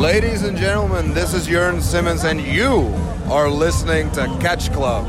Ladies 0.00 0.42
and 0.42 0.58
gentlemen, 0.58 1.14
this 1.14 1.32
is 1.32 1.48
Jörn 1.48 1.80
Simmons, 1.80 2.24
and 2.24 2.38
you 2.38 2.92
are 3.30 3.48
listening 3.48 4.12
to 4.12 4.26
Catch 4.40 4.70
Club. 4.74 5.06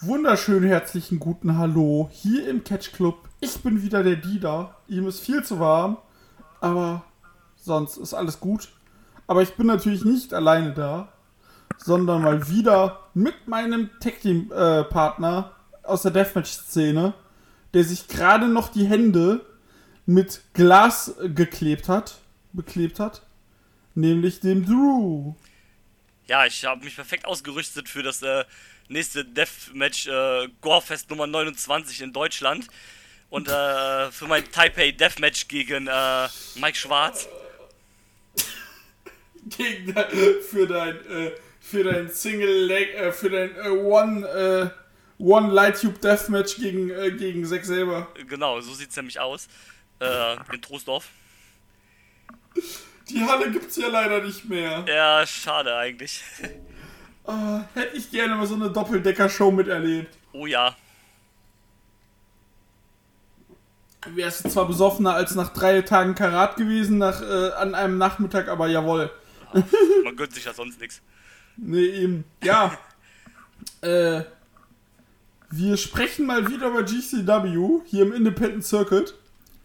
Wunderschönen 0.00 0.66
herzlichen 0.66 1.18
guten 1.18 1.58
Hallo 1.58 2.08
hier 2.10 2.48
im 2.48 2.64
Catch 2.64 2.94
Club. 2.94 3.28
Ich 3.40 3.62
bin 3.62 3.82
wieder 3.82 4.02
der 4.02 4.16
Dida. 4.16 4.74
Ihm 4.88 5.06
ist 5.06 5.20
viel 5.20 5.44
zu 5.44 5.60
warm, 5.60 5.98
aber 6.62 7.04
sonst 7.56 7.98
ist 7.98 8.14
alles 8.14 8.40
gut. 8.40 8.70
Aber 9.26 9.42
ich 9.42 9.54
bin 9.54 9.66
natürlich 9.66 10.06
nicht 10.06 10.32
alleine 10.32 10.72
da, 10.72 11.12
sondern 11.76 12.22
mal 12.22 12.48
wieder 12.48 13.08
mit 13.14 13.48
meinem 13.48 13.90
Team 14.00 14.50
äh, 14.52 14.84
Partner 14.84 15.52
aus 15.82 16.02
der 16.02 16.10
Deathmatch-Szene, 16.10 17.14
der 17.74 17.84
sich 17.84 18.08
gerade 18.08 18.48
noch 18.48 18.68
die 18.68 18.86
Hände 18.86 19.44
mit 20.06 20.42
Glas 20.54 21.14
geklebt 21.34 21.88
hat, 21.88 22.18
beklebt 22.52 22.98
hat, 22.98 23.22
nämlich 23.94 24.40
dem 24.40 24.64
Drew. 24.64 25.34
Ja, 26.26 26.46
ich 26.46 26.64
habe 26.64 26.84
mich 26.84 26.94
perfekt 26.94 27.24
ausgerüstet 27.24 27.88
für 27.88 28.02
das 28.02 28.22
äh, 28.22 28.44
nächste 28.88 29.24
Deathmatch 29.24 30.06
äh, 30.08 30.48
Gorefest 30.60 31.10
Nummer 31.10 31.26
29 31.26 32.02
in 32.02 32.12
Deutschland 32.12 32.66
und 33.30 33.48
äh, 33.48 34.10
für 34.10 34.26
mein 34.26 34.50
Taipei 34.50 34.92
Deathmatch 34.92 35.48
gegen 35.48 35.86
äh, 35.86 36.28
Mike 36.56 36.76
Schwarz. 36.76 37.28
Gegen, 39.56 39.94
für 40.42 40.66
dein 40.66 40.96
äh, 41.06 41.30
für 41.68 41.84
dein 41.84 42.10
Single 42.10 42.64
Leg, 42.66 42.94
äh, 42.94 43.12
für 43.12 43.30
dein 43.30 43.54
äh, 43.56 43.68
One, 43.68 44.26
äh, 44.26 45.22
One 45.22 45.52
Light 45.52 45.80
Tube 45.80 46.00
Deathmatch 46.00 46.56
gegen, 46.56 46.90
äh, 46.90 47.10
gegen 47.10 47.44
Zack 47.44 47.64
selber. 47.64 48.08
Genau, 48.28 48.60
so 48.60 48.72
sieht's 48.72 48.96
nämlich 48.96 49.20
aus. 49.20 49.48
Äh, 50.00 50.36
in 50.52 50.62
Troisdorf. 50.62 51.08
Die 53.08 53.22
Halle 53.22 53.50
gibt's 53.50 53.76
ja 53.76 53.88
leider 53.88 54.22
nicht 54.22 54.48
mehr. 54.48 54.84
Ja, 54.86 55.26
schade 55.26 55.74
eigentlich. 55.76 56.22
Uh, 57.26 57.60
hätte 57.74 57.96
ich 57.96 58.10
gerne 58.10 58.36
mal 58.36 58.46
so 58.46 58.54
eine 58.54 58.70
Doppeldecker-Show 58.70 59.50
miterlebt. 59.50 60.16
Oh 60.32 60.46
ja. 60.46 60.74
Wärst 64.06 64.44
du 64.44 64.48
zwar 64.48 64.66
besoffener 64.66 65.14
als 65.14 65.34
nach 65.34 65.52
drei 65.52 65.82
Tagen 65.82 66.14
Karat 66.14 66.56
gewesen, 66.56 66.98
nach, 66.98 67.20
äh, 67.20 67.52
an 67.52 67.74
einem 67.74 67.98
Nachmittag, 67.98 68.48
aber 68.48 68.68
jawohl. 68.68 69.10
Ja, 69.52 69.64
man 70.04 70.16
gönnt 70.16 70.32
sich 70.32 70.44
ja 70.44 70.54
sonst 70.54 70.80
nichts. 70.80 71.02
Nee, 71.58 71.86
eben. 71.86 72.24
Ja. 72.42 72.78
äh, 73.80 74.22
wir 75.50 75.76
sprechen 75.76 76.26
mal 76.26 76.48
wieder 76.48 76.68
über 76.68 76.82
GCW 76.82 77.80
hier 77.86 78.02
im 78.02 78.12
Independent 78.12 78.64
Circuit. 78.64 79.14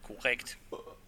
Korrekt. 0.01 0.57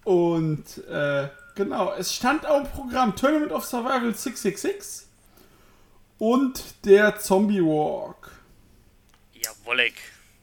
Und 0.04 0.86
äh, 0.88 1.30
genau, 1.56 1.94
es 1.98 2.14
stand 2.14 2.46
auch 2.46 2.62
im 2.62 2.68
Programm 2.68 3.16
Tournament 3.16 3.52
of 3.52 3.66
Survival 3.66 4.14
666 4.14 5.08
und 6.20 6.64
der 6.86 7.18
Zombie 7.20 7.62
Walk. 7.62 8.32
Jawollek. 9.34 9.96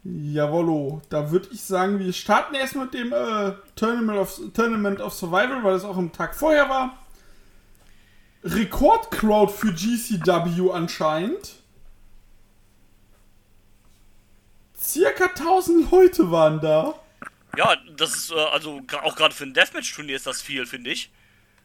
Jawollo, 0.04 1.00
da 1.10 1.30
würde 1.30 1.48
ich 1.52 1.62
sagen, 1.62 2.00
wir 2.00 2.12
starten 2.12 2.56
erst 2.56 2.74
mit 2.74 2.92
dem 2.92 3.12
äh, 3.12 3.52
Tournament, 3.76 4.18
of, 4.18 4.40
Tournament 4.52 5.00
of 5.00 5.14
Survival, 5.14 5.62
weil 5.62 5.76
es 5.76 5.84
auch 5.84 5.96
am 5.96 6.10
Tag 6.10 6.34
vorher 6.34 6.68
war. 6.68 6.98
Rekordcrowd 8.44 9.50
für 9.50 9.72
GCW 9.72 10.72
anscheinend. 10.72 11.56
Circa 14.78 15.26
1000 15.26 15.90
Leute 15.90 16.30
waren 16.30 16.60
da. 16.60 16.94
Ja, 17.56 17.76
das 17.96 18.14
ist, 18.14 18.30
äh, 18.32 18.34
also 18.34 18.82
auch 19.02 19.14
gerade 19.14 19.34
für 19.34 19.44
ein 19.44 19.54
Deathmatch-Turnier 19.54 20.16
ist 20.16 20.26
das 20.26 20.42
viel, 20.42 20.66
finde 20.66 20.90
ich. 20.90 21.10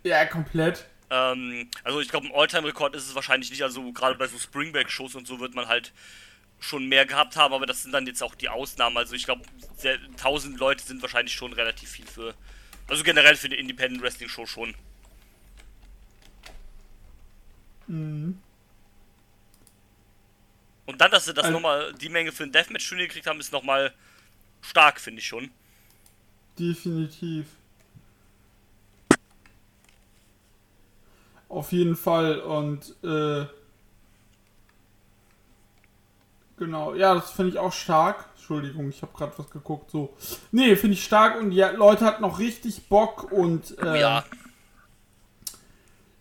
Ja, 0.03 0.25
komplett. 0.25 0.85
Ähm, 1.09 1.69
also 1.83 1.99
ich 1.99 2.09
glaube, 2.09 2.27
ein 2.27 2.35
Alltime-Rekord 2.35 2.95
ist 2.95 3.07
es 3.07 3.15
wahrscheinlich 3.15 3.49
nicht. 3.49 3.63
Also 3.63 3.91
gerade 3.91 4.15
bei 4.15 4.27
so 4.27 4.37
Springback-Shows 4.37 5.15
und 5.15 5.25
so 5.27 5.39
wird 5.39 5.55
man 5.55 5.67
halt 5.67 5.93
schon 6.59 6.87
mehr 6.87 7.05
gehabt 7.05 7.35
haben, 7.37 7.53
aber 7.53 7.65
das 7.65 7.83
sind 7.83 7.91
dann 7.91 8.07
jetzt 8.07 8.23
auch 8.23 8.35
die 8.35 8.49
Ausnahmen. 8.49 8.97
Also 8.97 9.15
ich 9.15 9.25
glaube, 9.25 9.43
1000 9.83 10.59
Leute 10.59 10.83
sind 10.83 11.01
wahrscheinlich 11.01 11.33
schon 11.33 11.53
relativ 11.53 11.89
viel 11.89 12.07
für. 12.07 12.33
Also 12.87 13.03
generell 13.03 13.35
für 13.35 13.47
eine 13.47 13.55
Independent 13.55 14.01
Wrestling 14.01 14.29
Show 14.29 14.45
schon. 14.45 14.73
Mhm. 17.87 18.39
Und 20.85 21.01
dann, 21.01 21.11
dass 21.11 21.25
sie 21.25 21.33
das 21.33 21.45
Also- 21.45 21.53
nochmal, 21.55 21.93
die 21.93 22.09
Menge 22.09 22.31
für 22.31 22.43
ein 22.43 22.51
Deathmatch-Turnier 22.51 23.07
gekriegt 23.07 23.27
haben, 23.27 23.39
ist 23.39 23.51
nochmal 23.51 23.93
stark, 24.61 24.99
finde 24.99 25.19
ich 25.19 25.27
schon. 25.27 25.49
Definitiv. 26.57 27.45
Auf 31.49 31.71
jeden 31.71 31.95
Fall 31.95 32.39
und 32.41 32.93
äh, 33.03 33.45
genau, 36.57 36.93
ja, 36.93 37.15
das 37.15 37.31
finde 37.31 37.51
ich 37.51 37.57
auch 37.59 37.71
stark. 37.71 38.25
Entschuldigung, 38.35 38.89
ich 38.89 39.01
habe 39.01 39.13
gerade 39.15 39.33
was 39.37 39.49
geguckt. 39.49 39.91
So, 39.91 40.15
nee, 40.51 40.75
finde 40.75 40.95
ich 40.95 41.03
stark 41.03 41.39
und 41.39 41.51
ja, 41.51 41.71
Leute 41.71 42.05
hatten 42.05 42.21
noch 42.21 42.39
richtig 42.39 42.87
Bock 42.89 43.31
und 43.31 43.77
äh, 43.79 43.99
ja, 43.99 44.25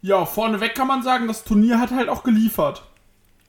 ja, 0.06 0.25
vorneweg 0.25 0.77
kann 0.77 0.87
man 0.87 1.03
sagen, 1.03 1.27
das 1.27 1.43
Turnier 1.43 1.81
hat 1.81 1.91
halt 1.91 2.09
auch 2.09 2.22
geliefert. 2.22 2.83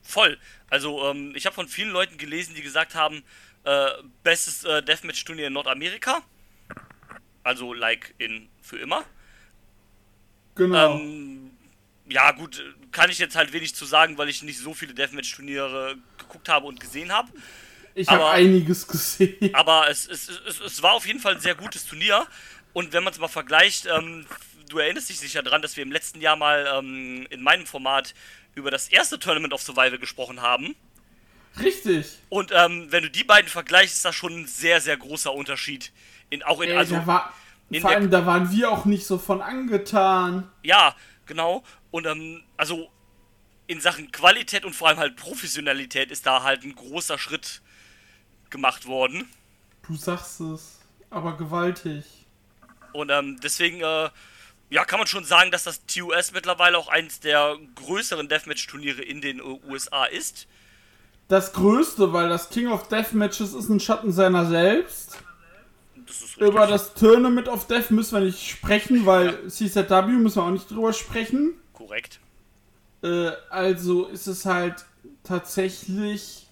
voll. 0.01 0.40
Also, 0.69 1.07
ähm, 1.07 1.34
ich 1.35 1.45
habe 1.45 1.53
von 1.53 1.68
vielen 1.68 1.91
Leuten 1.91 2.18
gelesen, 2.18 2.56
die 2.56 2.62
gesagt 2.63 2.95
haben, 2.95 3.23
äh, 3.63 3.90
bestes 4.23 4.63
äh, 4.63 4.81
Deathmatch-Turnier 4.81 5.47
in 5.47 5.53
Nordamerika. 5.53 6.23
Also, 7.44 7.73
like 7.73 8.16
in 8.18 8.50
für 8.62 8.79
immer. 8.79 9.03
Genau. 10.56 10.97
Ähm, 10.97 11.51
ja, 12.09 12.31
gut, 12.31 12.63
kann 12.91 13.09
ich 13.12 13.19
jetzt 13.19 13.35
halt 13.35 13.53
wenig 13.53 13.75
zu 13.75 13.85
sagen, 13.85 14.18
weil 14.18 14.28
ich 14.28 14.41
nicht 14.41 14.59
so 14.59 14.74
viele 14.74 14.94
Deathmatch-Turniere 14.94 15.95
geguckt 16.18 16.50
habe 16.50 16.66
und 16.66 16.79
gesehen 16.79 17.12
habe. 17.12 17.29
ich 17.94 18.09
habe 18.09 18.29
einiges 18.29 18.88
gesehen. 18.88 19.53
Aber 19.53 19.89
es, 19.89 20.07
es, 20.07 20.28
es, 20.47 20.59
es 20.59 20.81
war 20.81 20.94
auf 20.94 21.06
jeden 21.06 21.19
Fall 21.19 21.35
ein 21.35 21.41
sehr 21.41 21.56
gutes 21.56 21.85
Turnier. 21.85 22.25
Und 22.74 22.94
wenn 22.94 23.03
man 23.03 23.13
es 23.13 23.19
mal 23.19 23.28
vergleicht, 23.28 23.85
ähm, 23.85 24.25
du 24.67 24.79
erinnerst 24.79 25.09
dich 25.09 25.19
sicher 25.19 25.44
dran, 25.44 25.61
dass 25.61 25.75
wir 25.78 25.83
im 25.83 25.91
letzten 25.91 26.22
Jahr 26.22 26.35
mal 26.35 26.67
ähm, 26.78 27.28
in 27.29 27.41
meinem 27.41 27.66
Format 27.66 28.13
über 28.55 28.72
das 28.72 28.88
erste 28.89 29.19
Tournament 29.19 29.53
of 29.53 29.61
Survival 29.61 29.97
gesprochen 29.97 30.41
haben. 30.41 30.75
Richtig. 31.59 32.19
Und 32.29 32.51
ähm, 32.53 32.88
wenn 32.91 33.03
du 33.03 33.09
die 33.09 33.23
beiden 33.23 33.50
vergleichst, 33.50 33.95
ist 33.95 34.06
das 34.06 34.16
schon 34.16 34.41
ein 34.41 34.45
sehr, 34.45 34.81
sehr 34.81 34.97
großer 34.97 35.33
Unterschied. 35.33 35.91
In, 36.29 36.44
auch 36.44 36.61
in, 36.61 36.69
Ey, 36.69 36.77
also, 36.77 36.95
da 36.95 37.07
war, 37.07 37.33
in 37.69 37.81
vor 37.81 37.91
allem, 37.91 38.11
da 38.11 38.25
waren 38.25 38.51
wir 38.51 38.69
auch 38.69 38.85
nicht 38.85 39.06
so 39.06 39.17
von 39.17 39.41
angetan. 39.41 40.50
ja, 40.63 40.95
genau. 41.25 41.63
Und 41.91 42.06
ähm, 42.06 42.44
also 42.57 42.89
in 43.67 43.81
Sachen 43.81 44.11
Qualität 44.11 44.66
und 44.66 44.73
vor 44.73 44.88
allem 44.88 44.97
halt 44.97 45.16
Professionalität 45.16 46.11
ist 46.11 46.25
da 46.25 46.44
halt 46.44 46.63
ein 46.63 46.75
großer 46.75 47.17
Schritt 47.17 47.61
gemacht 48.50 48.85
worden. 48.85 49.27
Du 49.88 49.95
sagst 49.95 50.39
es, 50.39 50.79
aber 51.09 51.38
gewaltig. 51.38 52.06
Und 52.94 53.09
ähm, 53.09 53.39
deswegen, 53.41 53.81
äh, 53.81 54.09
ja, 54.69 54.83
kann 54.83 55.00
man 55.00 55.07
schon 55.07 55.23
sagen, 55.23 55.51
dass 55.51 55.63
das 55.63 55.85
TUS 55.85 56.33
mittlerweile 56.33 56.78
auch 56.78 56.89
eines 56.89 57.19
der 57.19 57.57
größeren 57.75 58.28
Deathmatch-Turniere 58.28 59.01
in 59.01 59.22
den 59.22 59.41
USA 59.41 60.05
ist. 60.05 60.47
Das 61.29 61.53
Größte, 61.53 62.13
weil 62.13 62.29
das 62.29 62.50
King 62.50 62.67
of 62.67 62.88
Death 62.88 63.13
Matches 63.13 63.53
ist 63.53 63.69
ein 63.69 63.79
Schatten 63.79 64.11
seiner 64.11 64.45
selbst. 64.45 65.17
Das. 65.95 66.38
Über 66.38 66.67
das 66.67 66.94
Tournament 66.94 67.47
of 67.47 67.67
Death 67.67 67.91
müssen 67.91 68.17
wir 68.17 68.25
nicht 68.25 68.50
sprechen, 68.50 69.06
weil 69.06 69.50
CZW 69.50 70.07
müssen 70.13 70.38
wir 70.38 70.44
auch 70.44 70.51
nicht 70.51 70.69
drüber 70.69 70.94
sprechen. 70.94 71.53
Korrekt. 71.73 72.19
Äh, 73.03 73.31
also 73.50 74.06
ist 74.06 74.27
es 74.27 74.45
halt 74.45 74.85
tatsächlich 75.23 76.47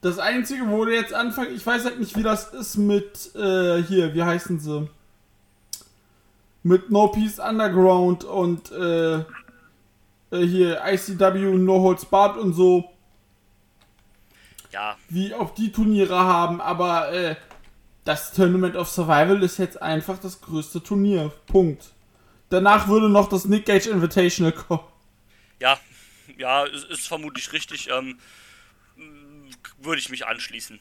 das 0.00 0.18
Einzige, 0.18 0.68
wo 0.68 0.86
wir 0.86 0.94
jetzt 0.94 1.12
anfangen. 1.12 1.54
Ich 1.54 1.66
weiß 1.66 1.84
halt 1.84 2.00
nicht, 2.00 2.16
wie 2.16 2.22
das 2.22 2.52
ist 2.54 2.76
mit 2.76 3.34
äh, 3.34 3.82
hier, 3.82 4.14
wie 4.14 4.22
heißen 4.22 4.58
sie? 4.58 4.88
Mit 6.62 6.90
No 6.90 7.08
Peace 7.08 7.38
Underground 7.38 8.24
und 8.24 8.70
äh, 8.72 9.16
äh, 9.16 9.24
hier 10.30 10.82
ICW 10.84 11.56
No 11.56 11.80
Holds 11.82 12.04
Barred 12.04 12.36
und 12.36 12.52
so. 12.52 12.90
Ja, 14.72 14.96
wie 15.08 15.34
auch 15.34 15.54
die 15.54 15.72
Turniere 15.72 16.18
haben, 16.18 16.60
aber 16.60 17.12
äh, 17.12 17.36
das 18.04 18.32
Tournament 18.32 18.76
of 18.76 18.88
Survival 18.88 19.42
ist 19.42 19.58
jetzt 19.58 19.80
einfach 19.80 20.18
das 20.18 20.40
größte 20.40 20.82
Turnier. 20.82 21.32
Punkt. 21.46 21.90
Danach 22.50 22.88
würde 22.88 23.08
noch 23.08 23.28
das 23.28 23.46
Nick 23.46 23.66
Gage 23.66 23.90
Invitational 23.90 24.52
kommen. 24.68 24.84
ja, 25.60 25.78
ja, 26.36 26.64
ist, 26.64 26.84
ist 26.84 27.08
vermutlich 27.08 27.52
richtig. 27.52 27.88
Ähm, 27.90 28.18
würde 29.78 30.00
ich 30.00 30.10
mich 30.10 30.26
anschließen. 30.26 30.78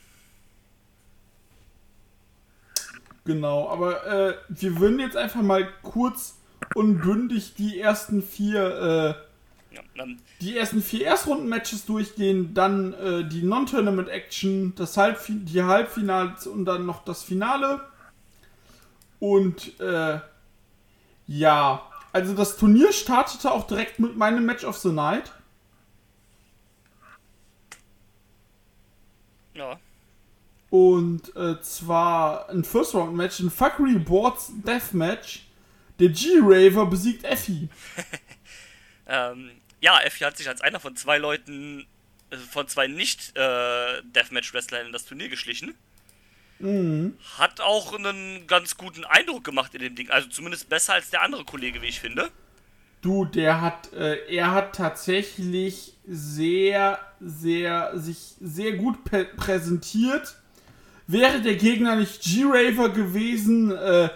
Genau, 3.30 3.70
aber 3.70 4.08
äh, 4.08 4.34
wir 4.50 4.80
würden 4.80 5.00
jetzt 5.00 5.16
einfach 5.16 5.44
mal 5.44 5.68
kurz 5.84 6.40
und 6.74 7.00
bündig 7.02 7.54
die 7.54 7.80
ersten 7.80 8.24
vier 8.24 9.16
Ja, 9.72 9.82
dann, 9.96 10.20
die 10.42 10.58
ersten 10.58 10.82
vier 10.82 11.06
Erstrunden-Matches 11.06 11.86
durchgehen, 11.86 12.56
dann 12.56 12.94
äh, 12.94 13.24
die 13.24 13.44
Non-Tournament-Action, 13.44 14.74
das 14.76 14.98
Halbfi 14.98 15.42
die 15.46 15.62
Halbfinals 15.62 16.48
und 16.48 16.66
dann 16.66 16.88
noch 16.88 17.06
das 17.06 17.22
Finale. 17.22 17.82
Und 19.20 19.80
äh, 19.80 20.20
ja, 21.28 21.84
also 22.12 22.34
das 22.34 22.58
Turnier 22.58 22.92
startete 22.92 23.52
auch 23.52 23.68
direkt 23.68 24.00
mit 24.00 24.18
meinem 24.18 24.44
Match 24.44 24.64
of 24.64 24.78
the 24.78 24.90
Night. 24.90 25.32
ja. 29.54 29.80
Und 30.70 31.36
äh, 31.36 31.60
zwar 31.62 32.50
ein 32.50 32.64
First 32.64 32.94
Round 32.94 33.16
Match, 33.16 33.40
ein 33.40 33.50
Fuckery 33.50 33.98
Boards 34.00 34.52
Deathmatch. 34.66 35.46
Der 36.00 36.10
G-Raver 36.10 36.86
besiegt 36.86 37.24
Effie. 37.24 37.70
Ähm, 39.10 39.50
ja, 39.82 40.00
Effie 40.02 40.24
hat 40.24 40.38
sich 40.38 40.48
als 40.48 40.62
einer 40.62 40.80
von 40.80 40.96
zwei 40.96 41.18
Leuten, 41.18 41.88
äh, 42.30 42.38
von 42.38 42.68
zwei 42.68 42.88
Nicht-Deathmatch-Wrestlern 42.88 44.86
in 44.86 44.94
das 44.94 45.06
Turnier 45.06 45.30
geschlichen. 45.30 45.74
Hat 47.38 47.60
auch 47.62 47.94
einen 47.94 48.46
ganz 48.46 48.78
guten 48.78 49.06
Eindruck 49.06 49.44
gemacht 49.44 49.74
in 49.74 49.82
dem 49.82 49.96
Ding. 49.96 50.12
Also 50.12 50.30
zumindest 50.30 50.70
besser 50.70 50.94
als 50.94 51.10
der 51.10 51.24
andere 51.24 51.44
Kollege, 51.44 51.82
wie 51.82 51.88
ich 51.88 52.00
finde. 52.00 52.30
Du, 53.02 53.26
der 53.26 53.62
hat, 53.62 53.94
äh, 53.94 54.26
er 54.28 54.52
hat 54.52 54.76
tatsächlich 54.76 55.94
sehr, 56.06 57.00
sehr, 57.22 57.98
sich 57.98 58.36
sehr 58.42 58.74
gut 58.74 58.98
präsentiert. 59.38 60.36
Wäre 61.12 61.42
der 61.42 61.56
Gegner 61.56 61.96
nicht 61.96 62.22
G-Raver 62.22 62.90
gewesen, 62.90 63.72
äh, 63.72 64.10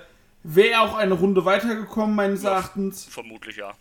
wäre 0.43 0.69
er 0.69 0.81
auch 0.83 0.95
eine 0.95 1.15
Runde 1.15 1.43
weitergekommen, 1.43 2.15
meines 2.15 2.43
Ja. 2.43 2.51
Erachtens. 2.51 3.05
Vermutlich 3.05 3.55
ja. 3.55 3.73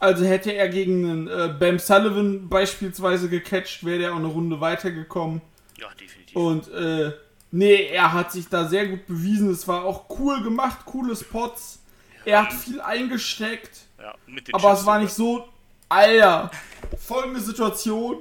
Also 0.00 0.24
hätte 0.24 0.52
er 0.52 0.68
gegen 0.68 1.08
einen 1.08 1.28
äh, 1.28 1.54
Bam 1.56 1.78
Sullivan 1.78 2.48
beispielsweise 2.48 3.28
gecatcht, 3.28 3.84
wäre 3.84 4.02
er 4.02 4.12
auch 4.14 4.16
eine 4.16 4.26
Runde 4.26 4.60
weitergekommen. 4.60 5.40
Ja, 5.78 5.86
definitiv. 6.00 6.34
Und 6.34 6.66
äh, 6.72 7.12
nee, 7.52 7.86
er 7.86 8.12
hat 8.12 8.32
sich 8.32 8.48
da 8.48 8.66
sehr 8.66 8.88
gut 8.88 9.06
bewiesen. 9.06 9.48
Es 9.50 9.68
war 9.68 9.84
auch 9.84 10.06
cool 10.18 10.42
gemacht, 10.42 10.80
coole 10.84 11.14
Spots. 11.14 11.78
Er 12.24 12.42
hat 12.42 12.52
viel 12.52 12.80
eingesteckt, 12.80 13.82
ja, 14.00 14.14
mit 14.26 14.48
den 14.48 14.54
aber 14.56 14.70
Chips 14.70 14.80
es 14.80 14.86
war 14.86 14.98
nicht 14.98 15.12
so. 15.12 15.48
Alter, 15.88 16.50
folgende 16.98 17.38
Situation: 17.40 18.20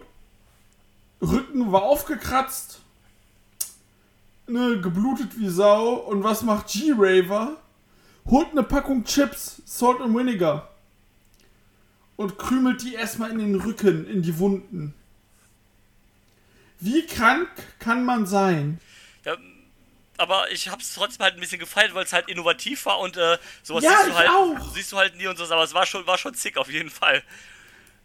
Rücken 1.22 1.72
war 1.72 1.82
aufgekratzt, 1.82 2.81
ne, 4.52 4.80
geblutet 4.82 5.38
wie 5.40 5.50
Sau. 5.50 5.94
Und 5.96 6.24
was 6.24 6.42
macht 6.44 6.68
G-Raver? 6.68 7.58
Holt 8.26 8.52
eine 8.52 8.64
Packung 8.64 9.04
Chips, 9.04 9.62
Salt 9.66 10.00
and 10.02 10.16
Vinegar. 10.16 10.70
Und 12.18 12.38
krümelt 12.38 12.84
die 12.84 12.94
erstmal 12.94 13.32
in 13.32 13.40
den 13.40 13.56
Rücken, 13.56 14.06
in 14.08 14.22
die 14.22 14.38
Wunden. 14.38 14.94
Wie 16.80 17.06
krank 17.06 17.50
kann 17.80 18.04
man 18.06 18.26
sein? 18.26 18.80
Ja, 19.26 19.38
aber 20.18 20.52
ich 20.52 20.70
hab's 20.70 20.94
trotzdem 20.94 21.24
halt 21.24 21.36
ein 21.36 21.40
bisschen 21.40 21.60
gefeiert, 21.60 21.94
weil 21.94 22.06
es 22.06 22.14
halt 22.14 22.28
innovativ 22.30 22.86
war 22.86 23.00
und 23.00 23.18
äh, 23.18 23.38
sowas 23.64 23.84
Ja, 23.84 23.92
siehst 23.98 24.10
du 24.10 24.16
halt, 24.16 24.30
auch. 24.30 24.74
siehst 24.74 24.92
du 24.92 24.98
halt 24.98 25.16
nie 25.16 25.28
und 25.28 25.38
so, 25.38 25.44
aber 25.46 25.64
es 25.64 25.74
war 25.74 25.86
schon, 25.86 26.06
war 26.06 26.18
schon 26.18 26.34
zick 26.34 26.58
auf 26.58 26.72
jeden 26.72 26.90
Fall. 26.90 27.24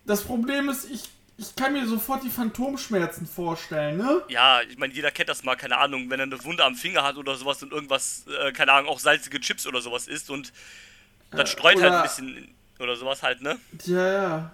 Das 0.05 0.23
Problem 0.25 0.69
ist, 0.69 0.91
ich, 0.91 1.09
ich 1.38 1.55
kann 1.55 1.73
mir 1.75 1.87
sofort 1.87 2.23
die 2.25 2.31
Phantomschmerzen 2.31 3.27
vorstellen, 3.27 3.99
ne? 3.99 4.23
Ja, 4.29 4.61
ich 4.62 4.79
meine, 4.79 4.93
jeder 4.94 5.11
kennt 5.11 5.29
das 5.29 5.43
mal, 5.44 5.55
keine 5.56 5.77
Ahnung, 5.79 6.09
wenn 6.09 6.19
er 6.21 6.25
eine 6.25 6.43
Wunde 6.44 6.65
am 6.65 6.75
Finger 6.75 7.03
hat 7.03 7.17
oder 7.17 7.35
sowas 7.37 7.62
und 7.62 7.73
irgendwas, 7.73 8.25
äh, 8.41 8.53
keine 8.53 8.73
Ahnung, 8.73 8.88
auch 8.91 8.99
salzige 9.00 9.38
Chips 9.41 9.67
oder 9.67 9.81
sowas 9.83 10.09
isst 10.09 10.31
und 10.31 10.53
dann 11.31 11.47
streut 11.47 11.75
halt 11.77 11.87
oder- 11.91 11.97
ein 11.99 12.03
bisschen 12.03 12.55
oder 12.79 12.97
sowas 12.97 13.23
halt, 13.23 13.43
ne? 13.43 13.59
Ja, 13.85 14.12
ja. 14.12 14.50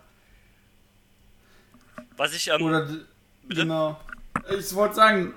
Was 2.16 2.34
ich, 2.34 2.48
ähm, 2.48 2.62
Oder, 2.62 2.82
Bitte? 2.82 3.06
genau. 3.62 4.00
Ich 4.58 4.74
wollte 4.74 4.94
sagen, 4.96 5.34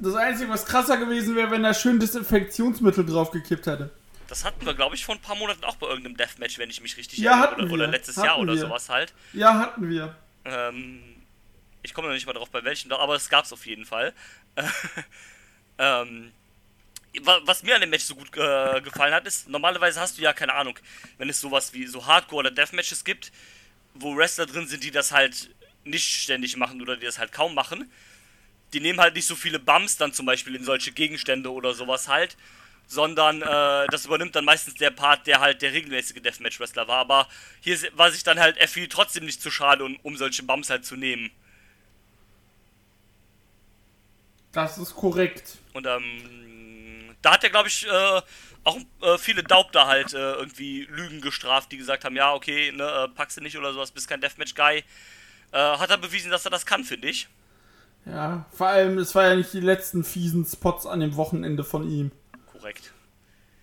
das 0.00 0.14
Einzige, 0.14 0.50
was 0.50 0.64
krasser 0.66 0.96
gewesen 0.96 1.34
wäre, 1.36 1.50
wenn 1.50 1.64
er 1.64 1.74
schön 1.74 1.98
Desinfektionsmittel 2.00 3.04
draufgekippt 3.06 3.66
hätte. 3.66 3.90
das 4.28 4.44
hatten 4.44 4.64
wir, 4.66 4.74
glaube 4.74 4.94
ich, 4.96 5.04
vor 5.04 5.14
ein 5.14 5.20
paar 5.20 5.36
Monaten 5.36 5.64
auch 5.64 5.76
bei 5.76 5.86
irgendeinem 5.86 6.16
Deathmatch, 6.16 6.58
wenn 6.58 6.70
ich 6.70 6.80
mich 6.80 6.96
richtig 6.96 7.18
Ja, 7.18 7.32
erinnere. 7.32 7.50
hatten 7.52 7.62
Oder, 7.64 7.72
oder 7.74 7.86
letztes 7.88 8.16
Hatten 8.16 8.26
Jahr 8.26 8.38
oder 8.38 8.54
wir. 8.54 8.60
sowas 8.60 8.88
halt. 8.88 9.12
Ja, 9.32 9.58
hatten 9.58 9.88
wir. 9.88 10.14
Ähm, 10.44 11.02
ich 11.82 11.94
komme 11.94 12.08
noch 12.08 12.14
nicht 12.14 12.26
mal 12.26 12.32
drauf, 12.32 12.50
bei 12.50 12.64
welchen, 12.64 12.92
aber 12.92 13.14
es 13.14 13.28
gab's 13.28 13.52
auf 13.52 13.66
jeden 13.66 13.84
Fall. 13.84 14.14
ähm, 15.78 16.32
wa- 17.22 17.40
was 17.44 17.62
mir 17.62 17.74
an 17.74 17.80
dem 17.80 17.90
Match 17.90 18.04
so 18.04 18.14
gut 18.14 18.28
äh, 18.36 18.80
gefallen 18.80 19.14
hat, 19.14 19.26
ist, 19.26 19.48
normalerweise 19.48 20.00
hast 20.00 20.18
du 20.18 20.22
ja, 20.22 20.32
keine 20.32 20.54
Ahnung, 20.54 20.78
wenn 21.18 21.28
es 21.28 21.40
sowas 21.40 21.72
wie 21.72 21.86
so 21.86 22.06
Hardcore- 22.06 22.40
oder 22.40 22.50
Deathmatches 22.50 23.04
gibt, 23.04 23.32
wo 23.94 24.16
Wrestler 24.16 24.46
drin 24.46 24.66
sind, 24.66 24.82
die 24.84 24.90
das 24.90 25.12
halt 25.12 25.50
nicht 25.84 26.22
ständig 26.22 26.56
machen 26.56 26.80
oder 26.82 26.96
die 26.96 27.06
das 27.06 27.18
halt 27.18 27.32
kaum 27.32 27.54
machen, 27.54 27.90
die 28.72 28.80
nehmen 28.80 29.00
halt 29.00 29.14
nicht 29.14 29.26
so 29.26 29.36
viele 29.36 29.58
Bumps 29.58 29.96
dann 29.96 30.12
zum 30.12 30.26
Beispiel 30.26 30.54
in 30.56 30.64
solche 30.64 30.92
Gegenstände 30.92 31.52
oder 31.52 31.74
sowas 31.74 32.08
halt, 32.08 32.36
sondern 32.86 33.42
äh, 33.42 33.86
das 33.90 34.06
übernimmt 34.06 34.36
dann 34.36 34.44
meistens 34.44 34.74
der 34.74 34.90
Part, 34.90 35.26
der 35.26 35.40
halt 35.40 35.62
der 35.62 35.72
regelmäßige 35.72 36.22
Deathmatch-Wrestler 36.22 36.88
war. 36.88 36.98
Aber 36.98 37.28
hier 37.60 37.78
war 37.94 38.10
sich 38.10 38.22
dann 38.22 38.38
halt 38.38 38.58
Effie 38.58 38.88
trotzdem 38.88 39.24
nicht 39.24 39.42
zu 39.42 39.50
schade, 39.50 39.84
um, 39.84 39.98
um 40.02 40.16
solche 40.16 40.42
Bumps 40.42 40.70
halt 40.70 40.84
zu 40.84 40.96
nehmen. 40.96 41.30
Das 44.52 44.78
ist 44.78 44.94
korrekt. 44.94 45.58
Und 45.72 45.86
ähm, 45.86 47.14
da 47.22 47.32
hat 47.32 47.44
er, 47.44 47.50
glaube 47.50 47.68
ich, 47.68 47.86
äh, 47.86 48.20
auch 48.62 48.78
äh, 49.02 49.18
viele 49.18 49.42
Daub 49.42 49.72
da 49.72 49.86
halt 49.86 50.14
äh, 50.14 50.34
irgendwie 50.34 50.82
Lügen 50.90 51.20
gestraft, 51.20 51.72
die 51.72 51.76
gesagt 51.76 52.04
haben, 52.04 52.16
ja, 52.16 52.32
okay, 52.32 52.72
ne, 52.72 52.84
äh, 52.84 53.08
packst 53.08 53.36
du 53.36 53.40
nicht 53.40 53.58
oder 53.58 53.72
sowas, 53.72 53.90
bist 53.90 54.08
kein 54.08 54.20
Deathmatch-Guy. 54.20 54.84
Äh, 55.52 55.58
hat 55.58 55.90
er 55.90 55.98
bewiesen, 55.98 56.30
dass 56.30 56.44
er 56.44 56.50
das 56.50 56.64
kann, 56.64 56.84
finde 56.84 57.08
ich. 57.08 57.28
Ja, 58.06 58.44
vor 58.52 58.68
allem, 58.68 58.98
es 58.98 59.14
war 59.14 59.26
ja 59.26 59.34
nicht 59.34 59.52
die 59.52 59.60
letzten 59.60 60.04
fiesen 60.04 60.44
Spots 60.44 60.86
an 60.86 61.00
dem 61.00 61.16
Wochenende 61.16 61.64
von 61.64 61.88
ihm. 61.88 62.12
Korrekt. 62.64 62.92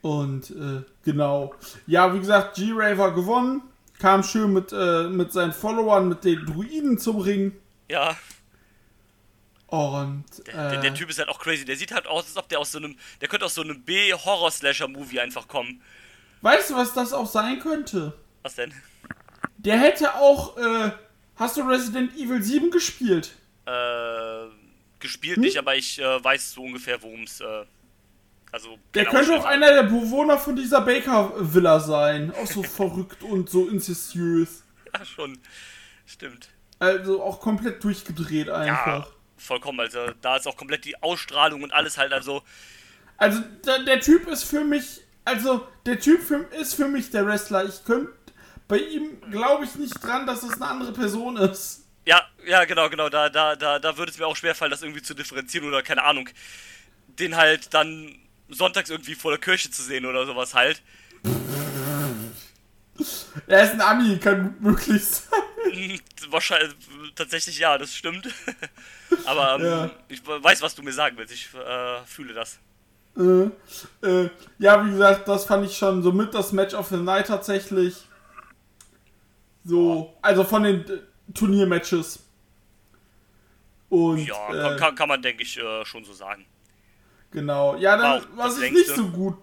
Und 0.04 0.52
äh, 0.52 0.84
genau. 1.04 1.56
Ja, 1.88 2.14
wie 2.14 2.20
gesagt, 2.20 2.56
G-Raver 2.56 3.14
gewonnen. 3.16 3.64
Kam 3.98 4.24
schön 4.24 4.54
mit, 4.54 4.72
äh, 4.72 5.04
mit 5.10 5.34
seinen 5.34 5.54
Followern, 5.54 6.08
mit 6.08 6.24
den 6.24 6.46
Druiden 6.46 7.00
zum 7.00 7.18
Ring. 7.18 7.56
Ja, 7.90 8.16
Und 9.68 10.26
der, 10.48 10.74
äh, 10.74 10.82
der 10.82 10.94
Typ 10.94 11.10
ist 11.10 11.18
halt 11.18 11.30
auch 11.30 11.40
crazy. 11.40 11.66
Der 11.66 11.76
sieht 11.76 11.92
halt 11.92 12.06
aus, 12.06 12.26
als 12.26 12.38
ob 12.38 12.48
der 12.50 12.60
aus 12.60 12.72
so 12.72 12.78
einem, 12.78 12.96
der 13.22 13.28
könnte 13.28 13.46
aus 13.46 13.56
so 13.56 13.62
einem 13.64 13.82
B-Horror-Slasher-Movie 13.84 15.20
einfach 15.20 15.48
kommen. 15.48 15.82
weißt 16.42 16.70
du, 16.70 16.76
was 16.76 16.94
das 16.94 17.12
auch 17.14 17.28
sein 17.28 17.60
könnte? 17.60 18.14
Was 18.44 18.56
denn? 18.56 18.74
Der 19.58 19.78
hätte 19.80 20.16
auch, 20.16 20.58
äh, 20.58 20.92
hast 21.38 21.58
du 21.58 21.62
Resident 21.62 22.16
Evil 22.16 22.42
7 22.44 22.70
gespielt? 22.72 23.32
Äh, 23.66 24.46
gespielt 25.00 25.38
Hm? 25.38 25.44
nicht, 25.44 25.58
aber 25.58 25.76
ich 25.76 26.00
äh, 26.00 26.24
weiß 26.24 26.52
so 26.54 26.64
ungefähr, 26.64 27.02
worum 27.02 27.24
es, 27.24 27.40
äh, 27.42 27.66
also... 28.52 28.78
Der 28.94 29.06
könnte 29.06 29.36
auch 29.36 29.46
einer 29.46 29.74
der 29.74 29.84
Bewohner 29.84 30.38
von 30.38 30.56
dieser 30.56 30.82
Baker 30.82 31.34
Villa 31.38 31.80
sein. 31.80 32.34
Auch 32.36 32.48
so 32.48 32.64
verrückt 32.80 33.24
und 33.24 33.50
so 33.50 33.68
incestuös. 33.68 34.64
Ja, 34.94 35.06
schon. 35.06 35.38
Stimmt. 36.06 36.50
Also 36.80 37.24
auch 37.24 37.40
komplett 37.40 37.84
durchgedreht 37.84 38.48
Ja, 38.48 38.56
einfach. 38.56 39.12
vollkommen. 39.38 39.80
Also 39.80 40.00
da 40.22 40.38
ist 40.38 40.48
auch 40.48 40.58
komplett 40.58 40.86
die 40.86 41.02
Ausstrahlung 41.02 41.64
und 41.64 41.74
alles 41.74 41.98
halt, 41.98 42.14
also... 42.14 42.44
Also 43.18 43.40
der, 43.66 43.84
der 43.84 44.00
Typ 44.00 44.28
ist 44.28 44.44
für 44.44 44.64
mich, 44.64 45.02
also 45.26 45.68
der 45.86 46.00
Typ 46.00 46.24
für, 46.24 46.40
ist 46.60 46.74
für 46.74 46.88
mich 46.88 47.12
der 47.12 47.28
Wrestler. 47.28 47.66
Ich 47.66 47.86
könnte 47.86 48.12
bei 48.68 48.80
ihm 48.80 49.22
glaube 49.30 49.66
ich 49.66 49.76
nicht 49.76 49.94
dran, 50.04 50.26
dass 50.26 50.42
es 50.42 50.54
eine 50.54 50.66
andere 50.66 50.92
Person 50.92 51.38
ist. 51.38 51.86
Ja, 52.06 52.24
ja, 52.48 52.66
genau, 52.66 52.90
genau. 52.90 53.10
Da, 53.10 53.30
da, 53.30 53.56
da, 53.56 53.78
da 53.78 53.98
würde 53.98 54.12
es 54.12 54.18
mir 54.18 54.26
auch 54.26 54.36
schwerfallen, 54.36 54.72
das 54.72 54.82
irgendwie 54.82 55.04
zu 55.04 55.14
differenzieren 55.14 55.68
oder 55.68 55.84
keine 55.84 56.04
Ahnung. 56.04 56.30
Den 57.20 57.36
halt 57.36 57.74
dann 57.76 58.16
sonntags 58.52 58.90
irgendwie 58.90 59.16
vor 59.16 59.32
der 59.32 59.40
Kirche 59.40 59.70
zu 59.72 59.82
sehen 59.82 60.06
oder 60.06 60.26
sowas 60.26 60.54
halt. 60.54 60.82
Er 63.48 63.64
ist 63.64 63.72
ein 63.74 63.82
Ami, 63.82 64.18
kann 64.20 64.56
möglich 64.60 65.04
sein. 65.04 65.40
Wahrscheinlich, 66.30 66.76
tatsächlich 67.16 67.58
ja, 67.60 67.78
das 67.78 67.96
stimmt. 67.96 68.28
Aber 69.26 69.56
ähm, 69.56 69.66
Ja. 69.66 69.90
ich 70.08 70.22
weiß, 70.26 70.62
was 70.62 70.76
du 70.76 70.84
mir 70.84 70.94
sagen 70.94 71.18
willst. 71.18 71.34
Ich 71.34 71.50
äh, 71.54 72.04
fühle 72.06 72.34
das. 72.34 72.60
Äh, 73.18 73.50
äh, 74.08 74.30
ja, 74.60 74.86
wie 74.86 74.92
gesagt, 74.92 75.28
das 75.28 75.46
fand 75.46 75.66
ich 75.66 75.78
schon 75.78 76.02
so 76.04 76.12
mit 76.12 76.34
das 76.34 76.52
Match 76.52 76.74
of 76.74 76.88
the 76.88 76.98
Night 76.98 77.28
tatsächlich. 77.28 77.96
So, 79.64 80.18
also 80.22 80.44
von 80.44 80.64
den 80.64 80.82
äh, 80.90 81.00
Turniermatches. 81.34 82.24
Und 83.90 84.20
Ja, 84.26 84.54
äh, 84.54 84.62
kann, 84.62 84.78
kann, 84.78 84.96
kann 84.96 85.10
man, 85.10 85.22
denke 85.22 85.44
ich, 85.44 85.58
äh, 85.58 85.86
schon 85.86 86.04
so 86.06 86.14
sagen. 86.14 86.46
Genau. 87.32 87.76
Ja, 87.78 87.98
dann 87.98 88.22
Wow, 88.22 88.28
was 88.36 88.56
das 88.56 88.64
ich 88.64 88.72
nicht 88.72 88.90
so 88.90 89.08
gut. 89.10 89.38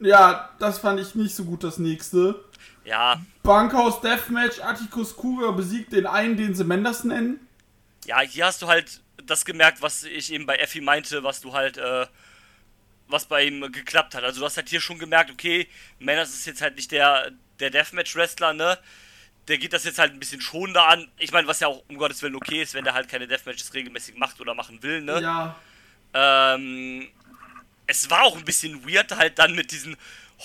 Ja, 0.00 0.50
das 0.58 0.78
fand 0.78 1.00
ich 1.00 1.14
nicht 1.14 1.34
so 1.34 1.44
gut 1.44 1.64
das 1.64 1.78
nächste. 1.78 2.44
Ja, 2.84 3.20
Bankhaus 3.42 4.00
Deathmatch, 4.00 4.60
Atticus 4.60 5.16
Cougar 5.16 5.52
besiegt 5.52 5.92
den 5.92 6.06
einen, 6.06 6.36
den 6.36 6.54
sie 6.54 6.64
Menders 6.64 7.04
nennen. 7.04 7.40
ja, 8.04 8.20
hier 8.20 8.46
hast 8.46 8.62
du 8.62 8.68
halt 8.68 9.02
das 9.24 9.44
gemerkt, 9.44 9.82
was 9.82 10.04
ich 10.04 10.32
eben 10.32 10.46
bei 10.46 10.56
Effi 10.56 10.80
meinte, 10.80 11.22
was 11.22 11.40
du 11.40 11.52
halt, 11.52 11.76
äh, 11.76 12.06
was 13.08 13.26
bei 13.26 13.44
ihm 13.44 13.60
geklappt 13.72 14.14
hat. 14.14 14.24
Also 14.24 14.40
du 14.40 14.46
hast 14.46 14.56
halt 14.56 14.68
hier 14.68 14.80
schon 14.80 14.98
gemerkt, 14.98 15.30
okay, 15.30 15.68
Manners 15.98 16.30
ist 16.30 16.46
jetzt 16.46 16.62
halt 16.62 16.76
nicht 16.76 16.92
der, 16.92 17.32
der 17.60 17.70
Deathmatch-Wrestler, 17.70 18.54
ne? 18.54 18.78
der 19.48 19.58
geht 19.58 19.72
das 19.72 19.84
jetzt 19.84 19.98
halt 19.98 20.12
ein 20.12 20.20
bisschen 20.20 20.40
schonender 20.40 20.86
an. 20.86 21.08
Ich 21.18 21.32
meine, 21.32 21.48
was 21.48 21.60
ja 21.60 21.68
auch 21.68 21.82
um 21.88 21.96
Gottes 21.96 22.22
Willen 22.22 22.36
okay 22.36 22.62
ist, 22.62 22.74
wenn 22.74 22.84
der 22.84 22.94
halt 22.94 23.08
keine 23.08 23.26
Deathmatches 23.26 23.72
regelmäßig 23.74 24.16
macht 24.16 24.40
oder 24.40 24.54
machen 24.54 24.82
will, 24.82 25.00
ne? 25.00 25.20
Ja. 25.20 25.56
Ähm, 26.12 27.08
es 27.88 28.08
war 28.10 28.22
auch 28.22 28.36
ein 28.36 28.44
bisschen 28.44 28.88
weird 28.88 29.16
halt 29.16 29.38
dann 29.40 29.54
mit 29.56 29.72
diesen 29.72 29.96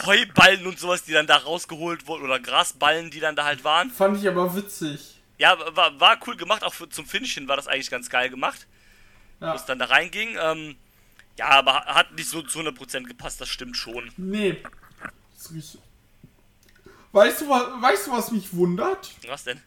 Heuballen 0.06 0.66
und 0.66 0.80
sowas, 0.80 1.04
die 1.04 1.12
dann 1.12 1.28
da 1.28 1.38
rausgeholt 1.38 2.08
wurden 2.08 2.24
oder 2.24 2.40
Grasballen, 2.40 3.12
die 3.12 3.20
dann 3.20 3.36
da 3.36 3.46
halt 3.46 3.64
waren. 3.64 3.92
Fand 3.92 4.18
ich 4.20 4.28
aber 4.28 4.56
witzig. 4.56 5.20
Ja, 5.38 5.56
war, 5.76 6.00
war 6.00 6.18
cool 6.26 6.36
gemacht, 6.36 6.64
auch 6.64 6.74
für, 6.74 6.90
zum 6.90 7.06
Finishen 7.06 7.48
war 7.48 7.56
das 7.58 7.68
eigentlich 7.68 7.92
ganz 7.92 8.10
geil 8.10 8.30
gemacht, 8.30 8.66
Ja. 9.40 9.52
wo 9.52 9.56
es 9.56 9.66
dann 9.66 9.78
da 9.78 9.86
reinging. 9.86 10.36
Ähm, 10.40 10.76
ja, 11.38 11.50
aber 11.50 11.86
hat 11.86 12.14
nicht 12.14 12.30
so 12.30 12.42
zu 12.42 12.60
100% 12.60 13.04
gepasst, 13.04 13.40
das 13.42 13.50
stimmt 13.50 13.78
schon. 13.78 14.12
Nee. 14.18 14.58
Weißt 17.12 17.42
du, 17.42 17.50
was, 17.50 17.82
weißt 17.82 18.08
du, 18.08 18.12
was 18.12 18.32
mich 18.32 18.54
wundert? 18.56 19.12
Was 19.28 19.44
denn? 19.44 19.62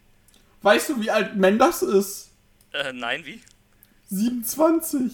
Weißt 0.62 0.88
du, 0.88 1.00
wie 1.00 1.10
alt 1.10 1.36
Mendes 1.36 1.82
ist? 1.82 2.30
Äh, 2.72 2.92
nein, 2.92 3.24
wie? 3.24 3.40
27. 4.10 5.12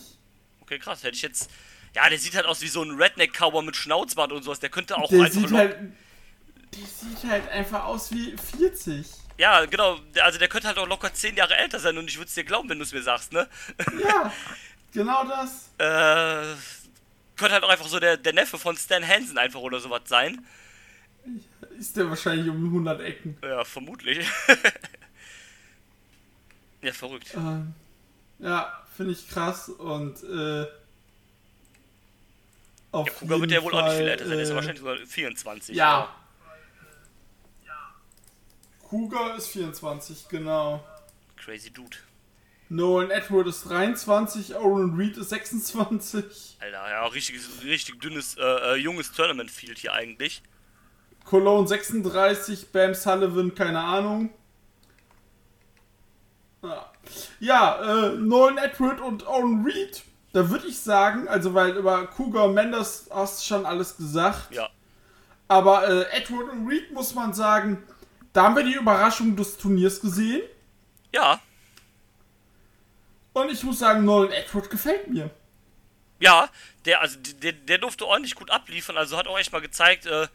Okay, 0.62 0.78
krass, 0.78 1.02
hätte 1.02 1.16
ich 1.16 1.22
jetzt... 1.22 1.50
Ja, 1.94 2.08
der 2.08 2.18
sieht 2.18 2.34
halt 2.34 2.46
aus 2.46 2.62
wie 2.62 2.68
so 2.68 2.82
ein 2.82 2.92
Redneck-Cowboy 2.92 3.64
mit 3.64 3.76
Schnauzbart 3.76 4.32
und 4.32 4.42
sowas. 4.42 4.60
Der 4.60 4.70
könnte 4.70 4.96
auch 4.96 5.10
Der 5.10 5.24
einfach 5.24 5.40
sieht 5.40 5.52
halt. 5.52 5.76
Der 5.78 6.86
sieht 6.86 7.30
halt 7.30 7.48
einfach 7.50 7.84
aus 7.84 8.10
wie 8.12 8.34
40. 8.58 9.06
Ja, 9.36 9.64
genau. 9.66 9.98
Also 10.22 10.38
der 10.38 10.48
könnte 10.48 10.68
halt 10.68 10.78
auch 10.78 10.86
locker 10.86 11.12
10 11.12 11.36
Jahre 11.36 11.56
älter 11.56 11.78
sein 11.78 11.98
und 11.98 12.08
ich 12.08 12.16
würde 12.16 12.28
es 12.28 12.34
dir 12.34 12.44
glauben, 12.44 12.68
wenn 12.68 12.78
du 12.78 12.84
es 12.84 12.92
mir 12.92 13.02
sagst, 13.02 13.32
ne? 13.32 13.48
Ja, 14.02 14.32
genau 14.92 15.24
das. 15.24 15.70
Äh, 15.78 16.54
könnte 17.36 17.54
halt 17.54 17.64
auch 17.64 17.70
einfach 17.70 17.88
so 17.88 17.98
der, 17.98 18.16
der 18.16 18.34
Neffe 18.34 18.56
von 18.56 18.76
Stan 18.76 19.06
Hansen 19.06 19.36
einfach 19.36 19.60
oder 19.60 19.80
sowas 19.80 20.02
sein. 20.06 20.46
Ist 21.76 21.96
der 21.96 22.08
wahrscheinlich 22.08 22.48
um 22.48 22.64
100 22.66 23.00
Ecken. 23.00 23.36
Ja, 23.42 23.64
vermutlich. 23.64 24.18
ja, 26.82 26.92
verrückt. 26.92 27.34
Ähm, 27.34 27.74
ja, 28.38 28.84
finde 28.96 29.12
ich 29.12 29.28
krass 29.28 29.68
und 29.68 30.22
äh, 30.22 30.66
auf 32.92 33.06
Ja, 33.06 33.12
Kuga 33.14 33.40
wird 33.40 33.50
ja 33.50 33.62
wohl 33.62 33.74
auch 33.74 33.84
nicht 33.84 33.96
viel 33.96 34.02
Fall, 34.02 34.08
älter 34.08 34.26
sein. 34.26 34.36
Der 34.36 34.42
ist 34.42 34.48
ja 34.48 34.52
äh, 34.52 34.56
wahrscheinlich 34.56 34.80
sogar 34.80 34.96
24. 34.96 35.76
Ja. 35.76 36.16
Kuga 38.88 39.34
ist 39.36 39.48
24, 39.48 40.28
genau. 40.28 40.84
Crazy 41.36 41.72
Dude. 41.72 41.96
Nolan 42.68 43.10
Edward 43.10 43.48
ist 43.48 43.68
23, 43.68 44.54
Oren 44.56 44.96
Reed 44.96 45.18
ist 45.18 45.28
26, 45.28 46.56
Alter, 46.58 46.90
ja, 46.90 47.04
richtig, 47.06 47.38
richtig 47.64 48.00
dünnes, 48.00 48.36
äh, 48.38 48.42
äh, 48.42 48.74
junges 48.76 49.12
Tournament-Field 49.12 49.78
hier 49.78 49.92
eigentlich. 49.92 50.42
Cologne 51.26 51.68
36, 51.68 52.72
Bam 52.72 52.94
Sullivan, 52.94 53.54
keine 53.54 53.80
Ahnung. 53.80 54.30
Ja, 56.62 56.92
ja 57.40 58.06
äh, 58.06 58.16
Nolan 58.16 58.56
Edward 58.56 59.00
und 59.00 59.26
Oren 59.26 59.64
Reed, 59.64 60.02
da 60.32 60.48
würde 60.48 60.66
ich 60.66 60.78
sagen, 60.78 61.28
also 61.28 61.54
weil 61.54 61.76
über 61.76 62.06
Kuga 62.06 62.42
und 62.42 62.54
Mendes 62.54 63.08
hast 63.10 63.40
du 63.40 63.46
schon 63.46 63.66
alles 63.66 63.96
gesagt. 63.96 64.54
Ja. 64.54 64.68
Aber 65.48 65.86
äh, 65.86 66.16
Edward 66.16 66.50
und 66.50 66.66
Reed 66.66 66.92
muss 66.92 67.14
man 67.14 67.34
sagen, 67.34 67.82
da 68.32 68.44
haben 68.44 68.56
wir 68.56 68.64
die 68.64 68.74
Überraschung 68.74 69.36
des 69.36 69.58
Turniers 69.58 70.00
gesehen. 70.00 70.42
Ja. 71.14 71.40
Und 73.34 73.50
ich 73.50 73.62
muss 73.62 73.78
sagen, 73.78 74.04
Nolan 74.04 74.32
Edward 74.32 74.70
gefällt 74.70 75.08
mir. 75.08 75.30
Ja, 76.18 76.48
der, 76.84 77.00
also 77.00 77.18
der, 77.18 77.52
der 77.52 77.78
durfte 77.78 78.06
ordentlich 78.06 78.34
gut 78.34 78.50
abliefern, 78.50 78.96
also 78.96 79.16
hat 79.16 79.26
auch 79.26 79.38
echt 79.38 79.52
mal 79.52 79.60
gezeigt, 79.60 80.06
äh, 80.06 80.28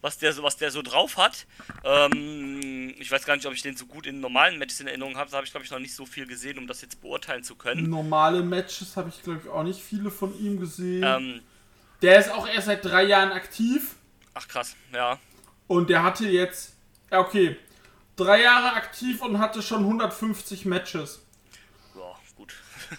was 0.00 0.18
der 0.18 0.32
so, 0.32 0.42
was 0.42 0.56
der 0.56 0.70
so 0.70 0.82
drauf 0.82 1.16
hat. 1.16 1.46
Ähm, 1.82 2.60
ich 2.98 3.10
weiß 3.10 3.24
gar 3.24 3.36
nicht, 3.36 3.46
ob 3.46 3.52
ich 3.54 3.62
den 3.62 3.76
so 3.76 3.86
gut 3.86 4.06
in 4.06 4.20
normalen 4.20 4.58
Matches 4.58 4.80
in 4.80 4.86
Erinnerung 4.86 5.16
habe, 5.16 5.30
da 5.30 5.36
habe 5.38 5.44
ich 5.46 5.50
glaube 5.52 5.64
ich 5.64 5.70
noch 5.70 5.78
nicht 5.78 5.94
so 5.94 6.06
viel 6.06 6.26
gesehen, 6.26 6.58
um 6.58 6.66
das 6.66 6.80
jetzt 6.82 7.00
beurteilen 7.00 7.42
zu 7.44 7.54
können. 7.56 7.88
Normale 7.90 8.42
Matches 8.42 8.96
habe 8.96 9.08
ich, 9.08 9.22
glaube 9.22 9.40
ich, 9.44 9.48
auch 9.50 9.62
nicht 9.62 9.80
viele 9.80 10.10
von 10.10 10.38
ihm 10.38 10.58
gesehen. 10.60 11.02
Ähm, 11.04 11.40
Der 12.02 12.18
ist 12.18 12.30
auch 12.30 12.46
erst 12.48 12.66
seit 12.66 12.84
drei 12.84 13.04
Jahren 13.04 13.32
aktiv. 13.32 13.96
ach 14.34 14.46
krass, 14.48 14.76
ja. 14.92 15.18
Und 15.66 15.90
der 15.90 16.02
hatte 16.02 16.26
jetzt, 16.28 16.74
ja 17.10 17.20
okay, 17.20 17.56
drei 18.16 18.42
Jahre 18.42 18.72
aktiv 18.74 19.22
und 19.22 19.38
hatte 19.38 19.62
schon 19.62 19.80
150 19.84 20.64
Matches. 20.66 21.22
Ja, 21.94 22.14
gut. 22.36 22.54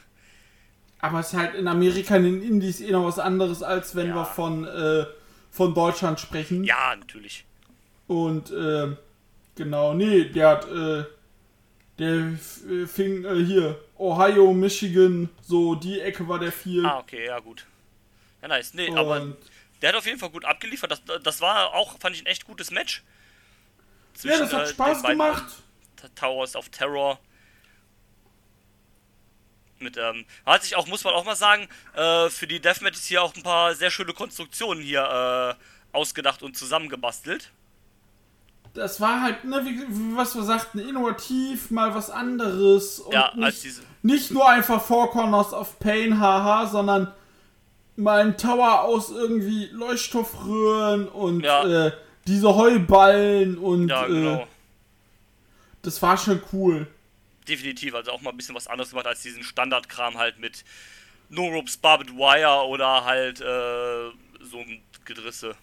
Aber 0.99 1.19
es 1.19 1.27
ist 1.33 1.39
halt 1.39 1.55
in 1.55 1.67
Amerika, 1.67 2.15
in 2.15 2.23
den 2.23 2.41
Indies 2.43 2.79
eh 2.79 2.91
noch 2.91 3.05
was 3.05 3.19
anderes, 3.19 3.63
als 3.63 3.95
wenn 3.95 4.07
Ja. 4.09 4.15
wir 4.15 4.25
von, 4.25 4.65
äh, 4.67 5.05
von 5.49 5.73
Deutschland 5.73 6.19
sprechen. 6.19 6.63
Ja, 6.63 6.95
natürlich. 6.95 7.45
Und 8.07 8.51
äh, 8.51 8.95
genau, 9.63 9.93
nee, 9.93 10.25
der 10.25 10.47
hat, 10.49 10.65
äh, 10.65 11.05
der 11.99 12.09
äh, 12.09 12.87
fing 12.87 13.23
äh, 13.25 13.45
hier, 13.45 13.79
Ohio, 13.97 14.53
Michigan, 14.53 15.29
so 15.41 15.75
die 15.75 15.99
Ecke 16.01 16.27
war 16.27 16.39
der 16.39 16.51
viel. 16.51 16.85
Ah, 16.85 16.99
okay, 16.99 17.27
ja 17.27 17.39
gut. 17.39 17.65
Ja, 18.41 18.47
nice. 18.47 18.73
Nee, 18.73 18.89
aber 18.95 19.21
und 19.21 19.37
der 19.81 19.89
hat 19.89 19.95
auf 19.95 20.05
jeden 20.05 20.19
Fall 20.19 20.31
gut 20.31 20.45
abgeliefert. 20.45 20.91
Das, 20.91 21.01
das 21.23 21.41
war 21.41 21.73
auch, 21.73 21.99
fand 21.99 22.15
ich, 22.15 22.23
ein 22.23 22.25
echt 22.25 22.45
gutes 22.45 22.71
Match. 22.71 23.03
ja, 24.23 24.39
das 24.39 24.51
hat 24.51 24.63
äh, 24.63 24.67
Spaß 24.67 25.03
gemacht. 25.03 25.45
Towers 26.15 26.55
of 26.55 26.69
Terror. 26.69 27.19
Mit, 29.77 29.97
ähm, 29.97 30.25
hat 30.45 30.63
sich 30.63 30.75
auch, 30.75 30.87
muss 30.87 31.03
man 31.03 31.13
auch 31.13 31.25
mal 31.25 31.35
sagen, 31.35 31.67
äh, 31.95 32.29
für 32.29 32.47
die 32.47 32.59
Deathmatches 32.59 33.05
hier 33.05 33.21
auch 33.21 33.35
ein 33.35 33.43
paar 33.43 33.75
sehr 33.75 33.91
schöne 33.91 34.13
Konstruktionen 34.13 34.83
hier 34.83 35.57
äh, 35.61 35.95
ausgedacht 35.95 36.41
und 36.41 36.57
zusammengebastelt. 36.57 37.51
Das 38.73 39.01
war 39.01 39.21
halt, 39.21 39.43
ne, 39.43 39.61
wie, 39.65 39.81
was 40.15 40.33
wir 40.35 40.43
sagten, 40.43 40.79
innovativ, 40.79 41.71
mal 41.71 41.93
was 41.93 42.09
anderes. 42.09 42.99
Und 42.99 43.13
Ja, 43.13 43.31
nicht, 43.35 43.43
als 43.45 43.61
diese. 43.61 43.81
nicht 44.01 44.31
nur 44.31 44.47
einfach 44.47 44.81
Four 44.81 45.11
Corners 45.11 45.51
of 45.53 45.77
Pain, 45.79 46.19
haha, 46.21 46.65
sondern 46.67 47.13
mal 47.97 48.21
ein 48.21 48.37
Tower 48.37 48.81
aus 48.83 49.11
irgendwie 49.11 49.65
Leuchtstoffröhren 49.73 51.07
und 51.09 51.41
Ja. 51.41 51.87
äh, 51.87 51.91
diese 52.27 52.55
Heuballen 52.55 53.57
und 53.57 53.89
Ja, 53.89 54.05
genau. 54.07 54.41
äh, 54.43 54.47
das 55.81 56.01
war 56.01 56.15
schon 56.17 56.41
cool. 56.53 56.87
Definitiv, 57.47 57.93
also 57.95 58.11
auch 58.11 58.21
mal 58.21 58.29
ein 58.29 58.37
bisschen 58.37 58.55
was 58.55 58.67
anderes 58.67 58.91
gemacht 58.91 59.07
als 59.07 59.21
diesen 59.21 59.43
Standardkram 59.43 60.17
halt 60.17 60.39
mit 60.39 60.63
No 61.29 61.47
Ropes 61.47 61.75
Barbed 61.75 62.15
Wire 62.15 62.67
oder 62.67 63.03
halt 63.03 63.41
äh, 63.41 64.11
so 64.43 64.57
ein 64.59 64.81
Gedrisse. 65.05 65.55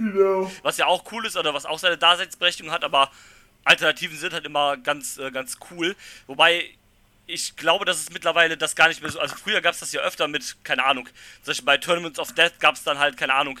Genau. 0.00 0.50
Was 0.62 0.78
ja 0.78 0.86
auch 0.86 1.04
cool 1.12 1.26
ist 1.26 1.36
oder 1.36 1.52
was 1.52 1.66
auch 1.66 1.78
seine 1.78 1.98
Daseinsberechtigung 1.98 2.72
hat, 2.72 2.84
aber 2.84 3.10
Alternativen 3.64 4.16
sind 4.16 4.32
halt 4.32 4.46
immer 4.46 4.78
ganz, 4.78 5.18
äh, 5.18 5.30
ganz 5.30 5.58
cool. 5.70 5.94
Wobei 6.26 6.70
ich 7.26 7.54
glaube, 7.56 7.84
dass 7.84 7.98
es 7.98 8.10
mittlerweile 8.10 8.56
das 8.56 8.74
gar 8.74 8.88
nicht 8.88 9.02
mehr 9.02 9.10
so. 9.10 9.20
Also 9.20 9.36
früher 9.36 9.60
gab 9.60 9.74
es 9.74 9.80
das 9.80 9.92
ja 9.92 10.00
öfter 10.00 10.26
mit, 10.26 10.56
keine 10.64 10.84
Ahnung, 10.84 11.06
zum 11.42 11.50
Beispiel 11.50 11.66
bei 11.66 11.76
Tournaments 11.76 12.18
of 12.18 12.32
Death 12.32 12.58
gab 12.60 12.76
es 12.76 12.82
dann 12.82 12.98
halt, 12.98 13.18
keine 13.18 13.34
Ahnung, 13.34 13.60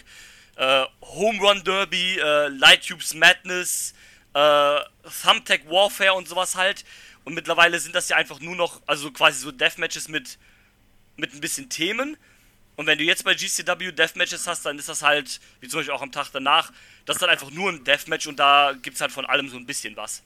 äh, 0.56 0.84
Home 1.02 1.38
Run 1.40 1.62
Derby, 1.62 2.18
äh, 2.18 2.48
Light 2.48 2.88
Tubes 2.88 3.12
Madness, 3.12 3.92
äh, 4.32 4.80
Thumbtack 5.22 5.68
Warfare 5.68 6.14
und 6.14 6.26
sowas 6.26 6.56
halt. 6.56 6.86
Und 7.24 7.34
mittlerweile 7.34 7.78
sind 7.78 7.94
das 7.94 8.08
ja 8.08 8.16
einfach 8.16 8.40
nur 8.40 8.56
noch, 8.56 8.80
also 8.86 9.10
quasi 9.10 9.40
so 9.40 9.52
Deathmatches 9.52 10.08
mit, 10.08 10.38
mit 11.16 11.34
ein 11.34 11.40
bisschen 11.42 11.68
Themen. 11.68 12.16
Und 12.80 12.86
wenn 12.86 12.96
du 12.96 13.04
jetzt 13.04 13.24
bei 13.24 13.34
GCW 13.34 13.92
Deathmatches 13.92 14.46
hast, 14.46 14.64
dann 14.64 14.78
ist 14.78 14.88
das 14.88 15.02
halt, 15.02 15.38
wie 15.60 15.68
zum 15.68 15.80
Beispiel 15.80 15.94
auch 15.94 16.00
am 16.00 16.12
Tag 16.12 16.30
danach, 16.32 16.72
das 17.04 17.16
ist 17.16 17.20
dann 17.20 17.28
einfach 17.28 17.50
nur 17.50 17.68
ein 17.68 17.84
Deathmatch 17.84 18.26
und 18.26 18.38
da 18.38 18.72
gibt 18.72 18.94
es 18.94 19.02
halt 19.02 19.12
von 19.12 19.26
allem 19.26 19.50
so 19.50 19.58
ein 19.58 19.66
bisschen 19.66 19.94
was. 19.98 20.22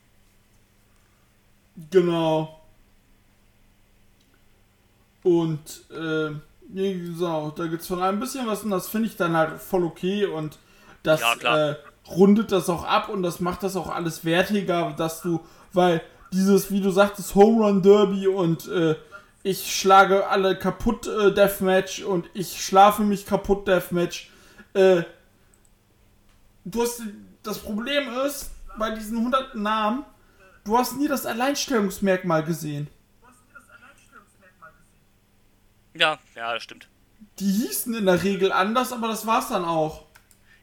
Genau. 1.91 2.61
Und, 5.25 5.59
äh, 5.91 6.31
wie 6.69 7.01
gesagt, 7.01 7.59
da 7.59 7.67
gibt's 7.67 7.89
von 7.89 8.01
allem 8.01 8.19
ein 8.19 8.21
bisschen 8.21 8.47
was 8.47 8.63
und 8.63 8.71
das 8.71 8.87
finde 8.87 9.09
ich 9.09 9.17
dann 9.17 9.37
halt 9.37 9.61
voll 9.61 9.83
okay 9.83 10.25
und 10.27 10.57
das 11.03 11.23
Ja, 11.23 11.71
äh, 11.71 11.77
rundet 12.07 12.53
das 12.53 12.69
auch 12.69 12.85
ab 12.85 13.09
und 13.09 13.25
das 13.25 13.41
macht 13.41 13.65
das 13.65 13.75
auch 13.75 13.89
alles 13.89 14.25
wertiger, 14.25 14.95
dass 14.97 15.23
du, 15.23 15.45
weil 15.73 16.03
dieses, 16.33 16.71
wie 16.71 16.81
du 16.81 16.93
sagtest, 16.93 17.35
Home 17.35 17.67
Run 17.67 17.83
Derby 17.83 18.29
und 18.29 18.69
äh, 18.69 18.95
ich 19.45 19.79
schlage 19.79 20.27
alle 20.27 20.59
kaputt 20.59 21.07
äh, 21.07 21.33
Deathmatch 21.33 22.03
und 22.03 22.29
ich 22.33 22.65
schlafe 22.65 23.03
mich 23.03 23.27
kaputt 23.27 23.69
Deathmatch. 23.69 24.31
Äh, 24.73 25.03
du 26.65 26.83
hast, 26.83 27.03
das 27.43 27.59
Problem 27.59 28.09
ist, 28.27 28.51
bei 28.79 28.91
diesen 28.91 29.19
hunderten 29.19 29.63
Namen, 29.63 30.05
du 30.65 30.77
hast 30.77 30.97
nie 30.97 31.07
das 31.07 31.27
Alleinstellungsmerkmal 31.27 32.43
gesehen. 32.43 32.89
Ja, 35.93 36.19
ja, 36.35 36.55
das 36.55 36.63
stimmt. 36.63 36.89
Die 37.39 37.51
hießen 37.51 37.95
in 37.95 38.07
der 38.07 38.23
Regel 38.23 38.51
anders, 38.51 38.93
aber 38.93 39.09
das 39.09 39.27
war's 39.27 39.51
dann 39.51 39.65
auch. 39.65 40.07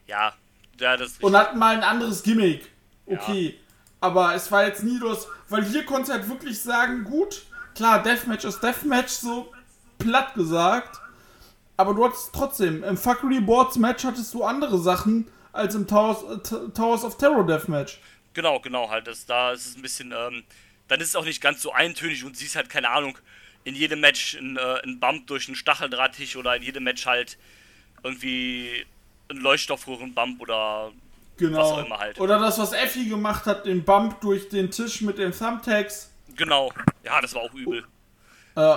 Ja, 0.06 0.34
ja, 0.80 0.96
das 0.96 1.12
ist 1.12 1.22
Und 1.22 1.36
hatten 1.36 1.58
mal 1.58 1.76
ein 1.76 1.84
anderes 1.84 2.24
Gimmick. 2.24 2.68
Okay. 3.06 3.58
Aber 4.00 4.34
es 4.34 4.50
war 4.50 4.66
jetzt 4.66 4.82
nie 4.82 4.98
das, 4.98 5.28
weil 5.48 5.64
hier 5.64 5.86
konntest 5.86 6.08
du 6.10 6.14
halt 6.14 6.28
wirklich 6.28 6.60
sagen, 6.60 7.04
gut, 7.04 7.46
klar, 7.74 8.02
Deathmatch 8.02 8.44
ist 8.44 8.60
Deathmatch, 8.60 9.12
so 9.12 9.52
platt 9.98 10.34
gesagt. 10.34 10.98
Aber 11.76 11.94
du 11.94 12.04
hattest 12.04 12.30
trotzdem, 12.32 12.84
im 12.84 12.96
Fuckery 12.96 13.40
Boards 13.40 13.76
Match 13.76 14.04
hattest 14.04 14.34
du 14.34 14.44
andere 14.44 14.78
Sachen 14.78 15.26
als 15.52 15.74
im 15.74 15.86
Towers, 15.86 16.22
äh, 16.22 16.70
Towers 16.74 17.04
of 17.04 17.16
Terror 17.16 17.46
Deathmatch. 17.46 17.98
Genau, 18.34 18.60
genau, 18.60 18.88
halt. 18.90 19.06
Das, 19.06 19.26
da 19.26 19.52
ist 19.52 19.66
es 19.66 19.76
ein 19.76 19.82
bisschen, 19.82 20.12
ähm, 20.16 20.44
dann 20.88 21.00
ist 21.00 21.08
es 21.08 21.16
auch 21.16 21.24
nicht 21.24 21.40
ganz 21.40 21.62
so 21.62 21.72
eintönig 21.72 22.24
und 22.24 22.36
siehst 22.36 22.56
halt, 22.56 22.68
keine 22.68 22.90
Ahnung, 22.90 23.18
in 23.64 23.74
jedem 23.74 24.00
Match 24.00 24.34
ein, 24.34 24.56
äh, 24.56 24.80
ein 24.84 25.00
Bump 25.00 25.26
durch 25.26 25.48
einen 25.48 25.56
Stacheldrahttisch 25.56 26.36
oder 26.36 26.56
in 26.56 26.62
jedem 26.62 26.84
Match 26.84 27.06
halt 27.06 27.38
irgendwie 28.02 28.84
ein 29.30 29.36
Leuchtstoffröhrenbump 29.38 30.40
oder 30.40 30.92
Genau. 31.38 31.58
Was 31.58 31.72
auch 31.72 31.86
immer 31.86 31.98
halt. 31.98 32.20
Oder 32.20 32.38
das, 32.38 32.58
was 32.58 32.72
Effi 32.72 33.06
gemacht 33.06 33.46
hat, 33.46 33.66
den 33.66 33.84
Bump 33.84 34.20
durch 34.20 34.48
den 34.48 34.70
Tisch 34.70 35.00
mit 35.00 35.18
den 35.18 35.32
Thumbtacks. 35.32 36.11
Genau. 36.36 36.72
Ja, 37.04 37.20
das 37.20 37.34
war 37.34 37.42
auch 37.42 37.54
übel. 37.54 37.84
Äh, 38.56 38.76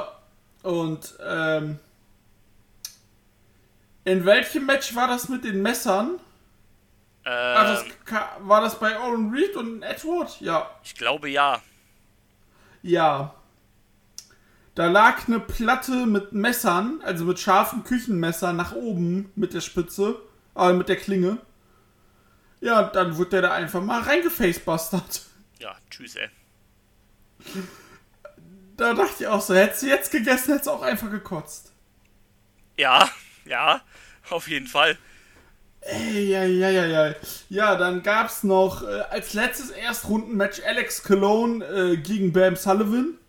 und 0.64 1.14
ähm, 1.26 1.80
in 4.04 4.26
welchem 4.26 4.66
Match 4.66 4.96
war 4.96 5.08
das 5.08 5.30
mit 5.30 5.44
den 5.44 5.62
Messern? 5.62 6.20
Ah, 7.24 7.64
das 7.74 7.84
Ähm, 7.84 7.92
ka- 8.06 8.38
war 8.42 8.62
das 8.62 8.80
bei 8.80 9.00
Owen 9.00 9.32
Reed 9.34 9.56
und 9.56 9.82
Edward? 9.82 10.40
Ja. 10.42 10.70
ich 10.84 10.96
glaube 10.96 11.30
ja. 11.30 11.62
Ja. 12.84 13.34
Da 14.76 14.88
lag 14.88 15.28
eine 15.28 15.40
Platte 15.40 16.06
mit 16.06 16.34
Messern, 16.34 17.00
also 17.04 17.26
mit 17.26 17.40
scharfen 17.40 17.84
Küchenmessern 17.84 18.56
nach 18.56 18.74
oben 18.74 19.32
mit 19.36 19.54
der 19.54 19.62
Spitze, 19.62 20.20
äh, 20.56 20.74
mit 20.74 20.90
der 20.90 20.98
Klinge. 20.98 21.38
Ja, 22.62 22.84
dann 22.84 23.18
wird 23.18 23.34
der 23.34 23.42
da 23.42 23.54
einfach 23.54 23.82
mal 23.82 24.02
reingefacebustert. 24.02 25.24
Ja, 25.60 25.76
tschüss, 25.90 26.16
ey. 26.16 26.30
Da 28.78 28.94
dachte 28.94 29.24
ich 29.24 29.28
auch 29.28 29.42
so, 29.42 29.56
hättest 29.56 29.84
du 29.84 29.88
jetzt 29.88 30.12
gegessen, 30.12 30.52
hättest 30.52 30.68
du 30.68 30.72
auch 30.72 30.82
einfach 30.82 31.10
gekotzt. 31.10 31.72
Ja, 32.78 33.10
ja, 33.46 33.82
auf 34.30 34.48
jeden 34.48 34.68
Fall. 34.68 34.98
Ey, 35.82 36.30
ja, 36.32 36.44
ja, 36.44 36.70
ja, 36.70 36.86
ja. 36.86 37.16
Ja, 37.50 37.75
dann 37.75 38.02
gab's 38.02 38.44
noch 38.44 38.82
äh, 38.82 39.02
als 39.12 39.34
letztes 39.34 39.70
Erstrundenmatch 39.70 40.62
Alex 40.66 41.04
Cologne 41.04 41.64
äh, 41.64 41.98
gegen 41.98 42.34
Bam 42.34 42.56
Sullivan. 42.56 43.20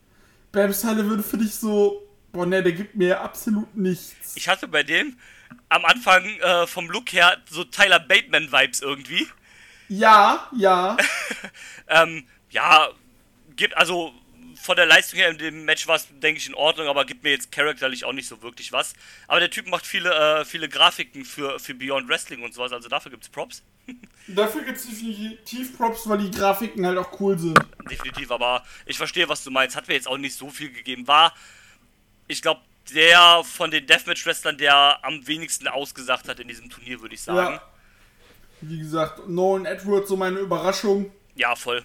Bam 0.53 0.73
Sullivan 0.73 1.23
finde 1.23 1.45
ich 1.45 1.55
so, 1.55 2.03
boah, 2.33 2.47
ne, 2.47 2.63
der 2.63 2.73
gibt 2.73 2.97
mir 2.97 3.21
absolut 3.21 3.77
nichts. 3.77 4.35
Ich 4.37 4.49
hatte 4.49 4.69
bei 4.69 4.83
dem 4.83 5.19
am 5.69 5.85
Anfang 5.85 6.25
äh, 6.25 6.67
vom 6.67 6.89
Look 6.91 7.13
her 7.13 7.37
so 7.49 7.63
Tyler 7.65 8.01
Bateman-Vibes 8.01 8.81
irgendwie. 8.81 9.29
Ja, 9.89 10.49
ja. 10.57 10.97
Ähm, 11.89 12.27
ja, 12.51 12.89
gibt 13.57 13.77
also 13.77 14.13
von 14.57 14.77
der 14.77 14.87
Leistung 14.87 15.19
her 15.19 15.29
in 15.29 15.39
dem 15.39 15.65
Match 15.65 15.87
war 15.87 15.97
es, 15.97 16.09
denke 16.11 16.39
ich, 16.39 16.49
in 16.49 16.55
Ordnung, 16.55 16.89
aber 16.89 17.05
gibt 17.05 17.23
mir 17.23 17.31
jetzt 17.31 17.53
charakterlich 17.53 18.05
auch 18.05 18.13
nicht 18.13 18.27
so 18.27 18.43
wirklich 18.43 18.73
was. 18.73 18.95
Aber 19.29 19.41
der 19.41 19.51
Typ 19.51 19.69
macht 19.69 19.87
viele, 19.87 20.13
äh, 20.13 20.45
viele 20.45 20.69
Grafiken 20.69 21.25
für, 21.25 21.59
für 21.59 21.75
Beyond 21.75 22.09
Wrestling 22.09 22.43
und 22.43 22.55
sowas, 22.55 22.73
also 22.73 22.89
dafür 22.89 23.11
gibt's 23.11 23.29
Props. 23.29 23.63
Dafür 24.29 24.65
gibt's 24.65 24.85
definitiv 24.89 25.77
Props, 25.77 26.09
weil 26.09 26.19
die 26.19 26.31
Grafiken 26.33 26.85
halt 26.85 26.99
auch 26.99 27.21
cool 27.21 27.39
sind. 27.39 27.57
Definitiv, 27.89 28.33
aber 28.33 28.65
ich 28.85 28.97
verstehe, 28.97 29.29
was 29.29 29.45
du 29.45 29.53
meinst. 29.53 29.77
Hat 29.77 29.87
mir 29.87 29.95
jetzt 29.95 30.09
auch 30.09 30.19
nicht 30.19 30.35
so 30.35 30.51
viel 30.51 30.73
gegeben. 30.73 31.07
War, 31.07 31.33
ich 32.27 32.43
glaube, 32.43 32.61
der 32.93 33.45
von 33.45 33.71
den 33.71 33.87
Deathmatch-Wrestlern, 33.87 34.59
der 34.59 35.05
am 35.05 35.25
wenigsten 35.29 35.69
ausgesagt 35.69 36.29
hat 36.29 36.41
in 36.41 36.49
diesem 36.49 36.69
Turnier, 36.69 37.01
würde 37.01 37.15
ich 37.15 37.23
sagen. 37.23 37.55
Ja. 37.55 37.63
Wie 38.63 38.79
gesagt, 38.81 39.29
Nolan 39.29 39.65
Edwards 39.65 40.09
so 40.09 40.17
meine 40.17 40.41
Überraschung. 40.41 41.13
Ja, 41.37 41.55
voll. 41.55 41.85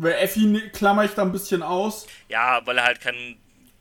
Weil 0.00 0.12
Effi 0.12 0.46
ne- 0.46 0.70
klammer 0.70 1.04
ich 1.04 1.12
da 1.14 1.22
ein 1.22 1.32
bisschen 1.32 1.62
aus. 1.62 2.06
Ja, 2.28 2.64
weil 2.64 2.78
er 2.78 2.84
halt 2.84 3.00
kein, 3.00 3.36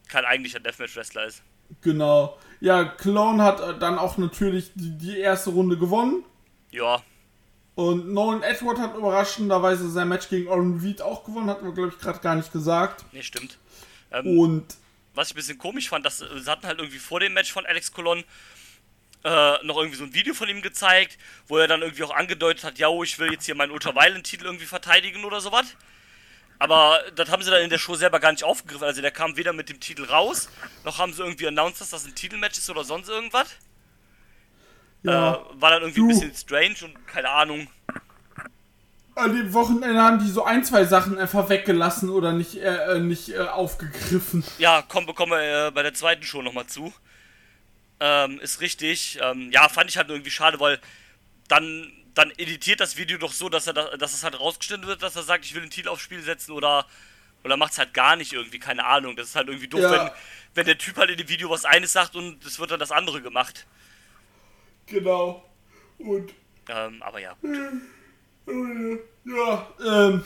kein 0.08 0.26
eigentlicher 0.26 0.60
Deathmatch-Wrestler 0.60 1.26
ist. 1.26 1.44
Genau. 1.82 2.38
Ja, 2.60 2.86
Clone 2.86 3.44
hat 3.44 3.60
äh, 3.60 3.78
dann 3.78 4.00
auch 4.00 4.18
natürlich 4.18 4.72
die, 4.74 4.98
die 4.98 5.20
erste 5.20 5.52
Runde 5.52 5.78
gewonnen. 5.78 6.24
Ja, 6.72 7.04
Und 7.76 8.12
Nolan 8.14 8.42
Edward 8.42 8.80
hat 8.80 8.96
überraschenderweise 8.96 9.90
sein 9.92 10.08
Match 10.08 10.28
gegen 10.30 10.48
Oren 10.48 10.80
Reed 10.82 11.02
auch 11.02 11.24
gewonnen, 11.24 11.50
hatten 11.50 11.66
wir, 11.66 11.74
glaube 11.74 11.90
ich, 11.90 12.00
gerade 12.00 12.20
gar 12.20 12.36
nicht 12.36 12.52
gesagt. 12.52 13.06
nee, 13.12 13.22
stimmt. 13.22 13.58
Ähm, 14.12 14.40
Und 14.40 14.76
was 15.14 15.28
ich 15.28 15.34
ein 15.34 15.38
bisschen 15.38 15.58
komisch 15.60 15.90
fand, 15.90 16.06
dass 16.06 16.18
sie 16.20 16.50
hatten 16.52 16.66
halt 16.66 16.80
irgendwie 16.80 17.00
vor 17.00 17.20
dem 17.20 17.34
Match 17.34 17.52
von 17.52 17.66
Alex 17.66 17.92
Colon 17.92 18.24
äh, 19.24 19.64
noch 19.66 19.78
irgendwie 19.78 19.98
so 19.98 20.04
ein 20.04 20.14
Video 20.14 20.34
von 20.34 20.48
ihm 20.50 20.62
gezeigt, 20.62 21.18
wo 21.48 21.58
er 21.58 21.68
dann 21.68 21.82
irgendwie 21.82 22.04
auch 22.04 22.16
angedeutet 22.16 22.64
hat, 22.64 22.80
ja, 22.80 22.88
oh, 22.88 23.04
ich 23.04 23.18
will 23.20 23.32
jetzt 23.32 23.46
hier 23.46 23.56
meinen 23.56 23.72
Ultraviolent-Titel 23.72 24.46
irgendwie 24.46 24.66
verteidigen 24.66 25.26
oder 25.26 25.42
sowas. 25.42 25.76
Aber 26.60 27.00
das 27.16 27.30
haben 27.30 27.44
sie 27.44 27.52
dann 27.52 27.62
in 27.62 27.70
der 27.70 27.78
Show 27.78 27.96
selber 27.96 28.20
gar 28.20 28.32
nicht 28.32 28.44
aufgegriffen. 28.44 28.84
Also 28.86 29.02
der 29.02 29.12
kam 29.12 29.38
weder 29.38 29.54
mit 29.54 29.70
dem 29.70 29.80
Titel 29.80 30.06
raus, 30.06 30.50
noch 30.84 30.98
haben 30.98 31.14
sie 31.14 31.22
irgendwie 31.22 31.48
announced, 31.48 31.82
dass 31.82 31.92
das 31.92 32.06
ein 32.06 32.16
Titelmatch 32.16 32.58
ist 32.58 32.70
oder 32.70 32.84
sonst 32.84 33.10
irgendwas. 33.10 33.48
ja, 35.04 35.36
Äh, 35.36 35.62
war 35.62 35.72
dann 35.72 35.82
irgendwie 35.84 36.02
Du. 36.02 36.06
ein 36.06 36.08
bisschen 36.10 36.36
strange 36.36 36.76
und 36.84 37.08
keine 37.08 37.30
Ahnung. 37.30 37.68
an 39.16 39.36
dem 39.36 39.52
Wochenende 39.54 40.00
haben 40.02 40.20
die 40.20 40.30
so 40.30 40.44
ein, 40.44 40.64
zwei 40.64 40.86
Sachen 40.86 41.18
einfach 41.18 41.50
weggelassen 41.50 42.10
oder 42.12 42.34
nicht, 42.34 42.56
äh, 42.58 42.96
äh, 42.96 43.00
nicht 43.00 43.30
äh, 43.30 43.40
aufgegriffen. 43.40 44.44
Ja, 44.60 44.84
komm, 44.88 45.08
bekommen 45.08 45.32
wir 45.32 45.68
äh, 45.68 45.72
bei 45.72 45.82
der 45.84 45.94
zweiten 45.96 46.22
Show 46.24 46.42
nochmal 46.44 46.68
zu. 46.68 46.94
Ähm, 48.00 48.40
ist 48.42 48.62
richtig. 48.62 49.18
Ähm, 49.22 49.52
ja, 49.52 49.70
fand 49.70 49.90
ich 49.90 49.98
halt 49.98 50.10
irgendwie 50.10 50.30
schade, 50.30 50.60
weil 50.60 50.80
dann, 51.48 51.92
dann 52.18 52.32
editiert 52.32 52.80
das 52.80 52.98
Video 52.98 53.18
doch 53.18 53.32
so, 53.34 53.50
dass 53.50 53.68
er 53.68 53.74
da, 53.74 53.98
dass 53.98 54.14
es 54.14 54.24
halt 54.24 54.40
rausgestellt 54.40 54.86
wird, 54.88 55.04
dass 55.04 55.16
er 55.16 55.24
sagt, 55.24 55.46
ich 55.46 55.54
will 55.54 55.62
den 55.62 55.70
Titel 55.70 55.90
aufs 55.90 56.02
Spiel 56.04 56.22
setzen 56.22 56.52
oder 56.52 56.86
oder 57.44 57.56
macht 57.56 57.72
es 57.74 57.78
halt 57.78 57.94
gar 57.94 58.16
nicht 58.16 58.34
irgendwie, 58.34 58.60
keine 58.60 58.84
Ahnung. 58.86 59.16
Das 59.16 59.28
ist 59.30 59.36
halt 59.36 59.48
irgendwie 59.48 59.68
doof, 59.68 59.82
Ja. 59.82 59.92
wenn, 59.92 60.10
wenn 60.56 60.66
der 60.66 60.78
Typ 60.78 60.98
halt 60.98 61.12
in 61.12 61.18
dem 61.18 61.30
Video 61.30 61.50
was 61.50 61.66
eines 61.66 61.94
sagt 61.94 62.16
und 62.16 62.44
es 62.46 62.60
wird 62.60 62.72
dann 62.72 62.80
das 62.80 62.92
andere 62.92 63.22
gemacht. 63.22 63.66
Genau. 64.88 65.46
Und 66.00 66.34
Ähm, 66.70 67.02
aber 67.04 67.20
ja. 67.20 67.36
Ja, 69.26 69.68
ähm, 69.86 70.24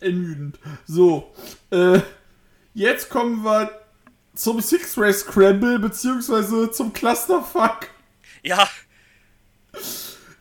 ermüdend. 0.00 0.58
So, 0.86 1.34
äh, 1.70 2.00
jetzt 2.74 3.08
kommen 3.10 3.42
wir 3.44 3.82
zum 4.34 4.60
Six-Ray 4.60 5.12
Scramble, 5.12 5.78
beziehungsweise 5.78 6.70
zum 6.70 6.92
Clusterfuck. 6.92 7.88
Ja, 8.42 8.68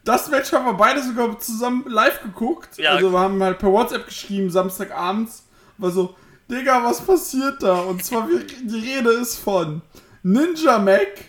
Das 0.03 0.29
Match 0.29 0.51
haben 0.51 0.65
wir 0.65 0.73
beide 0.73 1.01
sogar 1.03 1.37
zusammen 1.39 1.85
live 1.87 2.21
geguckt. 2.23 2.77
Ja. 2.77 2.91
Also 2.91 3.11
wir 3.11 3.19
haben 3.19 3.41
halt 3.43 3.59
per 3.59 3.71
WhatsApp 3.71 4.05
geschrieben, 4.05 4.49
Samstagabends. 4.49 5.45
War 5.77 5.91
so, 5.91 6.15
Digga, 6.49 6.83
was 6.83 7.01
passiert 7.01 7.61
da? 7.61 7.81
Und 7.81 8.03
zwar, 8.03 8.27
die 8.27 8.79
Rede 8.79 9.11
ist 9.11 9.37
von 9.37 9.81
Ninja 10.23 10.79
Mac. 10.79 11.25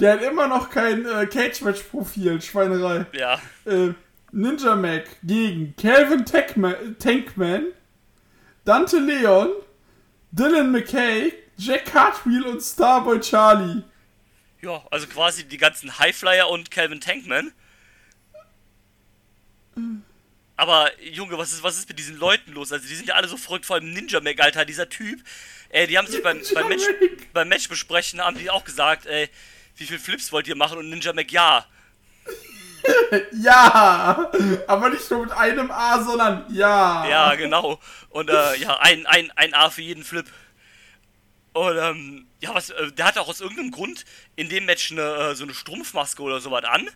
Der 0.00 0.14
hat 0.14 0.22
immer 0.22 0.48
noch 0.48 0.70
kein 0.70 1.04
äh, 1.06 1.26
Cage-Match-Profil, 1.26 2.40
Schweinerei. 2.40 3.06
ja. 3.12 3.38
äh, 3.64 3.92
Ninja 4.32 4.74
Mac 4.74 5.04
gegen 5.22 5.74
Calvin 5.76 6.24
Tankman, 6.24 6.96
Tankman, 6.98 7.66
Dante 8.64 8.98
Leon, 8.98 9.50
Dylan 10.32 10.72
McKay, 10.72 11.32
Jack 11.58 11.84
Cartwheel 11.86 12.44
und 12.44 12.60
Starboy 12.62 13.20
Charlie. 13.20 13.82
Ja, 14.64 14.80
also 14.92 15.08
quasi 15.08 15.44
die 15.44 15.58
ganzen 15.58 15.98
Highflyer 15.98 16.48
und 16.48 16.70
Calvin 16.70 17.00
Tankman. 17.00 17.52
Aber 20.56 20.90
Junge, 21.02 21.36
was 21.36 21.52
ist, 21.52 21.64
was 21.64 21.78
ist 21.78 21.88
mit 21.88 21.98
diesen 21.98 22.16
Leuten 22.16 22.52
los? 22.52 22.70
Also 22.70 22.86
die 22.86 22.94
sind 22.94 23.08
ja 23.08 23.16
alle 23.16 23.26
so 23.26 23.36
verrückt, 23.36 23.66
vor 23.66 23.74
allem 23.74 23.92
Ninja 23.92 24.20
Mac, 24.20 24.40
Alter, 24.40 24.64
dieser 24.64 24.88
Typ. 24.88 25.20
Ey, 25.70 25.88
die 25.88 25.98
haben 25.98 26.06
sich 26.06 26.22
beim, 26.22 26.40
beim, 26.54 26.68
Match, 26.68 26.84
beim 27.32 27.48
Match 27.48 27.68
besprechen, 27.68 28.20
haben 28.20 28.38
die 28.38 28.50
auch 28.50 28.64
gesagt, 28.64 29.06
ey, 29.06 29.28
wie 29.76 29.86
viel 29.86 29.98
Flips 29.98 30.30
wollt 30.30 30.46
ihr 30.46 30.54
machen? 30.54 30.78
Und 30.78 30.90
Ninja 30.90 31.12
Mac, 31.12 31.32
ja. 31.32 31.66
Ja, 33.32 34.30
aber 34.66 34.88
nicht 34.90 35.08
nur 35.10 35.24
mit 35.24 35.32
einem 35.32 35.70
A, 35.70 36.02
sondern 36.02 36.44
ja. 36.52 37.06
Ja, 37.08 37.34
genau. 37.34 37.80
Und 38.10 38.28
äh, 38.28 38.56
ja, 38.56 38.78
ein, 38.80 39.06
ein, 39.06 39.30
ein 39.36 39.54
A 39.54 39.70
für 39.70 39.82
jeden 39.82 40.04
Flip. 40.04 40.26
Und 41.52 41.76
ähm, 41.76 42.26
ja, 42.40 42.54
was, 42.54 42.70
äh, 42.70 42.92
der 42.92 43.06
hatte 43.06 43.20
auch 43.20 43.28
aus 43.28 43.40
irgendeinem 43.40 43.70
Grund 43.70 44.04
in 44.36 44.48
dem 44.48 44.64
Match 44.64 44.90
eine, 44.92 45.02
äh, 45.02 45.34
so 45.34 45.44
eine 45.44 45.54
Strumpfmaske 45.54 46.22
oder 46.22 46.40
sowas 46.40 46.64
an. 46.64 46.88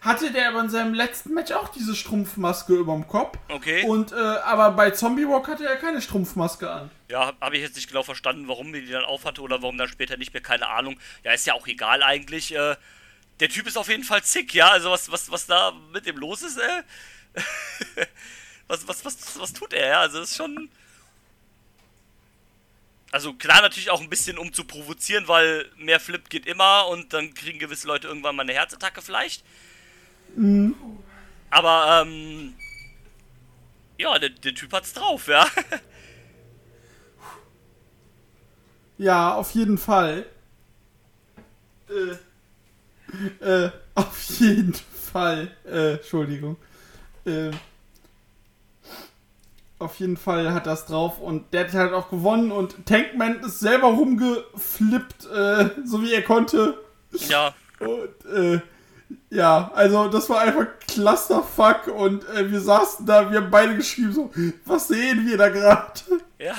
Hatte 0.00 0.32
der 0.32 0.48
aber 0.48 0.60
in 0.60 0.68
seinem 0.70 0.94
letzten 0.94 1.32
Match 1.32 1.52
auch 1.52 1.68
diese 1.68 1.94
Strumpfmaske 1.94 2.74
überm 2.74 3.06
Kopf. 3.06 3.38
Okay. 3.48 3.84
Und, 3.86 4.10
äh, 4.10 4.16
aber 4.16 4.72
bei 4.72 4.90
Zombie 4.90 5.28
Walk 5.28 5.46
hatte 5.46 5.64
er 5.64 5.76
keine 5.76 6.02
Strumpfmaske 6.02 6.68
an. 6.68 6.90
Ja, 7.08 7.34
habe 7.40 7.56
ich 7.56 7.62
jetzt 7.62 7.76
nicht 7.76 7.86
genau 7.86 8.02
verstanden, 8.02 8.48
warum 8.48 8.72
die 8.72 8.80
die 8.80 8.90
dann 8.90 9.04
aufhatte 9.04 9.42
oder 9.42 9.62
warum 9.62 9.78
dann 9.78 9.86
später 9.86 10.16
nicht 10.16 10.32
mehr, 10.32 10.42
keine 10.42 10.66
Ahnung. 10.66 10.98
Ja, 11.22 11.32
ist 11.32 11.46
ja 11.46 11.54
auch 11.54 11.68
egal 11.68 12.02
eigentlich. 12.02 12.52
Äh, 12.52 12.74
der 13.38 13.48
Typ 13.48 13.68
ist 13.68 13.78
auf 13.78 13.88
jeden 13.88 14.02
Fall 14.02 14.24
zick, 14.24 14.54
ja. 14.54 14.70
Also 14.70 14.90
was, 14.90 15.12
was, 15.12 15.30
was 15.30 15.46
da 15.46 15.72
mit 15.92 16.04
dem 16.06 16.16
los 16.16 16.42
ist, 16.42 16.58
äh. 16.58 16.82
was, 18.66 18.88
was, 18.88 19.04
was, 19.04 19.38
was 19.38 19.52
tut 19.52 19.72
er, 19.72 19.86
ja? 19.86 20.00
Also 20.00 20.18
das 20.18 20.30
ist 20.30 20.36
schon. 20.36 20.68
Also 23.12 23.34
klar 23.34 23.62
natürlich 23.62 23.90
auch 23.90 24.00
ein 24.00 24.08
bisschen 24.10 24.38
um 24.38 24.52
zu 24.52 24.64
provozieren, 24.64 25.28
weil 25.28 25.70
mehr 25.76 26.00
Flip 26.00 26.28
geht 26.30 26.46
immer 26.46 26.88
und 26.88 27.12
dann 27.12 27.34
kriegen 27.34 27.58
gewisse 27.58 27.86
Leute 27.86 28.08
irgendwann 28.08 28.34
mal 28.34 28.42
eine 28.42 28.54
Herzattacke 28.54 29.02
vielleicht. 29.02 29.44
Aber 31.50 32.02
ähm. 32.04 32.54
Ja, 33.98 34.18
der, 34.18 34.30
der 34.30 34.54
Typ 34.54 34.72
hat's 34.72 34.94
drauf, 34.94 35.28
ja. 35.28 35.46
Ja, 38.98 39.34
auf 39.34 39.50
jeden 39.52 39.78
Fall. 39.78 40.26
Äh, 41.88 42.16
äh, 43.44 43.70
auf 43.94 44.22
jeden 44.38 44.74
Fall. 44.74 45.50
Äh, 45.64 45.94
Entschuldigung. 45.94 46.56
Äh, 47.24 47.50
Auf 49.82 49.96
jeden 49.96 50.16
Fall 50.16 50.52
hat 50.54 50.66
das 50.66 50.86
drauf 50.86 51.18
und 51.18 51.52
der 51.52 51.66
hat 51.66 51.74
halt 51.74 51.92
auch 51.92 52.08
gewonnen 52.08 52.52
und 52.52 52.86
Tankman 52.86 53.40
ist 53.40 53.60
selber 53.60 53.88
rumgeflippt, 53.88 55.26
äh, 55.26 55.70
so 55.84 56.02
wie 56.02 56.12
er 56.12 56.22
konnte. 56.22 56.78
Ja. 57.28 57.54
Und 57.80 58.32
äh, 58.32 58.60
ja, 59.30 59.70
also 59.74 60.08
das 60.08 60.30
war 60.30 60.40
einfach 60.40 60.66
Clusterfuck 60.88 61.88
und 61.88 62.26
äh, 62.30 62.50
wir 62.50 62.60
saßen 62.60 63.04
da, 63.04 63.30
wir 63.30 63.40
haben 63.40 63.50
beide 63.50 63.76
geschrieben 63.76 64.12
so, 64.12 64.32
was 64.64 64.88
sehen 64.88 65.26
wir 65.26 65.36
da 65.36 65.48
gerade? 65.48 66.00
Ja. 66.38 66.54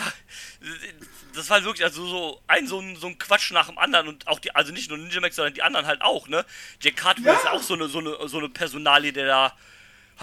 Das 1.36 1.50
war 1.50 1.64
wirklich 1.64 1.84
also 1.84 2.06
so 2.06 2.42
ein 2.48 2.68
so 2.68 2.80
ein, 2.80 2.96
so 2.96 3.08
ein 3.08 3.18
Quatsch 3.18 3.52
nach 3.52 3.68
dem 3.68 3.78
anderen 3.80 4.08
und 4.08 4.28
auch 4.28 4.40
die, 4.40 4.54
also 4.54 4.72
nicht 4.72 4.90
nur 4.90 5.00
Ninja 5.00 5.20
Max, 5.20 5.36
sondern 5.36 5.54
die 5.54 5.64
anderen 5.64 5.88
halt 5.88 6.02
auch, 6.02 6.28
ne? 6.28 6.46
Jack 6.80 6.98
Cartwheel 6.98 7.28
Ja. 7.28 7.34
ist 7.34 7.46
ja 7.46 7.52
auch 7.54 7.64
so 7.64 7.74
eine, 7.74 7.88
so 7.88 8.00
eine, 8.00 8.16
so 8.28 8.38
eine 8.38 8.50
Personalie, 8.50 9.12
der 9.14 9.26
da 9.26 9.54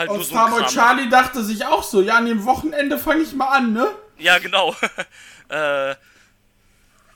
halt 0.00 0.10
nur 0.10 0.18
Und 0.18 0.24
so 0.24 0.34
ein 0.34 0.48
Starboy 0.48 0.62
Kram 0.62 0.72
Charlie 0.72 1.08
dachte 1.08 1.44
sich 1.44 1.64
auch 1.64 1.82
so, 1.82 2.02
ja, 2.02 2.16
an 2.16 2.26
dem 2.26 2.44
Wochenende 2.44 2.98
fange 2.98 3.22
ich 3.22 3.32
mal 3.32 3.48
an, 3.48 3.72
ne? 3.72 3.88
Ja, 4.18 4.38
genau. 4.38 4.74
äh, 5.48 5.94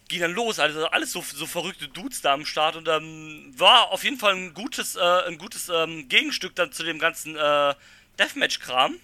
ging 0.09 0.21
dann 0.21 0.33
los, 0.33 0.59
also 0.59 0.87
alles 0.87 1.13
so, 1.13 1.23
so 1.23 1.47
verrückte 1.47 1.89
Dudes 1.89 2.21
da 2.21 2.35
am 2.35 2.45
Start 2.45 2.77
und 2.77 2.89
ähm, 2.89 3.53
war 3.57 3.91
auf 3.91 4.05
jeden 4.05 4.19
Fall 4.19 4.35
ein 4.35 4.55
gutes, 4.55 4.97
äh, 4.97 5.01
ein 5.27 5.39
gutes 5.39 5.69
ähm, 5.69 6.09
Gegenstück 6.09 6.55
dann 6.55 6.73
zu 6.73 6.85
dem 6.85 6.99
ganzen 6.99 7.37
äh, 7.37 7.75
Deathmatch-Kram. 8.19 8.97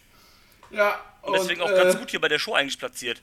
Ja, 0.70 1.00
Und 1.22 1.32
deswegen 1.34 1.62
auch 1.62 1.70
äh, 1.70 1.74
ganz 1.74 1.98
gut 1.98 2.10
hier 2.10 2.20
bei 2.20 2.28
der 2.28 2.38
Show 2.38 2.54
eigentlich 2.54 2.78
platziert. 2.78 3.20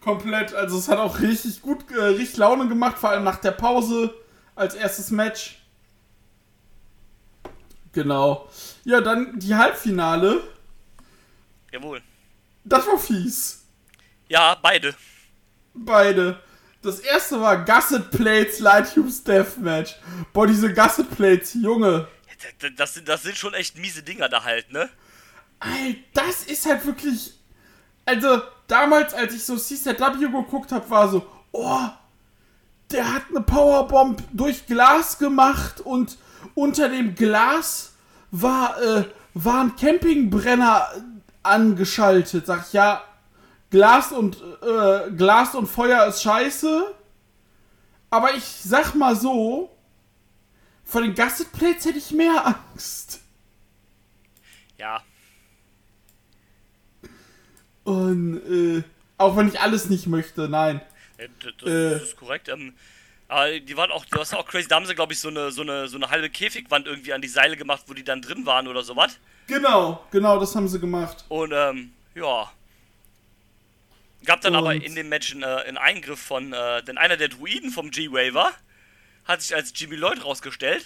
Komplett, 0.00 0.54
also 0.54 0.78
es 0.78 0.88
hat 0.88 0.98
auch 0.98 1.20
richtig 1.20 1.60
gut, 1.60 1.90
äh, 1.92 2.00
richtig 2.00 2.38
Laune 2.38 2.66
gemacht, 2.68 2.98
vor 2.98 3.10
allem 3.10 3.24
nach 3.24 3.36
der 3.36 3.52
Pause 3.52 4.14
als 4.56 4.74
erstes 4.74 5.10
Match. 5.10 5.59
Genau. 7.92 8.48
Ja, 8.84 9.00
dann 9.00 9.38
die 9.38 9.54
Halbfinale. 9.54 10.42
Jawohl. 11.72 12.02
Das 12.64 12.86
war 12.86 12.98
fies. 12.98 13.64
Ja, 14.28 14.56
beide. 14.60 14.94
Beide. 15.74 16.40
Das 16.82 17.00
erste 17.00 17.40
war 17.40 17.64
Gusset 17.64 18.10
Plates 18.10 18.58
Light 18.60 18.94
Tubes 18.94 19.22
Deathmatch. 19.22 19.96
Boah, 20.32 20.46
diese 20.46 20.72
Gusset 20.72 21.10
Plates, 21.10 21.54
Junge. 21.54 22.08
Das, 22.58 22.70
das, 22.76 22.94
sind, 22.94 23.08
das 23.08 23.22
sind 23.22 23.36
schon 23.36 23.54
echt 23.54 23.76
miese 23.76 24.02
Dinger 24.02 24.28
da 24.28 24.44
halt, 24.44 24.72
ne? 24.72 24.88
Alter, 25.58 25.98
das 26.14 26.44
ist 26.44 26.66
halt 26.66 26.86
wirklich. 26.86 27.34
Also, 28.06 28.40
damals, 28.66 29.12
als 29.12 29.34
ich 29.34 29.44
so 29.44 29.56
CZW 29.56 30.26
geguckt 30.30 30.72
habe, 30.72 30.88
war 30.88 31.08
so, 31.08 31.26
oh, 31.52 31.88
der 32.90 33.12
hat 33.12 33.24
eine 33.28 33.42
Powerbomb 33.42 34.22
durch 34.32 34.66
Glas 34.66 35.18
gemacht 35.18 35.80
und 35.80 36.16
unter 36.54 36.88
dem 36.88 37.14
Glas 37.14 37.92
war, 38.30 38.80
äh, 38.82 39.04
war 39.34 39.62
ein 39.64 39.76
Campingbrenner 39.76 40.88
angeschaltet. 41.42 42.46
Sag 42.46 42.66
ich, 42.66 42.72
ja, 42.72 43.02
Glas 43.70 44.12
und, 44.12 44.36
äh, 44.62 45.10
Glas 45.12 45.54
und 45.54 45.66
Feuer 45.66 46.06
ist 46.06 46.22
scheiße. 46.22 46.94
Aber 48.10 48.34
ich 48.34 48.44
sag 48.44 48.94
mal 48.94 49.14
so, 49.14 49.70
vor 50.84 51.02
den 51.02 51.14
Gusset 51.14 51.52
Plates 51.52 51.84
hätte 51.84 51.98
ich 51.98 52.10
mehr 52.10 52.44
Angst. 52.72 53.20
Ja. 54.78 55.00
Und 57.84 58.38
äh, 58.50 58.82
auch 59.18 59.36
wenn 59.36 59.48
ich 59.48 59.60
alles 59.60 59.88
nicht 59.88 60.06
möchte, 60.06 60.48
nein. 60.48 60.80
Ja, 61.18 61.26
d- 61.26 61.52
Das, 61.60 61.68
Äh. 61.70 61.90
das 61.90 62.02
ist 62.02 62.16
korrekt. 62.16 62.48
Ähm, 62.48 62.74
aber 63.30 63.60
die 63.60 63.76
waren 63.76 63.90
auch, 63.90 64.04
das 64.06 64.32
war 64.32 64.40
auch 64.40 64.46
crazy. 64.46 64.68
Da 64.68 64.76
haben 64.76 64.86
sie, 64.86 64.94
glaube 64.94 65.12
ich, 65.12 65.18
so 65.20 65.28
eine, 65.28 65.50
so, 65.50 65.62
eine, 65.62 65.88
so 65.88 65.96
eine 65.96 66.10
halbe 66.10 66.28
Käfigwand 66.30 66.86
irgendwie 66.86 67.12
an 67.12 67.22
die 67.22 67.28
Seile 67.28 67.56
gemacht, 67.56 67.84
wo 67.86 67.94
die 67.94 68.04
dann 68.04 68.20
drin 68.22 68.44
waren 68.46 68.68
oder 68.68 68.82
sowas. 68.82 69.18
Genau, 69.46 70.04
genau, 70.10 70.38
das 70.38 70.54
haben 70.54 70.68
sie 70.68 70.78
gemacht. 70.80 71.24
Und 71.28 71.52
ähm, 71.52 71.92
ja. 72.14 72.50
Gab 74.24 74.40
dann 74.42 74.54
aber 74.54 74.70
Und- 74.70 74.82
in 74.82 74.94
dem 74.94 75.08
Match 75.08 75.32
einen, 75.32 75.42
äh, 75.42 75.46
einen 75.46 75.78
Eingriff 75.78 76.20
von, 76.20 76.52
äh, 76.52 76.82
denn 76.82 76.98
einer 76.98 77.16
der 77.16 77.28
Druiden 77.28 77.70
vom 77.70 77.90
G-Waver 77.90 78.52
hat 79.24 79.42
sich 79.42 79.54
als 79.54 79.72
Jimmy 79.74 79.96
Lloyd 79.96 80.24
rausgestellt. 80.24 80.84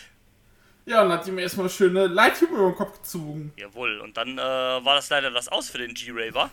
Ja, 0.86 1.02
und 1.02 1.10
hat 1.12 1.26
ihm 1.26 1.38
erstmal 1.38 1.70
schöne 1.70 2.06
Lighttube 2.06 2.54
über 2.54 2.66
den 2.70 2.76
Kopf 2.76 3.00
gezogen. 3.00 3.52
Jawohl, 3.56 4.00
und 4.00 4.16
dann 4.18 4.36
äh, 4.38 4.42
war 4.42 4.94
das 4.96 5.08
leider 5.10 5.30
das 5.30 5.48
Aus 5.48 5.70
für 5.70 5.78
den 5.78 5.94
G-Raver. 5.94 6.50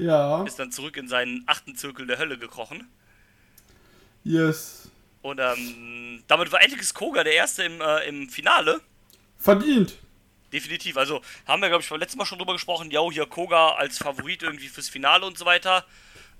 Ja, 0.00 0.44
Ist 0.44 0.58
dann 0.60 0.70
zurück 0.70 0.96
in 0.96 1.08
seinen 1.08 1.42
achten 1.46 1.74
Zirkel 1.74 2.06
der 2.06 2.18
Hölle 2.18 2.38
gekrochen. 2.38 2.88
Yes. 4.24 4.90
Und 5.22 5.40
ähm, 5.40 6.22
damit 6.26 6.50
war 6.52 6.60
Atticus 6.60 6.94
Koga 6.94 7.24
der 7.24 7.34
Erste 7.34 7.64
im, 7.64 7.80
äh, 7.80 8.08
im 8.08 8.28
Finale. 8.28 8.80
Verdient. 9.38 9.96
Definitiv. 10.52 10.96
Also 10.96 11.20
haben 11.46 11.60
wir, 11.60 11.68
glaube 11.68 11.82
ich, 11.82 11.88
beim 11.90 12.00
letzten 12.00 12.18
Mal 12.18 12.24
schon 12.24 12.38
drüber 12.38 12.54
gesprochen. 12.54 12.90
Ja, 12.90 13.00
hier 13.10 13.26
Koga 13.26 13.70
als 13.72 13.98
Favorit 13.98 14.42
irgendwie 14.42 14.68
fürs 14.68 14.88
Finale 14.88 15.26
und 15.26 15.36
so 15.36 15.44
weiter. 15.44 15.84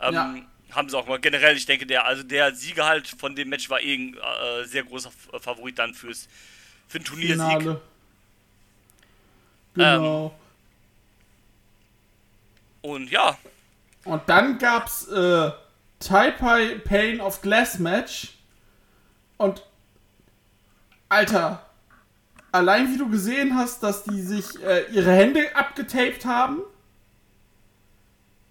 Ähm, 0.01 0.15
Ja. 0.15 0.35
Haben 0.71 0.91
sie 0.91 0.99
auch 0.99 1.07
mal 1.07 1.19
generell, 1.19 1.57
ich 1.57 1.65
denke, 1.65 1.87
der, 1.87 2.05
also 2.05 2.23
der 2.23 2.55
Sieger 2.55 2.85
halt 2.85 3.09
von 3.09 3.35
dem 3.35 3.49
Match 3.49 3.71
war 3.71 3.81
eh 3.81 3.95
ein 3.95 4.15
äh, 4.19 4.65
sehr 4.67 4.85
großer 4.85 5.09
F- 5.09 5.43
Favorit 5.43 5.79
dann 5.79 5.95
fürs 5.95 6.29
für 6.87 6.99
den 6.99 7.07
Turniersieg. 7.07 7.37
Finale. 7.39 7.81
Genau. 9.75 10.39
Und 12.83 13.11
ja, 13.11 13.39
Und 14.05 14.29
dann 14.29 14.59
gab's 14.59 15.09
äh, 15.09 15.51
Taipei 16.01 16.79
Pain 16.85 17.21
of 17.21 17.43
Glass 17.43 17.79
Match. 17.79 18.35
Und 19.37 19.65
Alter, 21.09 21.65
allein 22.53 22.93
wie 22.93 22.99
du 22.99 23.09
gesehen 23.09 23.57
hast, 23.57 23.83
dass 23.83 24.05
die 24.05 24.21
sich 24.23 24.63
äh, 24.63 24.85
ihre 24.93 25.13
Hände 25.13 25.55
abgetaped 25.55 26.25
haben 26.25 26.59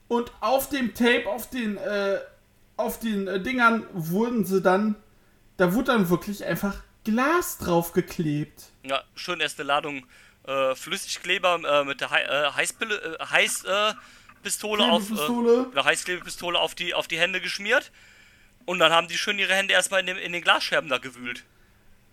und 0.08 0.32
auf 0.40 0.70
dem 0.70 0.94
Tape, 0.94 1.28
auf 1.28 1.50
den, 1.50 1.78
äh, 1.78 2.20
auf 2.78 3.00
den 3.00 3.28
äh, 3.28 3.40
Dingern 3.42 3.86
wurden 3.92 4.46
sie 4.46 4.62
dann, 4.62 4.96
da 5.58 5.74
wurde 5.74 5.92
dann 5.94 6.10
wirklich 6.10 6.46
einfach 6.46 6.76
Glas 7.04 7.58
draufgeklebt. 7.58 8.66
ja, 8.84 9.02
schön 9.16 9.40
erst 9.40 9.60
eine 9.60 9.68
Ladung 9.68 10.06
äh, 10.46 10.76
Flüssigkleber 10.76 11.60
äh, 11.82 11.84
mit 11.86 12.02
der 12.02 12.10
Hei- 12.12 12.24
äh, 12.24 12.52
Heißpille, 12.54 13.18
Heiß, 13.30 13.66
äh, 14.40 14.44
Pistole 14.44 14.84
auf 14.86 15.10
äh, 15.12 15.72
eine 15.72 15.84
Heißklebepistole 15.84 16.60
auf 16.60 16.76
die 16.76 16.94
auf 16.94 17.08
die 17.08 17.20
Hände 17.20 17.42
geschmiert 17.42 17.92
und 18.66 18.80
dann 18.80 18.92
haben 18.92 19.08
die 19.08 19.18
schön 19.18 19.40
ihre 19.40 19.54
Hände 19.54 19.74
erstmal 19.74 20.02
in, 20.02 20.08
dem, 20.08 20.18
in 20.18 20.34
den 20.34 20.42
Glasscherben 20.42 20.90
da 20.90 20.98
gewühlt. 20.98 21.44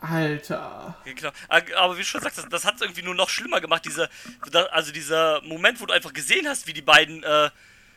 Alter. 0.01 0.97
Ja, 1.05 1.13
klar. 1.15 1.33
Aber 1.49 1.95
wie 1.95 2.01
du 2.01 2.05
schon 2.05 2.21
sagst, 2.21 2.37
das, 2.39 2.49
das 2.49 2.65
hat 2.65 2.75
es 2.77 2.83
irgendwie 2.83 3.03
nur 3.03 3.15
noch 3.15 3.31
schlimmer 3.31 3.61
gemacht. 3.61 3.85
Diese, 3.87 4.11
also 4.71 4.93
dieser 4.93 5.41
Moment, 5.43 5.81
wo 5.81 5.87
du 5.87 5.95
einfach 5.95 6.13
gesehen 6.13 6.47
hast, 6.47 6.67
wie 6.67 6.75
die 6.75 6.83
beiden 6.83 7.23
äh, 7.23 7.51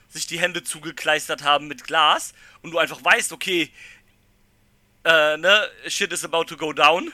sich 0.07 0.25
die 0.25 0.39
Hände 0.39 0.63
zugekleistert 0.63 1.43
haben 1.43 1.67
mit 1.67 1.83
Glas 1.83 2.33
und 2.61 2.71
du 2.71 2.77
einfach 2.77 3.03
weißt, 3.03 3.33
okay, 3.33 3.71
äh, 5.03 5.37
ne, 5.37 5.67
shit 5.87 6.11
is 6.13 6.23
about 6.23 6.45
to 6.45 6.55
go 6.55 6.71
down, 6.71 7.11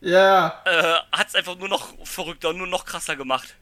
Ja. 0.00 0.62
äh, 0.64 1.16
hat 1.16 1.28
es 1.28 1.34
einfach 1.34 1.56
nur 1.56 1.68
noch 1.68 1.94
verrückter 2.06 2.50
und 2.50 2.58
nur 2.58 2.66
noch 2.66 2.84
krasser 2.84 3.16
gemacht. 3.16 3.56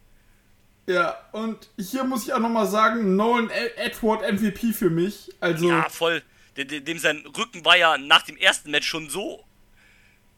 Ja, 0.86 1.16
und 1.32 1.68
hier 1.78 2.02
muss 2.04 2.24
ich 2.26 2.32
auch 2.32 2.40
nochmal 2.40 2.66
sagen, 2.66 3.14
Nolan 3.16 3.50
Ed- 3.50 3.76
Edward 3.76 4.22
MVP 4.22 4.72
für 4.72 4.90
mich. 4.90 5.30
Also, 5.40 5.68
Ja, 5.68 5.88
voll. 5.88 6.22
Dem, 6.56 6.68
dem 6.68 6.84
dem 6.84 6.98
sein 6.98 7.24
Rücken 7.36 7.64
war 7.64 7.76
ja 7.76 7.96
nach 7.98 8.22
dem 8.22 8.36
ersten 8.36 8.70
Match 8.70 8.86
schon 8.86 9.08
so 9.08 9.44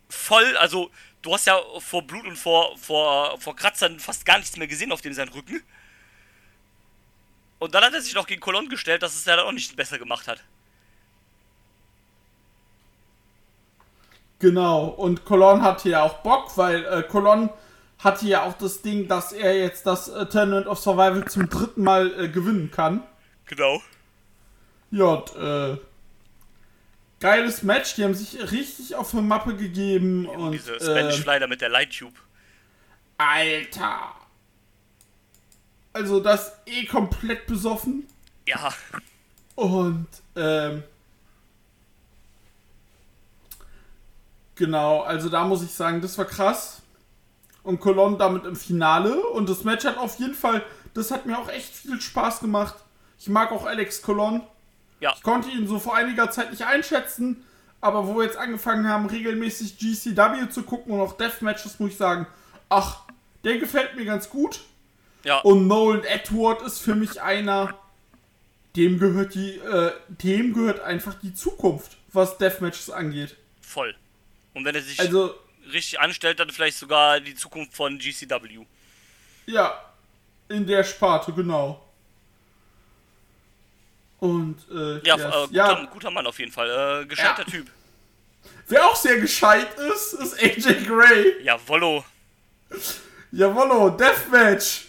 voll, 0.09 0.57
also 0.59 0.91
du 1.23 1.33
hast 1.33 1.47
ja 1.47 1.59
vor 1.81 2.03
Blut 2.07 2.25
und 2.27 2.37
vor, 2.37 2.77
vor, 2.79 3.41
vor 3.41 3.57
Kratzern 3.57 3.99
fast 3.99 4.25
gar 4.27 4.39
nichts 4.39 4.57
mehr 4.57 4.69
gesehen 4.69 4.93
auf 4.93 5.01
dem 5.01 5.15
sein 5.15 5.29
Rücken. 5.31 5.63
Und 7.59 7.75
dann 7.75 7.83
hat 7.83 7.95
er 7.95 8.03
sich 8.03 8.15
noch 8.15 8.27
gegen 8.27 8.41
Colon 8.41 8.69
gestellt, 8.69 9.03
dass 9.03 9.15
es 9.17 9.25
ja 9.25 9.37
dann 9.37 9.47
auch 9.47 9.53
nicht 9.53 9.75
besser 9.77 9.99
gemacht 9.99 10.29
hat. 10.29 10.45
genau. 14.39 14.87
Und 14.87 15.25
Colon 15.25 15.63
hatte 15.63 15.89
ja 15.91 16.03
auch 16.03 16.19
Bock, 16.19 16.57
weil 16.57 16.85
äh, 16.85 17.03
Colon 17.03 17.51
hatte 18.05 18.27
ja 18.27 18.43
auch 18.43 18.55
das 18.55 18.83
Ding, 18.83 19.09
dass 19.09 19.33
er 19.33 19.57
jetzt 19.57 19.87
das 19.87 20.09
äh, 20.09 20.27
Tournament 20.27 20.67
of 20.67 20.79
Survival 20.79 21.25
zum 21.27 21.49
dritten 21.49 21.83
Mal 21.83 22.25
äh, 22.25 22.29
gewinnen 22.29 22.71
kann. 22.71 23.03
Genau. 23.47 23.83
Ja, 24.91 25.05
und, 25.05 25.37
äh, 25.37 25.79
geiles 27.21 27.63
Match. 27.63 27.95
Die 27.95 28.05
haben 28.05 28.15
sich 28.15 28.53
richtig 28.53 28.95
auf 28.95 29.13
eine 29.13 29.23
Mappe 29.23 29.57
gegeben. 29.57 30.27
und, 30.27 30.53
Diese 30.53 30.75
Spanish 30.81 31.27
äh, 31.27 31.41
da 31.41 31.47
mit 31.47 31.61
der 31.61 31.71
Light 31.71 31.97
Tube. 31.97 32.15
Alter. 33.19 34.15
Also, 35.93 36.21
das 36.21 36.53
eh 36.67 36.85
komplett 36.87 37.47
besoffen. 37.47 38.07
Ja, 38.47 38.75
Und, 39.55 40.09
ähm. 40.37 40.83
Genau, 44.57 45.03
also 45.03 45.29
da 45.29 45.45
muss 45.45 45.63
ich 45.63 45.71
sagen, 45.73 46.01
das 46.01 46.17
war 46.17 46.27
krass. 46.27 46.83
Und 47.65 47.81
Colon 47.81 48.19
damit 48.19 48.45
im 48.45 48.55
Finale. 48.57 49.17
Und 49.31 49.49
das 49.49 49.65
Match 49.65 49.85
hat 49.85 49.97
auf 49.99 50.19
jeden 50.21 50.35
Fall, 50.35 50.63
das 50.95 51.11
hat 51.11 51.27
mir 51.27 51.37
auch 51.39 51.49
echt 51.49 51.75
viel 51.75 52.01
Spaß 52.01 52.41
gemacht. 52.41 52.77
Ich 53.19 53.29
mag 53.29 53.51
auch 53.51 53.65
Alex 53.67 54.03
Colon. 54.03 54.43
ja, 55.01 55.13
Ich 55.17 55.23
konnte 55.23 55.49
ihn 55.49 55.67
so 55.67 55.79
vor 55.79 55.97
einiger 55.97 56.31
Zeit 56.31 56.51
nicht 56.51 56.65
einschätzen. 56.67 57.45
Aber 57.81 58.07
wo 58.07 58.17
wir 58.17 58.25
jetzt 58.25 58.37
angefangen 58.39 58.89
haben, 58.89 59.07
regelmäßig 59.07 59.77
GCW 59.79 60.49
zu 60.49 60.63
gucken 60.63 60.93
und 60.95 61.01
auch 61.01 61.17
Deathmatches, 61.19 61.79
muss 61.81 61.91
ich 61.91 61.97
sagen, 61.99 62.27
ach, 62.71 63.01
der 63.45 63.59
gefällt 63.59 63.95
mir 63.97 64.05
ganz 64.07 64.31
gut. 64.31 64.61
Ja. 65.23 65.41
Und 65.41 65.67
Nolan 65.67 66.05
Edward 66.05 66.63
ist 66.63 66.79
für 66.79 66.95
mich 66.95 67.21
einer, 67.21 67.75
dem 68.77 68.99
gehört 68.99 69.35
die, 69.35 69.57
äh, 69.59 69.93
dem 70.09 70.53
gehört 70.55 70.81
einfach 70.81 71.15
die 71.15 71.35
Zukunft, 71.35 71.97
was 72.13 72.39
Deathmatches 72.39 72.91
angeht. 72.91 73.37
Voll. 73.61 73.95
Und 74.55 74.65
wenn 74.65 74.75
er 74.75 74.83
sich 74.83 74.99
Also, 75.01 75.35
richtig 75.73 76.01
anstellt, 76.01 76.41
dann 76.41 76.51
vielleicht 76.51 76.77
sogar 76.79 77.21
die 77.21 77.35
Zukunft 77.35 77.75
von 77.75 77.99
GCW. 77.99 78.65
ja, 79.47 79.81
in 80.49 80.67
der 80.67 80.85
Sparte, 80.85 81.33
genau. 81.33 81.81
Und, 84.21 84.57
äh, 84.71 84.99
Ja, 85.07 85.17
yes. 85.17 85.25
äh, 85.25 85.31
guter, 85.31 85.49
ja 85.53 85.85
guter 85.87 86.11
Mann 86.11 86.27
auf 86.27 86.39
jeden 86.39 86.53
Fall. 86.53 87.03
Äh, 87.03 87.07
gescheiter 87.07 87.43
Ja. 87.47 87.51
Typ. 87.51 87.71
wer 88.69 88.87
auch 88.87 88.97
sehr 88.97 89.19
gescheit 89.21 89.69
ist, 89.75 90.15
ist 90.15 90.43
AJ 90.43 90.85
Gray. 90.87 91.43
Ja, 91.43 91.59
Wollo. 91.67 92.05
Jawollo, 93.33 93.91
Deathmatch. 93.91 94.87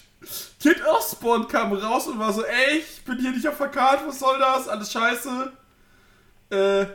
Kid 0.62 0.82
Osborne 0.88 1.46
kam 1.48 1.74
raus 1.74 2.08
und 2.08 2.18
war 2.18 2.32
so, 2.34 2.44
ey, 2.46 2.78
ich 2.80 3.04
bin 3.04 3.20
hier 3.20 3.32
nicht 3.32 3.48
auf 3.48 3.58
der 3.58 3.68
Karte, 3.70 4.08
was 4.08 4.20
soll 4.20 4.38
das? 4.40 4.68
Alles 4.68 4.92
scheiße. 4.92 5.52
Äh, 6.50 6.86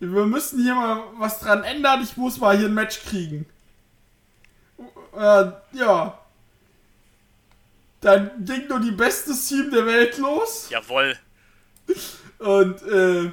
wir 0.00 0.26
müssen 0.26 0.62
hier 0.62 0.74
mal 0.74 1.02
was 1.18 1.40
dran 1.40 1.64
ändern, 1.64 2.02
ich 2.02 2.16
muss 2.16 2.38
mal 2.38 2.56
hier 2.56 2.68
ein 2.68 2.74
Match 2.74 3.04
kriegen. 3.04 3.46
Äh, 5.16 5.50
ja. 5.72 6.18
Dann 8.00 8.44
ging 8.44 8.68
nur 8.68 8.80
die 8.80 8.92
beste 8.92 9.32
Team 9.34 9.70
der 9.70 9.86
Welt 9.86 10.18
los. 10.18 10.68
Jawoll. 10.70 11.18
Und, 12.38 12.82
äh. 12.82 13.32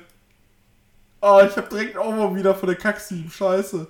Oh, 1.22 1.42
ich 1.48 1.56
hab 1.56 1.70
direkt 1.70 1.98
auch 1.98 2.12
mal 2.12 2.36
wieder 2.36 2.56
von 2.56 2.68
der 2.68 2.78
Kack-Team. 2.78 3.30
Scheiße. 3.30 3.88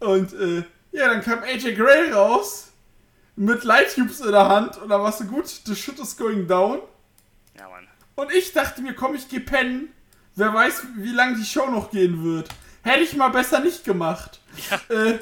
Und, 0.00 0.32
äh. 0.34 0.64
Ja, 0.92 1.08
dann 1.08 1.22
kam 1.22 1.42
AJ 1.42 1.74
Gray 1.76 2.12
raus. 2.12 2.72
Mit 3.36 3.64
Light 3.64 3.94
Tubes 3.94 4.20
in 4.20 4.32
der 4.32 4.48
Hand. 4.48 4.76
Und 4.76 4.90
dann 4.90 5.00
warst 5.00 5.20
du 5.20 5.26
gut. 5.26 5.46
The 5.48 5.74
shit 5.74 5.98
is 5.98 6.16
going 6.16 6.46
down. 6.46 6.80
Ja, 7.56 7.68
Mann. 7.68 7.88
Und 8.16 8.32
ich 8.32 8.52
dachte 8.52 8.82
mir, 8.82 8.94
komm, 8.94 9.14
ich 9.14 9.28
geh 9.28 9.40
pennen. 9.40 9.94
Wer 10.40 10.54
weiß, 10.54 10.86
wie 10.96 11.12
lange 11.12 11.36
die 11.36 11.44
Show 11.44 11.70
noch 11.70 11.90
gehen 11.90 12.24
wird. 12.24 12.48
Hätte 12.82 13.02
ich 13.02 13.14
mal 13.14 13.28
besser 13.28 13.60
nicht 13.60 13.84
gemacht. 13.84 14.40
Ja. 14.70 14.96
Äh. 14.96 15.18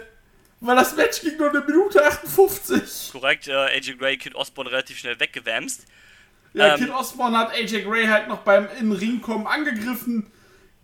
Weil 0.61 0.77
das 0.77 0.95
Match 0.95 1.21
ging 1.23 1.37
nur 1.37 1.51
eine 1.51 1.61
Minute 1.61 2.05
58. 2.05 3.11
Korrekt, 3.11 3.49
äh, 3.49 3.53
AJ 3.53 3.97
Gray, 3.99 4.17
Kid 4.17 4.37
Osborne 4.37 4.71
relativ 4.71 4.97
schnell 4.97 5.19
weggewämst. 5.19 5.87
Ja, 6.55 6.75
Ähm, 6.75 6.81
Kid 6.81 6.91
Osborne 6.91 7.37
hat 7.37 7.53
AJ 7.53 7.83
Gray 7.83 8.07
halt 8.07 8.29
noch 8.29 8.39
beim 8.39 8.69
in 8.79 8.91
den 8.91 8.93
Ring 8.93 9.21
kommen 9.21 9.49
angegriffen. 9.49 10.31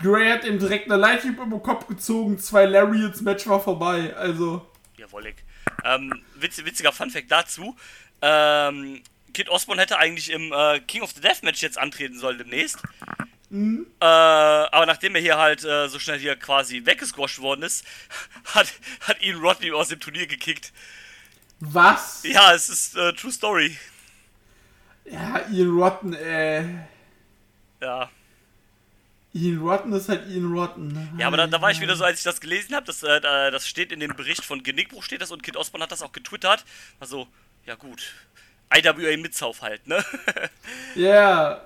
Gray 0.01 0.29
hat 0.29 0.45
ihm 0.45 0.59
direkt 0.59 0.91
eine 0.91 1.01
Lighttube 1.01 1.43
über 1.43 1.57
den 1.57 1.63
Kopf 1.63 1.87
gezogen. 1.87 2.37
Zwei 2.41 2.65
Lariats, 2.65 3.21
Match 3.21 3.47
war 3.47 3.61
vorbei. 3.61 4.15
Also, 4.17 4.67
Jawollig. 4.97 5.37
Ähm, 5.85 6.25
witz, 6.35 6.65
witziger 6.65 6.91
Funfact 6.91 7.31
dazu. 7.31 7.77
Ähm, 8.21 9.01
Kid 9.33 9.49
Osborne 9.49 9.81
hätte 9.81 9.97
eigentlich 9.99 10.31
im 10.31 10.53
äh, 10.53 10.81
King 10.81 11.03
of 11.03 11.13
the 11.13 11.21
Deathmatch 11.21 11.63
jetzt 11.63 11.79
antreten 11.79 12.19
sollen 12.19 12.39
demnächst. 12.39 12.79
Äh, 13.55 14.05
aber 14.05 14.87
nachdem 14.87 15.15
er 15.15 15.21
hier 15.21 15.39
halt 15.39 15.65
äh, 15.65 15.89
so 15.89 15.99
schnell 16.01 16.19
hier 16.19 16.35
quasi 16.37 16.85
weggesquasht 16.87 17.39
worden 17.41 17.63
ist, 17.63 17.85
hat, 18.47 18.73
hat 19.01 19.23
ihn 19.23 19.37
Rodney 19.37 19.71
aus 19.73 19.89
dem 19.89 20.01
Turnier 20.01 20.27
gekickt. 20.27 20.73
was? 21.61 22.23
Ja, 22.25 22.53
es 22.53 22.69
ist 22.69 22.97
äh, 22.97 23.13
True 23.13 23.31
Story. 23.33 23.77
Ja, 25.05 25.47
Ian 25.51 25.71
Rotten, 25.79 26.15
äh. 26.15 26.65
Ja. 27.81 28.11
Ian 29.35 29.59
Rotten 29.59 29.93
ist 29.93 30.09
halt 30.09 30.29
Ian 30.31 30.53
Rotten. 30.53 31.15
Ja, 31.19 31.27
aber 31.27 31.37
da, 31.37 31.47
da 31.47 31.61
war 31.61 31.71
ich 31.71 31.81
wieder 31.81 31.95
so, 31.97 32.05
als 32.05 32.19
ich 32.19 32.25
das 32.25 32.41
gelesen 32.41 32.75
habe, 32.75 32.87
das, 32.87 33.03
äh, 33.03 33.21
da- 33.21 33.51
das 33.51 33.69
steht 33.69 33.93
in 33.93 34.01
dem 34.01 34.17
Bericht 34.17 34.45
von 34.45 34.63
Genickbruch 34.63 35.03
steht 35.03 35.21
das 35.23 35.31
und 35.31 35.43
Kid 35.43 35.57
Osborne 35.57 35.83
hat 35.85 35.93
das 35.93 36.03
auch 36.03 36.13
getwittert. 36.13 36.65
Also, 37.01 37.29
ja 37.67 37.75
gut. 37.75 38.15
IWA 38.75 39.17
Mitzauf 39.17 39.63
halt, 39.63 39.87
ne? 39.87 40.05
Ja. 40.95 41.61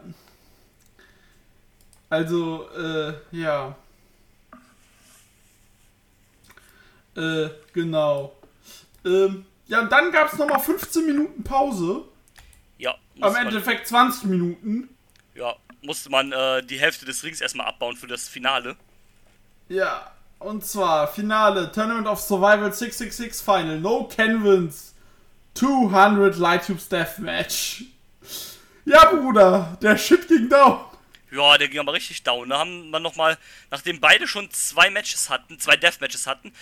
Also, 2.11 2.69
äh, 2.77 3.15
ja. 3.33 3.77
Äh, 7.17 7.49
genau. 7.73 8.35
Ähm, 9.05 9.45
ja, 9.67 9.81
und 9.81 9.93
dann 9.93 10.13
gab 10.13 10.33
es 10.33 10.39
nochmal 10.39 10.61
15 10.61 11.05
Minuten 11.07 11.43
Pause. 11.43 12.05
ja, 12.79 12.95
Am 13.21 13.35
Endeffekt 13.37 13.89
20 13.89 14.25
Minuten. 14.25 14.89
ja, 15.35 15.55
musste 15.83 16.11
man 16.11 16.33
äh, 16.33 16.63
die 16.63 16.79
Hälfte 16.79 17.05
des 17.05 17.23
Rings 17.23 17.41
erstmal 17.41 17.67
abbauen 17.67 17.97
für 17.97 18.07
das 18.07 18.29
Finale. 18.29 18.77
Ja, 19.69 20.11
und 20.39 20.65
zwar 20.65 21.09
Finale 21.09 21.71
Tournament 21.73 22.07
of 22.07 22.21
Survival 22.21 22.73
666 22.73 23.45
Final. 23.45 23.81
No 23.81 24.05
Canvins. 24.05 24.95
200 25.55 26.37
Light 26.39 26.67
Tubes 26.67 26.89
Deathmatch. 26.89 27.85
Ja, 28.85 29.11
Bruder, 29.11 29.77
der 29.83 29.99
Shit 29.99 30.29
ging 30.29 30.49
down. 30.49 30.81
Ja, 31.31 31.59
der 31.59 31.69
ging 31.69 31.81
aber 31.81 31.93
richtig 31.93 32.23
down. 32.23 32.49
Da 32.49 32.59
haben 32.59 32.91
wir 32.91 33.01
nochmal, 33.01 33.39
nachdem 33.71 34.01
beide 34.01 34.27
schon 34.27 34.51
zwei 34.51 34.91
Matches 34.91 35.29
hatten, 35.31 35.59
zwei 35.59 35.77
Deathmatches 35.77 36.27
hatten, 36.27 36.53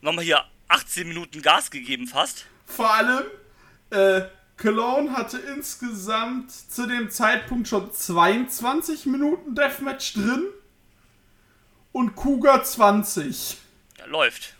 nochmal 0.00 0.24
hier 0.24 0.44
18 0.68 1.08
Minuten 1.08 1.42
Gas 1.42 1.70
gegeben 1.70 2.06
fast. 2.06 2.46
Vor 2.66 2.92
allem, 2.92 3.24
äh, 3.90 4.22
Cologne 4.56 5.16
hatte 5.16 5.38
insgesamt 5.38 6.52
zu 6.52 6.86
dem 6.86 7.10
Zeitpunkt 7.10 7.66
schon 7.66 7.92
22 7.92 9.06
Minuten 9.06 9.54
Deathmatch 9.54 10.14
drin. 10.14 10.44
Und 11.92 12.14
Kuga 12.14 12.62
20. 12.62 13.56
Ja, 13.98 14.06
läuft. 14.06 14.54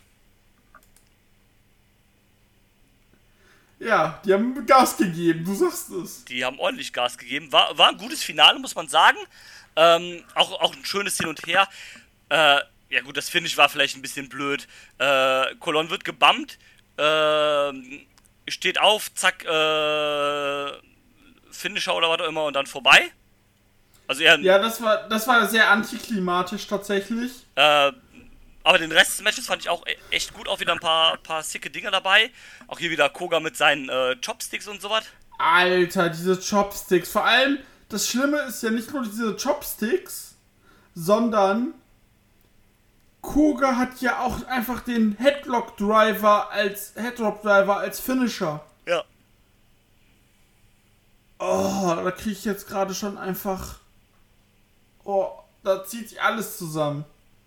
Ja, 3.81 4.21
die 4.23 4.33
haben 4.33 4.63
Gas 4.67 4.95
gegeben, 4.95 5.43
du 5.43 5.55
sagst 5.55 5.89
es. 5.89 6.23
Die 6.25 6.45
haben 6.45 6.59
ordentlich 6.59 6.93
Gas 6.93 7.17
gegeben. 7.17 7.51
War, 7.51 7.75
war 7.77 7.89
ein 7.89 7.97
gutes 7.97 8.23
Finale, 8.23 8.59
muss 8.59 8.75
man 8.75 8.87
sagen. 8.87 9.17
Ähm, 9.75 10.23
auch, 10.35 10.51
auch 10.61 10.75
ein 10.75 10.85
schönes 10.85 11.17
Hin 11.17 11.27
und 11.27 11.45
Her. 11.47 11.67
Äh, 12.29 12.59
ja 12.89 13.01
gut, 13.01 13.17
das 13.17 13.29
Finish 13.29 13.57
war 13.57 13.69
vielleicht 13.69 13.95
ein 13.95 14.01
bisschen 14.03 14.29
blöd. 14.29 14.67
Äh, 14.99 15.55
Colon 15.59 15.89
wird 15.89 16.03
gebammt, 16.05 16.59
ähm, 16.97 18.01
steht 18.47 18.79
auf, 18.79 19.11
zack, 19.15 19.43
äh, 19.45 20.71
Finisher 21.51 21.95
oder 21.95 22.09
was 22.09 22.19
auch 22.19 22.27
immer 22.27 22.43
und 22.43 22.53
dann 22.53 22.67
vorbei. 22.67 23.11
Also 24.07 24.23
eher, 24.23 24.37
Ja, 24.41 24.59
das 24.59 24.81
war, 24.81 25.07
das 25.09 25.27
war 25.27 25.47
sehr 25.47 25.69
antiklimatisch 25.71 26.67
tatsächlich. 26.67 27.31
äh, 27.55 27.91
aber 28.63 28.77
den 28.77 28.91
Rest 28.91 29.13
des 29.13 29.21
Matches 29.21 29.47
fand 29.47 29.61
ich 29.61 29.69
auch 29.69 29.85
e- 29.87 29.97
echt 30.11 30.33
gut. 30.33 30.47
Auch 30.47 30.59
wieder 30.59 30.73
ein 30.73 30.79
paar, 30.79 31.17
paar 31.17 31.43
sicke 31.43 31.69
Dinger 31.69 31.91
dabei. 31.91 32.29
Auch 32.67 32.79
hier 32.79 32.91
wieder 32.91 33.09
Koga 33.09 33.39
mit 33.39 33.57
seinen 33.57 33.89
äh, 33.89 34.15
Chopsticks 34.23 34.67
und 34.67 34.81
sowas. 34.81 35.05
Alter, 35.37 36.09
diese 36.09 36.39
Chopsticks. 36.39 37.11
Vor 37.11 37.25
allem, 37.25 37.57
das 37.89 38.07
Schlimme 38.07 38.39
ist 38.43 38.61
ja 38.63 38.69
nicht 38.69 38.91
nur 38.93 39.03
diese 39.03 39.35
Chopsticks, 39.35 40.35
sondern 40.93 41.73
Kuga 43.21 43.77
hat 43.77 44.01
ja 44.01 44.19
auch 44.19 44.45
einfach 44.47 44.81
den 44.81 45.15
Headlock 45.17 45.77
Driver 45.77 46.51
als 46.51 46.93
Headlock 46.95 47.41
Driver 47.41 47.77
als 47.77 47.99
Finisher. 47.99 48.63
Ja. 48.85 49.03
Oh, 51.39 51.95
da 52.03 52.11
kriege 52.11 52.31
ich 52.31 52.45
jetzt 52.45 52.67
gerade 52.67 52.93
schon 52.93 53.17
einfach. 53.17 53.79
Oh, 55.03 55.31
da 55.63 55.83
zieht 55.83 56.09
sich 56.09 56.21
alles 56.21 56.57
zusammen. 56.57 57.05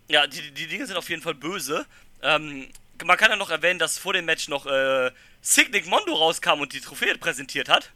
Ja, 0.09 0.27
die, 0.27 0.51
die 0.51 0.67
Dinge 0.67 0.87
sind 0.87 0.97
auf 0.97 1.09
jeden 1.09 1.23
Fall 1.23 1.35
böse. 1.35 1.87
Ähm, 2.23 2.69
man 3.05 3.17
kann 3.17 3.31
ja 3.31 3.37
noch 3.37 3.51
erwähnen, 3.51 3.79
dass 3.79 3.99
vor 3.99 4.13
dem 4.13 4.25
Match 4.25 4.49
noch 4.49 4.67
äh, 4.67 5.11
Signic 5.41 5.87
Mondo 5.87 6.15
rauskam 6.15 6.61
und 6.61 6.73
die 6.73 6.81
Trophäe 6.81 7.17
präsentiert 7.19 7.69
hat. 7.69 7.91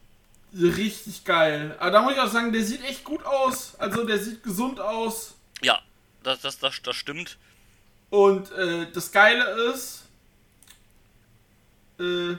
Richtig 0.55 1.25
geil. 1.25 1.77
Aber 1.79 1.91
da 1.91 2.03
muss 2.03 2.15
ich 2.15 2.21
auch 2.21 2.31
sagen, 2.31 2.53
der 2.53 2.65
sieht 2.65 2.83
echt 2.85 3.05
gut 3.05 3.25
aus. 3.25 3.75
Also 3.79 4.05
der 4.05 4.19
sieht 4.19 4.43
gesund 4.43 4.81
aus. 4.81 5.35
Ja, 5.61 5.81
das, 6.23 6.41
das, 6.41 6.59
das, 6.59 6.81
das 6.83 6.97
stimmt. 6.97 7.37
Und 8.11 8.51
äh, 8.53 8.91
das 8.91 9.13
Geile 9.13 9.45
ist, 9.73 10.05
äh, 12.01 12.37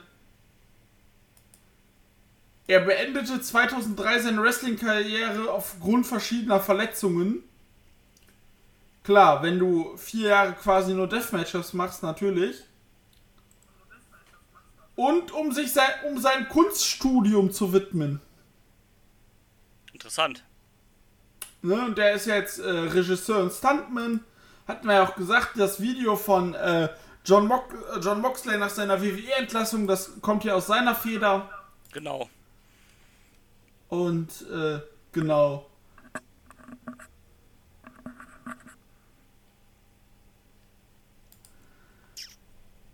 er 2.68 2.80
beendete 2.82 3.42
2003 3.42 4.20
seine 4.20 4.42
Wrestling-Karriere 4.42 5.52
aufgrund 5.52 6.08
verschiedener 6.08 6.60
Verletzungen. 6.60 7.44
Klar, 9.10 9.42
wenn 9.42 9.58
du 9.58 9.98
vier 9.98 10.30
Jahre 10.30 10.54
quasi 10.54 10.94
nur 10.94 11.10
Deathmatches 11.10 11.74
machst, 11.74 12.04
natürlich. 12.04 12.58
Und 14.96 15.32
um 15.32 15.52
sich 15.52 15.74
sein, 15.74 15.90
um 16.08 16.20
sein 16.20 16.48
Kunststudium 16.48 17.52
zu 17.52 17.74
widmen. 17.74 18.22
Interessant. 19.94 20.44
Ne, 21.64 21.84
und 21.86 21.98
der 21.98 22.14
ist 22.14 22.28
jetzt 22.28 22.60
äh, 22.60 22.70
Regisseur 22.70 23.40
und 23.40 23.52
Stuntman. 23.52 24.24
Hatten 24.68 24.86
wir 24.86 24.94
ja 24.94 25.08
auch 25.08 25.16
gesagt, 25.16 25.54
das 25.56 25.82
Video 25.82 26.16
von 26.16 26.54
äh, 26.54 26.90
John, 27.26 27.48
Mock, 27.48 27.74
äh, 27.96 28.00
John 28.02 28.22
Moxley 28.22 28.60
nach 28.60 28.70
seiner 28.70 29.02
WWE-Entlassung, 29.02 29.88
das 29.88 30.22
kommt 30.22 30.44
ja 30.44 30.54
aus 30.54 30.68
seiner 30.68 30.94
Feder. 30.94 31.50
Genau. 31.94 32.30
Und 33.88 34.30
äh, 34.52 34.82
genau. 35.14 35.66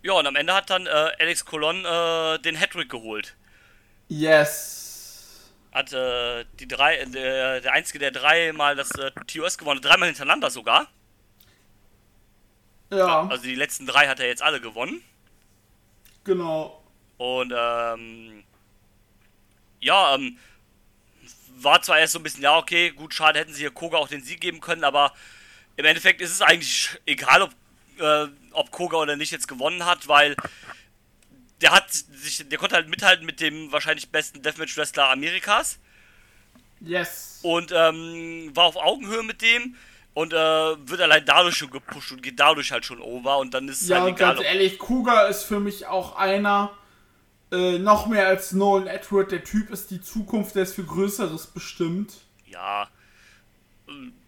Ja, 0.05 0.13
und 0.13 0.25
am 0.25 0.37
Ende 0.37 0.53
hat 0.53 0.69
dann 0.69 0.85
äh, 0.87 0.89
Alex 1.19 1.43
Colon 1.43 1.83
äh, 1.83 2.39
den 2.39 2.55
Hattrick 2.57 2.89
geholt. 2.89 3.35
Yes. 4.09 5.51
Hat 5.71 5.91
äh, 5.93 6.45
die 6.59 6.67
drei, 6.67 6.97
äh, 6.97 7.07
der, 7.09 7.61
der 7.61 7.73
einzige, 7.73 7.99
der 7.99 8.11
dreimal 8.11 8.75
das 8.75 8.95
äh, 8.95 9.11
TOS 9.27 9.57
gewonnen 9.57 9.79
hat, 9.83 9.85
dreimal 9.91 10.07
hintereinander 10.07 10.49
sogar. 10.49 10.87
Ja, 12.89 13.29
Also 13.29 13.43
die 13.43 13.53
letzten 13.55 13.85
drei 13.85 14.07
hat 14.07 14.19
er 14.19 14.25
jetzt 14.27 14.41
alle 14.41 14.59
gewonnen. 14.59 15.03
genau. 16.23 16.83
Und 17.17 17.53
ähm, 17.55 18.43
ja, 19.79 20.15
ähm, 20.15 20.37
war 21.57 21.81
zwar 21.81 21.99
erst 21.99 22.13
so 22.13 22.19
ein 22.19 22.23
bisschen, 22.23 22.43
ja, 22.43 22.57
okay, 22.57 22.91
gut, 22.91 23.13
schade, 23.13 23.39
hätten 23.39 23.53
sie 23.53 23.61
hier 23.61 23.71
Koga 23.71 23.97
auch 23.97 24.07
den 24.07 24.23
Sieg 24.23 24.41
geben 24.41 24.59
können, 24.61 24.83
aber 24.83 25.13
im 25.77 25.85
Endeffekt 25.85 26.21
ist 26.21 26.31
es 26.31 26.41
eigentlich 26.41 26.89
egal, 27.05 27.43
ob, 27.43 27.51
äh, 27.99 28.27
ob 28.51 28.71
Koga 28.71 28.97
oder 28.97 29.15
nicht 29.15 29.31
jetzt 29.31 29.47
gewonnen 29.47 29.85
hat, 29.85 30.07
weil 30.07 30.35
der 31.61 31.71
hat 31.71 31.91
sich, 31.91 32.47
der 32.47 32.57
konnte 32.57 32.75
halt 32.75 32.89
mithalten 32.89 33.25
mit 33.25 33.39
dem 33.41 33.71
wahrscheinlich 33.71 34.09
besten 34.11 34.41
Deathmatch-Wrestler 34.41 35.09
Amerikas 35.09 35.79
Yes. 36.79 37.41
und 37.41 37.71
ähm, 37.73 38.51
war 38.55 38.65
auf 38.65 38.75
Augenhöhe 38.77 39.23
mit 39.23 39.41
dem 39.41 39.75
und 40.13 40.33
äh, 40.33 40.37
wird 40.37 41.01
allein 41.01 41.25
dadurch 41.25 41.55
schon 41.57 41.71
gepusht 41.71 42.11
und 42.11 42.23
geht 42.23 42.39
dadurch 42.39 42.71
halt 42.71 42.85
schon 42.85 42.99
over 43.01 43.37
und 43.37 43.53
dann 43.53 43.67
ist 43.67 43.81
es 43.81 43.89
Ja, 43.89 44.01
halt 44.01 44.07
egal, 44.07 44.35
ganz 44.35 44.39
ob, 44.39 44.45
ehrlich, 44.45 44.79
Kuga 44.79 45.27
ist 45.27 45.43
für 45.43 45.59
mich 45.59 45.87
auch 45.87 46.15
einer, 46.15 46.71
äh, 47.51 47.79
noch 47.79 48.07
mehr 48.07 48.27
als 48.27 48.53
Nolan 48.53 48.87
Edward. 48.87 49.31
Der 49.31 49.43
Typ 49.43 49.69
ist 49.71 49.91
die 49.91 50.01
Zukunft, 50.01 50.55
der 50.55 50.63
ist 50.63 50.75
für 50.75 50.85
Größeres 50.85 51.47
bestimmt. 51.47 52.13
Ja. 52.45 52.89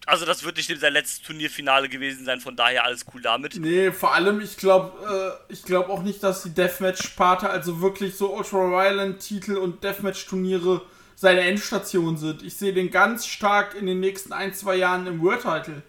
Also 0.08 0.26
das 0.26 0.44
wird 0.46 0.56
nicht 0.56 0.74
sein 0.80 0.94
letztes 0.94 1.22
Turnierfinale 1.22 1.90
gewesen 1.90 2.24
sein, 2.24 2.40
von 2.40 2.56
daher 2.56 2.86
alles 2.86 3.06
cool 3.14 3.22
damit. 3.22 3.58
Nee, 3.60 3.92
vor 3.92 4.14
allem, 4.14 4.40
ich 4.40 4.56
glaube 4.56 5.38
äh, 5.50 5.52
ich 5.52 5.64
glaube 5.64 5.90
auch 5.90 6.02
nicht, 6.02 6.24
dass 6.24 6.44
die 6.44 6.54
Deathmatch-Sparte, 6.54 7.50
also 7.50 7.82
wirklich 7.82 8.16
so 8.16 8.34
Ultra-Violent-Titel 8.34 9.58
und 9.58 9.84
Deathmatch-Turniere 9.84 10.82
seine 11.18 11.42
Endstation 11.42 12.16
sind. 12.16 12.42
Ich 12.42 12.56
sehe 12.56 12.72
den 12.74 12.90
ganz 12.90 13.28
stark 13.28 13.76
in 13.76 13.86
den 13.86 14.00
nächsten 14.00 14.32
ein, 14.32 14.54
zwei 14.54 14.78
Jahren 14.78 15.08
im 15.08 15.22
World-Title. 15.22 15.84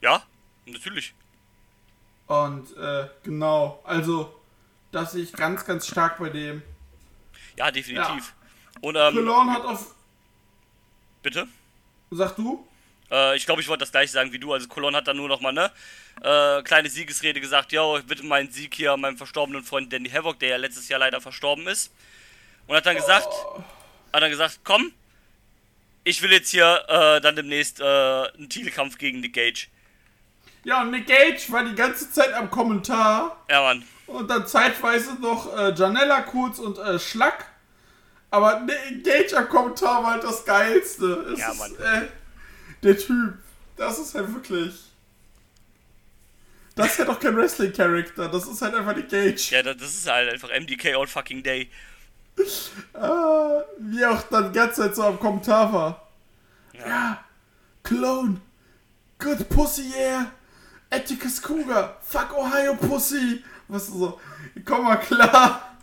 Ja, 0.00 0.24
natürlich. 0.66 1.14
Und 2.26 2.76
äh, 2.76 3.06
genau, 3.22 3.80
also 3.84 4.34
das 4.90 5.12
sehe 5.12 5.22
ich 5.22 5.32
ganz, 5.32 5.64
ganz 5.64 5.86
stark 5.86 6.18
bei 6.18 6.28
dem. 6.28 6.60
Ja, 7.56 7.70
definitiv. 7.70 8.34
Und 8.80 8.96
ähm, 8.96 9.14
Cologne 9.14 9.52
hat 9.52 9.64
auf. 9.64 9.94
bitte? 11.22 11.46
Sag 12.10 12.34
du? 12.34 12.66
Äh, 13.14 13.36
ich 13.36 13.46
glaube, 13.46 13.62
ich 13.62 13.68
wollte 13.68 13.82
das 13.82 13.92
gleiche 13.92 14.12
sagen 14.12 14.32
wie 14.32 14.38
du. 14.38 14.52
Also 14.52 14.66
Colon 14.66 14.96
hat 14.96 15.06
dann 15.06 15.16
nur 15.16 15.28
noch 15.28 15.40
mal 15.40 15.52
ne 15.52 15.70
äh, 16.22 16.62
kleine 16.62 16.88
Siegesrede 16.90 17.40
gesagt, 17.40 17.72
ich 17.72 18.06
bitte 18.06 18.24
meinen 18.24 18.50
Sieg 18.50 18.74
hier 18.74 18.96
meinem 18.96 19.16
verstorbenen 19.16 19.62
Freund 19.62 19.92
Danny 19.92 20.10
Havoc, 20.10 20.38
der 20.40 20.48
ja 20.50 20.56
letztes 20.56 20.88
Jahr 20.88 21.00
leider 21.00 21.20
verstorben 21.20 21.66
ist. 21.68 21.92
Und 22.66 22.76
hat 22.76 22.86
dann 22.86 22.96
gesagt, 22.96 23.28
hat 24.12 24.22
dann 24.22 24.30
gesagt, 24.30 24.60
komm, 24.64 24.92
ich 26.02 26.20
will 26.22 26.32
jetzt 26.32 26.50
hier 26.50 26.84
äh, 26.88 27.20
dann 27.20 27.36
demnächst 27.36 27.80
äh, 27.80 27.84
einen 27.84 28.48
Titelkampf 28.48 28.98
gegen 28.98 29.20
Nick 29.20 29.34
Gage. 29.34 29.68
Ja, 30.64 30.80
und 30.82 30.90
Nick 30.90 31.06
Gage 31.06 31.44
war 31.48 31.64
die 31.64 31.74
ganze 31.74 32.10
Zeit 32.10 32.32
am 32.32 32.50
Kommentar. 32.50 33.44
Ja, 33.50 33.62
Mann. 33.62 33.84
Und 34.06 34.28
dann 34.28 34.46
zeitweise 34.46 35.14
noch 35.20 35.54
äh, 35.56 35.74
Janella 35.74 36.22
kurz 36.22 36.58
und 36.58 36.78
äh, 36.78 36.98
Schlack. 36.98 37.46
Aber 38.30 38.60
Nick 38.60 39.04
Gage 39.04 39.36
am 39.36 39.48
Kommentar 39.48 40.02
war 40.02 40.12
halt 40.12 40.24
das 40.24 40.44
Geilste. 40.44 41.06
Es 41.32 41.40
Ja, 41.40 41.52
ist, 41.52 41.58
Mann. 41.58 41.74
Äh, 41.76 42.08
der 42.84 42.98
Typ. 42.98 43.34
Das 43.76 43.98
ist 43.98 44.14
halt 44.14 44.32
wirklich. 44.32 44.90
Das 46.76 46.92
ist 46.92 46.98
halt 46.98 47.08
auch 47.08 47.20
kein 47.20 47.36
Wrestling-Charakter. 47.36 48.28
Das 48.28 48.46
ist 48.46 48.60
halt 48.60 48.74
einfach 48.74 48.96
Nick 48.96 49.08
Gage. 49.08 49.50
Ja, 49.50 49.62
das 49.62 49.80
ist 49.80 50.10
halt 50.10 50.32
einfach 50.32 50.50
MDK 50.50 50.94
all 50.96 51.06
fucking 51.06 51.42
day. 51.42 51.70
Ah, 52.94 53.62
wie 53.78 54.04
auch 54.04 54.22
dann 54.24 54.52
die 54.52 54.58
ganze 54.58 54.82
Zeit 54.82 54.96
so 54.96 55.04
am 55.04 55.20
Kommentar 55.20 55.72
war. 55.72 56.08
Ja. 56.72 57.24
Clone. 57.84 58.40
Good 59.18 59.48
Pussy, 59.48 59.92
yeah. 59.96 60.32
Atticus 60.90 61.40
Cougar. 61.40 62.00
Fuck 62.02 62.36
Ohio 62.36 62.74
Pussy. 62.74 63.44
Was 63.68 63.86
so. 63.86 64.20
Komm 64.64 64.84
mal 64.84 64.96
klar. 64.96 65.76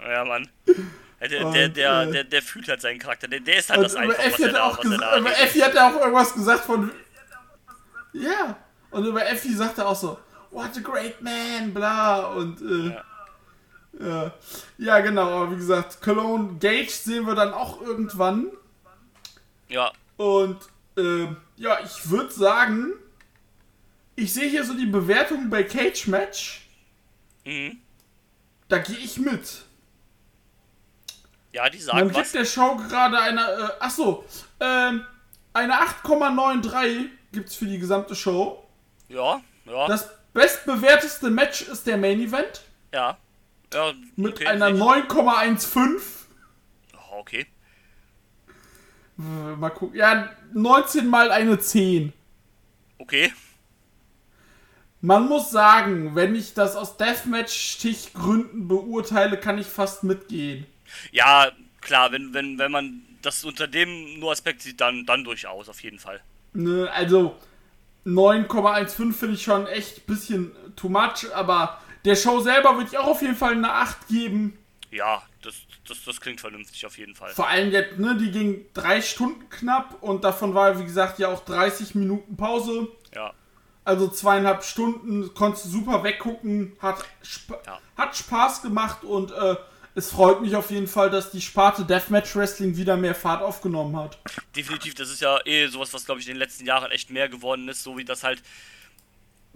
Ja, 0.00 0.24
Mann. 0.24 0.48
Ja, 1.20 1.28
Der, 1.28 1.50
der, 1.50 1.68
der, 1.68 2.00
äh, 2.02 2.12
der, 2.12 2.24
der 2.24 2.42
fühlt 2.42 2.68
halt 2.68 2.80
seinen 2.80 2.98
Charakter. 2.98 3.28
Der, 3.28 3.40
der 3.40 3.58
ist 3.58 3.70
halt 3.70 3.84
das 3.84 3.94
einfach, 3.94 4.18
was 4.18 4.26
Effi 4.26 4.42
er 4.44 4.52
da, 4.52 4.62
auch 4.64 4.78
was 4.78 4.84
er 4.84 4.90
gesagt, 4.90 5.12
da 5.12 5.18
über. 5.18 5.30
Effi 5.38 5.58
hat 5.60 5.74
er 5.74 5.86
auch 5.86 6.00
irgendwas 6.00 6.34
gesagt 6.34 6.64
von. 6.64 6.90
Ja. 8.12 8.56
Und 8.90 9.04
über 9.06 9.26
Effi 9.26 9.54
sagt 9.54 9.78
er 9.78 9.88
auch 9.88 9.96
so, 9.96 10.18
what 10.50 10.76
a 10.76 10.80
great 10.80 11.20
man, 11.20 11.72
bla. 11.74 12.26
Und 12.26 12.60
äh, 12.62 12.96
ja. 14.00 14.32
ja. 14.78 15.00
genau, 15.00 15.42
aber 15.42 15.52
wie 15.52 15.56
gesagt, 15.56 16.00
Cologne 16.00 16.58
Gage 16.58 16.90
sehen 16.90 17.26
wir 17.26 17.34
dann 17.34 17.52
auch 17.52 17.80
irgendwann. 17.82 18.46
Ja, 19.68 19.92
Und 20.16 20.58
ähm, 20.96 21.36
ja, 21.56 21.78
ich 21.84 22.10
würde 22.10 22.32
sagen, 22.32 22.94
ich 24.16 24.32
sehe 24.32 24.48
hier 24.48 24.64
so 24.64 24.74
die 24.74 24.86
Bewertung 24.86 25.48
bei 25.50 25.62
Cage 25.62 26.08
Match. 26.08 26.66
mhm. 27.44 27.78
Da 28.68 28.78
gehe 28.78 28.98
ich 28.98 29.18
mit. 29.18 29.64
Ja, 31.52 31.68
die 31.68 31.78
sagen 31.78 32.08
gibt 32.08 32.16
was. 32.20 32.32
der 32.32 32.44
Show 32.44 32.76
gerade 32.76 33.18
eine, 33.20 33.40
äh, 33.40 33.68
achso, 33.84 34.24
ähm, 34.60 35.04
eine 35.52 35.74
8,93 35.74 37.08
gibt's 37.32 37.56
für 37.56 37.66
die 37.66 37.78
gesamte 37.78 38.14
Show. 38.14 38.64
Ja, 39.08 39.40
ja, 39.64 39.86
Das 39.88 40.08
bestbewerteste 40.32 41.30
Match 41.30 41.62
ist 41.62 41.86
der 41.86 41.96
Main 41.96 42.20
Event 42.20 42.62
ja. 42.92 43.18
Ja, 43.72 43.92
mit 44.16 44.34
okay, 44.34 44.46
einer 44.46 44.66
sehe 44.66 44.74
ich. 44.74 44.82
9,15. 44.82 46.00
Oh, 46.94 47.18
okay. 47.18 47.46
Äh, 49.18 49.22
Mal 49.22 49.70
gucken. 49.70 49.96
Ja, 49.96 50.30
19 50.52 51.06
mal 51.06 51.30
eine 51.30 51.58
10. 51.58 52.12
Okay. 52.98 53.32
Man 55.00 55.28
muss 55.28 55.50
sagen, 55.50 56.14
wenn 56.14 56.34
ich 56.34 56.52
das 56.52 56.76
aus 56.76 56.96
Deathmatch-Stichgründen 56.96 58.68
beurteile, 58.68 59.38
kann 59.38 59.56
ich 59.58 59.66
fast 59.66 60.02
mitgehen. 60.02 60.66
Ja, 61.12 61.50
klar, 61.80 62.12
wenn, 62.12 62.32
wenn, 62.34 62.58
wenn 62.58 62.70
man 62.72 63.02
das 63.22 63.44
unter 63.44 63.66
dem 63.66 64.18
nur 64.18 64.32
Aspekt 64.32 64.62
sieht, 64.62 64.80
dann, 64.80 65.04
dann 65.06 65.24
durchaus, 65.24 65.68
auf 65.68 65.82
jeden 65.82 65.98
Fall. 65.98 66.20
Ne, 66.52 66.90
also 66.92 67.36
9,15 68.06 69.12
finde 69.12 69.34
ich 69.34 69.42
schon 69.42 69.66
echt 69.66 69.98
ein 69.98 70.02
bisschen 70.06 70.52
too 70.76 70.88
much, 70.88 71.26
aber 71.34 71.80
der 72.04 72.16
Show 72.16 72.40
selber 72.40 72.76
würde 72.76 72.88
ich 72.90 72.98
auch 72.98 73.08
auf 73.08 73.22
jeden 73.22 73.36
Fall 73.36 73.52
eine 73.52 73.72
8 73.72 74.08
geben. 74.08 74.56
Ja, 74.90 75.22
das, 75.42 75.54
das, 75.86 76.02
das 76.04 76.20
klingt 76.20 76.40
vernünftig, 76.40 76.84
auf 76.86 76.98
jeden 76.98 77.14
Fall. 77.14 77.30
Vor 77.30 77.46
allem 77.48 77.70
jetzt, 77.70 77.98
ne, 77.98 78.16
die 78.16 78.30
ging 78.30 78.64
drei 78.74 79.00
Stunden 79.02 79.48
knapp 79.50 80.02
und 80.02 80.24
davon 80.24 80.54
war, 80.54 80.78
wie 80.80 80.84
gesagt, 80.84 81.18
ja 81.18 81.28
auch 81.28 81.44
30 81.44 81.94
Minuten 81.94 82.36
Pause. 82.36 82.88
Ja, 83.14 83.32
Also 83.84 84.08
zweieinhalb 84.08 84.64
Stunden, 84.64 85.32
konntest 85.34 85.66
du 85.66 85.68
super 85.70 86.02
weggucken, 86.02 86.72
hat, 86.80 87.04
sp 87.22 87.54
Ja. 87.66 87.78
hat 87.96 88.16
Spaß 88.16 88.62
gemacht 88.62 89.04
und 89.04 89.30
äh, 89.30 89.56
es 89.94 90.10
freut 90.10 90.40
mich 90.40 90.54
auf 90.54 90.70
jeden 90.70 90.86
Fall, 90.86 91.10
dass 91.10 91.30
die 91.30 91.40
Sparte 91.40 91.84
Deathmatch 91.84 92.36
Wrestling 92.36 92.76
wieder 92.76 92.96
mehr 92.96 93.14
Fahrt 93.14 93.42
aufgenommen 93.42 93.96
hat. 93.96 94.18
definitiv, 94.54 94.94
das 94.94 95.10
ist 95.10 95.20
ja 95.20 95.38
eh 95.44 95.66
sowas, 95.66 95.92
was, 95.92 96.04
glaube 96.04 96.20
ich, 96.20 96.28
in 96.28 96.34
den 96.34 96.38
letzten 96.38 96.64
Jahren 96.64 96.90
echt 96.90 97.10
mehr 97.10 97.28
geworden 97.28 97.68
ist, 97.68 97.82
so 97.82 97.96
wie 97.96 98.04
das 98.04 98.22
halt 98.22 98.42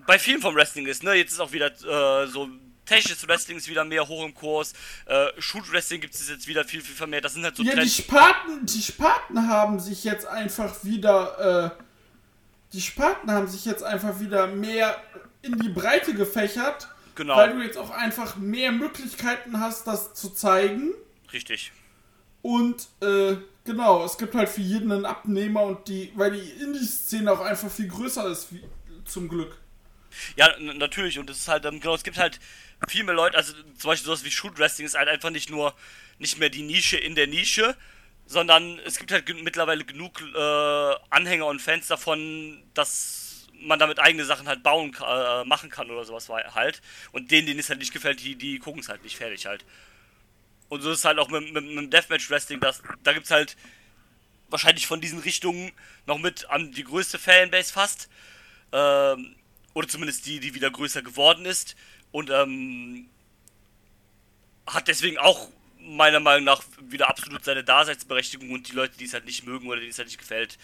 bei 0.06 0.18
vielen 0.18 0.40
vom 0.40 0.54
Wrestling 0.54 0.86
ist, 0.86 1.02
ne? 1.02 1.14
Jetzt 1.14 1.32
ist 1.32 1.40
auch 1.40 1.52
wieder 1.52 1.66
äh, 1.66 2.26
so 2.26 2.48
technisches 2.84 3.26
Wrestling 3.26 3.56
ist 3.56 3.68
wieder 3.68 3.84
mehr 3.84 4.06
hoch 4.06 4.24
im 4.24 4.34
Kurs, 4.34 4.72
äh, 5.06 5.28
Shoot 5.38 5.70
Wrestling 5.72 6.00
gibt 6.00 6.14
es 6.14 6.28
jetzt 6.28 6.46
wieder 6.46 6.64
viel, 6.64 6.82
viel 6.82 6.94
vermehrt. 6.94 7.24
Das 7.24 7.34
sind 7.34 7.44
halt 7.44 7.56
so 7.56 7.62
Ja, 7.62 7.70
die 7.70 7.76
Trends. 7.76 7.96
Sparten, 7.96 8.66
die 8.66 8.82
Sparten 8.82 9.48
haben 9.48 9.80
sich 9.80 10.04
jetzt 10.04 10.26
einfach 10.26 10.84
wieder, 10.84 11.72
äh, 11.74 11.82
die 12.72 12.80
Sparten 12.80 13.30
haben 13.30 13.48
sich 13.48 13.64
jetzt 13.64 13.82
einfach 13.82 14.20
wieder 14.20 14.46
mehr 14.46 15.00
in 15.42 15.58
die 15.58 15.68
Breite 15.68 16.14
gefächert, 16.14 16.88
Genau, 17.14 17.36
weil 17.36 17.52
du 17.52 17.62
jetzt 17.62 17.78
auch 17.78 17.90
einfach 17.90 18.36
mehr 18.36 18.72
Möglichkeiten 18.72 19.60
hast, 19.60 19.86
das 19.86 20.14
zu 20.14 20.30
zeigen. 20.30 20.92
richtig. 21.32 21.72
Und 22.42 22.88
äh, 23.00 23.36
genau, 23.64 24.04
es 24.04 24.18
gibt 24.18 24.34
halt 24.34 24.50
für 24.50 24.60
jeden 24.60 24.92
einen 24.92 25.06
Abnehmer 25.06 25.62
und 25.62 25.88
die, 25.88 26.12
weil 26.14 26.32
die 26.32 26.62
Indie-Szene 26.62 27.32
auch 27.32 27.40
einfach 27.40 27.70
viel 27.70 27.88
größer 27.88 28.26
ist, 28.28 28.52
wie, 28.52 28.62
zum 29.06 29.30
Glück. 29.30 29.56
Ja, 30.36 30.54
natürlich. 30.58 31.18
Und 31.18 31.30
es 31.30 31.38
ist 31.38 31.48
halt, 31.48 31.64
ähm, 31.64 31.80
genau, 31.80 31.94
es 31.94 32.02
gibt 32.02 32.18
halt 32.18 32.38
viel 32.86 33.04
mehr 33.04 33.14
Leute, 33.14 33.36
also 33.36 33.54
zum 33.78 33.88
Beispiel 33.88 34.06
sowas 34.06 34.24
wie 34.24 34.30
Shoot 34.30 34.58
Wrestling 34.58 34.86
ist 34.86 34.94
halt 34.94 35.08
einfach 35.08 35.30
nicht 35.30 35.50
nur, 35.50 35.74
nicht 36.18 36.38
mehr 36.38 36.50
die 36.50 36.62
Nische 36.62 36.96
in 36.98 37.14
der 37.14 37.26
Nische, 37.26 37.76
sondern 38.26 38.78
es 38.80 38.98
gibt 38.98 39.12
halt 39.12 39.26
mittlerweile 39.42 39.84
genug 39.84 40.20
äh, 40.20 40.94
Anhänger 41.10 41.46
und 41.46 41.60
Fans 41.60 41.86
davon, 41.86 42.62
dass 42.74 43.23
man 43.60 43.78
damit 43.78 43.98
eigene 43.98 44.24
Sachen 44.24 44.48
halt 44.48 44.62
bauen, 44.62 44.96
äh, 45.06 45.44
machen 45.44 45.70
kann 45.70 45.90
oder 45.90 46.04
sowas 46.04 46.28
halt. 46.28 46.82
Und 47.12 47.30
denen, 47.30 47.46
denen 47.46 47.60
es 47.60 47.68
halt 47.68 47.78
nicht 47.78 47.92
gefällt, 47.92 48.22
die, 48.22 48.36
die 48.36 48.58
gucken 48.58 48.80
es 48.80 48.88
halt 48.88 49.02
nicht 49.02 49.16
fertig 49.16 49.46
halt. 49.46 49.64
Und 50.68 50.82
so 50.82 50.90
ist 50.90 50.98
es 50.98 51.04
halt 51.04 51.18
auch 51.18 51.28
mit, 51.28 51.52
mit, 51.52 51.64
mit 51.64 51.76
dem 51.76 51.90
Deathmatch 51.90 52.30
Wrestling, 52.30 52.60
das, 52.60 52.82
da 53.02 53.12
gibt 53.12 53.26
es 53.26 53.30
halt 53.30 53.56
wahrscheinlich 54.48 54.86
von 54.86 55.00
diesen 55.00 55.20
Richtungen 55.20 55.72
noch 56.06 56.18
mit 56.18 56.48
an 56.50 56.72
die 56.72 56.84
größte 56.84 57.18
Fanbase 57.18 57.72
fast. 57.72 58.08
Ähm, 58.72 59.36
oder 59.74 59.88
zumindest 59.88 60.26
die, 60.26 60.40
die 60.40 60.54
wieder 60.54 60.70
größer 60.70 61.02
geworden 61.02 61.46
ist. 61.46 61.76
Und 62.12 62.30
ähm, 62.30 63.08
hat 64.66 64.88
deswegen 64.88 65.18
auch 65.18 65.48
meiner 65.78 66.20
Meinung 66.20 66.44
nach 66.44 66.62
wieder 66.80 67.08
absolut 67.08 67.44
seine 67.44 67.64
Daseinsberechtigung 67.64 68.50
und 68.50 68.68
die 68.68 68.72
Leute, 68.72 68.96
die 68.96 69.04
es 69.04 69.12
halt 69.12 69.26
nicht 69.26 69.44
mögen 69.44 69.68
oder 69.68 69.80
denen 69.80 69.90
es 69.90 69.98
halt 69.98 70.08
nicht 70.08 70.18
gefällt, 70.18 70.58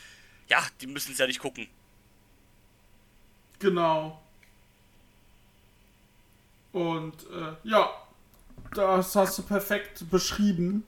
ja, 0.49 0.64
die 0.80 0.86
müssen 0.86 1.12
es 1.12 1.18
ja 1.18 1.26
nicht 1.26 1.41
gucken. 1.41 1.68
Genau. 3.61 4.21
Und 6.73 7.15
äh, 7.31 7.53
ja, 7.63 7.91
das 8.75 9.15
hast 9.15 9.39
du 9.39 9.43
perfekt 9.43 10.11
beschrieben. 10.11 10.85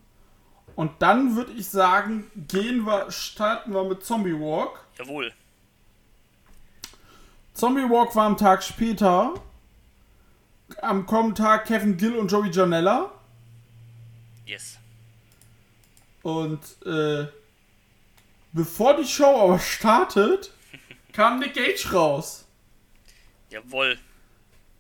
Und 0.75 0.91
dann 1.01 1.37
würde 1.37 1.53
ich 1.53 1.69
sagen, 1.69 2.31
gehen 2.49 2.87
wir, 2.87 3.11
starten 3.11 3.75
wir 3.75 3.85
mit 3.85 4.05
Zombie 4.05 4.33
Walk. 4.33 4.85
Jawohl. 4.99 5.33
Zombie 7.53 7.83
Walk 7.83 8.17
war 8.17 8.27
am 8.27 8.37
Tag 8.37 8.63
später. 8.63 9.35
Am 10.81 11.05
kommenden 11.05 11.45
Tag 11.45 11.67
Kevin 11.67 11.99
Gill 11.99 12.17
und 12.17 12.33
Joey 12.33 12.51
Janella. 12.51 13.13
Yes. 14.47 14.79
Und 16.23 16.61
äh, 16.87 17.27
bevor 18.53 18.97
die 18.97 19.05
Show 19.05 19.43
aber 19.43 19.59
startet, 19.59 20.53
kam 21.13 21.41
Nick 21.41 21.55
Gage 21.55 21.93
raus. 21.93 22.47
Jawohl. 23.53 23.99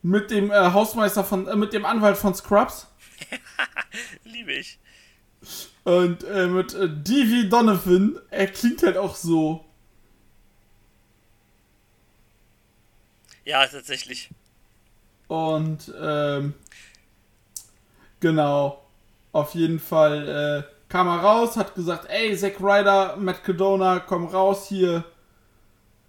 Mit 0.00 0.30
dem 0.30 0.50
äh, 0.50 0.72
Hausmeister 0.72 1.24
von, 1.24 1.46
äh, 1.46 1.56
mit 1.56 1.74
dem 1.74 1.84
Anwalt 1.84 2.16
von 2.16 2.34
Scrubs. 2.34 2.88
Liebe 4.24 4.52
ich. 4.52 4.78
Und 5.84 6.24
äh, 6.24 6.46
mit 6.46 6.72
äh, 6.72 6.88
D.V. 6.88 7.50
Donovan, 7.50 8.18
er 8.30 8.46
klingt 8.46 8.82
halt 8.82 8.96
auch 8.96 9.14
so. 9.14 9.64
Ja, 13.44 13.66
tatsächlich. 13.66 14.30
Und 15.28 15.92
ähm, 16.00 16.54
genau, 18.20 18.82
auf 19.32 19.54
jeden 19.54 19.80
Fall 19.80 20.64
äh, 20.68 20.90
kam 20.90 21.08
er 21.08 21.18
raus, 21.18 21.56
hat 21.56 21.74
gesagt, 21.74 22.08
ey, 22.08 22.36
Zack 22.36 22.60
Ryder, 22.60 23.16
Matt 23.16 23.44
Cadona, 23.44 24.00
komm 24.00 24.26
raus 24.26 24.66
hier. 24.68 25.04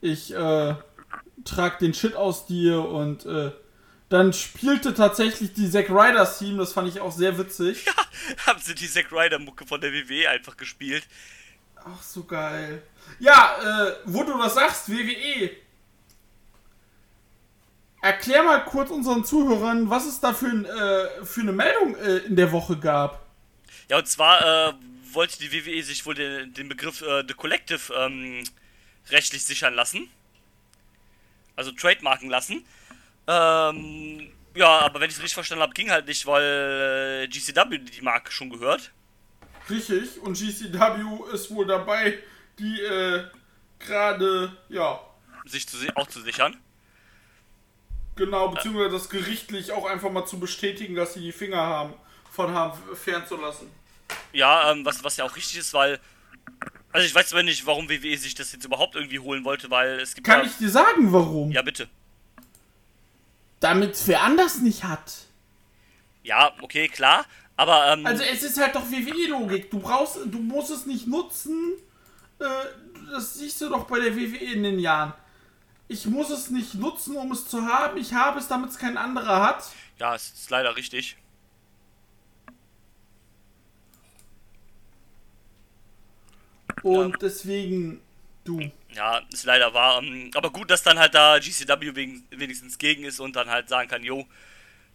Ich 0.01 0.33
äh, 0.33 0.75
trag 1.45 1.79
den 1.79 1.93
Shit 1.93 2.15
aus 2.15 2.45
dir 2.45 2.83
und 2.83 3.25
äh, 3.25 3.51
dann 4.09 4.31
spielte 4.31 4.93
tatsächlich 4.93 5.53
die 5.53 5.69
Zack 5.69 5.89
Ryder 5.89 6.31
Team, 6.37 6.57
das 6.57 6.73
fand 6.73 6.87
ich 6.87 7.01
auch 7.01 7.11
sehr 7.11 7.37
witzig. 7.37 7.85
Haben 8.45 8.61
sie 8.61 8.75
die 8.75 8.87
Zack 8.87 9.11
Ryder 9.11 9.39
Mucke 9.39 9.65
von 9.65 9.81
der 9.81 9.91
WWE 9.91 10.29
einfach 10.29 10.55
gespielt. 10.55 11.07
Ach, 11.75 12.01
so 12.01 12.23
geil. 12.23 12.83
Ja, 13.19 13.87
äh, 13.87 13.95
wo 14.05 14.23
du 14.23 14.37
das 14.37 14.53
sagst, 14.53 14.89
WWE. 14.89 15.49
Erklär 18.01 18.43
mal 18.43 18.65
kurz 18.65 18.89
unseren 18.89 19.23
Zuhörern, 19.25 19.89
was 19.89 20.05
es 20.05 20.19
da 20.19 20.33
für, 20.33 20.47
ein, 20.47 20.65
äh, 20.65 21.25
für 21.25 21.41
eine 21.41 21.53
Meldung 21.53 21.95
äh, 21.95 22.17
in 22.17 22.35
der 22.35 22.51
Woche 22.51 22.77
gab. 22.77 23.25
Ja, 23.89 23.97
und 23.97 24.07
zwar 24.07 24.69
äh, 24.69 24.73
wollte 25.11 25.39
die 25.39 25.51
WWE 25.51 25.81
sich 25.83 26.05
wohl 26.05 26.13
den, 26.13 26.53
den 26.53 26.69
Begriff 26.69 27.01
äh, 27.01 27.23
The 27.27 27.33
Collective 27.33 27.93
ähm, 27.93 28.43
rechtlich 29.09 29.43
sichern 29.45 29.73
lassen. 29.73 30.09
Also 31.55 31.71
trademarken 31.71 32.29
lassen. 32.29 32.65
Ähm, 33.27 34.31
ja, 34.55 34.79
aber 34.79 34.99
wenn 34.99 35.09
ich 35.09 35.15
es 35.15 35.21
richtig 35.21 35.35
verstanden 35.35 35.61
habe, 35.63 35.73
ging 35.73 35.89
halt 35.91 36.07
nicht, 36.07 36.25
weil 36.25 37.23
äh, 37.23 37.27
GCW 37.27 37.77
die 37.79 38.01
Marke 38.01 38.31
schon 38.31 38.49
gehört. 38.49 38.91
Richtig, 39.69 40.19
und 40.21 40.37
GCW 40.37 41.33
ist 41.33 41.49
wohl 41.51 41.65
dabei, 41.65 42.19
die 42.59 42.81
äh, 42.81 43.23
gerade, 43.79 44.55
ja, 44.69 44.99
Sich 45.45 45.67
zu, 45.67 45.77
auch 45.95 46.07
zu 46.07 46.21
sichern. 46.21 46.57
genau, 48.15 48.49
beziehungsweise 48.49 48.91
das 48.91 49.09
gerichtlich 49.09 49.71
auch 49.71 49.85
einfach 49.85 50.11
mal 50.11 50.25
zu 50.25 50.39
bestätigen, 50.39 50.95
dass 50.95 51.13
sie 51.13 51.21
die 51.21 51.31
Finger 51.31 51.57
haben, 51.61 51.93
von 52.31 52.53
haben 52.53 52.77
fernzulassen. 52.95 53.69
Ja, 54.33 54.71
ähm, 54.71 54.85
was, 54.85 55.03
was 55.03 55.17
ja 55.17 55.25
auch 55.25 55.35
richtig 55.35 55.57
ist, 55.57 55.73
weil. 55.73 55.99
Also 56.93 57.07
ich 57.07 57.13
weiß 57.13 57.29
zwar 57.29 57.43
nicht, 57.43 57.65
warum 57.65 57.89
WWE 57.89 58.17
sich 58.17 58.35
das 58.35 58.51
jetzt 58.53 58.65
überhaupt 58.65 58.95
irgendwie 58.95 59.19
holen 59.19 59.43
wollte, 59.43 59.69
weil 59.69 59.99
es 59.99 60.13
gibt 60.13 60.27
Kann 60.27 60.41
ja. 60.41 60.45
ich 60.45 60.57
dir 60.57 60.69
sagen, 60.69 61.11
warum? 61.11 61.51
Ja, 61.51 61.63
bitte. 61.63 61.89
Damit 63.59 63.97
wer 64.05 64.21
anders 64.21 64.59
nicht 64.59 64.83
hat. 64.83 65.11
Ja, 66.21 66.53
okay, 66.61 66.87
klar. 66.87 67.25
Aber 67.55 67.91
ähm, 67.93 68.05
Also 68.05 68.23
es 68.23 68.43
ist 68.43 68.59
halt 68.59 68.75
doch 68.75 68.89
WWE-Logik. 68.89 69.71
Du 69.71 69.79
brauchst, 69.79 70.17
du 70.25 70.39
musst 70.39 70.69
es 70.71 70.85
nicht 70.85 71.07
nutzen. 71.07 71.73
Äh, 72.39 72.45
das 73.11 73.35
siehst 73.35 73.61
du 73.61 73.69
doch 73.69 73.85
bei 73.85 73.99
der 73.99 74.15
WWE 74.15 74.37
in 74.53 74.63
den 74.63 74.79
Jahren. 74.79 75.13
Ich 75.87 76.05
muss 76.05 76.29
es 76.29 76.49
nicht 76.49 76.75
nutzen, 76.75 77.15
um 77.15 77.31
es 77.31 77.47
zu 77.47 77.65
haben. 77.65 77.97
Ich 77.97 78.13
habe 78.13 78.39
es, 78.39 78.47
damit 78.47 78.69
es 78.69 78.77
kein 78.77 78.97
anderer 78.97 79.41
hat. 79.41 79.65
ja, 79.99 80.15
es 80.15 80.31
ist 80.31 80.49
leider 80.49 80.75
richtig. 80.75 81.17
Und 86.83 87.21
deswegen, 87.21 88.01
du. 88.43 88.59
Ja, 88.93 89.21
ist 89.31 89.45
leider 89.45 89.73
wahr. 89.73 90.01
Ähm, 90.03 90.31
Aber 90.35 90.51
gut, 90.51 90.69
dass 90.69 90.83
dann 90.83 90.99
halt 90.99 91.15
da 91.15 91.39
GCW 91.39 91.95
wenigstens 92.31 92.77
gegen 92.77 93.03
ist 93.05 93.19
und 93.19 93.35
dann 93.35 93.49
halt 93.49 93.69
sagen 93.69 93.89
kann, 93.89 94.03
jo, 94.03 94.27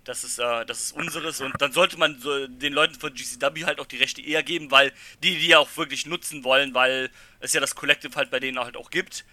das 0.04 0.24
ist, 0.24 0.38
äh, 0.38 0.64
das 0.66 0.80
ist 0.80 0.92
unseres. 0.92 1.40
Und 1.40 1.60
dann 1.60 1.72
sollte 1.72 1.98
man 1.98 2.18
so 2.20 2.46
den 2.46 2.72
Leuten 2.72 2.94
von 2.94 3.12
GCW 3.12 3.64
halt 3.64 3.80
auch 3.80 3.86
die 3.86 3.98
Rechte 3.98 4.22
eher 4.22 4.42
geben, 4.42 4.70
weil 4.70 4.92
die, 5.22 5.36
die 5.36 5.48
ja 5.48 5.58
auch 5.58 5.76
wirklich 5.76 6.06
nutzen 6.06 6.44
wollen, 6.44 6.74
weil 6.74 7.10
es 7.40 7.52
ja 7.52 7.60
das 7.60 7.74
Collective 7.74 8.14
halt 8.16 8.30
bei 8.30 8.40
denen 8.40 8.58
halt 8.58 8.76
auch 8.76 8.90
gibt. 8.90 9.24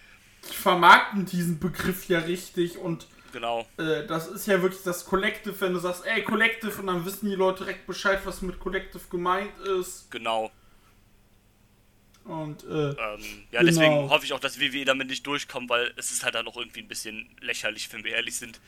Die 0.50 0.56
vermarkten 0.56 1.26
diesen 1.26 1.60
Begriff 1.60 2.08
ja 2.08 2.20
richtig 2.20 2.78
und 2.78 3.08
Genau. 3.32 3.68
äh, 3.78 4.06
das 4.08 4.28
ist 4.28 4.48
ja 4.48 4.62
wirklich 4.62 4.84
das 4.84 5.06
Collective, 5.06 5.60
wenn 5.60 5.74
du 5.74 5.80
sagst, 5.80 6.06
ey, 6.06 6.24
Collective, 6.24 6.80
und 6.80 6.88
dann 6.88 7.04
wissen 7.06 7.30
die 7.30 7.36
Leute 7.36 7.66
direkt 7.66 7.86
Bescheid, 7.86 8.22
was 8.24 8.42
mit 8.42 8.60
Collective 8.62 9.04
gemeint 9.10 9.58
ist. 9.60 10.10
Genau. 10.10 10.52
Und, 12.26 12.64
äh, 12.64 12.68
Ähm, 12.68 12.96
ja, 13.52 13.60
Genau. 13.60 13.64
deswegen 13.66 14.10
hoffe 14.10 14.26
ich 14.26 14.34
auch, 14.34 14.40
dass 14.40 14.60
WWE 14.60 14.84
damit 14.84 15.08
nicht 15.10 15.26
durchkommt, 15.28 15.70
weil 15.70 15.94
es 15.96 16.12
ist 16.12 16.24
halt 16.24 16.36
dann 16.36 16.48
auch 16.48 16.58
irgendwie 16.58 16.80
ein 16.82 16.88
bisschen 16.88 17.30
lächerlich, 17.40 17.92
wenn 17.94 18.04
wir 18.04 18.16
ehrlich 18.16 18.36
sind. 18.36 18.60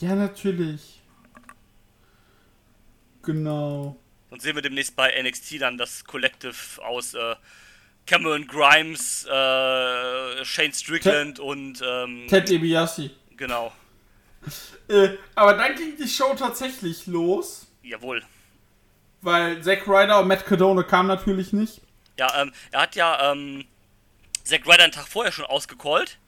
ja, 0.00 0.14
natürlich. 0.14 1.00
Genau. 3.22 3.96
Sonst 4.30 4.42
sehen 4.42 4.54
wir 4.54 4.62
demnächst 4.62 4.96
bei 4.96 5.12
NXT 5.22 5.60
dann 5.60 5.78
das 5.78 6.04
Collective 6.04 6.54
aus 6.84 7.14
äh, 7.14 7.34
Cameron 8.06 8.46
Grimes, 8.46 9.24
äh, 9.26 10.44
Shane 10.44 10.72
Strickland 10.72 11.38
und 11.40 11.80
ähm, 11.84 12.26
Ted 12.28 12.48
DiBiase. 12.48 13.10
genau. 13.36 13.72
Äh, 14.88 15.16
aber 15.34 15.54
dann 15.54 15.74
ging 15.74 15.96
die 15.96 16.06
Show 16.06 16.32
tatsächlich 16.38 17.08
los, 17.08 17.66
Jawohl. 17.82 18.22
weil 19.20 19.60
Zack 19.60 19.88
Ryder 19.88 20.20
und 20.20 20.28
Matt 20.28 20.46
Cadona 20.46 20.84
kamen 20.84 21.08
natürlich 21.08 21.52
nicht. 21.52 21.80
Ja, 22.18 22.42
ähm, 22.42 22.52
er 22.72 22.80
hat 22.82 22.96
ja 22.96 23.32
ähm, 23.32 23.66
Zack 24.44 24.66
Ryder 24.66 24.84
einen 24.84 24.92
Tag 24.92 25.08
vorher 25.08 25.32
schon 25.32 25.44
ausgecallt. 25.44 26.18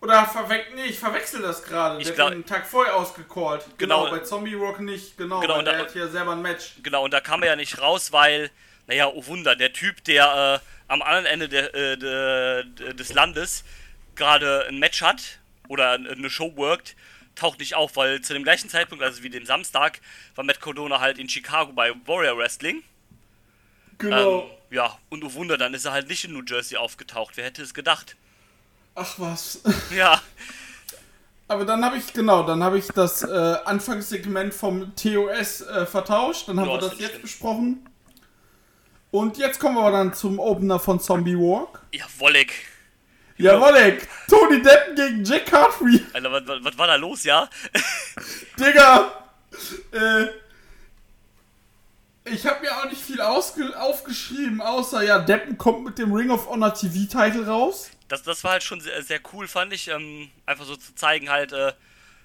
Oder 0.00 0.26
verwe 0.26 0.62
nee, 0.74 0.84
ich 0.86 0.98
verwechsel 0.98 1.42
das 1.42 1.62
gerade. 1.62 2.02
Der 2.02 2.12
glaub- 2.12 2.26
hat 2.28 2.34
einen 2.34 2.46
Tag 2.46 2.66
vorher 2.66 2.94
ausgecallt. 2.94 3.64
Genau, 3.78 4.04
Genau. 4.04 4.16
bei 4.16 4.22
Zombie 4.22 4.54
Rock 4.54 4.80
nicht. 4.80 5.16
Genau, 5.16 5.40
Genau, 5.40 5.58
und 5.58 5.64
da- 5.64 5.78
hat 5.78 5.92
hier 5.92 6.08
selber 6.08 6.32
ein 6.32 6.42
Match. 6.42 6.74
Genau, 6.82 7.04
und 7.04 7.10
da 7.12 7.20
kam 7.20 7.42
er 7.42 7.50
ja 7.50 7.56
nicht 7.56 7.80
raus, 7.80 8.12
weil, 8.12 8.50
naja, 8.86 9.08
oh 9.08 9.26
Wunder, 9.26 9.56
der 9.56 9.72
Typ, 9.72 10.04
der 10.04 10.60
äh, 10.62 10.66
am 10.88 11.02
anderen 11.02 11.26
Ende 11.26 11.48
der, 11.48 11.74
äh, 11.74 11.96
de, 11.96 12.64
de, 12.74 12.94
des 12.94 13.12
Landes 13.14 13.64
gerade 14.14 14.66
ein 14.68 14.78
Match 14.78 15.02
hat 15.02 15.40
oder 15.68 15.92
eine 15.92 16.30
Show 16.30 16.56
workt, 16.56 16.94
taucht 17.34 17.58
nicht 17.58 17.74
auf, 17.74 17.96
weil 17.96 18.20
zu 18.20 18.32
dem 18.32 18.44
gleichen 18.44 18.68
Zeitpunkt, 18.70 19.02
also 19.02 19.22
wie 19.22 19.30
dem 19.30 19.44
Samstag, 19.44 20.00
war 20.36 20.44
Matt 20.44 20.60
Cardona 20.60 21.00
halt 21.00 21.18
in 21.18 21.28
Chicago 21.28 21.72
bei 21.72 21.92
Warrior 22.06 22.38
Wrestling. 22.38 22.82
Genau. 23.98 24.42
Ähm, 24.42 24.46
ja, 24.70 24.96
und 25.10 25.24
oh 25.24 25.32
Wunder, 25.34 25.56
dann 25.58 25.74
ist 25.74 25.84
er 25.84 25.92
halt 25.92 26.08
nicht 26.08 26.24
in 26.24 26.32
New 26.32 26.42
Jersey 26.46 26.76
aufgetaucht. 26.76 27.36
Wer 27.36 27.44
hätte 27.44 27.62
es 27.62 27.72
gedacht? 27.74 28.16
Ach 28.94 29.14
was. 29.18 29.60
Ja, 29.96 30.20
Aber 31.48 31.64
dann 31.64 31.84
habe 31.84 31.96
ich, 31.96 32.12
genau, 32.12 32.42
dann 32.42 32.62
habe 32.64 32.78
ich 32.78 32.88
das 32.88 33.22
äh, 33.22 33.56
Anfangssegment 33.64 34.52
vom 34.52 34.94
TOS 34.96 35.60
äh, 35.62 35.86
vertauscht. 35.86 36.48
Dann 36.48 36.58
haben 36.58 36.68
Ja, 36.68 36.74
wir 36.74 36.80
das 36.88 36.98
jetzt 36.98 37.10
schlimm. 37.10 37.22
besprochen. 37.22 37.88
Und 39.12 39.38
jetzt 39.38 39.60
kommen 39.60 39.76
wir 39.76 39.82
aber 39.82 39.92
dann 39.92 40.12
zum 40.14 40.38
Opener 40.40 40.78
von 40.80 40.98
Zombie 41.00 41.36
Walk. 41.36 41.80
ja, 41.92 42.04
Wolleck. 42.18 42.52
Jawolle, 43.38 43.98
Tony 44.28 44.62
Deppen 44.62 44.94
gegen 44.96 45.22
Jack 45.24 45.44
Cartwheel. 45.46 46.04
Alter, 46.14 46.32
was, 46.32 46.42
was, 46.46 46.64
was 46.64 46.78
war 46.78 46.86
da 46.86 46.94
los, 46.96 47.22
ja? 47.24 47.48
Digga! 48.58 49.12
Äh, 49.92 50.26
ich 52.26 52.46
habe 52.46 52.60
mir 52.60 52.76
auch 52.76 52.90
nicht 52.90 53.00
viel 53.00 53.20
aufgeschrieben, 53.20 54.60
außer 54.60 55.02
ja, 55.02 55.18
Deppen 55.18 55.56
kommt 55.58 55.84
mit 55.84 55.98
dem 55.98 56.12
Ring 56.12 56.30
of 56.30 56.48
Honor 56.48 56.74
TV-Title 56.74 57.46
raus. 57.46 57.90
das, 58.08 58.22
das 58.22 58.44
war 58.44 58.52
halt 58.52 58.62
schon 58.62 58.80
sehr, 58.80 59.02
sehr 59.02 59.20
cool, 59.32 59.48
fand 59.48 59.72
ich. 59.72 59.88
Ähm, 59.88 60.30
einfach 60.44 60.64
so 60.64 60.76
zu 60.76 60.94
zeigen, 60.94 61.30
halt, 61.30 61.52
äh, 61.52 61.72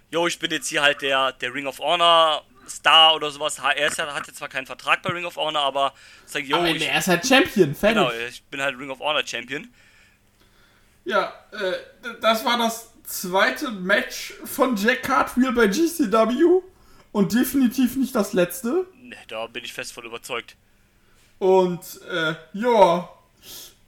yo, 0.10 0.28
ich 0.28 0.39
bin 0.39 0.52
jetzt 0.52 0.68
hier 0.68 0.82
halt 0.82 1.02
der, 1.02 1.34
der 1.34 1.54
Ring 1.54 1.68
of 1.68 1.80
Honor 1.80 2.43
Star 2.68 3.16
oder 3.16 3.32
sowas. 3.32 3.60
Er 3.60 3.88
ist 3.88 3.97
ja, 3.97 4.14
hat 4.14 4.28
jetzt 4.28 4.38
zwar 4.38 4.49
keinen 4.49 4.66
Vertrag 4.66 5.02
bei 5.02 5.12
Ring 5.12 5.26
of 5.26 5.36
Honor, 5.36 5.62
aber 5.62 5.93
sag, 6.26 6.43
yo, 6.43 6.58
Aber 6.58 6.70
ich, 6.70 6.88
er 6.88 6.99
ist 6.99 7.08
halt 7.08 7.26
Champion, 7.26 7.76
fertig. 7.76 7.97
genau, 7.97 8.12
ich 8.30 8.43
bin 8.43 8.62
halt 8.62 8.78
Ring 8.78 8.89
of 8.89 8.99
Honor 8.99 9.26
Champion. 9.26 9.68
Ja, 11.04 11.34
äh, 11.52 11.74
das 12.22 12.45
war 12.45 12.58
das 12.58 12.91
zweite 13.04 13.72
Match 13.72 14.34
von 14.45 14.76
Jack 14.76 15.04
Cartwheel 15.04 15.52
bei 15.52 15.68
GCW 15.68 16.62
und 17.12 17.34
definitiv 17.34 17.95
nicht 17.97 18.16
das 18.16 18.34
letzte. 18.34 18.86
Ne, 19.12 19.18
da 19.28 19.45
bin 19.47 19.66
ich 19.66 19.74
fest 19.74 19.91
von 19.91 20.05
überzeugt. 20.05 20.55
Und, 21.38 22.01
äh, 22.09 22.36
ja. 22.53 23.09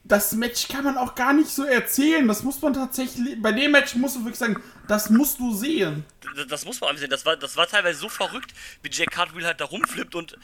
Das 0.03 0.33
Match 0.33 0.67
kann 0.67 0.83
man 0.83 0.97
auch 0.97 1.15
gar 1.15 1.31
nicht 1.31 1.49
so 1.49 1.63
erzählen. 1.63 2.27
Das 2.27 2.43
muss 2.43 2.61
man 2.61 2.73
tatsächlich. 2.73 3.41
Bei 3.41 3.53
dem 3.53 3.71
Match 3.71 3.95
musst 3.95 4.17
du 4.17 4.19
wirklich 4.19 4.37
sagen, 4.37 4.61
das 4.89 5.09
musst 5.09 5.39
du 5.39 5.53
sehen. 5.53 6.03
Das, 6.35 6.47
das 6.47 6.65
muss 6.65 6.81
man 6.81 6.89
einfach 6.89 6.99
sehen. 6.99 7.09
Das 7.09 7.25
war, 7.25 7.37
das 7.37 7.55
war 7.55 7.67
teilweise 7.67 7.99
so 7.99 8.09
verrückt, 8.09 8.53
wie 8.81 8.89
Jack 8.91 9.11
Cartwheel 9.11 9.45
halt 9.45 9.61
da 9.61 9.65
rumflippt 9.65 10.13
und 10.13 10.37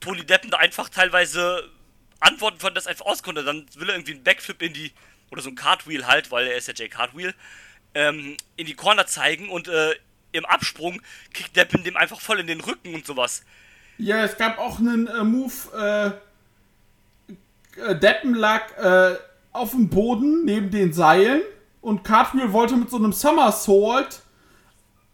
Tony 0.00 0.24
Deppen 0.24 0.50
da 0.50 0.58
einfach 0.58 0.88
teilweise 0.88 1.68
Antworten 2.20 2.60
von 2.60 2.74
das 2.74 2.86
einfach 2.86 3.06
aus 3.06 3.24
konnte. 3.24 3.42
Dann 3.42 3.66
will 3.74 3.88
er 3.88 3.96
irgendwie 3.96 4.12
einen 4.12 4.22
Backflip 4.22 4.62
in 4.62 4.72
die. 4.72 4.92
Oder 5.32 5.42
so 5.42 5.48
ein 5.48 5.56
Cartwheel 5.56 6.06
halt, 6.06 6.30
weil 6.30 6.46
er 6.46 6.56
ist 6.56 6.68
ja 6.68 6.74
Jack 6.76 6.92
Cartwheel. 6.92 7.34
Ähm, 7.94 8.36
in 8.54 8.66
die 8.66 8.74
Corner 8.74 9.06
zeigen 9.06 9.48
und 9.48 9.66
äh, 9.66 9.96
im 10.30 10.44
Absprung 10.44 11.02
kickt 11.32 11.56
Deppen 11.56 11.82
dem 11.82 11.96
einfach 11.96 12.20
voll 12.20 12.38
in 12.38 12.46
den 12.46 12.60
Rücken 12.60 12.94
und 12.94 13.04
sowas. 13.04 13.42
Ja, 13.98 14.24
es 14.24 14.36
gab 14.36 14.58
auch 14.58 14.78
einen 14.78 15.06
äh, 15.06 15.22
Move, 15.22 15.52
äh, 15.76 16.10
äh, 17.80 17.98
Deppen 17.98 18.34
lag 18.34 18.76
äh, 18.76 19.16
auf 19.52 19.72
dem 19.72 19.88
Boden 19.88 20.44
neben 20.44 20.70
den 20.70 20.92
Seilen 20.92 21.42
und 21.80 22.04
Cartwheel 22.04 22.52
wollte 22.52 22.76
mit 22.76 22.90
so 22.90 22.96
einem 22.96 23.12
Somersault 23.12 24.22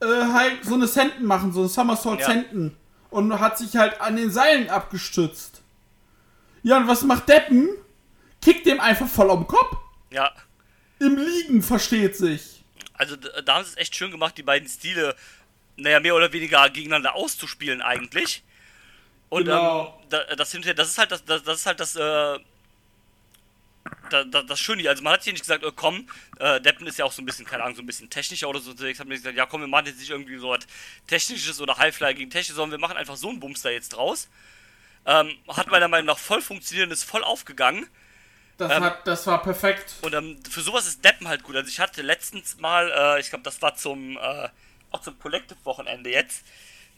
äh, 0.00 0.06
halt 0.06 0.64
so 0.64 0.74
eine 0.74 0.86
Senten 0.86 1.24
machen, 1.24 1.52
so 1.52 1.60
eine 1.60 1.68
Somersault 1.68 2.20
Ja. 2.20 2.26
Senten. 2.26 2.76
Und 3.10 3.40
hat 3.40 3.56
sich 3.56 3.74
halt 3.76 4.00
an 4.02 4.16
den 4.16 4.30
Seilen 4.30 4.68
abgestützt. 4.68 5.62
Ja, 6.62 6.76
und 6.76 6.88
was 6.88 7.02
macht 7.02 7.28
Deppen? 7.28 7.68
Kickt 8.42 8.66
dem 8.66 8.80
einfach 8.80 9.08
voll 9.08 9.30
am 9.30 9.46
Kopf. 9.46 9.76
Ja. 10.10 10.30
Im 10.98 11.16
Liegen, 11.16 11.62
versteht 11.62 12.16
sich. 12.16 12.62
Also 12.94 13.16
da 13.16 13.54
haben 13.54 13.64
sie 13.64 13.70
es 13.70 13.76
echt 13.78 13.96
schön 13.96 14.10
gemacht, 14.10 14.36
die 14.36 14.42
beiden 14.42 14.68
Stile, 14.68 15.14
naja, 15.76 16.00
mehr 16.00 16.14
oder 16.14 16.32
weniger 16.32 16.68
gegeneinander 16.68 17.14
auszuspielen 17.14 17.80
eigentlich. 17.80 18.44
Und 19.28 19.44
Genau. 19.44 19.98
ähm, 20.02 20.08
da, 20.10 20.36
das 20.36 20.52
hinterher, 20.52 20.74
das 20.74 20.88
ist 20.90 20.98
halt 20.98 21.10
das, 21.12 21.24
das, 21.24 21.42
das 21.42 21.60
ist 21.60 21.66
halt 21.66 21.80
das, 21.80 21.96
äh, 21.96 22.38
da, 24.10 24.24
da, 24.24 24.42
das 24.42 24.58
Schöne. 24.60 24.88
Also 24.88 25.02
man 25.02 25.12
hat 25.14 25.24
hier 25.24 25.32
nicht 25.32 25.42
gesagt, 25.42 25.64
äh, 25.64 25.72
komm, 25.74 26.08
äh, 26.38 26.60
Deppen 26.60 26.86
ist 26.86 26.98
ja 26.98 27.04
auch 27.04 27.12
so 27.12 27.22
ein 27.22 27.26
bisschen, 27.26 27.46
keine 27.46 27.62
Ahnung, 27.62 27.76
so 27.76 27.82
ein 27.82 27.86
bisschen 27.86 28.10
technischer 28.10 28.48
oder 28.48 28.60
so 28.60 28.70
unterwegs. 28.70 29.00
Hat 29.00 29.06
mir 29.06 29.14
gesagt, 29.16 29.36
ja 29.36 29.46
komm, 29.46 29.60
wir 29.62 29.68
machen 29.68 29.86
jetzt 29.86 29.98
nicht 29.98 30.10
irgendwie 30.10 30.38
so 30.38 30.50
was 30.50 30.60
Technisches 31.06 31.60
oder 31.60 31.76
Highflyer 31.76 32.14
gegen 32.14 32.30
Technik, 32.30 32.56
sondern 32.56 32.80
wir 32.80 32.86
machen 32.86 32.96
einfach 32.96 33.16
so 33.16 33.28
einen 33.28 33.40
Bums 33.40 33.62
da 33.62 33.70
jetzt 33.70 33.90
draus. 33.90 34.28
Ähm, 35.06 35.36
hat 35.48 35.68
meiner 35.70 35.88
Meinung 35.88 36.06
nach 36.06 36.18
voll 36.18 36.42
funktioniert 36.42 36.90
ist 36.92 37.04
voll 37.04 37.24
aufgegangen. 37.24 37.88
Das, 38.58 38.70
Ähm, 38.72 38.82
hat, 38.84 39.06
das 39.06 39.26
war 39.26 39.42
perfekt. 39.42 39.96
Und 40.02 40.14
ähm, 40.14 40.38
für 40.50 40.60
sowas 40.62 40.86
ist 40.86 41.04
Deppen 41.04 41.28
halt 41.28 41.42
gut. 41.44 41.56
Also 41.56 41.68
ich 41.68 41.80
hatte 41.80 42.02
letztens 42.02 42.58
mal, 42.58 42.90
äh, 42.90 43.20
ich 43.20 43.30
glaube, 43.30 43.44
das 43.44 43.62
war 43.62 43.76
zum, 43.76 44.16
äh, 44.18 44.48
auch 44.90 45.02
zum 45.02 45.18
Collective-Wochenende 45.18 46.10
jetzt. 46.10 46.44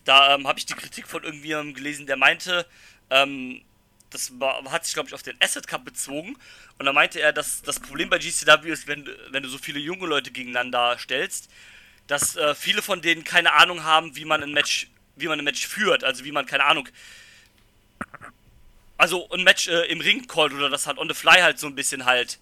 Da 0.04 0.34
ähm, 0.34 0.46
habe 0.48 0.58
ich 0.58 0.66
die 0.66 0.74
Kritik 0.74 1.06
von 1.08 1.22
irgendjemandem 1.24 1.74
gelesen, 1.74 2.06
der 2.06 2.16
meinte, 2.16 2.66
ähm, 3.10 3.62
das 4.10 4.38
war, 4.40 4.64
hat 4.72 4.84
sich, 4.84 4.94
glaube 4.94 5.08
ich, 5.08 5.14
auf 5.14 5.22
den 5.22 5.36
Asset 5.40 5.66
Cup 5.68 5.84
bezogen. 5.84 6.36
Und 6.78 6.86
da 6.86 6.92
meinte 6.92 7.20
er, 7.20 7.32
dass 7.32 7.62
das 7.62 7.78
Problem 7.78 8.10
bei 8.10 8.18
GCW 8.18 8.70
ist, 8.70 8.86
wenn, 8.88 9.04
du- 9.04 9.16
wenn 9.30 9.42
du 9.42 9.48
so 9.48 9.58
viele 9.58 9.78
junge 9.78 10.06
Leute 10.06 10.30
gegeneinander 10.32 10.98
stellst, 10.98 11.48
dass 12.06 12.36
äh, 12.36 12.54
viele 12.54 12.82
von 12.82 13.02
denen 13.02 13.24
keine 13.24 13.52
Ahnung 13.52 13.84
haben, 13.84 14.16
wie 14.16 14.24
man 14.24 14.42
ein 14.42 14.52
Match, 14.52 14.88
wie 15.16 15.28
man 15.28 15.38
ein 15.38 15.44
Match 15.44 15.66
führt. 15.66 16.02
Also 16.02 16.24
wie 16.24 16.32
man, 16.32 16.46
keine 16.46 16.64
Ahnung, 16.64 16.88
also 18.98 19.28
ein 19.30 19.42
Match 19.44 19.68
äh, 19.68 19.86
im 19.86 20.00
Ring 20.00 20.26
callt 20.26 20.52
oder 20.52 20.68
das 20.68 20.86
halt 20.86 20.98
on 20.98 21.08
the 21.08 21.14
fly 21.14 21.40
halt 21.40 21.58
so 21.58 21.66
ein 21.66 21.74
bisschen 21.74 22.04
halt 22.04 22.38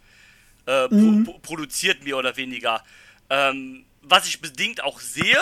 äh, 0.67 0.89
pro 0.89 1.17
pro 1.25 1.39
produziert, 1.39 2.03
mehr 2.05 2.17
oder 2.17 2.37
weniger. 2.37 2.85
Ähm, 3.31 3.85
was 4.03 4.27
ich 4.27 4.41
bedingt 4.41 4.83
auch 4.83 5.01
sehe. 5.01 5.39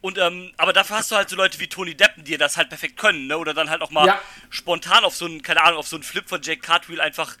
Und, 0.00 0.16
ähm, 0.16 0.52
aber 0.56 0.72
dafür 0.72 0.96
hast 0.96 1.10
du 1.10 1.16
halt 1.16 1.28
so 1.28 1.36
Leute 1.36 1.60
wie 1.60 1.68
Tony 1.68 1.94
Deppen, 1.94 2.24
die 2.24 2.36
das 2.38 2.56
halt 2.56 2.70
perfekt 2.70 2.96
können, 2.96 3.26
ne? 3.26 3.36
Oder 3.36 3.52
dann 3.52 3.68
halt 3.68 3.82
auch 3.82 3.90
mal 3.90 4.06
Ja. 4.06 4.20
spontan 4.48 5.04
auf 5.04 5.14
so 5.14 5.26
einen, 5.26 5.42
keine 5.42 5.62
Ahnung, 5.62 5.78
auf 5.78 5.88
so 5.88 5.96
einen 5.96 6.02
Flip 6.02 6.26
von 6.26 6.40
Jake 6.40 6.60
Cartwheel 6.62 7.00
einfach 7.02 7.36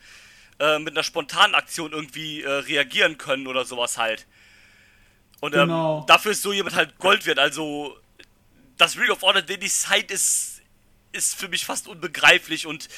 äh, 0.58 0.78
mit 0.78 0.92
einer 0.94 1.02
spontanen 1.02 1.54
Aktion 1.54 1.92
irgendwie 1.92 2.42
äh, 2.42 2.50
reagieren 2.50 3.16
können 3.16 3.46
oder 3.46 3.64
sowas 3.64 3.96
halt. 3.96 4.26
Und 5.40 5.54
ähm, 5.54 5.60
Genau. 5.68 6.04
dafür 6.06 6.32
ist 6.32 6.42
so 6.42 6.52
jemand 6.52 6.76
halt 6.76 6.98
Gold 6.98 7.24
wert. 7.24 7.38
Also 7.38 7.96
das 8.76 8.98
Ring 8.98 9.10
of 9.10 9.22
Honor 9.22 9.40
Daily 9.42 9.68
Side 9.68 10.12
ist, 10.12 10.60
ist 11.12 11.34
für 11.38 11.48
mich 11.48 11.64
fast 11.64 11.88
unbegreiflich 11.88 12.66
und 12.66 12.88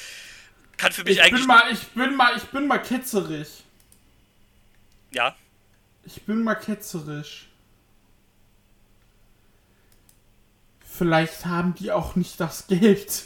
kann 0.75 0.91
für 0.91 1.05
mich 1.05 1.13
Ich 1.19 1.23
eigentlich. 1.23 1.39
bin 1.41 1.47
mal, 1.47 1.71
ich 1.71 1.87
bin 1.89 2.15
mal, 2.17 2.35
ich 2.35 2.43
bin 2.43 2.67
mal 2.67 2.79
ketzerig. 2.79 3.47
ja. 5.11 5.35
Ich 6.05 6.21
bin 6.23 6.43
mal 6.43 6.55
ketzerisch. 6.55 7.47
Vielleicht 10.97 11.45
haben 11.45 11.75
die 11.75 11.91
auch 11.91 12.15
nicht 12.15 12.39
das 12.39 12.67
Geld. 12.67 13.25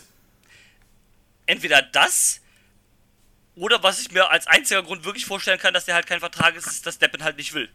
Entweder 1.46 1.82
das 1.82 2.42
oder 3.56 3.82
was 3.84 4.00
ich 4.00 4.12
mir 4.12 4.30
als 4.30 4.48
einziger 4.48 4.84
Grund 4.84 5.04
wirklich 5.04 5.26
vorstellen 5.26 5.60
kann, 5.60 5.74
dass 5.74 5.86
der 5.86 5.96
halt 5.96 6.06
kein 6.08 6.20
Vertrag 6.20 6.56
ist, 6.56 6.68
ist, 6.68 6.86
dass 6.86 7.00
Deppen 7.00 7.24
halt 7.24 7.38
nicht 7.38 7.54
will. 7.54 7.70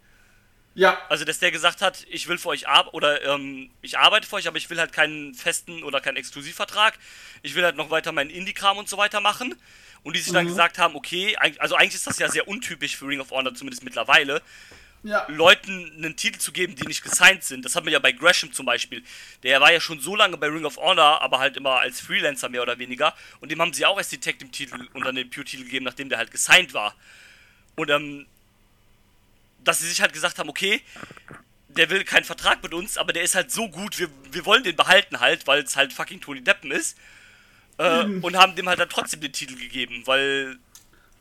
Ja, 0.75 0.99
Also, 1.09 1.27
dass 1.27 1.39
der 1.41 1.51
gesagt 1.51 1.83
hat, 1.83 2.07
ich 2.09 2.27
will 2.29 2.39
für 2.39 2.49
euch 2.49 2.69
arbeiten 2.69 2.97
oder 2.97 3.23
ähm, 3.23 3.71
ich 3.83 3.99
arbeite 3.99 4.27
für 4.27 4.37
euch, 4.37 4.49
aber 4.49 4.57
ich 4.57 4.71
will 4.71 4.79
halt 4.79 4.93
keinen 4.95 5.35
festen 5.35 5.83
oder 5.83 6.01
keinen 6.01 6.17
Exklusivvertrag. 6.17 6.99
Ich 7.43 7.55
will 7.55 7.65
halt 7.65 7.77
noch 7.77 7.91
weiter 7.91 8.13
meinen 8.13 8.31
Indie-Kram 8.31 8.79
und 8.79 8.89
so 8.89 8.97
weiter 8.97 9.21
machen. 9.21 9.55
Und 10.05 10.17
die 10.17 10.21
sich 10.21 10.33
dann 10.33 10.45
Mhm. 10.45 10.49
gesagt 10.49 10.79
haben, 10.79 10.97
okay, 10.97 11.37
also 11.59 11.75
eigentlich 11.77 11.95
ist 11.97 12.07
das 12.07 12.19
ja 12.19 12.29
sehr 12.29 12.49
untypisch 12.49 12.97
für 12.97 13.07
Ring 13.07 13.21
of 13.21 13.31
Honor, 13.31 13.55
zumindest 13.55 13.85
mittlerweile, 13.85 14.41
ja. 15.03 15.27
Leuten 15.29 15.93
einen 15.97 16.17
Titel 16.17 16.39
zu 16.39 16.53
geben, 16.53 16.77
die 16.77 16.87
nicht 16.87 17.03
gesigned 17.03 17.43
sind. 17.43 17.65
Das 17.65 17.75
hat 17.75 17.85
man 17.85 17.93
ja 17.93 17.99
bei 17.99 18.13
Gresham 18.13 18.53
zum 18.53 18.67
Beispiel. 18.67 19.03
Der 19.43 19.61
war 19.61 19.73
ja 19.73 19.81
schon 19.81 20.01
so 20.01 20.15
lange 20.15 20.37
bei 20.37 20.47
Ring 20.47 20.65
of 20.65 20.77
Honor, 20.77 21.21
aber 21.23 21.39
halt 21.39 21.57
immer 21.57 21.81
als 21.81 22.01
Freelancer 22.01 22.49
mehr 22.49 22.63
oder 22.63 22.79
weniger. 22.79 23.15
Und 23.41 23.51
dem 23.51 23.61
haben 23.61 23.73
sie 23.73 23.85
auch 23.85 23.99
erst 23.99 24.13
die 24.13 24.21
Tag 24.21 24.39
Team 24.39 24.53
Titel 24.53 24.89
und 24.93 25.05
dann 25.05 25.15
den 25.15 25.29
Pure 25.29 25.45
Titel 25.45 25.65
gegeben, 25.65 25.85
nachdem 25.85 26.09
der 26.09 26.19
halt 26.19 26.31
gesigned 26.31 26.73
war. 26.73 26.95
Und 27.75 27.91
ähm, 27.91 28.27
dass 29.65 29.81
sie 29.81 29.89
sich 29.89 30.01
halt 30.01 30.13
gesagt 30.13 30.39
haben, 30.39 30.49
okay, 30.49 30.83
der 31.69 31.91
will 31.91 32.05
keinen 32.05 32.25
Vertrag 32.25 32.63
mit 32.63 32.75
uns, 32.75 32.99
aber 32.99 33.13
der 33.13 33.23
ist 33.23 33.35
halt 33.35 33.51
so 33.51 33.69
gut, 33.69 33.99
wir, 33.99 34.09
wir 34.31 34.45
wollen 34.45 34.63
den 34.63 34.77
behalten 34.77 35.21
halt, 35.21 35.47
weil 35.47 35.63
es 35.63 35.77
halt 35.77 35.93
fucking 35.93 36.21
Tony 36.21 36.43
Deppen 36.43 36.71
ist. 36.71 36.97
Äh, 37.79 38.05
Und 38.05 38.37
haben 38.37 38.55
dem 38.55 38.69
halt 38.69 38.79
dann 38.79 38.89
trotzdem 38.91 39.21
den 39.21 39.33
Titel 39.33 39.57
gegeben, 39.57 40.03
weil 40.05 40.59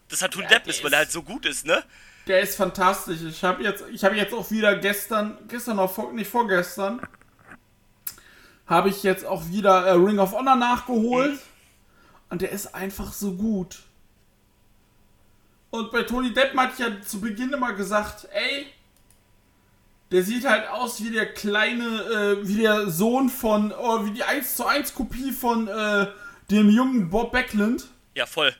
das 0.10 0.22
halt 0.22 0.34
Tony 0.34 0.48
Deppen 0.48 0.70
ist, 0.70 0.84
weil 0.84 0.92
er 0.92 1.00
halt 1.00 1.12
so 1.12 1.24
gut 1.24 1.46
ist, 1.46 1.66
ne? 1.66 1.84
Der 2.28 2.42
ist 2.42 2.56
fantastisch. 2.56 3.22
Ich 3.24 3.44
habe 3.44 3.64
jetzt, 3.64 3.84
ich 3.92 4.04
habe 4.04 4.16
jetzt 4.16 4.34
auch 4.34 4.50
wieder 4.52 4.76
gestern, 4.78 5.38
gestern 5.48 5.78
noch 5.78 5.92
vor, 5.92 6.14
nicht 6.14 6.30
vorgestern, 6.30 7.02
habe 8.68 8.90
ich 8.90 9.04
jetzt 9.04 9.26
auch 9.26 9.48
wieder 9.50 9.86
äh, 9.86 9.92
Ring 9.92 10.20
of 10.20 10.34
Honor 10.34 10.56
nachgeholt. 10.56 11.40
Und 12.30 12.42
der 12.42 12.52
ist 12.52 12.74
einfach 12.74 13.12
so 13.12 13.34
gut. 13.34 13.80
Und 15.72 15.92
bei 15.92 16.04
Tony 16.04 16.34
Depp 16.34 16.56
hatte 16.56 16.74
ich 16.74 16.80
ja 16.80 17.02
zu 17.02 17.20
Beginn 17.22 17.52
immer 17.54 17.74
gesagt, 17.74 18.28
ey, 18.32 18.68
der 20.12 20.24
sieht 20.24 20.46
halt 20.46 20.68
aus 20.70 21.02
wie 21.02 21.12
der 21.12 21.34
kleine, 21.34 21.86
äh, 21.86 22.48
wie 22.48 22.62
der 22.62 22.90
Sohn 22.90 23.30
von, 23.30 23.72
oh, 23.72 24.06
wie 24.06 24.12
die 24.12 24.24
1 24.24 24.56
zu 24.58 24.66
1 24.66 24.94
Kopie 24.94 25.32
von 25.32 25.68
äh, 25.68 26.08
dem 26.50 26.70
jungen 26.70 27.10
Bob 27.10 27.32
Backlund. 27.32 27.88
Ja, 28.14 28.26
voll. 28.26 28.54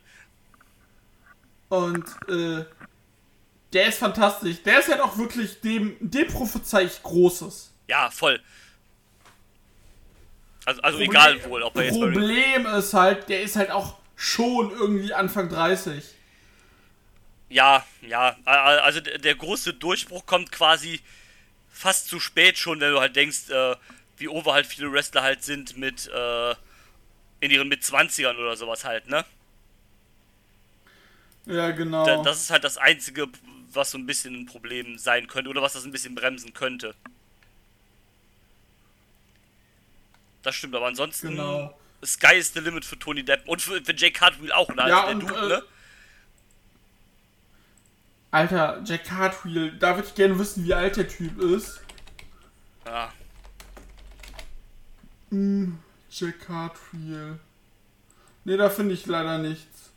Und 1.68 2.06
äh, 2.30 2.64
der 3.74 3.88
ist 3.88 4.00
fantastisch. 4.00 4.64
Der 4.64 4.80
ist 4.80 4.90
halt 4.90 5.02
auch 5.02 5.18
wirklich 5.18 5.62
dem, 5.62 5.96
dem 6.00 6.28
prophezei 6.28 6.84
ich 6.84 7.02
Großes. 7.04 7.72
Ja, 7.88 8.10
voll. 8.12 8.42
Also, 10.66 10.82
also 10.82 10.98
Problem- 10.98 11.12
egal 11.12 11.44
wohl, 11.50 11.64
ob 11.64 11.76
er 11.76 11.84
jetzt 11.86 12.00
Problem 12.00 12.66
ist 12.66 12.94
halt, 12.94 13.30
der 13.30 13.42
ist 13.42 13.56
halt 13.56 13.72
auch 13.72 13.98
schon 14.16 14.72
irgendwie 14.72 15.14
Anfang 15.14 15.50
30. 15.50 16.04
Ja, 17.50 17.86
ja, 18.02 18.38
also 18.46 19.02
der, 19.02 19.36
große 19.36 19.74
Durchbruch 19.74 20.26
kommt 20.26 20.52
quasi 20.54 21.02
fast 21.70 22.08
zu 22.08 22.20
spät 22.20 22.58
schon, 22.58 22.80
wenn 22.80 22.94
du 22.94 23.00
halt 23.02 23.16
denkst, 23.16 23.50
äh, 23.50 23.76
wie 24.18 24.30
over 24.30 24.54
halt 24.54 24.68
viele 24.68 24.92
Wrestler 24.92 25.24
halt 25.24 25.44
sind 25.44 25.76
mit 25.78 26.08
äh, 26.08 26.52
in 27.42 27.52
ihren 27.52 27.68
mit 27.68 27.82
20ern 27.82 28.38
oder 28.38 28.56
sowas 28.56 28.86
halt, 28.86 29.08
ne? 29.10 29.26
Ja, 31.46 31.72
genau. 31.72 32.06
Da, 32.06 32.22
das 32.22 32.40
ist 32.40 32.52
halt 32.52 32.64
das 32.64 32.78
einzige, 32.78 33.28
was 33.74 33.92
so 33.92 33.98
ein 33.98 34.06
bisschen 34.06 34.36
ein 34.36 34.46
Problem 34.46 34.98
sein 34.98 35.28
könnte 35.28 35.50
oder 35.50 35.62
was 35.62 35.74
das 35.74 35.86
ein 35.86 35.92
bisschen 35.92 36.16
bremsen 36.16 36.54
könnte. 36.54 36.96
Das 40.44 40.56
stimmt, 40.56 40.76
aber 40.76 40.88
ansonsten 40.88 41.30
Genau. 41.32 41.78
Sky 42.04 42.36
is 42.36 42.52
the 42.54 42.60
limit 42.60 42.84
für 42.84 42.98
Tony 42.98 43.24
Depp 43.24 43.48
und 43.48 43.62
für, 43.62 43.84
für 43.84 43.94
Jake 43.96 44.14
Cartwheel 44.18 44.52
auch, 44.52 44.70
ne? 44.70 44.82
Also 44.84 44.96
Ja, 44.96 45.06
der 45.06 45.16
und, 45.16 45.22
Dude, 45.22 45.36
äh, 45.36 45.48
ne? 45.48 45.64
Alter, 48.32 48.82
Jack 48.86 49.04
Cartwheel, 49.06 49.78
da 49.78 49.96
würde 49.96 50.08
ich 50.08 50.16
gerne 50.16 50.40
wissen, 50.40 50.66
wie 50.66 50.74
alt 50.74 50.96
der 50.98 51.08
Typ 51.08 51.38
ist. 51.40 51.82
Ja. 52.86 53.14
Jack 56.10 56.40
Cartwheel. 56.42 57.40
Ne, 58.46 58.58
da 58.58 58.70
finde 58.70 58.94
ich 58.94 59.06
leider 59.06 59.38
nichts. 59.38 59.92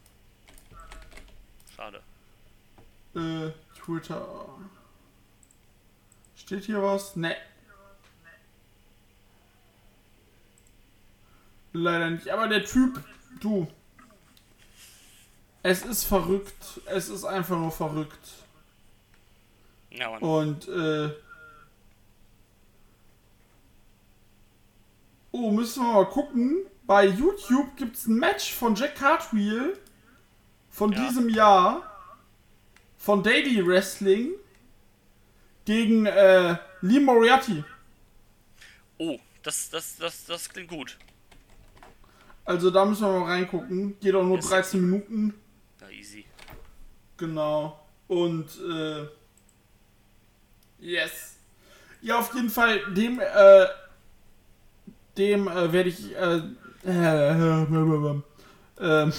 Schade. 1.74 2.02
Äh, 3.16 3.50
Twitter. 3.84 4.48
Steht 6.36 6.64
hier 6.64 6.82
was? 6.82 7.16
Ne. 7.16 7.36
Leider 11.72 12.10
nicht. 12.10 12.28
Aber 12.28 12.48
der 12.48 12.64
Typ, 12.64 13.02
du. 13.40 13.66
Es 15.62 15.84
ist 15.84 16.04
verrückt. 16.04 16.80
Es 16.86 17.08
ist 17.08 17.24
einfach 17.24 17.56
nur 17.58 17.72
verrückt. 17.72 18.28
Ja. 19.90 20.08
Und, 20.18 20.68
äh. 20.68 21.10
Oh, 25.32 25.50
müssen 25.50 25.84
wir 25.84 25.92
mal 25.94 26.06
gucken. 26.06 26.58
Bei 26.86 27.06
YouTube 27.06 27.76
gibt 27.76 27.96
es 27.96 28.06
ein 28.06 28.16
Match 28.16 28.52
von 28.52 28.74
Jack 28.74 28.94
Cartwheel 28.96 29.78
von 30.70 30.92
Ja. 30.92 31.06
diesem 31.08 31.28
Jahr 31.28 31.93
von 33.04 33.22
Daily 33.22 33.64
Wrestling 33.66 34.30
gegen 35.66 36.06
äh, 36.06 36.56
Lee 36.80 37.00
Moriarty. 37.00 37.62
Oh, 38.96 39.18
das, 39.42 39.68
das, 39.68 39.96
das, 39.96 40.24
das 40.24 40.48
klingt 40.48 40.70
gut. 40.70 40.96
Also 42.46 42.70
da 42.70 42.86
müssen 42.86 43.02
wir 43.02 43.20
mal 43.20 43.30
reingucken. 43.30 44.00
Geht 44.00 44.14
auch 44.14 44.24
nur 44.24 44.36
Yes. 44.36 44.48
13 44.48 44.80
Minuten. 44.80 45.34
Ja, 45.82 45.90
easy. 45.90 46.24
Genau. 47.18 47.78
Und 48.08 48.46
äh, 48.70 49.06
yes. 50.78 51.36
Ja, 52.00 52.20
auf 52.20 52.34
jeden 52.34 52.48
Fall, 52.48 52.80
dem, 52.94 53.20
äh, 53.20 53.66
dem 55.18 55.46
äh, 55.48 55.72
werde 55.72 55.90
ich, 55.90 56.14
äh, 56.16 56.40
äh, 56.86 57.64
äh, 58.78 59.12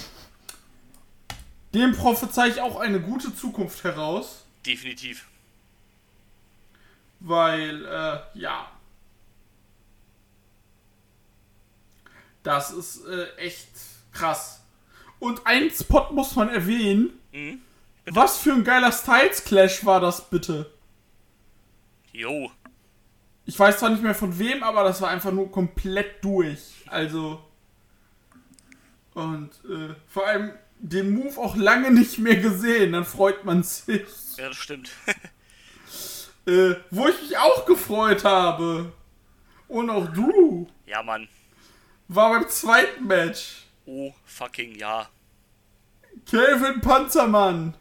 dem 1.76 1.92
prophezei 1.96 2.48
ich 2.48 2.62
auch 2.62 2.80
eine 2.80 3.00
gute 3.00 3.36
Zukunft 3.36 3.84
heraus, 3.84 4.46
Definitiv. 4.66 5.26
weil, 7.20 7.86
äh, 7.86 8.20
ja. 8.34 8.72
Das 12.44 12.72
ist 12.72 13.06
äh, 13.06 13.36
echt 13.38 13.70
krass. 14.12 14.62
Und 15.20 15.46
einen 15.46 15.72
Spot 15.72 16.12
muss 16.12 16.36
man 16.36 16.50
erwähnen. 16.50 17.20
Mhm. 17.32 17.62
Was 18.08 18.38
für 18.38 18.54
ein 18.54 18.64
geiler 18.64 18.92
Styles 18.92 19.44
Clash 19.44 19.84
war 19.86 20.00
das 20.00 20.30
bitte? 20.30 20.72
Jo. 22.14 22.52
Ich 23.46 23.58
weiß 23.60 23.80
zwar 23.80 23.90
nicht 23.90 24.04
mehr 24.04 24.16
von 24.16 24.38
wem, 24.38 24.64
aber 24.64 24.84
das 24.84 25.02
war 25.02 25.10
einfach 25.10 25.32
nur 25.32 25.52
komplett 25.52 26.24
durch. 26.24 26.74
Also. 26.88 27.44
Und 29.14 29.52
äh, 29.66 29.96
vor 30.08 30.28
allem 30.28 30.54
den 30.90 31.12
Move 31.12 31.40
auch 31.40 31.56
lange 31.56 31.92
nicht 31.92 32.20
mehr 32.20 32.36
gesehen, 32.36 32.94
dann 32.94 33.06
freut 33.06 33.44
man 33.44 33.64
sich. 33.64 34.04
Ja, 34.38 34.50
das 34.50 34.58
stimmt. 34.58 34.92
Äh, 36.48 36.76
wo 36.92 37.08
ich 37.08 37.20
mich 37.24 37.38
auch 37.40 37.66
gefreut 37.66 38.24
habe. 38.24 38.94
Und 39.68 39.90
auch 39.90 40.06
du. 40.14 40.68
ja, 40.86 41.02
Mann. 41.02 41.28
War 42.08 42.34
beim 42.34 42.48
zweiten 42.48 43.08
Match. 43.08 43.66
Oh, 43.88 44.14
fucking 44.26 44.76
ja. 44.76 45.10
Kelvin 46.30 46.82
Panzermann. 46.82 47.74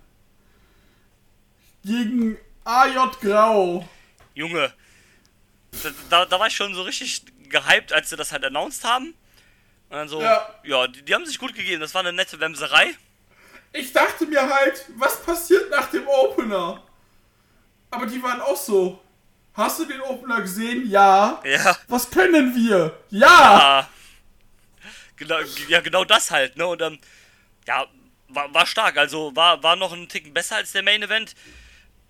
Gegen 1.85 2.39
AJ 2.65 3.19
Grau. 3.21 3.87
Junge. 4.33 4.73
Da, 5.83 5.91
da, 6.09 6.25
da 6.25 6.41
war 6.41 6.47
ich 6.47 6.57
schon 6.57 6.75
so 6.75 6.81
richtig 6.85 7.23
gehypt, 7.51 7.93
als 7.93 8.09
sie 8.09 8.17
das 8.17 8.33
halt 8.33 8.45
announced 8.45 8.85
haben. 8.85 9.13
Und 9.95 10.01
dann 10.01 10.09
so, 10.09 10.21
Ja. 10.21 10.45
ja, 10.65 10.89
die, 10.89 11.05
die 11.05 11.15
haben 11.15 11.25
sich 11.25 11.39
gut 11.39 11.55
gegeben. 11.55 11.81
Das 11.81 11.95
war 11.95 12.01
eine 12.01 12.13
nette 12.13 12.41
Wemserei. 12.41 12.97
Ich 13.73 13.93
dachte 13.93 14.27
mir 14.27 14.43
halt, 14.53 14.85
was 14.97 15.23
passiert 15.23 15.71
nach 15.71 15.89
dem 15.89 16.09
Opener? 16.09 16.83
Aber 17.93 18.05
die 18.07 18.21
waren 18.21 18.41
auch 18.41 18.57
so. 18.57 19.01
Hast 19.53 19.79
du 19.79 19.85
den 19.85 20.01
Opener 20.01 20.41
gesehen? 20.41 20.91
Ja. 20.91 21.41
Ja. 21.45 21.77
Was 21.87 22.11
können 22.11 22.57
wir? 22.57 22.99
Ja. 23.11 23.29
Ah. 23.29 23.89
Genau, 25.15 25.37
ja, 25.69 25.81
genau 25.81 26.05
das 26.05 26.33
halt, 26.33 26.57
ne? 26.57 26.67
Und 26.67 26.83
ähm, 26.83 26.99
ja, 27.69 27.87
war, 28.31 28.53
war 28.53 28.67
stark. 28.67 28.97
Also 28.99 29.31
war, 29.37 29.63
war 29.63 29.77
noch 29.77 29.93
ein 29.93 30.09
Ticken 30.09 30.35
besser 30.35 30.57
als 30.57 30.73
der 30.73 30.83
Main 30.83 31.05
Event. 31.05 31.37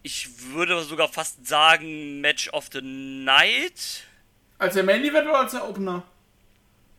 Ich 0.02 0.26
würde 0.54 0.82
sogar 0.84 1.08
fast 1.10 1.46
sagen, 1.46 2.22
Match 2.22 2.48
of 2.48 2.68
the 2.72 2.80
Night. 2.80 4.04
Als 4.56 4.72
der 4.72 4.84
Main 4.84 5.04
Event 5.04 5.28
oder 5.28 5.40
als 5.40 5.52
der 5.52 5.68
Opener? 5.68 6.02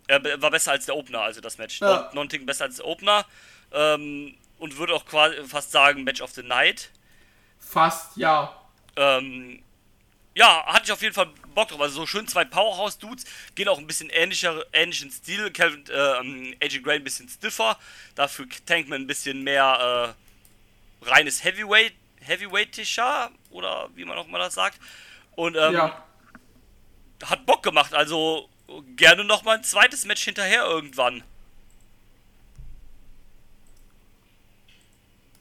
Äh, 0.08 0.42
war 0.42 0.52
besser 0.52 0.72
als 0.72 0.86
der 0.86 0.96
Opener, 0.96 1.22
also 1.22 1.42
das 1.42 1.58
Match. 1.58 1.80
Ja. 1.80 1.88
Noch, 1.88 2.14
noch 2.14 2.22
ein 2.24 2.30
Ticken 2.30 2.46
besser 2.46 2.66
als 2.66 2.78
der 2.78 2.86
Opener. 2.86 3.26
Ähm, 3.72 4.36
und 4.58 4.78
würde 4.78 4.94
auch 4.94 5.06
quasi 5.06 5.36
fast 5.48 5.72
sagen, 5.72 6.04
Match 6.04 6.22
of 6.22 6.32
the 6.32 6.44
Night. 6.44 6.90
Fast, 7.60 8.16
ja. 8.18 8.56
Ähm, 8.96 9.62
ja, 10.36 10.66
hatte 10.66 10.86
ich 10.86 10.92
auf 10.92 11.02
jeden 11.02 11.14
Fall 11.14 11.30
Bock 11.54 11.70
drauf. 11.70 11.82
Also 11.82 12.02
so 12.02 12.06
schön 12.06 12.28
zwei 12.28 12.46
Powerhouse-Dudes, 12.46 13.26
gehen 13.56 13.68
auch 13.68 13.80
ein 13.80 13.88
bisschen 13.88 14.10
ähnlicher, 14.10 14.64
ähnlichen 14.74 15.10
Stil. 15.10 15.50
Calvin, 15.52 15.86
äh, 15.90 16.56
AJ 16.64 16.82
Gray 16.82 16.98
ein 16.98 17.04
bisschen 17.04 17.30
stiffer, 17.30 17.78
dafür 18.16 18.46
Tankman 18.66 19.04
ein 19.04 19.08
bisschen 19.08 19.44
mehr 19.44 20.14
äh, 21.02 21.10
reines 21.10 21.44
Heavyweight, 21.44 21.94
Heavyweightischer 22.20 23.32
oder 23.50 23.90
wie 23.96 24.06
man 24.06 24.18
auch 24.18 24.28
mal 24.28 24.40
das 24.40 24.56
sagt. 24.56 24.80
Und 25.36 25.56
ähm, 25.56 25.74
ja. 25.74 26.04
hat 27.26 27.46
Bock 27.46 27.64
gemacht. 27.64 27.94
Also 27.94 28.50
gerne 28.96 29.24
noch 29.24 29.44
mal 29.44 29.58
ein 29.58 29.64
zweites 29.64 30.06
Match 30.06 30.24
hinterher 30.24 30.66
irgendwann. 30.66 31.24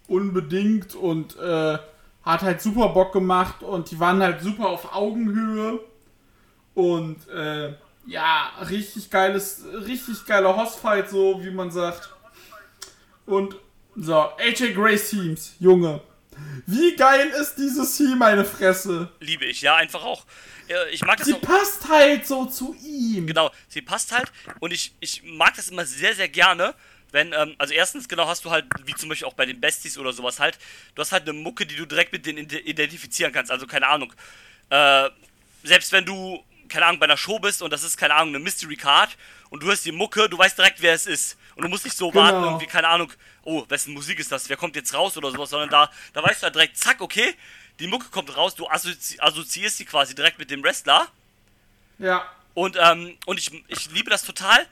Unbedingt 0.06 0.94
und 0.94 1.36
äh, 1.38 1.78
hat 2.22 2.42
halt 2.42 2.60
super 2.60 2.88
Bock 2.90 3.12
gemacht 3.12 3.62
und 3.62 3.90
die 3.90 4.00
waren 4.00 4.22
halt 4.22 4.42
super 4.42 4.68
auf 4.68 4.94
Augenhöhe. 4.94 5.80
Und 6.74 7.28
äh, 7.28 7.74
ja, 8.06 8.50
richtig 8.68 9.10
geiles, 9.10 9.64
richtig 9.86 10.26
geiler 10.26 10.56
Hossfight, 10.56 11.08
so 11.08 11.42
wie 11.42 11.50
man 11.50 11.70
sagt. 11.70 12.10
Und 13.26 13.56
so, 13.96 14.14
AJ 14.14 14.74
Grace 14.74 15.10
Teams, 15.10 15.54
Junge. 15.60 16.00
Wie 16.66 16.96
geil 16.96 17.28
ist 17.40 17.56
dieses 17.56 17.96
Team, 17.96 18.18
meine 18.18 18.44
Fresse? 18.44 19.10
Liebe 19.20 19.44
ich, 19.44 19.60
ja, 19.62 19.76
einfach 19.76 20.02
auch. 20.04 20.24
Ich 20.92 21.02
mag 21.02 21.18
das 21.18 21.26
Sie 21.26 21.34
auch. 21.34 21.40
passt 21.42 21.88
halt 21.88 22.26
so 22.26 22.46
zu 22.46 22.74
ihm. 22.82 23.26
Genau, 23.26 23.50
sie 23.68 23.82
passt 23.82 24.12
halt 24.12 24.32
und 24.60 24.72
ich, 24.72 24.94
ich 25.00 25.22
mag 25.22 25.54
das 25.56 25.68
immer 25.68 25.84
sehr, 25.84 26.14
sehr 26.14 26.28
gerne, 26.28 26.74
wenn, 27.12 27.32
ähm, 27.34 27.54
also 27.58 27.74
erstens, 27.74 28.08
genau, 28.08 28.26
hast 28.26 28.44
du 28.46 28.50
halt, 28.50 28.64
wie 28.86 28.94
zum 28.94 29.08
Beispiel 29.10 29.28
auch 29.28 29.34
bei 29.34 29.44
den 29.46 29.60
Besties 29.60 29.98
oder 29.98 30.12
sowas 30.12 30.40
halt, 30.40 30.58
du 30.94 31.02
hast 31.02 31.12
halt 31.12 31.24
eine 31.28 31.34
Mucke, 31.34 31.66
die 31.66 31.76
du 31.76 31.84
direkt 31.86 32.12
mit 32.12 32.24
denen 32.24 32.38
ide- 32.38 32.60
identifizieren 32.60 33.30
kannst, 33.32 33.52
also 33.52 33.66
keine 33.66 33.86
Ahnung. 33.88 34.12
Äh, 34.70 35.10
selbst 35.62 35.92
wenn 35.92 36.06
du, 36.06 36.42
keine 36.74 36.86
Ahnung, 36.86 36.98
bei 37.00 37.04
einer 37.06 37.16
Show 37.16 37.38
bist 37.38 37.62
und 37.62 37.72
das 37.72 37.82
ist, 37.84 37.96
keine 37.96 38.14
Ahnung, 38.14 38.34
eine 38.34 38.44
Mystery 38.44 38.76
Card 38.76 39.16
und 39.50 39.62
du 39.62 39.66
hörst 39.68 39.84
die 39.86 39.92
Mucke, 39.92 40.28
du 40.28 40.36
weißt 40.36 40.58
direkt, 40.58 40.82
wer 40.82 40.92
es 40.94 41.06
ist. 41.06 41.38
Und 41.56 41.62
du 41.62 41.68
musst 41.68 41.84
nicht 41.84 41.96
so 41.96 42.10
Genau. 42.10 42.24
warten, 42.24 42.42
irgendwie, 42.42 42.66
keine 42.66 42.88
Ahnung, 42.88 43.12
oh, 43.44 43.64
wessen 43.68 43.94
Musik 43.94 44.18
ist 44.18 44.32
das, 44.32 44.48
wer 44.48 44.56
kommt 44.56 44.74
jetzt 44.76 44.92
raus 44.92 45.16
oder 45.16 45.30
sowas, 45.30 45.50
sondern 45.50 45.70
da, 45.70 45.90
da 46.12 46.22
weißt 46.22 46.42
du 46.42 46.44
halt 46.44 46.54
direkt, 46.56 46.76
zack, 46.76 47.00
okay, 47.00 47.34
die 47.78 47.86
Mucke 47.86 48.10
kommt 48.10 48.36
raus, 48.36 48.54
du 48.56 48.68
assozi 48.68 49.18
assoziierst 49.20 49.76
sie 49.78 49.84
quasi 49.84 50.14
direkt 50.14 50.38
mit 50.38 50.50
dem 50.50 50.62
Wrestler. 50.62 51.08
Ja, 51.98 52.28
Und, 52.54 52.76
ähm, 52.80 53.16
und 53.26 53.38
ich, 53.38 53.50
ich 53.68 53.90
liebe 53.92 54.10
das 54.10 54.22
total, 54.24 54.66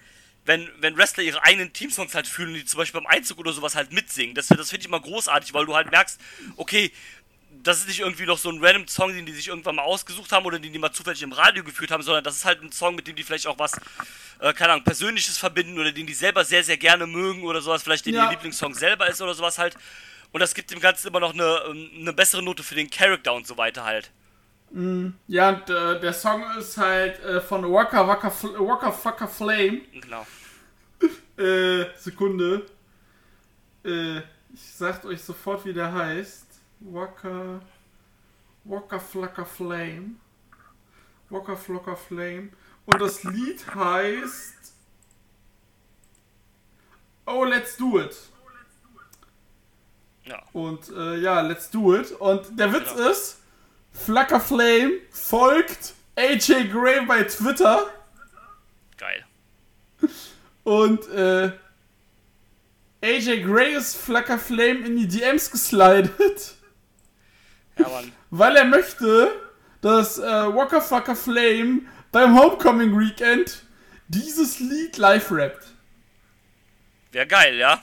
wenn, 0.45 0.69
wenn 0.79 0.97
Wrestler 0.97 1.23
ihre 1.23 1.43
eigenen 1.45 1.73
Teamsongs 1.73 2.15
halt 2.15 2.27
fühlen, 2.27 2.55
die 2.55 2.65
zum 2.65 2.79
Beispiel 2.79 3.01
beim 3.01 3.07
Einzug 3.09 3.39
oder 3.39 3.53
sowas 3.53 3.77
halt 3.77 3.93
mitsingen. 3.93 4.35
Das, 4.35 4.49
das 4.49 4.71
finde 4.71 4.81
ich 4.81 4.87
immer 4.87 5.01
großartig, 5.01 5.55
weil 5.55 5.67
du 5.67 5.75
halt 5.77 5.91
merkst, 5.91 6.21
okay, 6.57 6.93
das 7.63 7.79
ist 7.79 7.89
nicht 7.89 8.01
irgendwie 8.01 8.27
noch 8.27 8.39
so 8.39 8.51
ein 8.51 8.63
random 8.65 8.89
Song, 8.89 9.13
den 9.15 9.27
die 9.27 9.33
sich 9.33 9.49
irgendwann 9.49 9.77
mal 9.77 9.83
ausgesucht 9.83 10.33
haben 10.33 10.45
oder 10.47 10.59
den 10.59 10.73
die 10.73 10.79
mal 10.79 10.93
zufällig 10.93 11.23
im 11.23 11.33
Radio 11.33 11.63
geführt 11.65 11.91
haben, 11.91 12.03
sondern 12.03 12.25
das 12.25 12.37
ist 12.37 12.45
halt 12.45 12.63
ein 12.63 12.73
Song, 12.73 12.95
mit 12.95 13.07
dem 13.07 13.17
die 13.17 13.23
vielleicht 13.23 13.47
auch 13.47 13.59
was, 13.59 13.73
äh, 14.41 14.53
keine 14.53 14.73
Ahnung, 14.73 14.85
Persönliches 14.85 15.39
verbinden 15.39 15.79
oder 15.79 15.93
den 15.93 16.07
die 16.07 16.15
selber 16.15 16.45
sehr, 16.45 16.65
sehr 16.65 16.77
gerne 16.77 17.07
mögen 17.07 17.45
oder 17.45 17.61
sowas, 17.61 17.83
vielleicht 17.83 18.07
den 18.07 18.15
Ja. 18.15 18.25
ihr 18.25 18.31
Lieblingssong 18.31 18.75
selber 18.75 19.09
ist 19.09 19.21
oder 19.23 19.35
sowas 19.35 19.59
halt. 19.59 19.77
Und 20.33 20.41
das 20.41 20.55
gibt 20.55 20.71
dem 20.71 20.81
Ganzen 20.81 21.09
immer 21.09 21.21
noch 21.21 21.35
eine, 21.35 21.63
ähm, 21.69 21.91
eine 22.01 22.13
bessere 22.13 22.43
Note 22.43 22.63
für 22.63 22.75
den 22.75 22.91
Charakter 22.91 23.33
und 23.35 23.47
so 23.47 23.57
weiter 23.57 23.85
halt. 23.85 24.11
ja, 25.29 25.49
und 25.51 25.69
äh, 25.69 26.01
der 26.01 26.15
Song 26.15 26.43
ist 26.59 26.79
halt 26.79 27.23
äh, 27.23 27.41
von 27.43 27.71
Waka 27.71 28.09
Waka 28.09 28.33
Waka 28.59 28.91
Fucker 28.91 29.29
Flame. 29.29 29.83
Genau. 29.93 30.27
Äh, 31.37 31.87
Sekunde. 31.99 32.67
Äh, 33.85 34.19
ich 34.55 34.63
sagt 34.75 35.05
euch 35.05 35.21
sofort, 35.23 35.65
wie 35.67 35.73
der 35.75 35.93
heißt. 35.93 36.47
Waka. 36.85 37.61
Waka 38.65 38.99
Flacker 38.99 39.45
Flame. 39.47 40.17
Waka 41.31 41.57
Flocker 41.57 41.97
Flame. 41.97 42.51
Und 42.87 43.01
das 43.01 43.25
Lied 43.25 43.65
heißt. 43.75 44.55
Oh, 47.27 47.45
let's 47.45 47.77
do 47.77 48.01
it. 48.01 48.17
Ja. 50.25 50.43
Und 50.53 50.89
äh, 50.91 51.17
ja, 51.19 51.41
let's 51.41 51.71
do 51.71 51.95
it. 51.97 52.13
Und 52.13 52.59
der 52.59 52.73
Witz 52.73 52.93
Genau. 52.95 53.09
ist, 53.11 53.41
Flacker 53.93 54.41
Flame 54.41 54.93
folgt 55.11 55.95
AJ 56.17 56.69
Gray 56.69 57.05
bei 57.07 57.25
Twitter. 57.25 57.87
Geil. 58.99 59.25
Und 60.65 61.09
äh, 61.09 61.53
AJ 63.03 63.43
Gray 63.43 63.75
ist 63.75 63.97
Flacker 63.97 64.39
Flame 64.39 64.87
in 64.87 64.97
die 64.97 65.09
DMs 65.09 65.51
geslidet, 65.51 66.55
Ja, 67.79 67.89
Mann. 67.89 68.13
weil 68.31 68.57
er 68.57 68.65
möchte, 68.65 69.33
dass 69.81 70.19
äh, 70.19 70.23
Waka 70.23 70.81
Flacker 70.81 71.17
Flame 71.17 71.81
beim 72.13 72.39
Homecoming 72.39 72.99
Weekend 72.99 73.65
dieses 74.09 74.61
Lied 74.61 74.97
live 74.99 75.31
rappt. 75.33 75.67
Wäre 77.13 77.27
geil, 77.27 77.57
ja? 77.57 77.83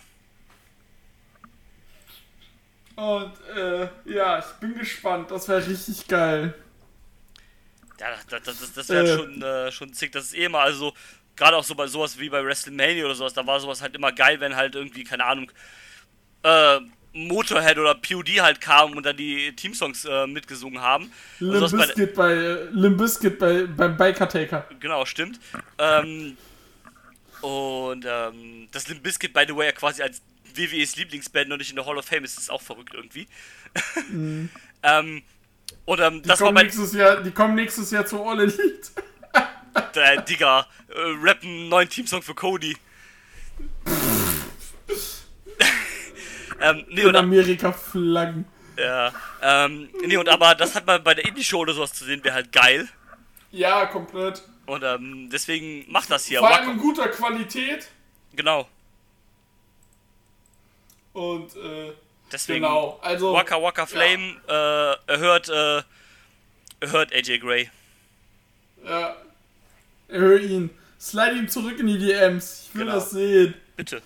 Und 2.96 3.32
äh, 3.56 3.88
ja, 4.06 4.40
ich 4.40 4.46
bin 4.60 4.78
gespannt. 4.78 5.32
Das 5.32 5.48
wäre 5.48 5.66
richtig 5.66 6.08
geil. 6.08 6.54
Ja, 8.00 8.08
das, 8.30 8.44
das, 8.44 8.60
das, 8.60 8.74
das 8.74 8.90
wäre 8.90 9.08
Äh. 9.08 9.16
schon, 9.18 9.42
äh, 9.42 9.72
schon 9.72 9.94
zick. 9.94 10.12
Das 10.12 10.26
ist 10.26 10.34
eh 10.36 10.46
immer, 10.46 10.60
also 10.60 10.94
gerade 11.36 11.56
auch 11.58 11.64
so 11.64 11.76
bei 11.76 11.88
sowas 11.88 12.20
wie 12.20 12.30
bei 12.30 12.44
WrestleMania 12.44 13.06
oder 13.06 13.16
sowas, 13.16 13.34
da 13.34 13.46
war 13.48 13.60
sowas 13.60 13.82
halt 13.82 13.96
immer 13.96 14.12
geil, 14.12 14.40
wenn 14.42 14.56
halt 14.56 14.76
irgendwie, 14.76 15.04
keine 15.06 15.24
Ahnung, 15.26 15.52
äh, 16.44 16.80
Motorhead 17.14 17.78
oder 17.78 17.96
POD 17.96 18.42
halt 18.42 18.62
kamen 18.62 18.96
und 18.96 19.06
dann 19.06 19.18
die 19.18 19.56
Teamsongs 19.56 20.06
äh, 20.06 20.28
mitgesungen 20.28 20.82
haben. 20.82 21.12
Und 21.40 21.52
Limp 21.52 21.70
sowas 21.70 21.94
bei, 21.96 22.06
bei, 22.06 22.34
Limp 22.72 22.98
Bizkit 22.98 23.40
bei, 23.40 23.64
beim 23.66 23.98
Biker 23.98 24.30
Taker. 24.30 24.68
genau, 24.80 25.06
stimmt. 25.06 25.40
Ähm, 25.78 26.38
und 27.42 28.06
ähm, 28.08 28.68
das 28.72 28.88
Limp 28.88 29.04
Bizkit, 29.04 29.34
by 29.34 29.46
the 29.48 29.56
way, 29.56 29.66
ja 29.68 29.72
quasi 29.72 30.02
als 30.04 30.22
WWEs 30.54 30.96
Lieblingsband 30.98 31.52
und 31.52 31.58
nicht 31.58 31.70
in 31.70 31.76
der 31.76 31.86
Hall 31.86 31.98
of 31.98 32.06
Fame 32.06 32.24
ist, 32.24 32.38
ist 32.38 32.52
auch 32.52 32.62
verrückt 32.62 32.94
irgendwie. 32.94 33.28
ähm, 34.84 35.24
und 35.86 36.00
ähm, 36.00 36.22
Die, 36.22 36.30
das 36.30 36.42
war 36.42 36.52
nächstes 36.52 36.94
Jahr, 36.94 37.22
die 37.22 37.32
kommen 37.32 37.56
nächstes 37.56 37.92
Jahr 37.92 38.06
zu 38.06 38.24
All 38.24 38.40
Elite. 38.40 38.90
der 39.96 40.22
Digga, 40.22 40.68
äh, 40.90 40.94
rappen 41.22 41.50
einen 41.50 41.70
neuen 41.70 41.90
Teamsong 41.90 42.22
für 42.22 42.36
Cody. 42.36 42.76
ähm, 46.62 46.86
nee, 46.90 47.02
In 47.02 47.08
und, 47.08 47.16
Amerika 47.16 47.72
flaggen. 47.72 48.46
ja, 48.78 49.12
ähm, 49.42 49.90
nee, 50.06 50.18
und 50.18 50.30
aber 50.30 50.56
das 50.56 50.76
hat 50.76 50.86
man 50.86 51.04
bei 51.04 51.14
der 51.14 51.26
Indie-Show 51.26 51.60
oder 51.60 51.74
sowas 51.74 51.94
zu 51.94 52.06
sehen, 52.06 52.24
wäre 52.24 52.36
halt 52.36 52.52
geil. 52.52 52.88
Ja, 53.52 53.86
komplett. 53.88 54.44
Und 54.66 54.84
ähm, 54.84 55.30
deswegen 55.32 55.92
macht 55.92 56.12
das 56.12 56.26
hier. 56.26 56.40
Vor 56.40 56.50
allem 56.56 56.72
in 56.72 56.78
guter 56.78 57.08
Qualität. 57.10 57.88
genau. 58.36 58.68
Und 61.14 61.56
äh, 61.56 61.92
Deswegen 62.32 62.62
genau, 62.62 63.00
also 63.02 63.34
Waka 63.34 63.60
Waka 63.62 63.88
Flame 63.88 64.36
äh, 64.48 65.12
erhört, 65.12 65.50
äh, 65.50 65.82
erhört 66.80 67.12
AJ 67.12 67.40
Gray. 67.40 67.70
ja, 68.86 69.16
erhöhe 70.08 70.40
ihn. 70.40 70.70
Slide 71.00 71.36
ihn 71.36 71.50
zurück 71.50 71.80
in 71.80 71.88
die 71.88 71.98
DMs. 71.98 72.68
Ich 72.70 72.76
will 72.76 72.86
Genau. 72.86 72.96
das 73.00 73.10
sehen. 73.10 73.56
Bitte. 73.76 74.02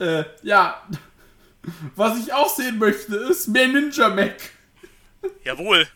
Äh, 0.00 0.24
ja. 0.42 0.80
Was 1.96 2.18
ich 2.18 2.32
auch 2.32 2.54
sehen 2.54 2.78
möchte, 2.78 3.16
ist 3.16 3.48
mehr 3.48 3.68
Ninja 3.68 4.08
Mac. 4.08 4.36
Jawohl. 5.44 5.88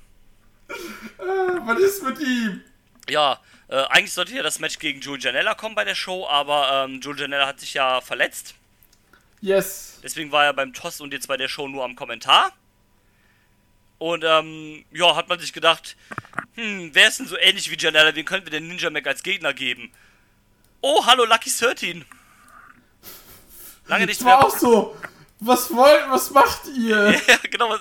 Äh, 0.68 0.74
was 1.18 1.78
ist 1.80 2.02
mit 2.02 2.18
ihm? 2.20 2.62
Ja, 3.08 3.40
äh, 3.68 3.82
eigentlich 3.88 4.12
sollte 4.12 4.34
ja 4.34 4.42
das 4.42 4.58
Match 4.58 4.78
gegen 4.78 5.00
Joe 5.00 5.18
Janella 5.18 5.54
kommen 5.54 5.74
bei 5.74 5.84
der 5.84 5.94
Show, 5.94 6.26
aber 6.28 6.84
ähm, 6.88 7.00
Joe 7.00 7.16
Janella 7.16 7.46
hat 7.46 7.60
sich 7.60 7.74
ja 7.74 8.00
verletzt. 8.00 8.54
Yes. 9.40 9.98
Deswegen 10.02 10.30
war 10.32 10.44
er 10.44 10.52
beim 10.52 10.72
Toss 10.72 11.00
und 11.00 11.12
jetzt 11.12 11.28
bei 11.28 11.36
der 11.36 11.48
Show 11.48 11.68
nur 11.68 11.84
am 11.84 11.96
Kommentar. 11.96 12.52
Und 13.98 14.24
ähm, 14.24 14.84
ja, 14.92 15.14
hat 15.14 15.28
man 15.28 15.38
sich 15.38 15.52
gedacht, 15.52 15.96
hm, 16.54 16.90
wer 16.92 17.08
ist 17.08 17.18
denn 17.20 17.26
so 17.28 17.36
ähnlich 17.38 17.70
wie 17.70 17.76
Janella? 17.78 18.14
Wen 18.14 18.24
könnten 18.24 18.46
wir 18.46 18.50
denn 18.50 18.66
Ninja 18.68 18.90
Mac 18.90 19.06
als 19.06 19.22
Gegner 19.22 19.52
geben? 19.52 19.92
Oh, 20.80 21.06
hallo 21.06 21.24
Lucky 21.24 21.50
13. 21.50 22.04
Lange 23.86 24.06
nicht 24.06 24.20
Ich 24.20 24.26
war 24.26 24.38
mehr. 24.38 24.46
auch 24.46 24.56
so. 24.56 24.96
Was 25.44 25.74
wollt, 25.74 26.08
was 26.08 26.30
macht 26.30 26.68
ihr? 26.76 27.20
Ja, 27.26 27.36
genau, 27.50 27.70
was, 27.70 27.80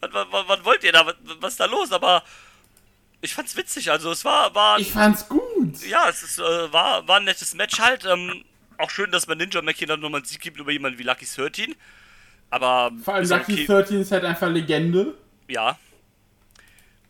was, 0.00 0.10
was, 0.12 0.48
was, 0.48 0.64
wollt 0.64 0.84
ihr 0.84 0.92
da? 0.92 1.04
Was, 1.04 1.16
was 1.40 1.52
ist 1.54 1.60
da 1.60 1.64
los? 1.66 1.90
Aber 1.90 2.22
ich 3.20 3.34
fand's 3.34 3.56
witzig, 3.56 3.90
also 3.90 4.12
es 4.12 4.24
war, 4.24 4.54
war 4.54 4.78
Ich 4.78 4.92
fand's 4.92 5.28
gut. 5.28 5.82
ja, 5.84 6.08
es 6.08 6.22
ist, 6.22 6.38
äh, 6.38 6.72
war, 6.72 7.06
war 7.08 7.16
ein 7.16 7.24
nettes 7.24 7.54
Match 7.54 7.80
halt. 7.80 8.04
Ähm, 8.04 8.44
auch 8.78 8.90
schön, 8.90 9.10
dass 9.10 9.26
man 9.26 9.38
Ninja 9.38 9.62
Mac 9.62 9.76
hier 9.76 9.88
dann 9.88 10.00
nochmal 10.00 10.20
einen 10.20 10.26
Sieg 10.26 10.40
gibt 10.40 10.58
über 10.58 10.70
jemanden 10.70 10.98
wie 10.98 11.02
Lucky 11.02 11.26
13. 11.26 11.74
Aber 12.50 12.92
Vor 13.02 13.14
allem 13.14 13.28
Lucky 13.28 13.52
okay. 13.52 13.66
13 13.66 14.00
ist 14.00 14.12
halt 14.12 14.24
einfach 14.24 14.48
Legende. 14.48 15.14
Ja. 15.48 15.78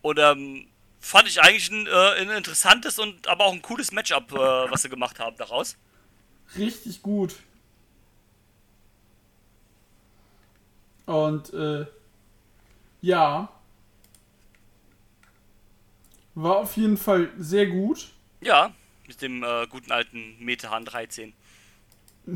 Und 0.01 0.18
ähm, 0.18 0.68
fand 1.01 1.28
ich 1.28 1.43
eigentlich 1.43 1.70
ein, 1.70 1.86
äh, 1.86 2.20
ein 2.20 2.30
interessantes 2.30 2.99
und 2.99 3.28
aber 3.28 3.45
auch 3.45 3.53
ein 3.53 3.61
cooles 3.61 3.93
Matchup, 3.93 4.32
äh, 4.32 4.36
was 4.36 4.82
sie 4.82 4.88
gemacht 4.88 5.18
haben 5.18 5.36
daraus. 5.36 5.76
Richtig 6.57 7.03
gut. 7.03 7.34
Und 11.07 11.53
äh, 11.53 11.86
ja. 13.00 13.48
War 16.34 16.57
auf 16.57 16.76
jeden 16.76 16.96
Fall 16.96 17.30
sehr 17.38 17.66
gut. 17.66 18.12
Ja, 18.40 18.72
mit 19.07 19.20
dem 19.20 19.42
äh, 19.42 19.66
guten 19.68 19.92
alten 19.92 20.36
Metehan 20.38 20.84
13. 20.84 21.34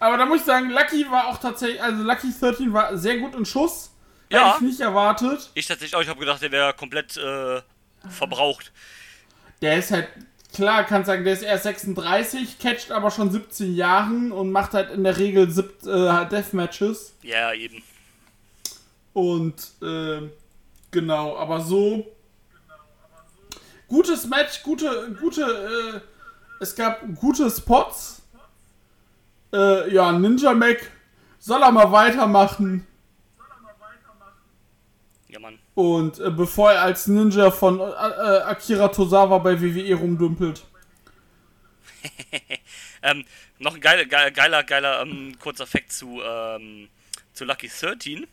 Aber 0.00 0.16
da 0.16 0.26
muss 0.26 0.40
ich 0.40 0.44
sagen, 0.44 0.70
Lucky 0.70 1.10
war 1.10 1.26
auch 1.28 1.38
tatsächlich, 1.38 1.82
also 1.82 2.02
Lucky 2.02 2.32
13 2.32 2.72
war 2.72 2.96
sehr 2.96 3.18
gut 3.18 3.34
in 3.34 3.44
Schuss. 3.44 3.90
Ja. 4.30 4.54
Hätte 4.54 4.64
ich 4.64 4.70
nicht 4.70 4.80
erwartet. 4.80 5.50
Ich 5.54 5.66
tatsächlich 5.66 5.96
auch, 5.96 6.02
ich 6.02 6.08
habe 6.08 6.20
gedacht, 6.20 6.40
der 6.42 6.52
wäre 6.52 6.72
komplett 6.74 7.16
äh, 7.16 7.62
verbraucht. 8.08 8.72
Der 9.60 9.78
ist 9.78 9.90
halt, 9.90 10.08
klar, 10.58 10.82
kann 10.82 11.04
sagen, 11.04 11.22
der 11.22 11.34
ist 11.34 11.42
erst 11.42 11.62
36, 11.62 12.58
catcht 12.58 12.90
aber 12.90 13.12
schon 13.12 13.30
17 13.30 13.76
Jahren 13.76 14.32
und 14.32 14.50
macht 14.50 14.72
halt 14.72 14.90
in 14.90 15.04
der 15.04 15.16
Regel 15.16 15.48
sieb, 15.48 15.70
äh, 15.86 16.26
Deathmatches. 16.26 17.14
Ja, 17.22 17.52
eben. 17.52 17.80
Und 19.12 19.54
äh, 19.80 20.28
genau, 20.90 21.36
aber 21.36 21.60
so 21.60 22.08
gutes 23.86 24.26
Match, 24.26 24.64
gute, 24.64 25.16
gute, 25.20 25.42
äh, 25.42 26.00
es 26.60 26.74
gab 26.74 27.02
gute 27.14 27.48
Spots. 27.48 28.22
Äh, 29.52 29.94
ja, 29.94 30.10
Ninja 30.10 30.54
Mac 30.54 30.90
soll 31.38 31.62
er 31.62 31.70
mal 31.70 31.92
weitermachen. 31.92 32.84
Und 35.78 36.18
äh, 36.18 36.30
bevor 36.30 36.72
er 36.72 36.82
als 36.82 37.06
Ninja 37.06 37.52
von 37.52 37.78
äh, 37.78 37.84
äh, 37.84 38.40
Akira 38.42 38.88
Tozawa 38.88 39.38
bei 39.38 39.60
WWE 39.62 39.94
rumdümpelt. 39.94 40.64
Ähm, 43.00 43.24
noch 43.60 43.76
ein 43.76 43.80
geiler, 43.80 44.04
geiler, 44.06 44.32
geiler, 44.32 44.64
geiler 44.64 45.02
ähm, 45.02 45.36
kurzer 45.38 45.68
Fact 45.68 45.92
zu, 45.92 46.20
ähm, 46.20 46.88
zu 47.32 47.44
Lucky 47.44 47.68
13. 47.68 48.26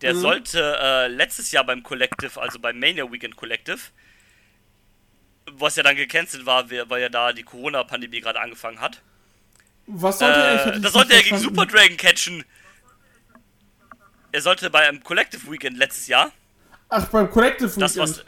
Der 0.00 0.14
Mhm. 0.14 0.20
sollte 0.20 0.78
äh, 0.80 1.08
letztes 1.08 1.50
Jahr 1.50 1.64
beim 1.64 1.82
Collective, 1.82 2.40
also 2.40 2.60
beim 2.60 2.78
Mania 2.78 3.10
Weekend 3.10 3.34
Collective, 3.34 3.80
was 5.50 5.74
ja 5.74 5.82
dann 5.82 5.96
gecancelt 5.96 6.46
war, 6.46 6.70
weil 6.70 7.02
ja 7.02 7.08
da 7.08 7.32
die 7.32 7.42
Corona-Pandemie 7.42 8.20
gerade 8.20 8.40
angefangen 8.40 8.80
hat. 8.80 9.02
Was 9.88 10.20
sollte 10.20 10.38
er? 10.38 10.54
Äh, 10.54 10.58
hatte 10.66 10.80
da 10.80 10.88
sollte 10.90 11.14
er 11.14 11.22
gegen. 11.24 11.38
Super 11.38 11.66
Dragon 11.66 11.96
catchen. 11.96 12.44
Er 14.32 14.40
sollte 14.40 14.70
bei 14.70 14.88
einem 14.88 15.02
Collective 15.04 15.50
Weekend 15.50 15.76
letztes 15.76 16.06
Jahr, 16.06 16.32
Ach, 16.88 17.06
beim 17.06 17.30
Collective 17.30 17.78
das 17.78 17.94
Weekend. 17.96 18.24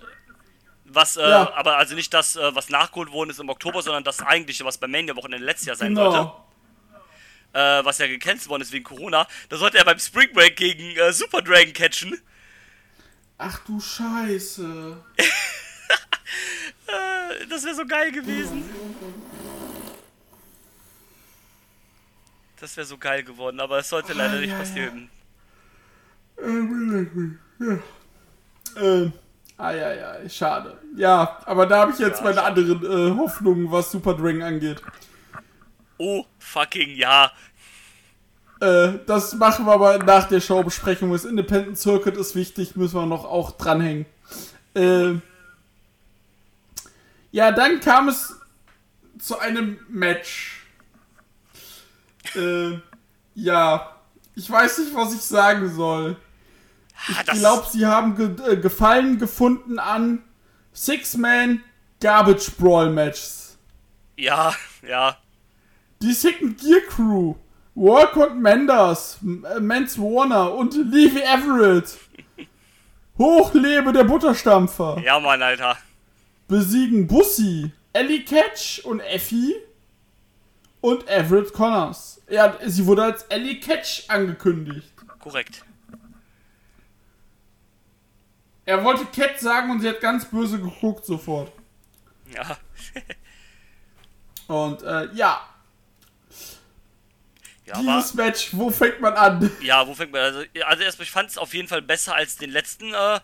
was, 0.85 1.17
was, 1.17 1.17
äh, 1.17 1.29
Ja. 1.29 1.53
aber 1.55 1.77
also 1.79 1.95
nicht 1.95 2.13
das, 2.15 2.37
äh, 2.37 2.55
was 2.55 2.69
nachgeholt 2.69 3.11
worden 3.11 3.31
ist 3.31 3.41
im 3.41 3.49
Oktober, 3.49 3.83
sondern 3.83 4.05
das 4.05 4.21
eigentliche, 4.21 4.65
was 4.65 4.79
beim 4.79 4.91
Mania 4.91 5.17
Wochenende 5.17 5.45
letztes 5.45 5.67
Jahr 5.67 5.77
sein 5.77 5.95
sollte. 5.97 6.19
genau. 6.19 6.47
äh, 7.53 7.85
was 7.85 7.99
ja 7.99 8.07
gecancelt 8.07 8.49
worden 8.49 8.63
ist 8.63 8.73
wegen 8.73 8.85
Corona, 8.85 9.27
da 9.49 9.57
sollte 9.57 9.79
er 9.79 9.85
beim 9.85 9.99
Spring 9.99 10.33
Break 10.33 10.57
gegen 10.57 10.97
äh, 10.97 11.13
Super 11.13 11.41
Dragon 11.43 11.73
catchen. 11.73 12.21
Ach 13.39 13.59
du 13.67 13.81
Scheiße. 13.81 14.97
Äh, 16.87 17.47
das 17.49 17.65
wäre 17.65 17.75
so 17.75 17.87
geil 17.87 18.13
gewesen. 18.13 18.63
Das 22.61 22.77
wäre 22.77 22.87
so 22.87 22.99
geil 22.99 23.23
geworden, 23.23 23.59
aber 23.61 23.79
es 23.79 23.89
sollte 23.89 24.13
leider 24.13 24.39
nicht 24.41 24.51
ja, 24.51 24.55
ja. 24.57 24.61
passieren. 24.61 25.11
Ähm, 28.77 29.13
ah 29.57 29.71
ja, 29.71 29.93
ja, 29.93 30.29
schade. 30.29 30.79
Ja, 30.97 31.39
aber 31.47 31.67
da 31.67 31.81
habe 31.81 31.93
ich 31.93 31.99
jetzt 31.99 32.19
Ja, 32.19 32.25
meine 32.25 32.43
anderen 32.43 32.85
äh, 32.85 33.17
Hoffnungen, 33.17 33.71
was 33.71 33.91
Super 33.91 34.15
Dragon 34.15 34.43
angeht. 34.43 34.83
Oh, 35.99 36.25
fucking 36.39 36.97
ja. 36.97 37.31
Äh, 38.61 38.99
das 39.07 39.35
machen 39.35 39.67
wir 39.67 39.73
aber 39.73 39.99
nach 39.99 40.29
der 40.29 40.41
Showbesprechung. 40.41 41.13
Das 41.13 41.25
Independent 41.25 41.79
Circuit 41.79 42.17
ist 42.17 42.35
wichtig, 42.35 42.77
müssen 42.77 42.97
wir 42.97 43.07
noch 43.07 43.25
auch 43.25 43.53
dranhängen. 43.53 44.07
Äh, 44.75 45.15
ja, 47.31 47.53
dann 47.53 47.81
kam 47.81 48.09
es 48.09 48.35
zu 49.19 49.39
einem 49.39 49.79
Match. 49.89 50.65
Äh, 52.35 52.79
ja, 53.35 54.01
ich 54.35 54.51
weiß 54.51 54.79
nicht, 54.79 54.95
was 54.95 55.15
ich 55.15 55.21
sagen 55.21 55.73
soll. 55.75 56.17
Ah, 56.97 57.21
Ich 57.33 57.39
glaube, 57.41 57.67
sie 57.71 57.87
haben 57.87 58.17
ge 58.17 58.31
äh, 58.53 58.57
Gefallen 58.57 59.19
gefunden 59.19 59.79
an 59.79 60.23
Six-Man 60.73 61.63
Garbage 62.01 62.51
Brawl 62.59 62.91
Matches. 62.91 63.57
ja, 64.17 64.55
ja. 64.87 65.17
Die 66.03 66.13
Second 66.13 66.59
Gear 66.61 66.81
Crew, 66.89 67.35
Walcott 67.75 68.37
Menders, 68.37 69.19
M- 69.23 69.45
äh, 69.45 69.61
Mans 69.61 69.99
Warner 69.99 70.53
und 70.55 70.75
Levi 70.75 71.21
Everett. 71.21 71.97
Hochlebe 73.19 73.93
der 73.93 74.05
Butterstampfer. 74.05 75.01
Ja, 75.05 75.21
Mann, 75.21 75.41
Alter. 75.43 75.77
besiegen 76.49 77.07
Bussi, 77.07 77.71
Ellie 77.93 78.25
Catch 78.25 78.81
und 78.85 79.01
Effie 79.01 79.55
und 80.81 81.09
Everett 81.09 81.53
Connors. 81.53 82.21
Ja, 82.29 82.55
sie 82.67 82.85
wurde 82.87 83.05
als 83.05 83.23
Ellie 83.25 83.61
Catch 83.61 84.05
angekündigt. 84.09 84.91
Korrekt. 85.21 85.65
Er 88.67 88.83
wollte 88.83 89.05
Cat 89.07 89.39
sagen 89.41 89.71
und 89.71 89.81
sie 89.81 89.89
hat 89.89 90.01
ganz 90.01 90.25
böse 90.25 90.59
geguckt 90.59 91.05
sofort. 91.05 91.53
Ja. 92.35 92.57
Und 94.47 94.83
äh, 94.83 95.09
ja, 95.15 95.41
Ja, 97.67 97.75
aber, 97.75 97.83
dieses 97.83 98.15
Match, 98.15 98.49
wo 98.53 98.71
fängt 98.71 99.01
man 99.01 99.15
an? 99.15 99.51
ja, 99.63 99.87
wo 99.87 99.95
fängt 99.95 100.13
man? 100.13 100.21
Also, 100.21 100.41
also 100.67 100.83
erstmal, 100.83 101.05
ich 101.05 101.11
fand 101.11 101.31
es 101.31 101.39
auf 101.39 101.55
jeden 101.55 101.67
Fall 101.69 101.81
besser 101.81 102.15
als 102.15 102.37
den 102.37 102.51
letzten, 102.51 102.93
äh, 102.93 103.15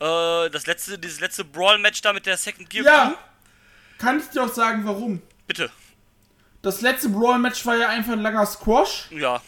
äh, 0.00 0.50
das 0.50 0.66
letzte, 0.66 0.98
dieses 0.98 1.20
letzte 1.20 1.44
Brawl-Match 1.44 2.02
da 2.02 2.12
mit 2.12 2.26
der 2.26 2.36
Second 2.36 2.68
Gear 2.68 2.84
Ja, 2.84 3.14
kann 3.98 4.18
ich 4.18 4.28
dir 4.28 4.42
auch 4.44 4.52
sagen, 4.52 4.84
warum. 4.86 5.22
Bitte. 5.46 5.70
Das 6.60 6.82
letzte 6.82 7.08
Brawl-Match 7.08 7.64
war 7.64 7.76
ja 7.76 7.88
einfach 7.88 8.12
ein 8.12 8.20
langer 8.20 8.44
Squash 8.44 9.08
Ja. 9.10 9.40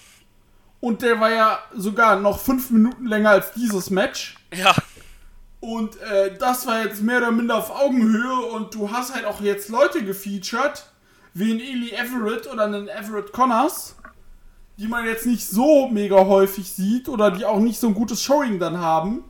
und 0.80 1.02
der 1.02 1.20
war 1.20 1.30
ja 1.30 1.62
sogar 1.74 2.16
noch 2.18 2.40
fünf 2.40 2.70
Minuten 2.70 3.06
länger 3.06 3.30
als 3.30 3.52
dieses 3.52 3.90
Match. 3.90 4.36
Ja. 4.54 4.74
Und 5.60 6.00
äh, 6.00 6.36
das 6.38 6.66
war 6.66 6.84
jetzt 6.84 7.02
mehr 7.02 7.18
oder 7.18 7.30
minder 7.30 7.56
auf 7.56 7.70
Augenhöhe 7.70 8.46
und 8.46 8.74
du 8.74 8.90
hast 8.90 9.14
halt 9.14 9.26
auch 9.26 9.42
jetzt 9.42 9.68
Leute 9.68 10.02
gefeatured, 10.02 10.86
wie 11.34 11.52
ein 11.52 11.60
Eli 11.60 11.90
Everett 11.90 12.46
oder 12.46 12.64
einen 12.64 12.88
Everett 12.88 13.32
Connors, 13.32 13.96
die 14.78 14.88
man 14.88 15.04
jetzt 15.04 15.26
nicht 15.26 15.46
so 15.46 15.88
mega 15.88 16.16
häufig 16.16 16.70
sieht 16.70 17.08
oder 17.08 17.30
die 17.30 17.44
auch 17.44 17.58
nicht 17.58 17.78
so 17.78 17.88
ein 17.88 17.94
gutes 17.94 18.22
Showing 18.22 18.58
dann 18.58 18.78
haben. 18.78 19.24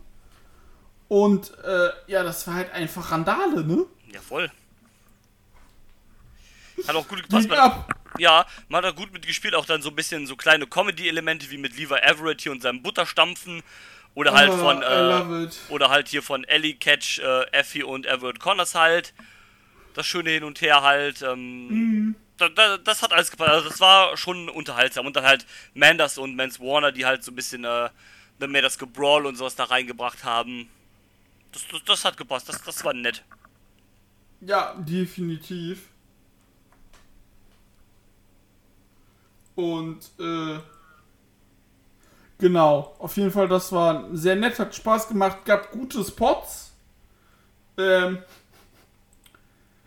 Und 1.09 1.53
äh, 1.65 1.89
ja, 2.07 2.23
das 2.23 2.47
war 2.47 2.55
halt 2.55 2.73
einfach 2.73 3.11
Randale, 3.11 3.65
ne? 3.65 3.85
Ja, 4.13 4.21
voll. 4.21 4.49
Hat 6.87 6.95
auch 6.95 7.09
gut 7.09 7.23
gepasst. 7.23 7.49
Man, 7.49 7.85
ja, 8.19 8.47
man 8.69 8.85
hat 8.85 8.93
da 8.93 8.97
gut 8.97 9.13
mitgespielt. 9.13 9.55
Auch 9.55 9.67
dann 9.67 9.83
so 9.83 9.91
ein 9.91 9.97
bisschen 9.97 10.27
so 10.27 10.37
kleine 10.37 10.67
Comedy-Elemente 10.67 11.51
wie 11.51 11.59
mit 11.59 11.77
Lever 11.77 12.03
Everett 12.03 12.41
hier 12.41 12.53
und 12.53 12.63
seinem 12.63 12.83
Butterstampfen. 12.83 13.63
Oder 14.15 14.33
halt 14.35 14.53
Ah, 14.53 14.59
von, 14.59 14.83
äh, 14.83 15.49
oder 15.73 15.91
halt 15.91 16.09
hier 16.09 16.23
von 16.23 16.45
Ellie 16.45 16.75
Catch, 16.75 17.21
äh, 17.21 17.43
Effie 17.53 17.83
und 17.85 18.07
Everett 18.07 18.41
Connors 18.41 18.75
halt. 18.75 19.15
Das 19.95 20.07
schöne 20.07 20.31
Hin 20.31 20.45
und 20.45 20.61
Her 20.61 20.83
halt. 20.83 21.23
Ähm, 21.23 21.69
Mhm. 21.69 22.17
da, 22.39 22.49
da, 22.49 22.79
das 22.79 23.03
hat 23.03 23.13
alles 23.13 23.31
gepasst. 23.31 23.51
Also 23.51 23.69
das 23.69 23.81
war 23.81 24.17
schon 24.17 24.49
unterhaltsam. 24.49 25.07
Und 25.07 25.17
dann 25.17 25.25
halt 25.25 25.47
Manders 25.75 26.19
und 26.19 26.37
Mans 26.37 26.61
Warner, 26.61 26.93
die 26.93 27.07
halt 27.07 27.25
so 27.25 27.33
ein 27.33 27.37
bisschen 27.37 27.65
äh, 27.65 27.91
mehr 28.41 28.63
das 28.63 28.79
Gebrawl 28.79 29.27
und 29.27 29.37
sowas 29.37 29.57
da 29.57 29.65
reingebracht 29.65 30.25
haben. 30.25 30.69
Das, 31.53 31.67
das, 31.69 31.85
das 31.85 32.05
hat 32.05 32.17
gepasst. 32.17 32.49
Das, 32.49 32.63
das 32.63 32.85
war 32.85 32.95
nett. 32.95 33.25
Ja, 34.41 34.75
definitiv. 34.79 35.89
Und, 39.55 40.11
äh, 40.19 40.59
genau, 42.41 42.95
auf 42.99 43.17
jeden 43.17 43.31
Fall, 43.31 43.47
das 43.49 43.71
war 43.71 44.05
sehr 44.13 44.35
nett, 44.37 44.59
hat 44.59 44.75
Spaß 44.75 45.09
gemacht, 45.09 45.45
gab 45.45 45.71
gute 45.71 46.03
Spots. 46.05 46.73
Ähm, 47.79 48.19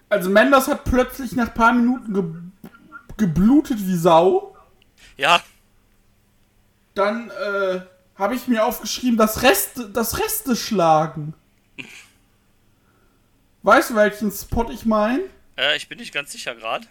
also 0.10 0.30
Mendes 0.30 0.68
hat 0.68 0.84
plötzlich 0.86 1.34
nach 1.36 1.48
ein 1.48 1.54
paar 1.54 1.74
Minuten 1.74 2.14
ge 2.14 2.24
geblutet 3.18 3.78
wie 3.80 3.96
Sau. 3.96 4.56
Ja, 5.18 5.42
Dann, 6.96 7.30
äh, 7.30 7.82
habe 8.16 8.36
ich 8.36 8.48
mir 8.48 8.66
aufgeschrieben, 8.66 9.18
das 9.18 9.42
Reste, 9.44 9.90
das 9.90 10.20
Reste 10.20 10.56
schlagen. 10.56 11.34
Weißt 13.64 13.92
du, 13.92 13.96
welchen 13.96 14.32
Spot 14.32 14.70
ich 14.72 14.86
meine? 14.86 15.24
äh, 15.58 15.76
ich 15.78 15.88
bin 15.88 15.98
nicht 16.00 16.14
ganz 16.14 16.32
sicher 16.32 16.56
gerade. 16.56 16.86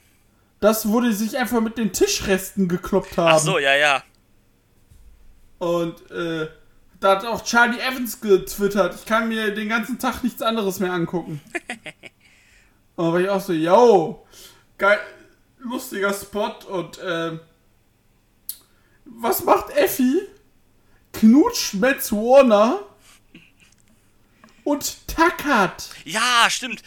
Das 0.61 0.87
wurde 0.89 1.13
sich 1.13 1.37
einfach 1.37 1.61
mit 1.61 1.77
den 1.77 1.93
Tischresten 1.93 2.69
gekloppt 2.69 3.17
haben. 3.19 3.35
Ach 3.35 3.39
so, 3.41 3.59
ja, 3.59 3.75
ja. 3.75 4.03
Und 5.63 6.11
äh, 6.11 6.49
da 6.99 7.13
hat 7.13 7.25
auch 7.25 7.45
Charlie 7.45 7.79
Evans 7.79 8.21
getwittert. 8.21 8.97
Ich 8.97 9.07
kann 9.07 9.29
mir 9.29 9.55
den 9.55 9.69
ganzen 9.69 9.97
Tag 9.97 10.25
nichts 10.25 10.43
anderes 10.43 10.81
mehr 10.81 10.93
angucken. 10.93 11.41
Und 12.97 13.07
da 13.07 13.13
war 13.13 13.21
ich 13.21 13.29
auch 13.29 13.41
so, 13.41 13.53
yo, 13.53 14.27
geil, 14.77 14.99
lustiger 15.61 16.13
Spot. 16.13 16.57
Und 16.69 16.99
ähm, 17.05 17.39
was 19.05 19.45
macht 19.45 19.71
Effi? 19.71 20.23
Knutscht 21.13 21.75
Metz 21.75 22.11
Warner 22.11 22.81
und 24.65 25.07
tackert. 25.07 25.91
Ja, 26.05 26.47
stimmt. 26.49 26.83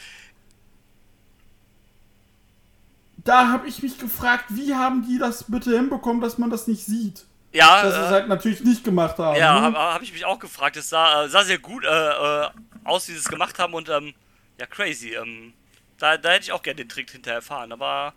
Da 3.24 3.48
habe 3.54 3.70
ich 3.70 3.82
mich 3.82 3.98
gefragt, 4.00 4.48
wie 4.50 4.76
haben 4.76 5.08
die 5.08 5.18
das 5.18 5.46
bitte 5.50 5.78
hinbekommen, 5.78 6.22
dass 6.22 6.38
man 6.38 6.50
das 6.50 6.68
nicht 6.68 6.86
sieht? 6.86 7.26
Ja, 7.56 7.84
Dass 7.84 7.96
sie 7.96 8.02
es 8.02 8.08
äh, 8.08 8.12
halt 8.12 8.28
natürlich 8.28 8.64
nicht 8.66 8.84
gemacht 8.84 9.18
haben. 9.18 9.38
ja, 9.38 9.56
ne? 9.56 9.62
habe 9.62 9.78
hab 9.78 10.02
ich 10.02 10.12
mich 10.12 10.26
auch 10.26 10.40
gefragt. 10.40 10.76
Es 10.76 10.90
sah, 10.90 11.24
äh, 11.24 11.30
sah 11.30 11.44
sehr 11.44 11.58
gut 11.58 11.86
äh, 11.86 11.88
äh, 11.88 12.50
aus, 12.84 13.08
wie 13.08 13.14
sie 13.14 13.20
es 13.20 13.30
gemacht 13.30 13.58
haben 13.60 13.74
und 13.74 13.88
ähm, 13.88 14.14
ja, 14.60 14.66
crazy. 14.66 15.16
Ähm, 15.16 15.54
da, 15.98 16.18
da 16.18 16.32
hätte 16.32 16.44
ich 16.44 16.52
auch 16.52 16.62
gerne 16.62 16.76
den 16.76 16.90
Trick 16.90 17.10
hinterher 17.10 17.38
erfahren, 17.38 17.72
aber 17.72 18.14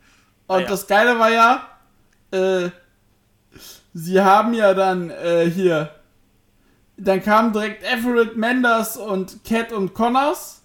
Und 0.49 0.63
ja. 0.63 0.67
das 0.67 0.89
Geile 0.89 1.21
war 1.21 1.31
ja, 1.31 1.69
äh, 2.33 2.71
sie 3.95 4.21
haben 4.21 4.55
ja 4.55 4.75
dann 4.75 5.11
äh, 5.11 5.49
hier, 5.49 5.95
dann 6.97 7.23
kamen 7.23 7.53
direkt 7.53 7.85
Everett, 7.85 8.37
Menders 8.37 8.97
und 8.97 9.45
Cat 9.45 9.73
und 9.73 9.95
Connors 9.95 10.63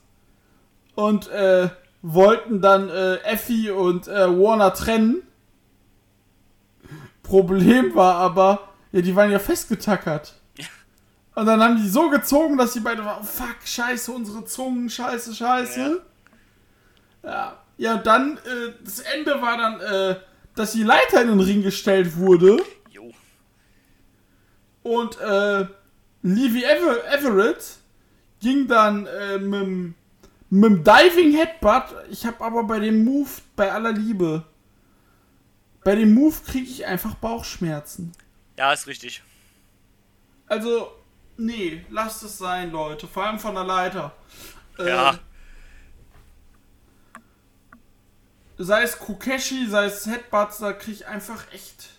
und 0.96 1.30
äh, 1.30 1.70
wollten 2.02 2.60
dann 2.60 2.90
äh, 2.90 3.18
Effie 3.18 3.70
und 3.70 4.08
äh, 4.08 4.28
Warner 4.28 4.74
trennen. 4.74 5.22
Problem 7.24 7.96
war 7.96 8.16
aber, 8.16 8.70
ja, 8.92 9.02
die 9.02 9.16
waren 9.16 9.32
ja 9.32 9.40
festgetackert. 9.40 10.34
Und 11.36 11.48
dann 11.48 11.60
haben 11.64 11.78
die 11.82 11.90
so 11.90 12.10
gezogen, 12.12 12.58
dass 12.58 12.74
die 12.74 12.80
beide 12.80 13.04
waren, 13.04 13.22
oh, 13.22 13.26
fuck, 13.26 13.56
scheiße, 13.66 14.12
unsere 14.12 14.46
Zungen, 14.46 14.88
scheiße, 14.90 15.34
scheiße. 15.34 16.02
Ja, 17.24 17.58
ja 17.78 17.96
und 17.96 18.06
dann, 18.06 18.38
äh, 18.38 18.74
das 18.84 19.00
Ende 19.00 19.42
war 19.42 19.58
dann, 19.58 19.80
äh, 19.80 20.16
dass 20.56 20.74
die 20.74 20.84
Leiter 20.84 21.24
in 21.24 21.30
den 21.30 21.40
Ring 21.40 21.64
gestellt 21.64 22.16
wurde 22.18 22.58
jo. 22.92 23.10
und 24.84 25.20
äh, 25.20 25.66
Levy 26.22 26.64
Ever 26.64 27.04
Everett 27.12 27.64
ging 28.40 28.68
dann 28.68 29.08
äh, 29.08 29.40
mit, 29.40 29.62
dem- 29.62 29.96
mit 30.52 30.70
dem 30.70 30.84
Diving 30.84 31.36
Headbutt. 31.36 31.96
Ich 32.12 32.26
habe 32.28 32.44
aber 32.44 32.64
bei 32.66 32.80
dem 32.80 33.04
Move, 33.04 33.30
bei 33.56 33.72
aller 33.72 33.92
Liebe, 33.94 34.44
bei 35.84 35.96
dem 35.96 36.14
Move 36.14 36.36
kriege 36.46 36.70
ich 36.70 36.86
einfach 36.86 37.16
Bauchschmerzen. 37.16 38.12
Ja, 38.58 38.72
ist 38.74 38.88
richtig. 38.88 39.22
Also, 40.48 40.92
nee, 41.38 41.86
lasst 41.90 42.24
es 42.24 42.38
sein, 42.38 42.72
Leute. 42.72 43.08
Vor 43.08 43.26
allem 43.26 43.40
von 43.40 43.56
der 43.56 43.64
Leiter. 43.64 44.14
Äh, 44.78 44.88
Ja. 44.90 45.20
Sei 48.58 48.84
es 48.84 49.00
Kokeshi, 49.00 49.66
sei 49.68 49.86
es 49.86 50.06
Headbutts, 50.06 50.60
da 50.60 50.74
kriege 50.74 50.92
ich 50.98 51.08
einfach 51.08 51.52
echt. 51.52 51.90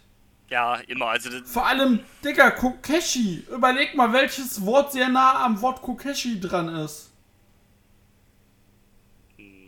Ja, 0.48 0.76
immer. 0.86 1.06
Also, 1.08 1.30
Vor 1.44 1.66
allem, 1.66 2.00
Digga, 2.24 2.50
Kokeshi. 2.52 3.44
Überleg 3.50 3.96
mal, 3.96 4.12
welches 4.12 4.64
Wort 4.64 4.92
sehr 4.92 5.08
nah 5.08 5.44
am 5.44 5.60
Wort 5.62 5.82
Kokeshi 5.82 6.38
dran 6.40 6.68
ist. 6.76 7.10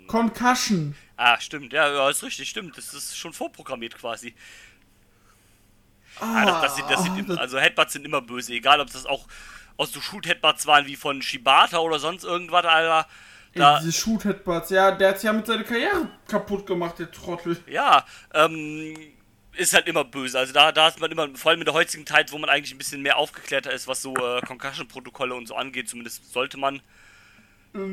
Concussion. 0.07 0.95
Ah, 1.17 1.41
stimmt. 1.41 1.73
Ja, 1.73 1.93
ja, 1.93 2.11
ist 2.11 2.23
richtig, 2.23 2.49
stimmt. 2.49 2.77
Das 2.77 2.95
ist 2.95 3.17
schon 3.17 3.33
vorprogrammiert 3.33 3.97
quasi. 3.97 4.35
Ah, 6.21 6.45
Ja, 6.45 6.61
das, 6.63 6.63
das 6.63 6.77
sind, 6.77 6.91
das 6.91 7.03
sind, 7.05 7.39
also 7.39 7.59
Headbutts 7.59 7.93
sind 7.93 8.05
immer 8.05 8.23
böse, 8.23 8.53
egal 8.55 8.81
ob 8.81 8.91
das 8.91 9.05
auch 9.07 9.27
aus 9.77 9.93
so 9.93 10.01
Shoot-Headbutts 10.01 10.67
waren 10.67 10.87
wie 10.87 10.97
von 10.97 11.21
Shibata 11.21 11.79
oder 11.79 11.99
sonst 11.99 12.25
irgendwas, 12.25 12.65
Alter. 12.65 13.07
Da, 13.55 13.79
diese 13.81 13.93
Shoot 13.93 14.25
Headbutts, 14.25 14.71
ja, 14.71 14.91
der 14.91 15.11
hat 15.11 15.23
ja 15.23 15.33
mit 15.33 15.47
seiner 15.47 15.65
Karriere 15.65 16.09
kaputt 16.29 16.67
gemacht, 16.67 16.99
der 16.99 17.11
Trottel. 17.11 17.57
ja, 17.67 18.05
ähm, 18.35 18.95
ist 19.53 19.73
halt 19.73 19.87
immer 19.89 20.05
böse. 20.05 20.39
Also 20.39 20.53
da, 20.53 20.73
da 20.73 20.87
hat 20.87 21.01
man 21.01 21.11
immer, 21.11 21.29
vor 21.35 21.51
allem 21.51 21.61
in 21.61 21.65
der 21.65 21.75
heutigen 21.75 22.07
Zeit, 22.07 22.33
wo 22.33 22.39
man 22.39 22.51
eigentlich 22.51 22.75
ein 22.75 22.79
bisschen 22.79 23.01
mehr 23.03 23.17
aufgeklärter 23.17 23.73
ist, 23.73 23.89
was 23.89 24.03
so 24.03 24.15
äh, 24.15 24.41
Concussion-Protokolle 24.43 25.35
und 25.35 25.47
so 25.49 25.55
angeht, 25.55 25.89
zumindest 25.89 26.33
sollte 26.33 26.59
man. 26.59 26.81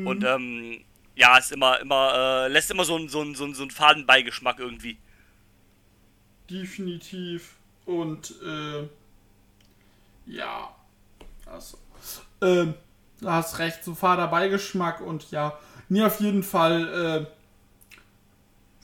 Und 0.06 0.24
ähm, 0.24 0.84
ja, 1.16 1.36
ist 1.38 1.52
immer, 1.52 1.80
immer, 1.80 2.12
äh, 2.46 2.48
lässt 2.48 2.70
immer 2.70 2.84
so 2.84 2.96
einen 2.96 3.08
so 3.08 3.20
einen- 3.20 3.34
so 3.34 3.44
einen- 3.44 3.54
so 3.54 3.62
einen 3.62 3.70
faden 3.70 4.06
Beigeschmack 4.06 4.58
irgendwie. 4.58 4.98
Definitiv. 6.50 7.54
Und, 7.86 8.34
äh, 8.42 8.88
ja. 10.26 10.74
Also, 11.46 11.78
ähm, 12.40 12.74
du 13.20 13.30
hast 13.30 13.58
recht, 13.58 13.84
so 13.84 13.94
fader 13.94 14.26
Beigeschmack 14.28 15.00
und 15.00 15.30
ja, 15.30 15.58
nee, 15.88 16.02
auf 16.02 16.20
jeden 16.20 16.42
Fall, 16.42 17.26
äh, 17.26 17.26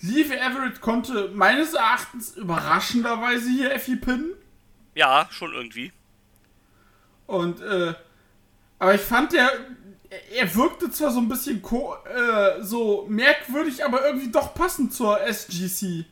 Leave 0.02 0.38
Everett 0.38 0.80
konnte 0.80 1.28
meines 1.34 1.74
Erachtens 1.74 2.34
überraschenderweise 2.34 3.50
hier 3.50 3.72
Effie 3.74 3.96
pinnen. 3.96 4.32
Ja, 4.94 5.28
schon 5.30 5.52
irgendwie. 5.52 5.92
Und, 7.26 7.60
äh, 7.60 7.94
aber 8.78 8.94
ich 8.94 9.00
fand 9.02 9.32
der, 9.34 9.50
er- 10.10 10.32
er 10.42 10.54
wirkte 10.54 10.90
zwar 10.90 11.10
so 11.12 11.20
ein 11.20 11.28
bisschen 11.28 11.62
ko 11.62 11.96
äh, 12.04 12.62
so 12.62 13.06
merkwürdig, 13.08 13.84
aber 13.84 14.04
irgendwie 14.06 14.30
doch 14.30 14.54
passend 14.54 14.92
zur 14.92 15.20
SGC. 15.20 16.04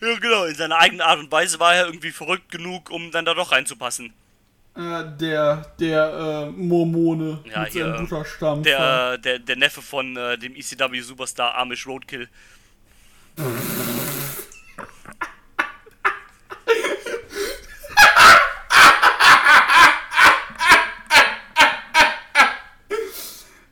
Ja, 0.00 0.18
genau. 0.18 0.44
In 0.46 0.54
seiner 0.54 0.78
eigenen 0.78 1.00
Art 1.02 1.18
und 1.20 1.30
Weise 1.30 1.60
war 1.60 1.74
er 1.74 1.86
irgendwie 1.86 2.10
verrückt 2.10 2.50
genug, 2.50 2.90
um 2.90 3.10
dann 3.12 3.24
da 3.24 3.34
doch 3.34 3.52
reinzupassen. 3.52 4.12
Äh, 4.74 5.04
der, 5.20 5.70
der, 5.78 6.48
äh, 6.48 6.50
Mormone 6.50 7.44
Ja, 7.44 7.60
mit 7.64 7.72
seinem 7.72 7.92
hier, 7.92 8.00
Butterstamm. 8.00 8.62
Der, 8.62 9.18
der, 9.18 9.38
der 9.38 9.56
Neffe 9.56 9.82
von 9.82 10.16
äh, 10.16 10.38
dem 10.38 10.54
ECW-Superstar 10.56 11.54
Amish 11.56 11.86
Roadkill. 11.86 12.28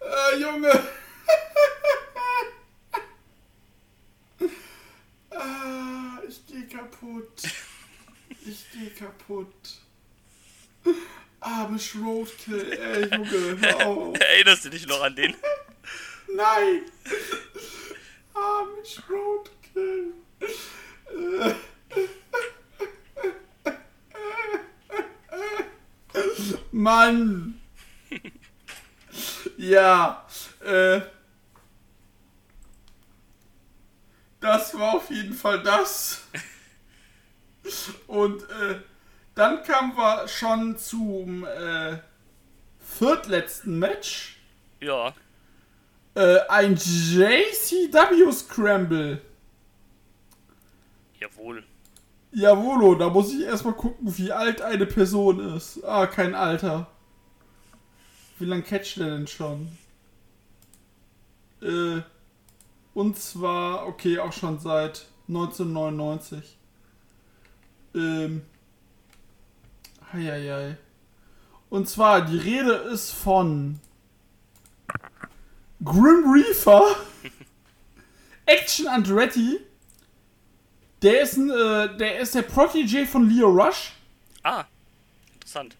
Äh, 0.00 0.40
Junge. 0.40 0.72
ah, 5.30 6.18
ich 6.28 6.40
geh 6.46 6.62
kaputt. 6.66 7.42
Ich 8.46 8.66
geh 8.72 8.90
kaputt. 8.90 9.78
Armes 11.80 11.96
Roadkill, 11.96 12.72
ey, 12.72 13.08
Junge, 13.08 13.58
hör 13.60 13.86
auf. 13.86 14.20
Erinnerst 14.20 14.66
du 14.66 14.68
dich 14.68 14.86
noch 14.86 15.00
an 15.02 15.16
den? 15.16 15.34
Nein! 16.34 16.82
Armes 18.34 19.02
Roadkill. 19.08 20.12
Mann! 26.70 27.60
Ja, 29.56 30.26
äh. 30.62 31.00
Das 34.40 34.78
war 34.78 34.96
auf 34.96 35.10
jeden 35.10 35.34
Fall 35.34 35.62
das. 35.62 36.24
Und 38.06 38.42
äh, 38.50 38.80
dann 39.34 39.62
kamen 39.62 39.96
wir 39.96 40.28
schon 40.28 40.76
zum 40.76 41.44
äh, 41.44 41.98
viertletzten 42.78 43.78
Match. 43.78 44.38
Ja. 44.80 45.14
Äh, 46.14 46.38
ein 46.48 46.74
JCW 46.74 48.32
Scramble. 48.32 49.20
Jawohl. 51.18 51.64
Jawolo, 52.32 52.94
da 52.94 53.08
muss 53.08 53.32
ich 53.32 53.42
erstmal 53.42 53.74
gucken, 53.74 54.16
wie 54.16 54.32
alt 54.32 54.62
eine 54.62 54.86
Person 54.86 55.54
ist. 55.56 55.82
Ah, 55.84 56.06
kein 56.06 56.34
Alter. 56.34 56.86
Wie 58.38 58.44
lange 58.44 58.62
catcht 58.62 58.98
der 58.98 59.10
denn 59.10 59.26
schon? 59.26 59.76
Äh, 61.60 62.00
und 62.94 63.18
zwar, 63.18 63.86
okay, 63.86 64.18
auch 64.18 64.32
schon 64.32 64.58
seit 64.58 65.06
1999. 65.28 66.56
Ähm. 67.94 68.42
Heieiei. 70.12 70.76
Und 71.68 71.88
zwar, 71.88 72.22
die 72.24 72.38
Rede 72.38 72.72
ist 72.72 73.10
von 73.12 73.78
Grim 75.84 76.24
Reaper, 76.30 76.96
Action 78.46 78.88
Andretti, 78.88 79.60
der 81.02 81.22
ist, 81.22 81.36
ein, 81.36 81.48
äh, 81.50 81.96
der 81.96 82.18
ist 82.20 82.34
der 82.34 82.48
Protégé 82.48 83.06
von 83.06 83.28
Leo 83.30 83.48
Rush. 83.48 83.92
Ah, 84.42 84.64
interessant. 85.34 85.76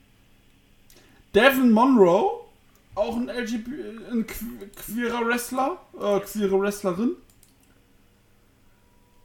Devin 1.35 1.71
Monroe, 1.73 2.45
auch 2.95 3.17
ein 3.17 3.29
LGB, 3.29 3.69
ein 4.11 4.27
que- 4.27 4.69
queerer 4.77 5.27
Wrestler, 5.27 5.79
äh, 6.01 6.21
queere 6.21 6.59
Wrestlerin. 6.61 7.17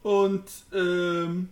Und, 0.02 0.44
ähm, 0.72 1.48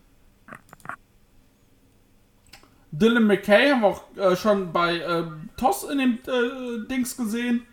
Dylan 2.99 3.27
McKay 3.27 3.71
haben 3.71 3.83
wir 3.83 3.89
auch 3.89 4.17
äh, 4.17 4.37
schon 4.37 4.73
bei 4.73 5.01
ähm, 5.01 5.51
Toss 5.57 5.85
in 5.85 5.99
dem 5.99 6.19
äh, 6.27 6.87
Dings 6.87 7.17
gesehen. 7.17 7.67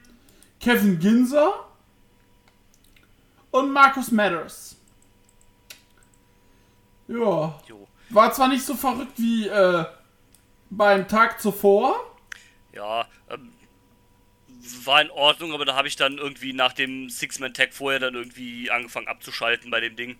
Kevin 0.60 1.00
Ginzer 1.00 1.68
und 3.52 3.72
Marcus 3.72 4.12
Matters. 4.12 4.78
Ja. 7.08 7.60
Jo. 7.68 7.88
War 8.10 8.34
zwar 8.34 8.48
nicht 8.48 8.66
so 8.66 8.76
verrückt 8.76 9.14
wie 9.18 9.48
äh, 9.48 9.86
beim 10.70 11.08
Tag 11.08 11.40
zuvor. 11.40 11.96
Ja, 12.74 13.06
ähm, 13.30 13.52
war 14.86 15.02
in 15.02 15.12
Ordnung, 15.12 15.54
aber 15.54 15.66
da 15.66 15.76
habe 15.76 15.88
ich 15.88 15.96
dann 15.98 16.18
irgendwie 16.18 16.54
nach 16.54 16.74
dem 16.74 17.10
Six-Man-Tag 17.10 17.74
vorher 17.74 18.00
dann 18.00 18.16
irgendwie 18.16 18.72
angefangen 18.72 19.08
abzuschalten 19.08 19.70
bei 19.70 19.82
dem 19.82 19.96
Ding. 19.96 20.18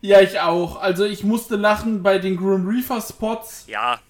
Ja, 0.00 0.20
ich 0.20 0.38
auch. 0.40 0.76
Also 0.80 1.04
ich 1.04 1.24
musste 1.24 1.56
lachen 1.56 2.02
bei 2.02 2.18
den 2.18 2.36
Grim 2.36 2.68
Reaper 2.68 3.00
Spots. 3.00 3.64
Ja, 3.66 4.00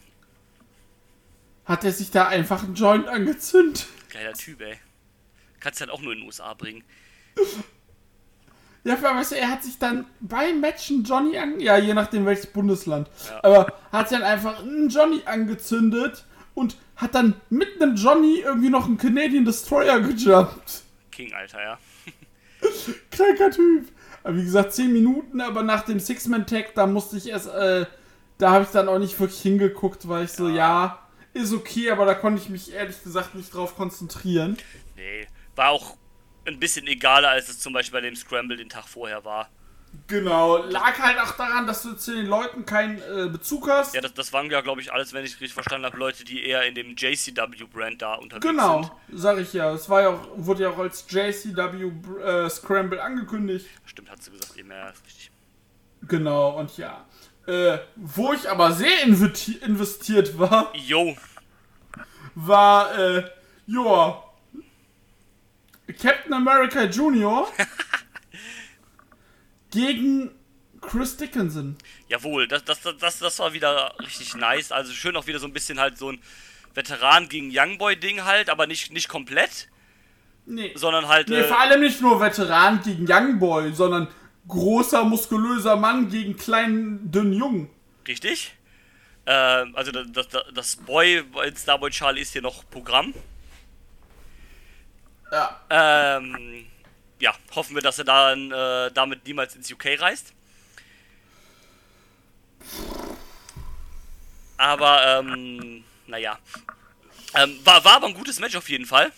Hat 1.69 1.85
er 1.85 1.93
sich 1.93 2.11
da 2.11 2.27
einfach 2.27 2.65
einen 2.65 2.75
Joint 2.75 3.07
angezündet. 3.07 3.87
geiler 4.11 4.33
Typ, 4.33 4.61
ey. 4.63 4.79
Kannst 5.61 5.81
du 5.81 5.85
halt 5.85 5.93
auch 5.93 6.01
nur 6.01 6.15
in 6.15 6.21
den 6.21 6.27
USA 6.27 6.55
bringen. 6.55 6.83
Ja, 8.85 8.95
aber 8.95 9.17
weißt 9.17 9.33
du, 9.33 9.37
er 9.37 9.51
hat 9.51 9.63
sich 9.63 9.79
dann 9.79 10.07
beim 10.21 10.61
Matchen 10.61 11.05
Johnny 11.05 11.37
an... 11.37 11.61
Ja, 11.61 11.77
je 11.77 11.93
nachdem 11.93 12.25
welches 12.25 12.47
Bundesland. 12.47 13.11
Ja. 13.29 13.45
Aber 13.45 13.75
hat 13.93 14.09
sich 14.09 14.19
dann 14.19 14.27
einfach 14.27 14.63
einen 14.63 14.89
Johnny 14.89 15.21
angezündet 15.27 16.25
und 16.55 16.77
hat 16.97 17.15
dann 17.15 17.35
mit 17.51 17.83
einem 17.83 17.97
Johnny 17.97 18.39
irgendwie 18.39 18.71
noch 18.71 18.87
einen 18.87 18.97
Canadian 18.97 19.45
Destroyer 19.45 20.01
gejumpt. 20.01 20.85
King, 21.11 21.35
Alter, 21.35 21.63
ja. 21.63 21.79
Kranker 23.11 23.51
Typ. 23.51 23.89
Aber 24.25 24.37
wie 24.37 24.45
gesagt, 24.45 24.73
10 24.73 24.91
Minuten, 24.91 25.43
aber 25.43 25.63
nach 25.63 25.85
dem 25.85 26.01
Six-Man-Tag, 26.01 26.75
da 26.75 26.87
musste 26.87 27.19
ich 27.19 27.29
erst, 27.29 27.49
äh, 27.49 27.85
da 28.39 28.53
habe 28.53 28.65
ich 28.65 28.71
dann 28.71 28.89
auch 28.89 28.99
nicht 28.99 29.21
wirklich 29.21 29.41
hingeguckt, 29.41 30.09
weil 30.09 30.25
ich 30.25 30.33
so, 30.33 30.49
ja, 30.49 30.99
ist 31.39 31.53
okay, 31.53 31.91
aber 31.91 32.05
da 32.05 32.15
konnte 32.15 32.43
ich 32.43 32.49
mich 32.49 32.73
ehrlich 32.73 33.03
gesagt 33.03 33.35
nicht 33.35 33.55
drauf 33.55 33.77
konzentrieren. 33.77 34.57
Nee, 34.97 35.27
war 35.57 35.71
auch 35.71 35.97
ein 36.47 36.59
bisschen 36.59 36.87
egaler, 36.87 37.31
als 37.31 37.49
es 37.49 37.59
zum 37.59 37.73
Beispiel 37.73 38.01
bei 38.01 38.07
dem 38.07 38.17
Scramble 38.17 38.57
den 38.57 38.69
Tag 38.69 38.89
vorher 38.89 39.25
war. 39.25 39.49
Genau, 40.07 40.59
lag 40.59 40.99
halt 40.99 41.19
auch 41.19 41.33
daran, 41.33 41.67
dass 41.67 41.83
du 41.83 41.95
zu 41.95 42.15
den 42.15 42.27
Leuten 42.27 42.67
keinen 42.67 42.99
äh, 42.99 43.29
Bezug 43.31 43.69
hast. 43.69 43.95
Ja, 43.95 44.01
das, 44.01 44.13
das 44.15 44.33
waren 44.33 44.51
ja, 44.51 44.61
glaube 44.61 44.81
ich, 44.81 44.93
alles, 44.93 45.13
wenn 45.13 45.25
ich 45.25 45.33
richtig 45.33 45.55
verstanden 45.55 45.87
habe, 45.87 45.97
Leute, 45.97 46.25
die 46.25 46.45
eher 46.45 46.65
in 46.65 46.75
dem 46.75 46.95
JCW-Brand 46.95 48.03
da 48.03 48.15
unterwegs 48.15 48.47
genau, 48.47 48.83
sind. 49.09 49.19
sag 49.19 49.39
ich 49.39 49.53
ja. 49.53 49.73
Es 49.73 49.89
war 49.89 50.03
ja 50.03 50.09
auch, 50.11 50.21
wurde 50.37 50.65
ja 50.65 50.71
auch 50.71 50.79
als 50.79 51.07
JCW 51.09 51.91
äh, 52.23 52.51
Scramble 52.51 53.03
angekündigt. 53.03 53.67
Stimmt, 53.87 54.11
hat 54.11 54.23
sie 54.23 54.31
gesagt, 54.31 54.57
eben, 54.57 54.71
ja, 54.71 54.89
richtig. 54.89 55.31
Genau, 56.03 56.59
und 56.59 56.77
ja. 56.77 57.07
Äh, 57.49 57.79
wo 57.97 58.33
ich 58.35 58.49
aber 58.49 58.73
sehr 58.73 59.05
investi- 59.07 59.61
investiert 59.63 60.39
war, 60.39 60.71
Yo, 60.77 61.17
war, 62.35 62.97
äh, 62.99 63.25
joa, 63.67 64.23
Captain 66.01 66.33
America 66.35 66.85
Jr. 66.85 67.49
gegen 69.71 70.31
Chris 70.81 71.17
Dickinson. 71.17 71.77
jawohl, 72.09 72.47
das, 72.49 72.65
das, 72.65 72.81
das, 72.99 73.19
das 73.19 73.39
war 73.39 73.53
wieder 73.53 73.95
richtig 74.01 74.35
nice. 74.37 74.73
Also 74.73 74.93
schön 74.93 75.17
auch 75.17 75.27
wieder 75.27 75.39
so 75.39 75.47
ein 75.47 75.53
bisschen 75.53 75.81
halt 75.81 75.99
so 75.99 76.13
ein 76.13 76.21
Veteran 76.75 77.29
gegen 77.29 77.51
Youngboy-Ding 77.53 78.25
halt, 78.25 78.51
aber 78.51 78.67
nicht, 78.67 78.93
nicht 78.93 79.09
komplett, 79.09 79.69
Nee. 80.47 80.73
sondern 80.77 81.09
halt. 81.09 81.29
Nee, 81.29 81.37
äh, 81.41 81.45
vor 81.45 81.59
allem 81.61 81.81
nicht 81.81 82.01
nur 82.01 82.21
Veteran 82.21 82.81
gegen 82.83 83.07
Youngboy, 83.11 83.73
sondern 83.73 84.09
großer, 84.49 85.05
muskulöser 85.05 85.77
Mann 85.77 86.11
gegen 86.11 86.37
kleinen, 86.37 87.11
dünnen 87.11 87.33
Jungen. 87.33 87.71
Richtig. 88.07 88.55
Ähm, 89.27 89.77
also 89.77 89.93
das, 89.93 90.29
das, 90.29 90.45
das 90.55 90.77
Boy 90.77 91.23
in 91.47 91.57
Starboy 91.57 91.91
Charlie 91.91 92.23
ist 92.23 92.33
hier 92.33 92.43
noch 92.43 92.69
Programm. 92.71 93.13
Ja. 95.31 95.61
Ähm, 95.69 96.67
ja, 97.21 97.35
hoffen 97.55 97.75
wir, 97.75 97.83
dass 97.83 97.99
er 97.99 98.05
dann 98.05 98.51
äh, 98.51 98.91
damit 98.93 99.27
niemals 99.27 99.55
ins 99.55 99.71
UK 99.71 100.01
reist. 100.01 100.33
Aber, 104.57 105.21
ähm, 105.21 105.85
naja. 106.07 106.39
Ähm, 107.35 107.59
war, 107.65 107.85
war 107.85 107.97
aber 107.97 108.07
ein 108.07 108.15
gutes 108.15 108.41
Match 108.41 108.57
auf 108.57 108.69
jeden 108.69 108.87
Fall. 108.87 109.13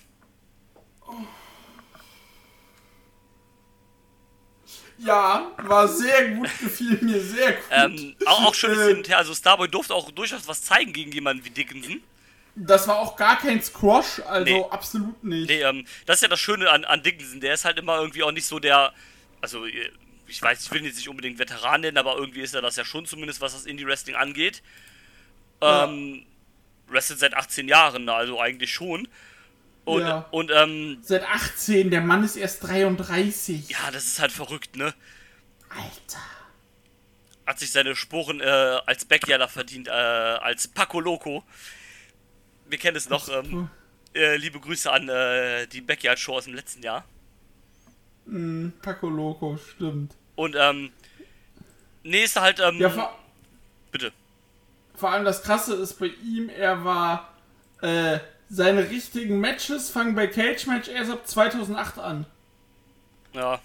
Ja, 5.03 5.51
war 5.59 5.89
sehr 5.89 6.29
gut, 6.31 6.51
gefiel 6.61 6.99
mir 7.01 7.21
sehr 7.21 7.53
gut. 7.53 7.65
Ähm, 7.71 8.17
auch, 8.27 8.47
auch 8.47 8.55
schönes 8.55 8.79
Äh, 8.79 8.89
Hin 8.89 8.97
und 8.99 9.09
Her. 9.09 9.19
Also 9.19 9.35
Starboy 9.35 9.69
durfte 9.69 9.95
auch 9.95 10.11
durchaus 10.11 10.47
was 10.47 10.63
zeigen 10.63 10.93
gegen 10.93 11.11
jemanden 11.13 11.45
wie 11.45 11.51
Dickinson. 11.51 12.03
Das 12.55 12.87
war 12.87 12.99
auch 12.99 13.17
gar 13.17 13.39
kein 13.39 13.63
Squash, 13.63 14.21
also 14.27 14.45
Nee. 14.45 14.65
absolut 14.71 15.25
nicht. 15.25 15.49
Nee, 15.49 15.63
ähm, 15.63 15.87
das 16.05 16.17
ist 16.17 16.23
ja 16.23 16.29
das 16.29 16.41
Schöne 16.41 16.69
an, 16.71 16.85
an 16.85 17.03
Dickinson. 17.03 17.41
Der 17.41 17.55
ist 17.55 17.65
halt 17.65 17.79
immer 17.79 17.99
irgendwie 17.99 18.23
auch 18.23 18.33
nicht 18.33 18.45
so 18.47 18.59
der. 18.59 18.93
Also, 19.41 19.65
äh, 19.67 19.91
ich 20.27 20.43
weiß, 20.43 20.63
ich 20.65 20.71
will 20.71 20.81
ihn 20.81 20.85
jetzt 20.87 20.97
nicht 20.97 21.09
unbedingt 21.09 21.39
Veteran 21.39 21.81
nennen, 21.81 21.97
aber 21.97 22.17
irgendwie 22.17 22.41
ist 22.43 22.55
er 22.55 22.61
das 22.63 22.77
ja 22.77 22.85
schon, 22.85 23.07
zumindest 23.07 23.41
was 23.41 23.53
das 23.53 23.67
Indie-Wrestling 23.67 24.17
angeht. 24.17 24.63
Ja. 25.63 25.85
Ähm, 25.85 26.25
wrestelt 26.89 27.21
seit 27.21 27.35
18 27.35 27.69
Jahren, 27.69 28.09
also 28.09 28.41
eigentlich 28.41 28.73
schon. 28.73 29.09
Und, 29.91 30.03
Ja. 30.03 30.27
und 30.31 30.51
ähm, 30.55 30.99
Seit 31.03 31.25
18, 31.29 31.91
der 31.91 32.01
Mann 32.01 32.23
ist 32.25 32.37
erst 32.37 32.63
33. 32.67 33.69
ja, 33.71 33.91
das 33.93 34.05
ist 34.07 34.21
halt 34.21 34.33
verrückt, 34.33 34.77
ne? 34.77 34.95
Alter. 35.69 36.21
Hat 37.47 37.59
sich 37.59 37.73
seine 37.73 37.97
Sporen 37.97 38.41
äh, 38.41 38.45
als 38.87 39.05
Backyarder 39.05 39.49
verdient, 39.49 39.89
äh, 39.89 39.91
als 39.91 40.69
Paco 40.69 41.01
Loco. 41.01 41.45
Wir 42.69 42.79
kennen 42.79 42.97
es 42.97 43.09
noch. 43.09 43.29
Ähm, 43.29 43.69
äh, 44.15 44.37
liebe 44.37 44.61
Grüße 44.61 44.91
an 44.91 45.09
äh, 45.09 45.67
die 45.67 45.81
Backyard-Show 45.81 46.35
aus 46.37 46.45
dem 46.45 46.55
letzten 46.55 46.83
Jahr. 46.83 47.05
Mm, 48.27 48.69
Paco 48.83 49.09
Loco, 49.09 49.57
stimmt. 49.57 50.15
Und, 50.37 50.57
ähm, 50.59 50.91
nee, 52.03 52.23
ist 52.25 52.41
halt, 52.41 52.61
ähm, 52.61 52.79
Ja, 52.81 52.91
vor, 52.91 53.19
bitte. 53.91 54.13
vor 54.95 55.11
allem 55.11 55.25
das 55.25 55.43
Krasse 55.43 55.75
ist 55.75 55.95
bei 55.99 56.07
ihm, 56.25 56.49
er 56.49 56.85
war, 56.85 57.35
äh, 57.83 58.19
seine 58.51 58.91
richtigen 58.91 59.41
Matches 59.41 59.89
fangen 59.91 60.15
bei 60.15 60.27
Cage 60.27 60.67
Match 60.67 60.89
erst 60.89 61.11
ab 61.11 61.27
2008 61.27 61.99
an. 61.99 62.27
Ja, 63.33 63.61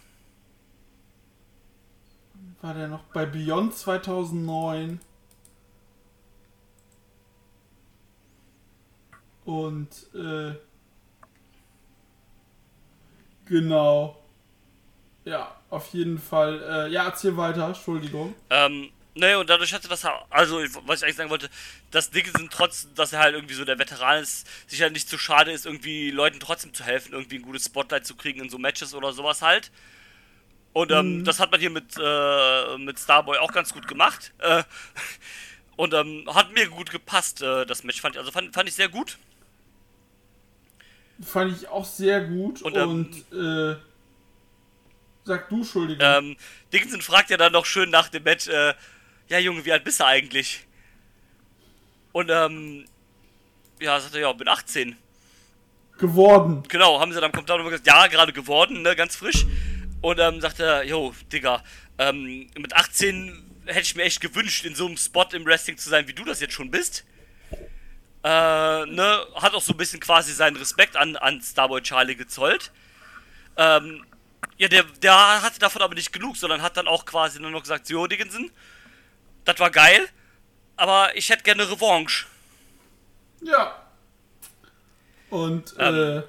War 2.61 2.73
der 2.75 2.87
noch 2.87 3.03
bei 3.05 3.25
Beyond 3.25 3.75
2009? 3.75 4.99
Und, 9.43 9.89
äh, 10.15 10.55
genau. 13.45 14.17
Ja, 15.23 15.55
auf 15.69 15.93
jeden 15.93 16.19
Fall. 16.19 16.61
Äh, 16.61 16.91
ja, 16.91 17.05
erzähl 17.05 17.35
weiter, 17.37 17.67
Entschuldigung. 17.67 18.33
ähm, 18.49 18.89
ne, 19.15 19.39
und 19.39 19.49
dadurch 19.49 19.73
hatte 19.73 19.87
das, 19.87 20.05
also, 20.29 20.57
was 20.85 20.99
ich 20.99 21.05
eigentlich 21.05 21.15
sagen 21.17 21.29
wollte, 21.29 21.49
dass 21.91 22.11
Dickinson 22.11 22.49
trotz, 22.51 22.87
dass 22.93 23.13
er 23.13 23.19
halt 23.19 23.35
irgendwie 23.35 23.55
so 23.55 23.65
der 23.65 23.79
Veteran 23.79 24.21
ist, 24.21 24.47
sich 24.67 24.81
halt 24.81 24.93
nicht 24.93 25.09
zu 25.09 25.17
schade 25.17 25.51
ist, 25.51 25.65
irgendwie 25.65 26.11
Leuten 26.11 26.39
trotzdem 26.39 26.73
zu 26.73 26.83
helfen, 26.83 27.13
irgendwie 27.13 27.37
ein 27.37 27.41
gutes 27.43 27.65
Spotlight 27.65 28.05
zu 28.05 28.15
kriegen 28.15 28.41
in 28.41 28.49
so 28.49 28.57
Matches 28.57 28.93
oder 28.93 29.13
sowas 29.13 29.41
halt. 29.41 29.71
Und 30.73 30.91
ähm, 30.91 31.23
das 31.23 31.39
hat 31.39 31.51
man 31.51 31.59
hier 31.59 31.69
mit, 31.69 31.93
äh, 31.97 32.77
mit 32.77 32.99
Starboy 32.99 33.37
auch 33.37 33.53
ganz 33.53 33.73
gut 33.73 33.87
gemacht. 33.87 34.33
Äh, 34.39 34.63
und 35.77 35.93
ähm, 35.93 36.25
hat 36.33 36.53
mir 36.53 36.67
gut 36.69 36.91
gepasst, 36.91 37.41
äh, 37.41 37.65
das 37.65 37.83
Match. 37.83 38.01
Fand, 38.01 38.15
ich- 38.15 38.19
also 38.19 38.31
fand, 38.31 38.53
fand 38.53 38.67
ich 38.67 38.75
sehr 38.75 38.89
gut. 38.89 39.17
Fand 41.21 41.55
ich 41.55 41.67
auch 41.69 41.85
sehr 41.85 42.25
gut. 42.25 42.61
Und, 42.61 42.75
Und, 42.75 43.09
ähm, 43.11 43.25
äh, 43.31 43.75
sag 45.23 45.49
du, 45.49 45.57
Entschuldigung. 45.57 46.17
Ähm, 46.17 46.35
Dickinson 46.73 47.01
fragt 47.01 47.29
ja 47.29 47.37
dann 47.37 47.53
noch 47.53 47.65
schön 47.65 47.89
nach 47.89 48.09
dem 48.09 48.23
Match, 48.23 48.47
äh, 48.47 48.73
ja 49.27 49.39
Junge, 49.39 49.65
wie 49.65 49.71
alt 49.71 49.83
bist 49.83 49.99
du 49.99 50.05
eigentlich? 50.05 50.65
Und 52.11 52.29
ähm, 52.29 52.85
ja, 53.79 53.99
sagt 53.99 54.15
er, 54.15 54.21
ja, 54.21 54.33
bin 54.33 54.47
18. 54.47 54.95
geworden. 55.97 56.63
Genau, 56.67 56.99
haben 56.99 57.11
sie 57.11 57.15
dann 57.15 57.25
am 57.25 57.31
Kommentar 57.31 57.57
nochmal 57.57 57.71
gesagt, 57.71 57.87
ja, 57.87 58.07
gerade 58.07 58.33
geworden, 58.33 58.81
ne, 58.81 58.95
ganz 58.95 59.15
frisch. 59.15 59.45
Und 60.01 60.19
ähm, 60.19 60.39
sagt 60.39 60.59
er, 60.59 60.83
jo, 60.83 61.13
Digga, 61.31 61.63
ähm, 61.97 62.47
mit 62.57 62.73
18 62.73 63.43
hätte 63.65 63.81
ich 63.81 63.95
mir 63.95 64.03
echt 64.03 64.21
gewünscht, 64.21 64.65
in 64.65 64.75
so 64.75 64.85
einem 64.85 64.97
Spot 64.97 65.25
im 65.31 65.45
Wrestling 65.45 65.77
zu 65.77 65.89
sein, 65.89 66.07
wie 66.07 66.13
du 66.13 66.23
das 66.23 66.39
jetzt 66.39 66.53
schon 66.53 66.71
bist. 66.71 67.03
Äh, 68.23 68.85
ne, 68.85 69.25
hat 69.35 69.53
auch 69.53 69.61
so 69.61 69.73
ein 69.73 69.77
bisschen 69.77 69.99
quasi 69.99 70.33
seinen 70.33 70.55
Respekt 70.55 70.95
an, 70.95 71.15
an 71.15 71.41
Starboy 71.41 71.81
Charlie 71.81 72.15
gezollt. 72.15 72.71
Ähm, 73.57 74.05
ja, 74.57 74.67
der, 74.67 74.83
der 74.83 75.41
hatte 75.41 75.59
davon 75.59 75.81
aber 75.81 75.95
nicht 75.95 76.13
genug, 76.13 76.37
sondern 76.37 76.61
hat 76.61 76.77
dann 76.77 76.87
auch 76.87 77.05
quasi 77.05 77.39
nur 77.39 77.51
noch 77.51 77.61
gesagt, 77.61 77.89
jo, 77.89 78.07
Dickinson, 78.07 78.51
das 79.45 79.59
war 79.59 79.69
geil, 79.71 80.07
aber 80.75 81.15
ich 81.15 81.29
hätte 81.29 81.43
gerne 81.43 81.69
Revanche. 81.69 82.25
Ja. 83.41 83.75
Und, 85.29 85.75
Ähm, 85.79 85.95
äh, 85.95 86.23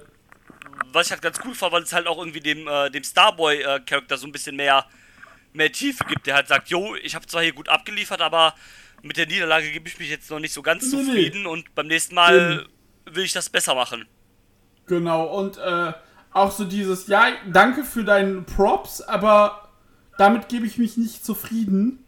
was 0.92 1.06
ich 1.06 1.12
halt 1.12 1.22
ganz 1.22 1.38
cool 1.44 1.54
fand, 1.54 1.72
weil 1.72 1.82
es 1.82 1.92
halt 1.92 2.06
auch 2.06 2.18
irgendwie 2.18 2.40
dem, 2.40 2.66
äh, 2.68 2.90
dem 2.90 3.04
Starboy-Charakter 3.04 4.16
so 4.16 4.26
ein 4.26 4.32
bisschen 4.32 4.56
mehr, 4.56 4.86
mehr 5.52 5.70
Tiefe 5.72 6.04
gibt. 6.04 6.26
Der 6.26 6.34
halt 6.34 6.48
sagt, 6.48 6.68
jo, 6.68 6.94
ich 6.96 7.14
habe 7.14 7.26
zwar 7.26 7.42
hier 7.42 7.52
gut 7.52 7.68
abgeliefert, 7.68 8.20
aber 8.20 8.54
mit 9.02 9.16
der 9.16 9.26
Niederlage 9.26 9.70
gebe 9.72 9.88
ich 9.88 9.98
mich 9.98 10.10
jetzt 10.10 10.30
noch 10.30 10.40
nicht 10.40 10.52
so 10.52 10.62
ganz 10.62 10.90
Nee, 10.90 10.96
nee. 10.98 11.04
zufrieden 11.04 11.46
und 11.46 11.74
beim 11.74 11.86
nächsten 11.86 12.14
Mal 12.14 12.66
will 13.04 13.24
ich 13.24 13.32
das 13.32 13.48
besser 13.50 13.74
machen. 13.74 14.06
Genau, 14.86 15.26
und 15.26 15.58
äh, 15.58 15.92
auch 16.32 16.52
so 16.52 16.64
dieses, 16.64 17.06
ja, 17.08 17.26
danke 17.46 17.84
für 17.84 18.04
deinen 18.04 18.44
Props, 18.44 19.00
aber 19.00 19.68
damit 20.18 20.48
gebe 20.48 20.66
ich 20.66 20.78
mich 20.78 20.96
nicht 20.96 21.24
zufrieden. 21.24 22.04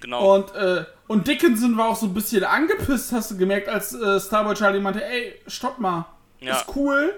Genau. 0.00 0.34
Und, 0.34 0.54
äh, 0.54 0.84
und 1.08 1.26
Dickinson 1.26 1.76
war 1.76 1.88
auch 1.88 1.96
so 1.96 2.06
ein 2.06 2.14
bisschen 2.14 2.44
angepisst, 2.44 3.12
hast 3.12 3.30
du 3.32 3.36
gemerkt, 3.36 3.68
als 3.68 3.94
äh, 3.94 4.20
Starboy 4.20 4.54
Charlie 4.54 4.80
meinte, 4.80 5.04
ey, 5.04 5.34
stopp 5.46 5.78
mal. 5.78 6.06
Ja. 6.40 6.56
Ist 6.56 6.66
cool, 6.76 7.14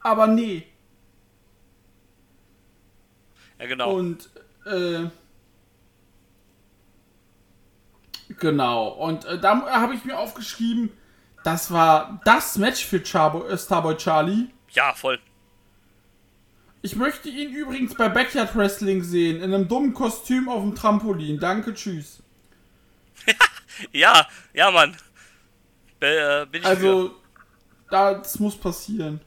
aber 0.00 0.26
nee. 0.26 0.66
ja, 3.58 3.66
genau. 3.66 3.94
Und, 3.94 4.28
äh, 4.66 5.08
genau, 8.38 8.88
und 8.88 9.24
äh, 9.24 9.38
da 9.38 9.66
habe 9.70 9.94
ich 9.94 10.04
mir 10.04 10.18
aufgeschrieben, 10.18 10.92
das 11.42 11.72
war 11.72 12.20
das 12.24 12.58
Match 12.58 12.84
für 12.84 13.02
Charbo, 13.02 13.46
äh, 13.46 13.56
Starboy 13.56 13.96
Charlie. 13.96 14.48
ja, 14.72 14.92
voll. 14.92 15.18
Ich 16.82 16.96
möchte 16.96 17.28
ihn 17.28 17.52
übrigens 17.52 17.94
bei 17.94 18.08
Backyard 18.08 18.56
Wrestling 18.56 19.02
sehen, 19.02 19.42
in 19.42 19.52
einem 19.54 19.68
dummen 19.68 19.92
Kostüm 19.92 20.48
auf 20.48 20.62
dem 20.62 20.74
Trampolin. 20.74 21.38
Danke, 21.38 21.74
tschüss. 21.74 22.22
Ja, 23.92 24.28
ja, 24.52 24.70
Mann. 24.70 24.94
Äh, 26.00 26.44
bin 26.46 26.60
ich 26.60 26.68
für. 26.68 26.68
Also, 26.68 27.14
das 27.88 28.38
muss 28.38 28.54
passieren. 28.54 29.22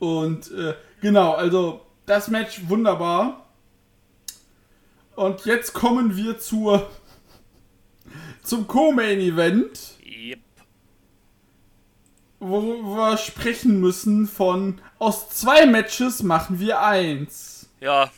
Und, 0.00 0.50
äh, 0.50 0.74
genau, 1.00 1.34
also, 1.34 1.86
das 2.04 2.26
Match 2.26 2.62
wunderbar. 2.68 3.46
Und 5.14 5.44
jetzt 5.44 5.72
kommen 5.72 6.16
wir 6.16 6.40
zur, 6.40 6.90
zum 8.42 8.66
Co-Main-Event, 8.66 9.78
Yep. 9.78 9.97
Wo 12.40 12.60
wir 12.62 13.16
sprechen 13.16 13.80
müssen 13.80 14.26
von, 14.28 14.80
aus 14.98 15.28
zwei 15.30 15.66
Matches 15.66 16.22
machen 16.22 16.60
wir 16.60 16.80
eins. 16.82 17.68
Ja, 17.80 18.10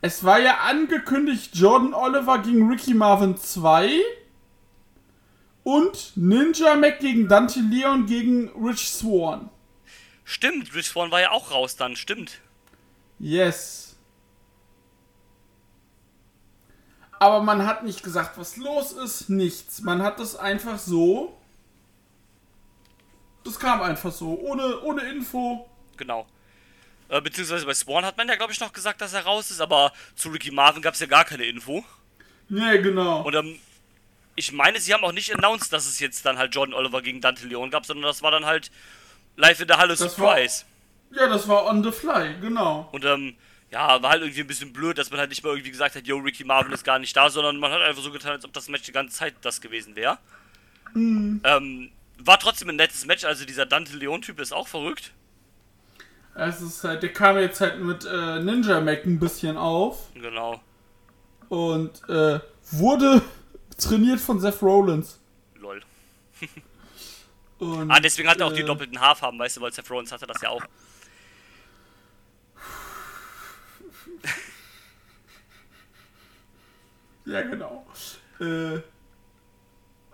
Es 0.00 0.22
war 0.24 0.38
ja 0.38 0.58
angekündigt, 0.68 1.50
Jordan 1.54 1.92
Oliver 1.94 2.38
gegen 2.38 2.68
Ricky 2.68 2.94
Marvin 2.94 3.36
2 3.36 3.90
und 5.64 6.12
Ninja 6.16 6.76
Mac 6.76 7.00
gegen 7.00 7.26
Dante 7.28 7.58
Leon 7.60 8.06
gegen 8.06 8.48
Rich 8.50 8.88
Swan. 8.90 9.50
stimmt. 10.24 10.72
Rich 10.74 10.90
Swan 10.90 11.10
war 11.10 11.20
ja 11.20 11.30
auch 11.32 11.50
raus 11.50 11.74
dann, 11.76 11.96
stimmt. 11.96 12.40
Yes. 13.18 13.96
Aber 17.18 17.42
man 17.42 17.66
hat 17.66 17.82
nicht 17.82 18.02
gesagt, 18.04 18.38
was 18.38 18.56
los 18.56 18.92
ist, 18.92 19.28
nichts. 19.30 19.80
Man 19.80 20.02
hat 20.02 20.20
das 20.20 20.36
einfach 20.36 20.78
so. 20.78 21.36
Das 23.46 23.58
kam 23.58 23.80
einfach 23.80 24.12
so, 24.12 24.38
ohne, 24.40 24.80
ohne 24.82 25.02
Info. 25.02 25.68
Genau. 25.96 26.26
Äh, 27.08 27.20
beziehungsweise 27.20 27.64
bei 27.64 27.72
Swan 27.74 28.04
hat 28.04 28.16
man 28.16 28.28
ja, 28.28 28.34
glaube 28.34 28.52
ich, 28.52 28.60
noch 28.60 28.72
gesagt, 28.72 29.00
dass 29.00 29.12
er 29.14 29.22
raus 29.24 29.50
ist, 29.50 29.60
aber 29.60 29.92
zu 30.16 30.28
Ricky 30.30 30.50
Marvin 30.50 30.82
gab 30.82 30.94
es 30.94 31.00
ja 31.00 31.06
gar 31.06 31.24
keine 31.24 31.44
Info. 31.44 31.84
Nee, 32.48 32.78
genau. 32.78 33.22
Und 33.22 33.34
ähm, 33.34 33.58
ich 34.34 34.52
meine, 34.52 34.80
sie 34.80 34.92
haben 34.92 35.04
auch 35.04 35.12
nicht 35.12 35.32
announced, 35.34 35.72
dass 35.72 35.86
es 35.86 36.00
jetzt 36.00 36.26
dann 36.26 36.36
halt 36.38 36.54
Jordan 36.54 36.74
Oliver 36.74 37.00
gegen 37.02 37.20
Dante 37.20 37.46
Leon 37.46 37.70
gab, 37.70 37.86
sondern 37.86 38.04
das 38.04 38.22
war 38.22 38.30
dann 38.32 38.44
halt 38.44 38.70
live 39.36 39.60
in 39.60 39.68
der 39.68 39.78
Halle 39.78 39.94
Das 39.94 40.00
war- 40.00 40.08
Surprise. 40.36 40.64
Ja, 41.12 41.28
das 41.28 41.46
war 41.46 41.64
on 41.66 41.84
the 41.84 41.92
fly, 41.92 42.34
genau. 42.40 42.88
Und 42.90 43.04
ähm, 43.04 43.36
ja, 43.70 44.02
war 44.02 44.10
halt 44.10 44.22
irgendwie 44.22 44.40
ein 44.40 44.46
bisschen 44.48 44.72
blöd, 44.72 44.98
dass 44.98 45.10
man 45.10 45.20
halt 45.20 45.30
nicht 45.30 45.44
mal 45.44 45.50
irgendwie 45.50 45.70
gesagt 45.70 45.94
hat, 45.94 46.06
yo, 46.06 46.16
Ricky 46.18 46.42
Marvin 46.44 46.72
ist 46.72 46.84
gar 46.84 46.98
nicht 46.98 47.16
da, 47.16 47.30
sondern 47.30 47.56
man 47.58 47.70
hat 47.70 47.80
einfach 47.80 48.02
so 48.02 48.10
getan, 48.10 48.32
als 48.32 48.44
ob 48.44 48.52
das 48.52 48.68
Match 48.68 48.82
die 48.82 48.92
ganze 48.92 49.16
Zeit 49.16 49.34
das 49.42 49.60
gewesen 49.60 49.94
wäre. 49.94 50.18
Ähm, 50.96 51.90
war 52.18 52.38
trotzdem 52.38 52.68
ein 52.70 52.76
nettes 52.76 53.06
Match, 53.06 53.24
also 53.24 53.44
dieser 53.44 53.66
Dante 53.66 53.96
Leon-Typ 53.96 54.40
ist 54.40 54.52
auch 54.52 54.68
verrückt. 54.68 55.12
Es 56.34 56.60
ist 56.60 56.84
halt, 56.84 57.02
der 57.02 57.12
kam 57.12 57.38
jetzt 57.38 57.60
halt 57.60 57.80
mit 57.80 58.04
äh, 58.04 58.40
Ninja 58.40 58.80
Mac 58.80 59.04
ein 59.06 59.18
bisschen 59.18 59.56
auf. 59.56 60.10
Genau. 60.14 60.60
und 61.48 62.06
äh, 62.08 62.40
wurde 62.72 63.22
trainiert 63.78 64.20
von 64.20 64.38
Seth 64.40 64.60
Rollins. 64.62 65.18
Lol. 65.56 65.80
Und, 67.58 67.90
Ah, 67.90 68.00
deswegen 68.00 68.28
hat 68.28 68.38
er 68.38 68.46
auch 68.48 68.52
die 68.52 68.60
äh, 68.60 68.66
doppelten 68.66 69.00
Haarfarben, 69.00 69.40
weißt 69.40 69.56
du, 69.56 69.60
weil 69.62 69.72
Seth 69.72 69.90
Rollins 69.90 70.12
hatte 70.12 70.26
das 70.26 70.42
ja 70.42 70.50
auch. 70.50 70.62
Ja, 77.24 77.42
genau. 77.42 77.84
Äh, 78.40 78.80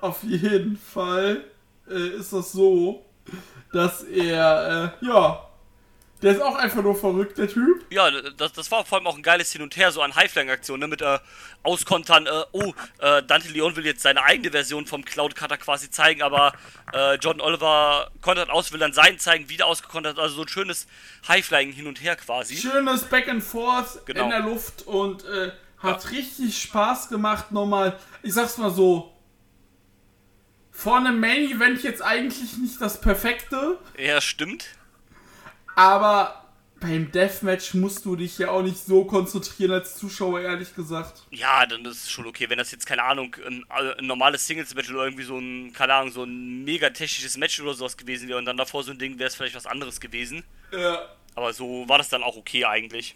auf 0.01 0.23
jeden 0.23 0.77
Fall 0.79 1.45
äh, 1.93 2.17
ist 2.19 2.33
das 2.33 2.53
so, 2.53 3.05
dass 3.73 4.03
er, 4.05 4.95
äh, 5.03 5.07
ja, 5.07 5.49
Der 6.23 6.31
ist 6.33 6.41
auch 6.41 6.55
einfach 6.55 6.83
nur 6.85 6.95
verrückt, 6.95 7.37
der 7.39 7.49
Typ. 7.49 7.85
Ja, 7.91 8.09
das, 8.37 8.53
das 8.53 8.71
war 8.71 8.85
vor 8.85 8.99
allem 8.99 9.09
auch 9.09 9.17
ein 9.17 9.23
geiles 9.25 9.51
Hin 9.51 9.61
und 9.61 9.77
Her, 9.77 9.91
so 9.91 10.03
an 10.03 10.15
Highflying-Aktionen, 10.15 10.79
ne, 10.83 10.87
mit 10.87 11.03
äh, 11.03 11.19
Auskontern, 11.65 12.27
äh, 12.27 12.31
oh, 12.53 12.73
äh, 13.01 13.25
Dante 13.25 13.49
Leon 13.49 13.75
will 13.75 13.85
jetzt 13.85 14.03
seine 14.03 14.23
eigene 14.23 14.53
Version 14.53 14.87
vom 14.87 15.05
Cloud 15.05 15.35
Cutter 15.35 15.57
quasi 15.57 15.91
zeigen, 15.91 16.23
aber 16.23 16.53
äh, 16.93 17.17
Jordan 17.17 17.41
Oliver 17.41 18.13
kontert 18.21 18.51
aus, 18.51 18.71
will 18.73 18.79
dann 18.79 18.93
seinen 18.93 19.19
zeigen, 19.19 19.49
wieder 19.49 19.67
ausgekontert, 19.67 20.17
also 20.21 20.37
so 20.37 20.43
ein 20.43 20.49
schönes 20.49 20.87
Highflying 21.27 21.73
hin 21.73 21.89
und 21.89 22.01
her 22.01 22.15
quasi. 22.15 22.57
Schönes 22.57 23.03
Back 23.03 23.29
and 23.29 23.43
Forth 23.43 24.07
Genau. 24.07 24.23
in 24.25 24.31
der 24.31 24.41
Luft 24.41 24.87
und 24.87 25.25
äh, 25.25 25.51
hat 25.79 26.09
richtig 26.13 26.57
Spaß 26.63 27.09
gemacht 27.09 27.51
nochmal. 27.51 27.99
Ich 28.23 28.33
sag's 28.35 28.59
mal 28.59 28.71
so. 28.71 29.13
Vor 30.83 30.97
einem 30.99 31.21
Main 31.21 31.45
Event 31.51 31.83
jetzt 31.83 32.03
eigentlich 32.03 32.57
nicht 32.59 32.81
das 32.81 33.01
perfekte, 33.01 33.79
Ja, 33.99 34.21
stimmt. 34.21 34.67
aber 35.77 36.39
beim 36.81 37.13
Deathmatch 37.13 37.75
musst 37.75 38.05
du 38.05 38.17
dich 38.17 38.39
ja 38.39 38.51
auch 38.51 38.63
nicht 38.63 38.77
so 38.79 39.05
konzentrieren 39.05 39.71
als 39.71 39.95
Zuschauer, 39.97 40.41
ehrlich 40.41 40.75
gesagt. 40.75 41.23
Ja, 41.31 41.65
dann 41.67 41.85
ist 41.85 42.03
es 42.05 42.11
schon 42.11 42.27
okay, 42.27 42.51
wenn 42.51 42.59
das 42.59 42.73
jetzt, 42.73 42.87
keine 42.87 43.05
Ahnung, 43.05 43.37
ein, 43.47 43.65
äh, 43.71 43.97
ein 43.99 44.07
normales 44.09 44.45
Singles-Match 44.49 44.91
oder 44.91 45.05
irgendwie 45.05 45.23
so 45.23 45.39
ein, 45.39 45.73
keine 45.73 45.95
Ahnung, 45.95 46.11
so 46.11 46.25
ein 46.25 46.65
mega 46.65 46.91
technisches 46.91 47.37
Match 47.37 47.61
oder 47.61 47.75
sowas 47.75 47.97
gewesen 47.97 48.29
wäre 48.29 48.39
und 48.39 48.47
dann 48.47 48.57
davor 48.57 48.83
so 48.83 48.91
ein 48.91 48.99
Ding 48.99 49.17
wäre 49.21 49.29
es 49.29 49.37
vielleicht 49.37 49.55
was 49.55 49.67
anderes 49.67 50.01
gewesen. 50.01 50.43
Ja, 50.73 51.09
Aber 51.37 51.53
so 51.53 51.89
war 51.89 51.99
das 51.99 52.09
dann 52.09 52.25
auch 52.25 52.37
okay 52.37 52.65
eigentlich. 52.65 53.15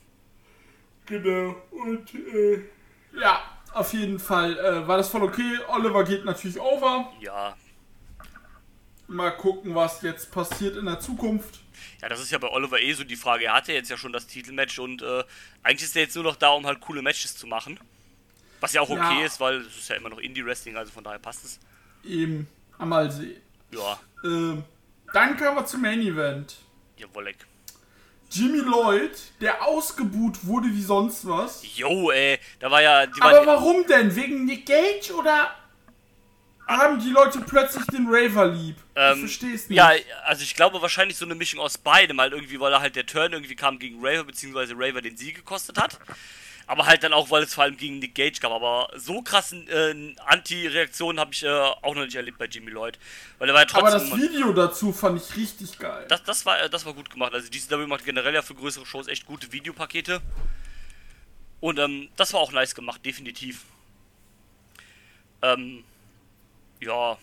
genau. 1.06 1.56
Und 1.72 2.14
äh, 2.14 2.60
ja, 3.20 3.40
auf 3.76 3.92
jeden 3.92 4.18
Fall 4.18 4.58
äh, 4.58 4.86
war 4.88 4.96
das 4.96 5.08
voll 5.08 5.22
okay. 5.22 5.58
Oliver 5.68 6.04
geht 6.04 6.24
natürlich 6.24 6.58
over. 6.60 7.12
Ja. 7.20 7.56
Mal 9.08 9.30
gucken, 9.36 9.74
was 9.74 10.02
jetzt 10.02 10.32
passiert 10.32 10.76
in 10.76 10.86
der 10.86 10.98
Zukunft. 10.98 11.60
Ja, 12.02 12.08
das 12.08 12.20
ist 12.20 12.30
ja 12.32 12.38
bei 12.38 12.48
Oliver 12.50 12.80
eh 12.80 12.92
so 12.92 13.04
die 13.04 13.14
Frage. 13.16 13.44
Er 13.44 13.54
hatte 13.54 13.72
jetzt 13.72 13.88
ja 13.88 13.96
schon 13.96 14.12
das 14.12 14.26
Titelmatch 14.26 14.78
und 14.80 15.02
äh, 15.02 15.22
eigentlich 15.62 15.84
ist 15.84 15.94
er 15.96 16.02
jetzt 16.02 16.14
nur 16.16 16.24
noch 16.24 16.36
da, 16.36 16.48
um 16.50 16.66
halt 16.66 16.80
coole 16.80 17.02
Matches 17.02 17.36
zu 17.36 17.46
machen. 17.46 17.78
Was 18.60 18.72
ja 18.72 18.80
auch 18.80 18.88
okay 18.90 19.20
Ja. 19.20 19.26
ist, 19.26 19.38
weil 19.38 19.60
es 19.60 19.76
ist 19.76 19.88
ja 19.88 19.96
immer 19.96 20.08
noch 20.08 20.18
Indie-Wrestling, 20.18 20.76
also 20.76 20.90
von 20.90 21.04
daher 21.04 21.18
passt 21.18 21.44
es. 21.44 21.60
Eben, 22.04 22.48
einmal 22.78 23.10
sehen. 23.10 23.40
Ja, 23.70 24.00
Ähm, 24.24 24.64
dann 25.12 25.36
kommen 25.36 25.56
wir 25.56 25.66
zum 25.66 25.82
Main 25.82 26.00
Event. 26.00 26.56
jawolleck. 26.96 27.36
Jimmy 28.30 28.58
Lloyd, 28.58 29.12
der 29.40 29.64
ausgebuht 29.64 30.44
wurde 30.46 30.68
wie 30.68 30.82
sonst 30.82 31.26
was. 31.26 31.62
Jo, 31.76 32.10
ey, 32.10 32.38
da 32.58 32.70
war 32.70 32.82
ja. 32.82 33.06
Die 33.06 33.20
Aber 33.20 33.46
warum 33.46 33.86
denn? 33.86 34.14
Wegen 34.14 34.44
Nick 34.44 34.66
Gage 34.66 35.14
oder 35.16 35.54
haben 36.66 36.98
die 37.00 37.10
Leute 37.10 37.40
plötzlich 37.40 37.86
den 37.86 38.06
Raver 38.08 38.46
lieb? 38.48 38.76
Ähm, 38.96 39.14
ich 39.14 39.20
versteh's 39.20 39.68
nicht. 39.68 39.76
Ja, 39.76 39.92
also 40.24 40.42
ich 40.42 40.54
glaube 40.54 40.82
wahrscheinlich 40.82 41.16
so 41.16 41.24
eine 41.24 41.34
Mischung 41.34 41.60
aus 41.60 41.78
beidem, 41.78 42.20
halt 42.20 42.32
irgendwie, 42.32 42.58
weil 42.58 42.72
er 42.72 42.80
halt 42.80 42.96
der 42.96 43.06
Turn 43.06 43.32
irgendwie 43.32 43.54
kam 43.54 43.78
gegen 43.78 44.04
Raver, 44.04 44.24
beziehungsweise 44.24 44.74
Raver 44.76 45.00
den 45.00 45.16
Sieg 45.16 45.36
gekostet 45.36 45.78
hat. 45.80 45.98
Aber 46.68 46.86
halt 46.86 47.04
dann 47.04 47.12
auch, 47.12 47.30
weil 47.30 47.44
es 47.44 47.54
vor 47.54 47.62
allem 47.64 47.76
gegen 47.76 48.00
Nick 48.00 48.14
Gage 48.16 48.40
gab. 48.40 48.50
Aber 48.50 48.88
so 48.96 49.22
krassen 49.22 49.68
äh, 49.68 50.14
Anti-Reaktionen 50.26 51.20
habe 51.20 51.32
ich 51.32 51.44
äh, 51.44 51.48
auch 51.48 51.94
noch 51.94 52.04
nicht 52.04 52.16
erlebt 52.16 52.38
bei 52.38 52.46
Jimmy 52.46 52.70
Lloyd. 52.70 52.98
Weil 53.38 53.48
er 53.48 53.54
war 53.54 53.62
ja 53.62 53.74
Aber 53.74 53.90
trotzdem. 53.90 54.10
das 54.10 54.30
Video 54.30 54.52
dazu 54.52 54.92
fand 54.92 55.22
ich 55.22 55.36
richtig 55.36 55.78
geil. 55.78 56.06
das, 56.08 56.24
das, 56.24 56.44
war, 56.44 56.60
äh, 56.60 56.68
das 56.68 56.84
war 56.84 56.92
gut 56.94 57.08
gemacht. 57.08 57.32
Also 57.34 57.48
DCW 57.48 57.86
macht 57.86 58.04
generell 58.04 58.34
ja 58.34 58.42
für 58.42 58.54
größere 58.54 58.84
Shows 58.84 59.06
echt 59.06 59.26
gute 59.26 59.52
Videopakete. 59.52 60.20
Und 61.60 61.78
ähm, 61.78 62.08
das 62.16 62.32
war 62.32 62.40
auch 62.40 62.50
nice 62.52 62.74
gemacht, 62.74 63.04
definitiv. 63.04 63.64
Ähm, 65.42 65.84
ja, 66.80 67.16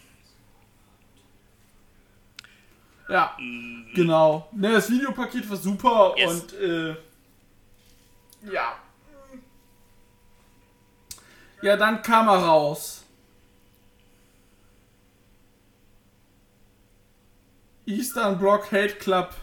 Ja, 3.09 3.35
mm, 3.37 3.93
genau. 3.93 4.47
Ne, 4.53 4.71
das 4.71 4.89
Videopaket 4.89 5.49
war 5.49 5.57
super 5.57 6.15
Yes. 6.17 6.31
und 6.31 6.53
äh, 6.53 6.95
ja. 8.51 8.77
Ja, 11.64 11.77
dann 11.77 12.02
kam 12.02 12.27
er 12.27 12.40
raus. 12.40 13.06
Eastern 17.85 18.38
Block 18.38 18.69
Hate 18.69 18.95
Club. 18.95 19.34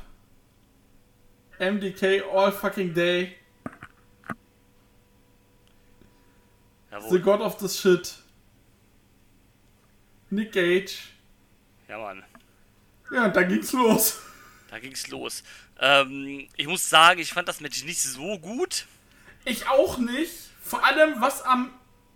MDK 1.59 2.23
all 2.31 2.53
fucking 2.53 2.93
day. 2.93 3.37
jawohl. 6.91 7.11
The 7.11 7.19
God 7.21 7.41
of 7.41 7.59
the 7.59 7.69
Shit. 7.69 8.17
Nick 10.29 10.53
Gage. 10.53 10.99
Ja, 11.89 11.99
Mann. 11.99 12.23
Ja, 13.11 13.25
und 13.25 13.35
dann 13.35 13.49
ging's 13.49 13.73
los. 13.73 14.21
Da 14.69 14.79
ging's 14.79 15.09
los. 15.09 15.43
Ähm, 15.79 16.47
ich 16.55 16.67
muss 16.67 16.89
sagen, 16.89 17.19
ich 17.19 17.33
fand 17.33 17.49
das 17.49 17.61
Match 17.61 17.83
nicht 17.85 18.03
so 18.03 18.39
gut. 18.39 18.87
Ich 19.47 19.67
auch 19.69 19.97
nicht. 19.97 20.51
Vor 20.61 20.85
allem, 20.85 21.19
was 21.21 21.41
am. 21.43 21.73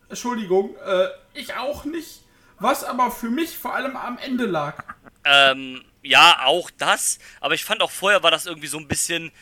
Entschuldigung, 0.08 0.76
äh, 0.86 1.08
ich 1.34 1.54
auch 1.54 1.84
nicht. 1.84 2.20
Was 2.58 2.84
aber 2.84 3.10
für 3.10 3.30
mich 3.30 3.56
vor 3.58 3.74
allem 3.74 3.96
am 3.96 4.16
Ende 4.18 4.46
lag. 4.46 4.82
Ähm, 5.24 5.84
ja, 6.02 6.42
auch 6.44 6.70
das. 6.78 7.18
Aber 7.40 7.54
ich 7.54 7.64
fand 7.64 7.82
auch 7.82 7.90
vorher 7.90 8.22
war 8.22 8.30
das 8.30 8.46
irgendwie 8.46 8.68
so 8.68 8.78
ein 8.78 8.86
bisschen. 8.86 9.32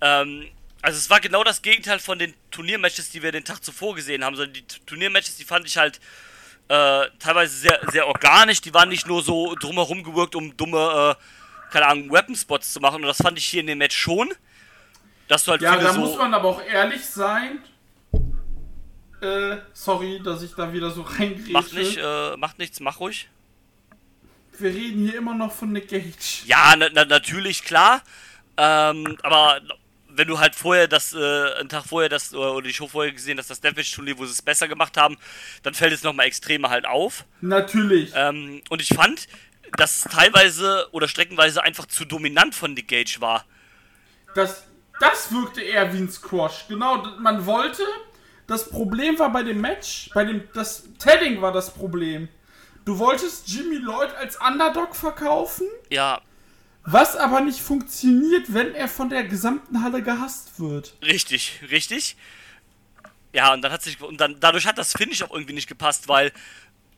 Ähm, 0.00 0.48
also 0.82 0.98
es 0.98 1.08
war 1.10 1.20
genau 1.20 1.44
das 1.44 1.62
Gegenteil 1.62 1.98
von 1.98 2.18
den 2.18 2.34
Turniermatches, 2.50 3.10
die 3.10 3.22
wir 3.22 3.32
den 3.32 3.44
Tag 3.44 3.62
zuvor 3.62 3.94
gesehen 3.94 4.24
haben. 4.24 4.36
Sondern 4.36 4.54
die 4.54 4.66
Turniermatches, 4.66 5.36
die 5.36 5.44
fand 5.44 5.66
ich 5.66 5.76
halt 5.76 6.00
äh, 6.68 7.06
teilweise 7.18 7.56
sehr, 7.56 7.80
sehr 7.92 8.06
organisch. 8.08 8.60
Die 8.60 8.74
waren 8.74 8.88
nicht 8.88 9.06
nur 9.06 9.22
so 9.22 9.54
drumherum 9.54 10.02
gewirkt, 10.02 10.34
um 10.34 10.56
dumme, 10.56 11.16
äh, 11.18 11.72
keine 11.72 11.86
Ahnung, 11.86 12.10
Weapon-Spots 12.10 12.72
zu 12.72 12.80
machen. 12.80 12.96
Und 12.96 13.06
das 13.06 13.18
fand 13.18 13.38
ich 13.38 13.46
hier 13.46 13.60
in 13.60 13.68
dem 13.68 13.78
Match 13.78 13.96
schon. 13.96 14.32
Dass 15.28 15.44
du 15.44 15.52
halt 15.52 15.62
Ja, 15.62 15.76
da 15.76 15.92
so. 15.92 16.00
muss 16.00 16.16
man 16.16 16.34
aber 16.34 16.48
auch 16.48 16.62
ehrlich 16.62 17.04
sein. 17.04 17.62
Äh, 19.20 19.56
sorry, 19.72 20.20
dass 20.22 20.42
ich 20.42 20.54
da 20.54 20.72
wieder 20.72 20.90
so 20.90 21.02
reingrätsche. 21.02 21.52
Macht 21.52 21.72
nicht, 21.72 21.98
äh, 21.98 22.36
macht 22.36 22.58
nichts, 22.58 22.80
mach 22.80 23.00
ruhig. 23.00 23.28
Wir 24.58 24.70
reden 24.70 25.06
hier 25.06 25.16
immer 25.18 25.34
noch 25.34 25.52
von 25.52 25.72
Nick 25.72 25.88
Gage. 25.88 26.44
Ja, 26.46 26.74
na, 26.76 26.88
na, 26.92 27.04
natürlich, 27.04 27.62
klar. 27.62 28.02
Ähm, 28.56 29.18
aber 29.22 29.60
wenn 30.08 30.28
du 30.28 30.38
halt 30.38 30.54
vorher 30.54 30.88
das, 30.88 31.12
äh, 31.12 31.18
einen 31.58 31.68
Tag 31.68 31.84
vorher 31.84 32.08
das, 32.08 32.34
oder 32.34 32.54
oder 32.54 32.66
die 32.66 32.72
Show 32.74 32.88
vorher 32.88 33.12
gesehen 33.12 33.38
hast, 33.38 33.50
das 33.50 33.60
Deathmatch-Turnier, 33.60 34.18
wo 34.18 34.24
sie 34.24 34.32
es 34.32 34.42
besser 34.42 34.66
gemacht 34.68 34.96
haben, 34.96 35.18
dann 35.62 35.74
fällt 35.74 35.92
es 35.92 36.02
nochmal 36.02 36.26
extremer 36.26 36.70
halt 36.70 36.86
auf. 36.86 37.24
Natürlich. 37.40 38.12
Ähm, 38.14 38.62
und 38.70 38.80
ich 38.80 38.88
fand, 38.88 39.28
dass 39.76 40.06
es 40.06 40.12
teilweise 40.12 40.88
oder 40.92 41.08
streckenweise 41.08 41.62
einfach 41.62 41.86
zu 41.86 42.04
dominant 42.04 42.54
von 42.54 42.72
Nick 42.74 42.88
Gage 42.88 43.16
war. 43.20 43.44
Das, 44.34 44.64
das 45.00 45.32
wirkte 45.32 45.60
eher 45.62 45.92
wie 45.92 45.98
ein 45.98 46.10
Squash. 46.10 46.66
Genau, 46.68 47.02
man 47.18 47.44
wollte. 47.46 47.82
Das 48.46 48.70
Problem 48.70 49.18
war 49.18 49.32
bei 49.32 49.42
dem 49.42 49.60
Match, 49.60 50.10
bei 50.14 50.24
dem. 50.24 50.42
Das 50.54 50.84
Tadding 50.98 51.42
war 51.42 51.52
das 51.52 51.74
Problem. 51.74 52.28
Du 52.84 52.98
wolltest 52.98 53.48
Jimmy 53.48 53.76
Lloyd 53.76 54.14
als 54.14 54.36
Underdog 54.40 54.94
verkaufen, 54.94 55.66
Ja, 55.90 56.20
was 56.84 57.16
aber 57.16 57.40
nicht 57.40 57.60
funktioniert, 57.60 58.54
wenn 58.54 58.72
er 58.76 58.86
von 58.86 59.10
der 59.10 59.24
gesamten 59.24 59.82
Halle 59.82 60.02
gehasst 60.02 60.60
wird. 60.60 60.94
richtig, 61.02 61.60
richtig. 61.72 62.16
Ja, 63.32 63.52
und 63.52 63.62
dann 63.62 63.72
hat 63.72 63.82
sich, 63.82 64.00
und 64.00 64.20
dann, 64.20 64.38
dadurch 64.38 64.66
hat 64.66 64.78
das 64.78 64.92
Finish 64.92 65.22
auch 65.22 65.32
irgendwie 65.32 65.52
nicht 65.54 65.66
gepasst, 65.68 66.06
weil 66.06 66.32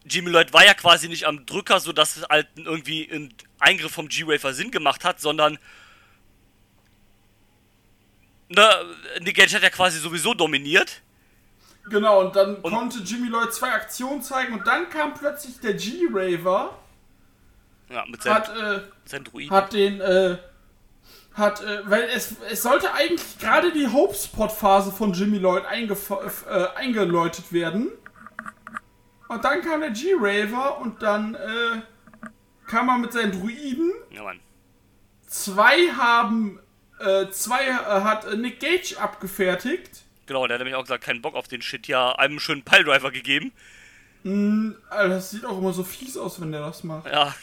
Jimmy 0.04 0.28
Lloyd 0.30 0.52
war 0.52 0.64
ja 0.64 0.74
quasi 0.74 1.08
nicht 1.08 1.24
am 1.26 1.46
Drücker, 1.46 1.80
sodass 1.80 2.18
es 2.18 2.24
halt 2.28 2.48
irgendwie 2.56 3.08
ein 3.10 3.32
Eingriff 3.58 3.92
vom 3.92 4.08
G-Rafer 4.08 4.52
Sinn 4.52 4.70
gemacht 4.70 5.04
hat, 5.04 5.20
sondern 5.22 5.58
ne, 8.48 8.68
Nick 9.20 9.36
Gage 9.36 9.54
hat 9.56 9.62
ja 9.62 9.70
quasi 9.70 9.98
sowieso 9.98 10.34
dominiert. 10.34 11.00
Genau, 11.90 12.20
und 12.20 12.36
dann 12.36 12.62
konnte 12.62 12.98
Jimmy 13.00 13.28
Lloyd 13.28 13.52
zwei 13.52 13.72
Aktionen 13.72 14.22
zeigen 14.22 14.54
und 14.54 14.66
dann 14.66 14.88
kam 14.90 15.14
plötzlich 15.14 15.60
der 15.60 15.74
G-Raver, 15.74 16.76
Ja, 17.90 18.04
mit 18.06 18.22
seinem, 18.22 18.34
hat, 18.34 18.56
äh, 18.56 18.80
seinem 19.04 19.24
Druiden. 19.24 19.50
hat 19.50 19.72
den, 19.72 20.00
äh, 20.00 20.38
hat, 21.34 21.62
äh, 21.62 21.88
weil 21.88 22.02
es, 22.14 22.36
es 22.50 22.62
sollte 22.62 22.92
eigentlich 22.92 23.38
gerade 23.38 23.72
die 23.72 23.86
Hope-Spot-Phase 23.86 24.90
von 24.92 25.12
Jimmy 25.12 25.38
Lloyd 25.38 25.64
äh, 25.64 26.66
eingeläutet 26.76 27.52
werden. 27.52 27.90
Und 29.28 29.44
dann 29.44 29.60
kam 29.62 29.80
der 29.80 29.90
G-Raver 29.90 30.78
und 30.80 31.02
dann, 31.02 31.34
äh, 31.34 31.82
kam 32.66 32.88
er 32.88 32.98
mit 32.98 33.12
seinen 33.12 33.32
Druiden. 33.32 33.92
Ja, 34.10 34.22
Mann. 34.22 34.40
Zwei 35.26 35.88
haben, 35.96 36.60
äh, 37.00 37.28
zwei 37.30 37.66
äh, 37.66 37.72
hat 38.02 38.24
äh, 38.26 38.36
Nick 38.36 38.60
Gage 38.60 38.96
abgefertigt. 38.98 40.02
Genau, 40.28 40.46
der 40.46 40.54
hat 40.54 40.60
nämlich 40.60 40.76
auch 40.76 40.82
gesagt, 40.82 41.02
keinen 41.02 41.22
Bock 41.22 41.34
auf 41.34 41.48
den 41.48 41.62
Shit, 41.62 41.88
ja, 41.88 42.12
einem 42.12 42.38
schönen 42.38 42.62
Piledriver 42.62 43.10
gegeben. 43.10 43.50
Alter, 44.90 45.08
das 45.08 45.30
sieht 45.30 45.44
auch 45.44 45.58
immer 45.58 45.72
so 45.72 45.82
fies 45.82 46.16
aus, 46.16 46.40
wenn 46.40 46.52
der 46.52 46.60
das 46.60 46.84
macht. 46.84 47.06
Ja, 47.06 47.34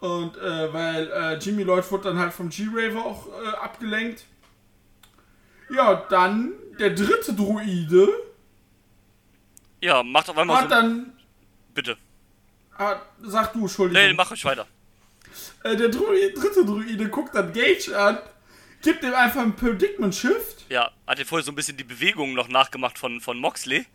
Und 0.00 0.36
äh, 0.36 0.72
weil 0.72 1.08
äh, 1.12 1.34
Jimmy 1.38 1.62
Lloyd 1.62 1.88
wurde 1.92 2.08
dann 2.08 2.18
halt 2.18 2.32
vom 2.34 2.48
G-Raver 2.50 3.04
auch 3.04 3.28
äh, 3.28 3.48
abgelenkt. 3.56 4.24
Ja, 5.70 5.94
dann 6.10 6.52
der 6.78 6.90
dritte 6.90 7.32
Druide 7.32 8.08
ja, 9.80 10.02
macht 10.02 10.28
auf 10.30 10.38
einmal 10.38 10.56
hat 10.56 10.64
so. 10.64 10.68
dann. 10.70 11.12
Bitte. 11.74 11.96
Hat, 12.78 13.02
sag 13.22 13.52
du, 13.52 13.62
Entschuldigung. 13.62 14.02
Nee, 14.02 14.12
mach 14.14 14.30
euch 14.30 14.44
weiter. 14.44 14.66
äh, 15.64 15.76
der 15.76 15.88
Druide, 15.88 16.32
dritte 16.32 16.64
Druide 16.64 17.08
guckt 17.08 17.34
dann 17.34 17.52
Gage 17.52 17.96
an. 17.96 18.18
Gibt 18.82 19.02
ihm 19.04 19.14
einfach 19.14 19.40
ein 19.42 19.54
Predicament 19.56 20.14
Shift 20.14 20.64
Ja, 20.68 20.90
hat 21.06 21.18
er 21.18 21.26
vorher 21.26 21.44
so 21.44 21.52
ein 21.52 21.54
bisschen 21.54 21.76
die 21.76 21.84
Bewegungen 21.84 22.34
noch 22.34 22.48
nachgemacht 22.48 22.98
von, 22.98 23.20
von 23.20 23.38
Moxley. 23.38 23.86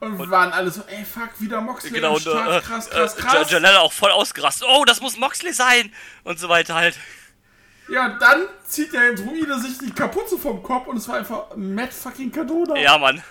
und, 0.00 0.18
wir 0.18 0.30
waren 0.30 0.52
alle 0.52 0.70
so, 0.70 0.82
ey, 0.88 1.04
fuck, 1.04 1.40
wieder 1.40 1.60
Moxley 1.60 1.90
Genau, 1.92 2.14
und 2.14 2.20
Start, 2.22 2.62
äh, 2.62 2.66
krass, 2.66 2.88
äh, 2.88 2.90
krass, 2.90 3.16
Ja- 3.18 3.22
krass. 3.22 3.50
Janella 3.50 3.80
auch 3.80 3.92
voll 3.92 4.10
ausgerastet. 4.10 4.66
Oh, 4.70 4.84
das 4.84 5.00
muss 5.00 5.16
Moxley 5.16 5.52
sein! 5.52 5.92
Und 6.24 6.38
so 6.38 6.48
weiter 6.48 6.74
halt. 6.74 6.98
Ja, 7.88 8.06
und 8.12 8.20
dann 8.20 8.46
zieht 8.66 8.92
der 8.92 9.14
Druide 9.14 9.60
sich 9.60 9.78
die 9.78 9.92
Kapuze 9.92 10.36
vom 10.38 10.60
Kopf 10.62 10.88
und 10.88 10.96
es 10.96 11.06
war 11.08 11.18
einfach 11.18 11.54
Matt 11.56 11.94
fucking 11.94 12.32
Cardona. 12.32 12.76
Ja, 12.76 12.98
Mann. 12.98 13.22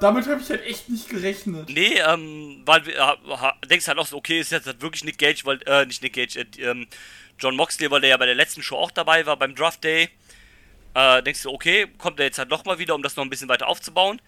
Damit 0.00 0.26
habe 0.26 0.40
ich 0.42 0.50
halt 0.50 0.62
echt 0.66 0.88
nicht 0.90 1.08
gerechnet. 1.08 1.70
Nee, 1.70 1.98
ähm, 2.06 2.62
weil 2.66 2.82
ha, 2.98 3.54
denkst 3.66 3.88
halt 3.88 3.98
auch 3.98 4.06
so, 4.06 4.16
okay, 4.18 4.40
ist 4.40 4.52
jetzt 4.52 4.66
halt 4.66 4.82
wirklich 4.82 5.04
Nick 5.04 5.16
Gage, 5.18 5.40
weil, 5.44 5.60
äh, 5.66 5.86
nicht 5.86 6.02
Nick 6.02 6.12
Gage, 6.14 6.38
äh, 6.40 6.62
ähm, 6.62 6.86
John 7.38 7.56
Moxley, 7.56 7.90
weil 7.90 8.00
der 8.00 8.10
ja 8.10 8.16
bei 8.16 8.26
der 8.26 8.34
letzten 8.34 8.62
Show 8.62 8.76
auch 8.76 8.90
dabei 8.90 9.26
war, 9.26 9.36
beim 9.36 9.54
Draft 9.54 9.84
Day. 9.84 10.08
Äh, 10.94 11.22
denkst 11.22 11.42
du, 11.42 11.50
okay, 11.52 11.86
kommt 11.98 12.18
er 12.20 12.26
jetzt 12.26 12.38
halt 12.38 12.48
nochmal 12.48 12.78
wieder, 12.78 12.94
um 12.94 13.02
das 13.02 13.16
noch 13.16 13.24
ein 13.24 13.30
bisschen 13.30 13.48
weiter 13.48 13.68
aufzubauen. 13.68 14.20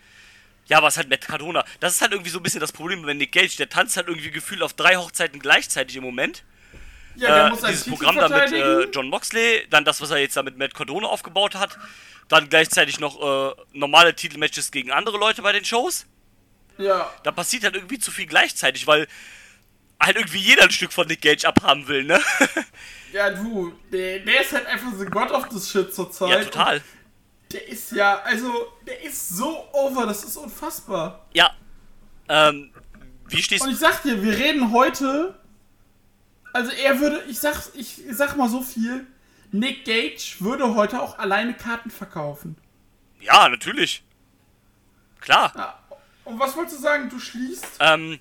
Ja, 0.66 0.82
was 0.82 0.98
halt 0.98 1.08
Matt 1.08 1.22
Cardona. 1.22 1.64
Das 1.80 1.94
ist 1.94 2.02
halt 2.02 2.12
irgendwie 2.12 2.30
so 2.30 2.38
ein 2.38 2.42
bisschen 2.42 2.60
das 2.60 2.72
Problem 2.72 3.00
bei 3.02 3.14
Nick 3.14 3.32
Gage. 3.32 3.56
Der 3.56 3.70
tanzt 3.70 3.96
halt 3.96 4.08
irgendwie 4.08 4.30
gefühlt 4.30 4.60
auf 4.60 4.74
drei 4.74 4.96
Hochzeiten 4.96 5.40
gleichzeitig 5.40 5.96
im 5.96 6.04
Moment. 6.04 6.44
Ja, 7.16 7.34
der 7.34 7.46
Äh, 7.46 7.50
muss 7.50 7.60
seinen 7.62 7.70
dieses 7.72 7.88
Programm 7.88 8.16
da 8.16 8.28
mit 8.28 8.52
äh, 8.52 8.82
John 8.92 9.08
Moxley, 9.08 9.66
dann 9.70 9.84
das, 9.86 10.00
was 10.02 10.10
er 10.10 10.18
jetzt 10.18 10.36
da 10.36 10.42
mit 10.42 10.58
Matt 10.58 10.74
Cardona 10.74 11.08
aufgebaut 11.08 11.54
hat. 11.54 11.78
Dann 12.28 12.50
gleichzeitig 12.50 13.00
noch 13.00 13.18
äh, 13.18 13.54
normale 13.72 14.14
Titelmatches 14.14 14.70
gegen 14.70 14.90
andere 14.92 15.16
Leute 15.16 15.40
bei 15.40 15.52
den 15.52 15.64
Shows. 15.64 16.04
ja, 16.76 17.10
Da 17.22 17.32
passiert 17.32 17.64
halt 17.64 17.74
irgendwie 17.74 17.98
zu 17.98 18.10
viel 18.10 18.26
gleichzeitig, 18.26 18.86
weil 18.86 19.08
halt 20.00 20.16
irgendwie 20.16 20.38
jeder 20.38 20.64
ein 20.64 20.70
Stück 20.70 20.92
von 20.92 21.06
Nick 21.06 21.20
Gage 21.22 21.46
abhaben 21.46 21.86
will, 21.88 22.04
ne? 22.04 22.20
ja, 23.12 23.30
du, 23.30 23.72
der, 23.92 24.20
der 24.20 24.40
ist 24.42 24.52
halt 24.52 24.66
einfach 24.66 24.92
the 24.98 25.06
God 25.06 25.30
of 25.30 25.48
this 25.48 25.70
shit 25.70 25.92
zurzeit. 25.94 26.30
ja, 26.30 26.44
total. 26.44 26.76
Und 26.76 26.82
Der 27.52 27.68
ist 27.68 27.92
ja, 27.92 28.20
also, 28.20 28.72
der 28.86 29.02
ist 29.02 29.30
so 29.30 29.66
over, 29.72 30.06
das 30.06 30.24
ist 30.24 30.36
unfassbar. 30.36 31.26
Ja. 31.32 31.50
Ähm, 32.28 32.70
wie 33.28 33.42
stehst 33.42 33.62
Und 33.62 33.68
du? 33.70 33.74
ich 33.74 33.80
sag 33.80 34.02
dir, 34.02 34.22
wir 34.22 34.36
reden 34.36 34.72
heute. 34.72 35.38
Also 36.52 36.70
er 36.72 36.98
würde, 37.00 37.22
ich 37.28 37.38
sag, 37.38 37.56
ich 37.74 38.00
sag 38.10 38.36
mal 38.36 38.48
so 38.48 38.62
viel. 38.62 39.06
Nick 39.50 39.84
Gage 39.84 40.36
würde 40.40 40.74
heute 40.74 41.00
auch 41.00 41.18
alleine 41.18 41.54
Karten 41.54 41.90
verkaufen. 41.90 42.56
Ja, 43.20 43.48
natürlich. 43.48 44.02
Klar. 45.20 45.52
Ja. 45.56 45.78
Und 46.24 46.38
was 46.38 46.54
wolltest 46.56 46.78
du 46.78 46.82
sagen? 46.82 47.08
Du 47.08 47.18
schließt? 47.18 47.64
Ähm, 47.80 48.18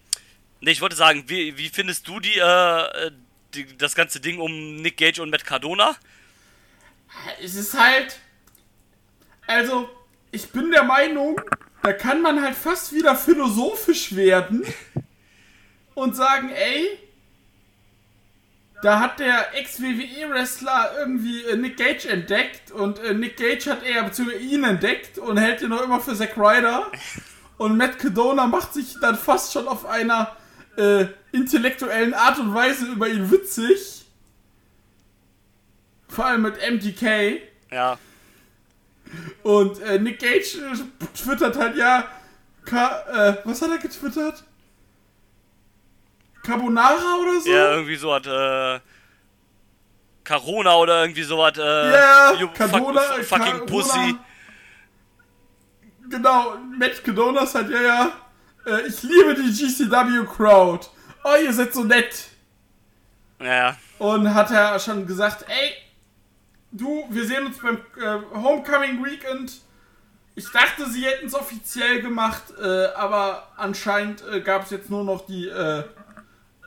ne, 0.62 0.72
ich 0.72 0.82
wollte 0.82 0.96
sagen, 0.96 1.24
wie, 1.28 1.58
wie 1.58 1.70
findest 1.70 2.08
du 2.08 2.20
die, 2.20 2.38
äh, 2.38 3.12
die, 3.54 3.78
das 3.78 3.96
ganze 3.96 4.20
Ding 4.20 4.40
um 4.40 4.78
Nick 4.78 4.98
Gage 4.98 5.22
und 5.22 5.30
Matt 5.30 5.46
Cardona? 5.46 5.96
Es 7.42 7.56
ist 7.56 7.78
halt. 7.78 8.20
Also, 9.48 9.90
ich 10.32 10.50
bin 10.52 10.72
der 10.72 10.84
Meinung, 10.84 11.40
da 11.82 11.94
kann 11.94 12.22
man 12.22 12.42
halt 12.42 12.56
fast 12.56 12.94
wieder 12.94 13.16
philosophisch 13.16 14.16
werden 14.16 14.66
und 15.96 16.16
sagen, 16.16 16.50
ey, 16.50 17.00
da 18.82 19.00
hat 19.00 19.20
der 19.20 19.56
Ex-WWE-Wrestler 19.56 20.92
irgendwie 21.00 21.44
äh, 21.44 21.56
Nick 21.56 21.78
Gage 21.78 22.10
entdeckt 22.10 22.72
und 22.72 23.00
äh, 23.00 23.14
Nick 23.14 23.38
Gage 23.38 23.72
hat 23.72 23.84
er 23.84 24.04
beziehungsweise 24.04 24.44
ihn 24.44 24.64
entdeckt 24.64 25.18
und 25.18 25.38
hält 25.38 25.62
ihn 25.62 25.70
noch 25.70 25.82
immer 25.82 26.00
für 26.00 26.16
Zack 26.16 26.38
Ryder. 26.38 26.92
Und 27.58 27.76
Matt 27.76 27.98
Cadona 27.98 28.46
macht 28.46 28.76
sich 28.76 28.98
dann 29.02 29.18
fast 29.18 29.52
schon 29.52 29.68
auf 29.68 29.84
einer 29.84 30.38
äh, 30.78 31.08
intellektuellen 31.32 32.14
Art 32.14 32.40
und 32.40 32.54
Weise 32.54 32.86
über 32.86 33.08
ihn 33.08 33.30
witzig. 33.32 34.06
Vor 36.08 36.26
allem 36.26 36.44
mit 36.44 36.58
MGK. 36.58 37.42
Ja. 37.72 37.98
Und 39.44 39.80
äh, 39.82 40.00
Nick 40.00 40.20
Gage 40.20 40.58
äh, 40.58 41.18
twittert 41.18 41.58
halt, 41.58 41.76
ja, 41.76 42.06
Ka 42.66 43.04
äh, 43.30 43.38
was 43.46 43.62
hat 43.62 43.72
er 43.72 43.78
getwittert? 43.78 44.44
Carbonara 46.44 47.16
oder 47.22 47.42
so? 47.42 47.50
Ja, 47.50 47.72
irgendwie 47.72 47.96
so 47.96 48.14
hat, 48.14 48.28
äh, 48.28 48.80
Corona 50.26 50.76
oder 50.76 51.02
irgendwie 51.04 51.24
so 51.24 51.44
hat, 51.44 51.58
äh, 51.58 51.92
Ja, 51.92 52.34
Cardona, 52.54 53.02
fuck, 53.02 53.26
fucking 53.26 53.46
Cardona. 53.46 53.66
Pussy. 53.66 54.16
Genau, 56.10 56.58
Matt 56.78 57.04
Cadona 57.04 57.42
hat 57.42 57.70
ja, 57.70 57.82
ja, 57.82 58.12
äh, 58.68 58.88
ich 58.88 59.02
liebe 59.04 59.36
die 59.36 59.52
GCW 59.52 60.26
Crowd. 60.26 60.88
Oh, 61.24 61.36
ihr 61.44 61.54
seid 61.54 61.74
so 61.74 61.84
nett. 61.84 62.28
Ja, 63.42 63.78
Und 64.00 64.34
hat 64.34 64.52
er 64.52 64.80
schon 64.80 65.06
gesagt, 65.06 65.46
ey, 65.48 65.74
du, 66.72 67.06
wir 67.10 67.26
sehen 67.26 67.46
uns 67.46 67.60
beim 67.60 67.78
äh, 68.02 68.20
Homecoming 68.36 69.04
Weekend. 69.04 69.62
Ich 70.36 70.52
dachte, 70.52 70.90
sie 70.90 71.06
hätten 71.06 71.28
es 71.28 71.36
offiziell 71.36 72.02
gemacht, 72.02 72.44
äh, 72.62 72.86
aber 72.96 73.48
anscheinend 73.58 74.24
äh, 74.32 74.42
gab 74.42 74.64
es 74.64 74.72
jetzt 74.72 74.90
nur 74.90 75.04
noch 75.04 75.26
die 75.26 75.48
äh, 75.48 75.84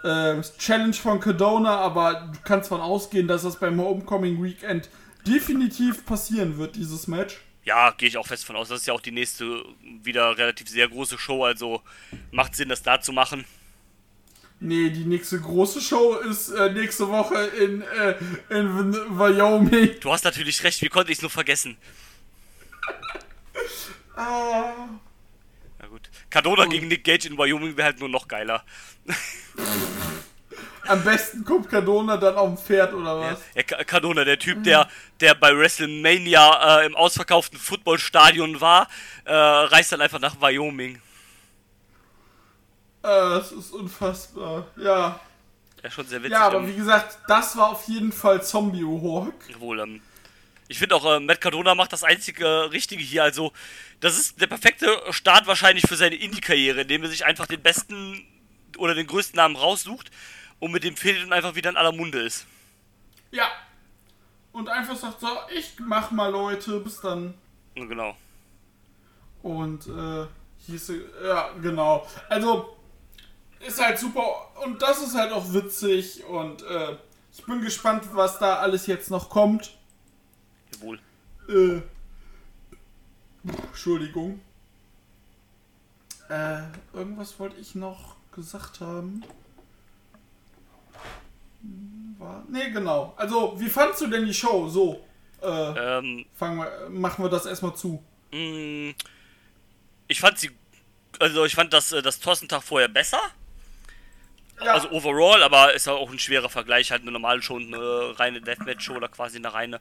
äh, 0.02 0.40
Challenge 0.58 0.94
von 0.94 1.20
Cadona, 1.20 1.76
aber 1.76 2.30
du 2.32 2.38
kannst 2.44 2.68
von 2.68 2.80
ausgehen, 2.80 3.28
dass 3.28 3.42
das 3.42 3.58
beim 3.58 3.80
Homecoming 3.80 4.42
Weekend 4.42 4.88
definitiv 5.26 6.04
passieren 6.06 6.58
wird, 6.58 6.76
dieses 6.76 7.06
Match. 7.06 7.40
Ja, 7.70 7.92
gehe 7.92 8.08
ich 8.08 8.16
auch 8.18 8.26
fest 8.26 8.44
von 8.44 8.56
aus. 8.56 8.68
Das 8.68 8.80
ist 8.80 8.86
ja 8.86 8.94
auch 8.94 9.00
die 9.00 9.12
nächste 9.12 9.64
wieder 10.02 10.36
relativ 10.36 10.68
sehr 10.68 10.88
große 10.88 11.18
Show, 11.18 11.44
also 11.44 11.82
macht 12.32 12.56
Sinn, 12.56 12.68
das 12.68 12.82
da 12.82 13.00
zu 13.00 13.12
machen. 13.12 13.44
Nee, 14.58 14.90
die 14.90 15.04
nächste 15.04 15.40
große 15.40 15.80
Show 15.80 16.16
ist 16.16 16.48
äh, 16.50 16.72
nächste 16.72 17.08
Woche 17.08 17.36
in, 17.36 17.82
äh, 17.82 18.16
in 18.50 18.92
Wyoming. 19.18 20.00
Du 20.00 20.10
hast 20.10 20.24
natürlich 20.24 20.64
recht, 20.64 20.82
wie 20.82 20.88
konnte 20.88 21.12
ich 21.12 21.18
es 21.18 21.22
nur 21.22 21.30
vergessen? 21.30 21.76
Ah. 24.16 24.74
Na 25.78 25.86
gut. 25.86 26.10
Cardona 26.28 26.66
gegen 26.66 26.88
Nick 26.88 27.04
Gage 27.04 27.26
in 27.26 27.38
Wyoming 27.38 27.74
wäre 27.74 27.86
halt 27.86 28.00
nur 28.00 28.10
noch 28.10 28.28
geiler. 28.28 28.62
Am 30.90 31.04
besten 31.04 31.44
kommt 31.44 31.70
Cadona 31.70 32.16
dann 32.16 32.34
auf 32.34 32.48
dem 32.48 32.58
Pferd 32.58 32.92
oder 32.92 33.20
was? 33.20 33.38
Ja, 33.54 33.62
Ca- 33.62 33.84
Cardona, 33.84 34.24
der 34.24 34.40
Typ, 34.40 34.64
der, 34.64 34.88
der 35.20 35.34
bei 35.36 35.56
WrestleMania 35.56 36.80
äh, 36.80 36.86
im 36.86 36.96
ausverkauften 36.96 37.60
Footballstadion 37.60 38.60
war, 38.60 38.88
äh, 39.24 39.32
reist 39.32 39.92
dann 39.92 40.00
einfach 40.00 40.18
nach 40.18 40.40
Wyoming. 40.40 41.00
Äh, 43.04 43.08
es 43.38 43.52
ist 43.52 43.70
unfassbar. 43.70 44.66
Ja. 44.76 45.20
Ja, 45.80 45.90
schon 45.92 46.08
sehr 46.08 46.18
witzig. 46.18 46.32
Ja, 46.32 46.40
aber 46.40 46.58
ähm, 46.58 46.66
wie 46.66 46.74
gesagt, 46.74 47.18
das 47.28 47.56
war 47.56 47.68
auf 47.68 47.86
jeden 47.86 48.10
Fall 48.10 48.42
Zombie 48.42 48.82
Hawk. 48.84 49.32
Wohl, 49.60 49.78
ähm, 49.78 50.02
ich 50.66 50.78
finde 50.78 50.96
auch, 50.96 51.06
äh, 51.06 51.20
Matt 51.20 51.40
Cardona 51.40 51.76
macht 51.76 51.92
das 51.92 52.02
einzige 52.02 52.72
Richtige 52.72 53.02
hier. 53.04 53.22
Also, 53.22 53.52
das 54.00 54.18
ist 54.18 54.40
der 54.40 54.48
perfekte 54.48 55.00
Start 55.10 55.46
wahrscheinlich 55.46 55.86
für 55.86 55.96
seine 55.96 56.16
Indie-Karriere, 56.16 56.80
indem 56.80 57.04
er 57.04 57.10
sich 57.10 57.24
einfach 57.24 57.46
den 57.46 57.62
besten 57.62 58.26
oder 58.76 58.96
den 58.96 59.06
größten 59.06 59.36
Namen 59.36 59.54
raussucht 59.54 60.10
und 60.60 60.70
mit 60.70 60.84
dem 60.84 60.96
fehlt 60.96 61.24
und 61.24 61.32
einfach 61.32 61.54
wieder 61.54 61.70
in 61.70 61.76
aller 61.76 61.92
Munde 61.92 62.20
ist. 62.20 62.46
Ja. 63.30 63.48
Und 64.52 64.68
einfach 64.68 64.96
sagt 64.96 65.20
so, 65.20 65.28
ich 65.54 65.78
mach 65.78 66.10
mal 66.10 66.30
Leute, 66.30 66.80
bis 66.80 67.00
dann. 67.00 67.34
Genau. 67.74 68.16
Und 69.42 69.86
äh, 69.86 70.26
hieß 70.66 70.92
ja, 71.24 71.50
genau. 71.62 72.06
Also, 72.28 72.76
ist 73.60 73.80
halt 73.80 73.98
super. 73.98 74.48
Und 74.64 74.82
das 74.82 75.02
ist 75.02 75.14
halt 75.14 75.32
auch 75.32 75.52
witzig. 75.52 76.24
Und 76.24 76.62
äh, 76.62 76.96
ich 77.32 77.44
bin 77.44 77.60
gespannt, 77.60 78.04
was 78.12 78.38
da 78.38 78.56
alles 78.56 78.86
jetzt 78.86 79.10
noch 79.10 79.30
kommt. 79.30 79.76
Jawohl. 80.74 80.98
Äh, 81.48 81.82
Entschuldigung. 83.68 84.40
Äh, 86.28 86.62
irgendwas 86.92 87.38
wollte 87.38 87.56
ich 87.56 87.74
noch 87.74 88.16
gesagt 88.32 88.80
haben. 88.80 89.24
War, 92.18 92.44
nee, 92.48 92.70
genau. 92.70 93.14
Also, 93.16 93.54
wie 93.58 93.68
fandst 93.68 94.00
du 94.02 94.06
denn 94.06 94.26
die 94.26 94.34
Show? 94.34 94.68
So, 94.68 95.04
äh, 95.42 95.46
Ähm, 95.98 96.26
fangen 96.36 96.58
wir, 96.58 96.88
machen 96.90 97.24
wir 97.24 97.28
das 97.30 97.46
erstmal 97.46 97.74
zu. 97.74 98.02
mh, 98.32 98.92
ich 100.08 100.20
fand 100.20 100.38
sie, 100.38 100.50
also 101.18 101.44
ich 101.44 101.54
fand 101.54 101.72
das, 101.72 101.92
äh, 101.92 102.02
das 102.02 102.20
Tossentag 102.20 102.62
vorher 102.62 102.88
besser. 102.88 103.20
Ja, 104.62 104.74
Also 104.74 104.90
overall, 104.90 105.42
aber 105.42 105.72
ist 105.72 105.86
ja 105.86 105.94
auch 105.94 106.10
ein 106.10 106.18
schwerer 106.18 106.50
Vergleich, 106.50 106.90
halt 106.90 107.00
eine 107.00 107.12
normale 107.12 107.40
Show, 107.40 107.54
und 107.54 107.72
eine 107.72 108.18
reine 108.18 108.42
Deathmatch-Show 108.42 108.94
oder 108.94 109.08
quasi 109.08 109.38
eine 109.38 109.54
reine. 109.54 109.78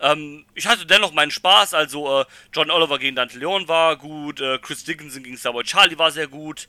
Ähm, 0.00 0.46
ich 0.54 0.66
hatte 0.66 0.86
dennoch 0.86 1.12
meinen 1.12 1.30
Spaß, 1.30 1.74
also 1.74 2.22
äh, 2.22 2.24
John 2.50 2.70
Oliver 2.70 2.98
gegen 2.98 3.14
Dante 3.14 3.38
Leon 3.38 3.68
war 3.68 3.96
gut, 3.96 4.40
äh, 4.40 4.58
Chris 4.58 4.84
Dickinson 4.84 5.22
gegen 5.22 5.36
Starboy 5.36 5.64
Charlie 5.64 5.98
war 5.98 6.10
sehr 6.10 6.28
gut, 6.28 6.66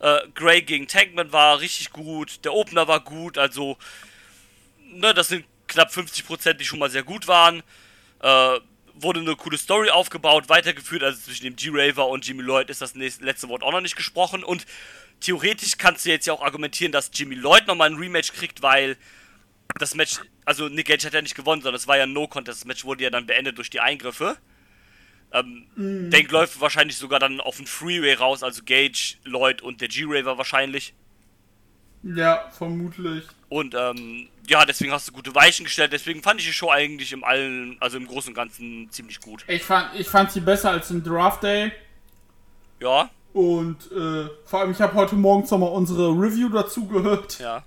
äh, 0.00 0.20
Gray 0.34 0.62
gegen 0.62 0.88
Tankman 0.88 1.32
war 1.32 1.60
richtig 1.60 1.90
gut, 1.90 2.44
der 2.44 2.54
Opener 2.54 2.88
war 2.88 3.00
gut, 3.00 3.38
also 3.38 3.76
ne, 4.80 5.14
das 5.14 5.28
sind 5.28 5.44
knapp 5.66 5.90
50%, 5.90 6.54
die 6.54 6.64
schon 6.64 6.78
mal 6.78 6.90
sehr 6.90 7.02
gut 7.02 7.28
waren. 7.28 7.62
Äh, 8.20 8.60
wurde 9.00 9.20
eine 9.20 9.36
coole 9.36 9.58
Story 9.58 9.90
aufgebaut, 9.90 10.48
weitergeführt, 10.48 11.04
also 11.04 11.20
zwischen 11.20 11.44
dem 11.44 11.54
G-Raver 11.56 12.08
und 12.08 12.26
Jimmy 12.26 12.42
Lloyd 12.42 12.68
ist 12.68 12.80
das 12.80 12.96
nächste, 12.96 13.24
letzte 13.24 13.48
Wort 13.48 13.62
auch 13.62 13.70
noch 13.70 13.80
nicht 13.80 13.94
gesprochen 13.94 14.42
und 14.42 14.66
theoretisch 15.20 15.78
kannst 15.78 16.04
du 16.04 16.10
jetzt 16.10 16.26
ja 16.26 16.32
auch 16.32 16.42
argumentieren, 16.42 16.90
dass 16.90 17.10
Jimmy 17.12 17.36
Lloyd 17.36 17.66
nochmal 17.66 17.90
ein 17.90 17.96
Rematch 17.96 18.32
kriegt, 18.32 18.62
weil 18.62 18.96
das 19.78 19.94
Match, 19.94 20.20
also 20.44 20.68
Nick 20.68 20.86
Gage 20.86 21.06
hat 21.06 21.14
ja 21.14 21.22
nicht 21.22 21.34
gewonnen, 21.34 21.62
sondern 21.62 21.78
es 21.78 21.86
war 21.86 21.96
ja 21.96 22.04
ein 22.04 22.12
No-Contest. 22.12 22.60
Das 22.60 22.66
Match 22.66 22.84
wurde 22.84 23.04
ja 23.04 23.10
dann 23.10 23.26
beendet 23.26 23.58
durch 23.58 23.70
die 23.70 23.80
Eingriffe. 23.80 24.36
Ähm, 25.32 25.66
Mhm. 25.74 26.10
Denk 26.10 26.30
läuft 26.30 26.60
wahrscheinlich 26.60 26.96
sogar 26.96 27.18
dann 27.20 27.40
auf 27.40 27.56
den 27.58 27.66
Freeway 27.66 28.14
raus, 28.14 28.42
also 28.42 28.62
Gage, 28.64 29.16
Lloyd 29.24 29.60
und 29.62 29.80
der 29.80 29.88
G-Raver 29.88 30.38
wahrscheinlich. 30.38 30.94
Ja, 32.02 32.48
vermutlich. 32.56 33.24
Und 33.48 33.74
ähm, 33.76 34.28
ja, 34.46 34.64
deswegen 34.64 34.92
hast 34.92 35.08
du 35.08 35.12
gute 35.12 35.34
Weichen 35.34 35.64
gestellt. 35.64 35.92
Deswegen 35.92 36.22
fand 36.22 36.40
ich 36.40 36.46
die 36.46 36.52
Show 36.52 36.70
eigentlich 36.70 37.12
im 37.12 37.24
allen, 37.24 37.76
also 37.80 37.96
im 37.96 38.06
Großen 38.06 38.30
und 38.30 38.34
Ganzen 38.34 38.88
ziemlich 38.90 39.20
gut. 39.20 39.44
Ich 39.48 39.62
fand, 39.64 39.98
ich 39.98 40.08
fand 40.08 40.30
sie 40.30 40.40
besser 40.40 40.70
als 40.70 40.90
im 40.90 41.02
Draft 41.02 41.42
Day. 41.42 41.72
Ja, 42.80 43.10
Und 43.32 43.90
äh, 43.92 44.28
vor 44.44 44.60
allem, 44.60 44.70
ich 44.70 44.80
habe 44.80 44.94
heute 44.94 45.16
Morgen 45.16 45.42
nochmal 45.50 45.70
unsere 45.72 46.08
Review 46.10 46.48
dazu 46.48 46.86
gehört. 46.86 47.38
ja. 47.40 47.64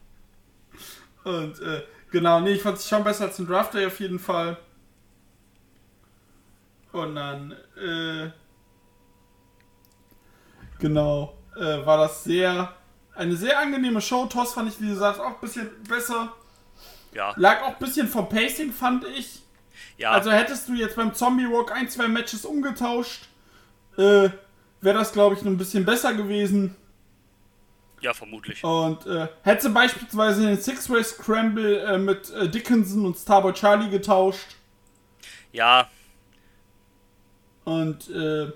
Und 1.23 1.59
äh, 1.61 1.83
genau, 2.09 2.39
nee, 2.39 2.53
ich 2.53 2.61
fand 2.61 2.79
sie 2.79 2.87
schon 2.89 3.03
besser 3.03 3.25
als 3.25 3.37
im 3.37 3.47
Draft 3.47 3.73
Day 3.73 3.85
auf 3.85 3.99
jeden 3.99 4.17
Fall. 4.19 4.57
Und 6.91 7.15
dann, 7.15 7.51
äh, 7.77 8.31
genau, 10.79 11.37
äh, 11.55 11.85
war 11.85 11.97
das 11.97 12.23
sehr, 12.23 12.73
eine 13.15 13.35
sehr 13.35 13.59
angenehme 13.59 14.01
Show. 14.01 14.25
Toss 14.25 14.53
fand 14.53 14.69
ich, 14.69 14.81
wie 14.81 14.89
gesagt, 14.89 15.19
auch 15.19 15.27
ein 15.35 15.39
bisschen 15.41 15.69
besser. 15.87 16.33
Ja, 17.13 17.33
Lag 17.35 17.61
auch 17.63 17.69
ein 17.73 17.79
bisschen 17.79 18.07
vom 18.07 18.29
Pacing, 18.29 18.71
fand 18.71 19.05
ich. 19.05 19.41
ja. 19.97 20.11
Also 20.11 20.31
hättest 20.31 20.69
du 20.69 20.73
jetzt 20.73 20.95
beim 20.95 21.13
Zombie 21.13 21.45
Rock 21.45 21.71
ein, 21.73 21.89
zwei 21.89 22.07
Matches 22.07 22.45
umgetauscht, 22.45 23.27
äh, 23.97 24.29
wäre 24.79 24.97
das, 24.97 25.11
glaube 25.11 25.35
ich, 25.35 25.41
noch 25.41 25.51
ein 25.51 25.57
bisschen 25.57 25.85
besser 25.85 26.13
gewesen. 26.13 26.75
ja, 27.99 28.13
vermutlich. 28.13 28.63
Und 28.63 29.05
äh, 29.05 29.27
hätte 29.43 29.69
beispielsweise 29.69 30.45
den 30.47 30.57
Six-Way 30.57 31.03
Scramble 31.03 31.79
äh, 31.81 31.97
mit 31.97 32.29
äh, 32.31 32.47
Dickinson 32.49 33.05
und 33.05 33.17
Starboy 33.17 33.53
Charlie 33.53 33.89
getauscht. 33.89 34.55
Ja, 35.51 35.89
Und 37.63 38.09
äh, 38.09 38.51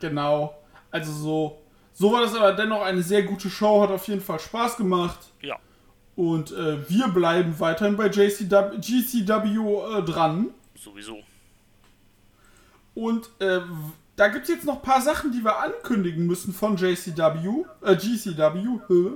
genau, 0.00 0.56
also 0.90 1.12
so, 1.12 1.62
so 1.92 2.12
war 2.12 2.22
das 2.22 2.34
aber 2.34 2.52
dennoch 2.52 2.82
eine 2.82 3.02
sehr 3.02 3.22
gute 3.22 3.48
Show, 3.50 3.82
hat 3.82 3.90
auf 3.90 4.06
jeden 4.08 4.20
Fall 4.20 4.38
Spaß 4.38 4.76
gemacht. 4.76 5.18
ja. 5.42 5.58
Und 6.16 6.50
äh, 6.52 6.88
wir 6.88 7.08
bleiben 7.08 7.60
weiterhin 7.60 7.96
bei 7.98 8.06
JCW, 8.06 8.78
GCW 8.78 9.98
äh, 9.98 10.02
dran. 10.02 10.48
Sowieso. 10.74 11.18
Und 12.94 13.28
äh, 13.38 13.60
da 14.16 14.28
gibt 14.28 14.44
es 14.44 14.48
jetzt 14.48 14.64
noch 14.64 14.76
ein 14.76 14.82
paar 14.82 15.02
Sachen, 15.02 15.30
die 15.30 15.44
wir 15.44 15.58
ankündigen 15.58 16.26
müssen 16.26 16.54
von 16.54 16.78
JCW, 16.78 17.64
äh, 17.82 17.96
GCW, 17.96 18.80
hä? 18.88 19.10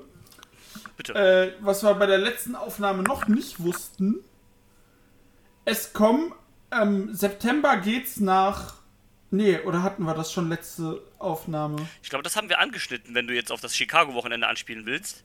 Bitte. 0.99 1.15
äh, 1.15 1.53
was 1.61 1.83
wir 1.83 1.95
bei 1.95 2.05
der 2.05 2.19
letzten 2.19 2.55
Aufnahme 2.55 3.03
noch 3.03 3.27
nicht 3.27 3.63
wussten. 3.63 4.17
Es 5.65 5.95
kommen, 5.95 6.35
ähm, 6.71 7.15
September 7.15 7.79
geht's 7.79 8.21
nach. 8.21 8.75
Nee, 9.31 9.59
oder 9.61 9.83
hatten 9.83 10.03
wir 10.05 10.15
das 10.15 10.33
schon 10.33 10.49
letzte 10.49 11.01
Aufnahme? 11.19 11.89
Ich 12.03 12.11
glaube, 12.11 12.25
das 12.25 12.37
haben 12.37 12.49
wir 12.49 12.59
angeschnitten, 12.59 13.15
wenn 13.15 13.27
du 13.29 13.35
jetzt 13.35 13.53
auf 13.53 13.61
das 13.61 13.77
Chicago-Wochenende 13.77 14.49
anspielen 14.49 14.87
willst. 14.87 15.25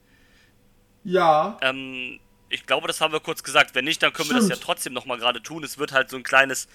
Ja, 1.03 1.57
Ähm, 1.61 2.19
ich 2.49 2.65
glaube, 2.65 2.87
das 2.87 3.01
haben 3.01 3.11
wir 3.13 3.19
kurz 3.19 3.43
gesagt. 3.43 3.73
Wenn 3.73 3.85
nicht, 3.85 4.01
dann 4.03 4.13
können 4.13 4.29
wir 4.29 4.35
das 4.35 4.47
ja 4.47 4.55
Stimmt. 4.55 4.65
trotzdem 4.65 4.93
nochmal 4.93 5.17
gerade 5.17 5.41
tun. 5.41 5.63
Es 5.63 5.77
wird 5.77 5.91
halt 5.91 6.09
so 6.09 6.17
ein 6.17 6.23
kleines, 6.23 6.67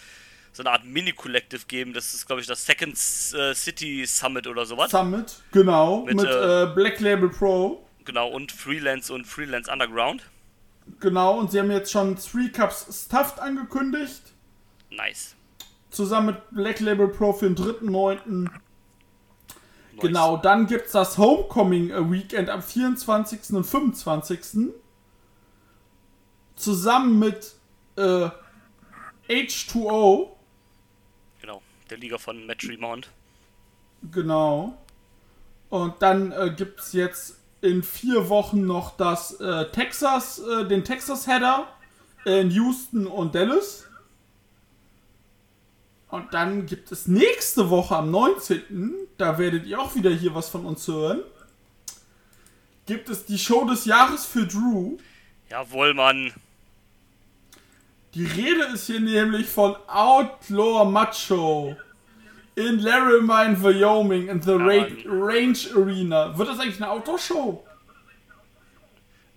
so 0.52 0.62
eine 0.62 0.73
Art 0.73 0.85
Mini-Collective 0.85 1.66
geben. 1.66 1.93
Das 1.93 2.12
ist, 2.15 2.27
glaube 2.27 2.40
ich, 2.40 2.47
das 2.48 2.66
Second 2.66 2.94
äh, 2.94 3.55
City 3.55 4.05
Summit 4.07 4.47
oder 4.48 4.66
sowas. 4.66 4.90
Summit, 4.90 5.36
genau, 5.52 6.05
Mit, 6.05 6.16
mit, 6.16 6.27
äh, 6.27 6.65
äh, 6.65 6.66
Black 6.74 6.98
Label 7.01 7.28
Pro. 7.28 7.86
Genau, 8.05 8.28
und 8.28 8.51
Freelance 8.51 9.12
und 9.12 9.24
Freelance 9.27 9.70
Underground. 9.70 10.24
Genau, 10.98 11.39
und 11.39 11.52
sie 11.52 11.61
haben 11.61 11.70
jetzt 11.70 11.93
schon 11.93 12.16
Three 12.16 12.48
Cups 12.48 13.05
Stuffed 13.07 13.39
angekündigt. 13.39 14.23
Nice. 14.90 15.36
Zusammen 15.90 16.26
mit 16.26 16.50
Black 16.50 16.80
Label 16.80 17.08
Pro 17.08 17.32
für 17.32 17.50
den 17.50 17.56
3.9. 17.56 18.18
Nice. 18.26 18.50
Genau, 20.00 20.36
dann 20.36 20.66
gibt's 20.66 20.92
das 20.92 21.18
Homecoming 21.18 22.10
Weekend 22.10 22.48
am 22.48 22.62
24. 22.62 23.54
und 23.54 23.64
25. 23.64 24.72
Zusammen 26.56 27.18
mit 27.18 27.54
äh, 27.96 28.30
H2O. 29.28 30.28
Genau. 31.40 31.62
Der 31.90 31.98
Liga 31.98 32.18
von 32.18 32.46
Matt 32.46 32.60
Tremont. 32.60 33.10
Genau. 34.10 34.78
Und 35.68 35.94
dann 36.00 36.32
äh, 36.32 36.52
gibt's 36.56 36.92
jetzt 36.92 37.36
in 37.60 37.82
vier 37.82 38.28
Wochen 38.28 38.66
noch 38.66 38.96
das 38.96 39.38
äh, 39.40 39.70
Texas, 39.70 40.38
äh, 40.38 40.66
den 40.66 40.84
Texas 40.84 41.26
Header 41.26 41.68
in 42.24 42.50
Houston 42.50 43.06
und 43.06 43.34
Dallas. 43.34 43.86
Und 46.11 46.35
dann 46.35 46.66
gibt 46.66 46.91
es 46.91 47.07
nächste 47.07 47.70
Woche 47.70 47.97
am 47.97 48.11
19., 48.11 48.95
da 49.16 49.39
werdet 49.39 49.66
ihr 49.66 49.81
auch 49.81 49.95
wieder 49.95 50.11
hier 50.11 50.35
was 50.35 50.49
von 50.49 50.66
uns 50.66 50.87
hören, 50.89 51.20
gibt 52.87 53.09
es 53.09 53.27
die 53.27 53.39
Show 53.39 53.65
des 53.65 53.85
Jahres 53.85 54.27
für 54.27 54.47
Drew. 54.47 54.99
Jawohl, 55.49 55.95
Mann. 55.95 56.32
Die 58.15 58.24
Rede 58.24 58.65
ist 58.74 58.87
hier 58.87 58.99
nämlich 58.99 59.47
von 59.47 59.77
Outlaw 59.87 60.85
Macho 60.91 61.77
in 62.57 62.81
Laramie, 62.81 63.62
Wyoming, 63.62 64.28
in 64.28 64.43
the 64.43 64.51
Ra 64.51 64.59
Mann. 64.59 65.03
Range 65.07 65.59
Arena. 65.77 66.37
Wird 66.37 66.49
das 66.49 66.59
eigentlich 66.59 66.82
eine 66.82 66.91
Outdoor-Show? 66.91 67.65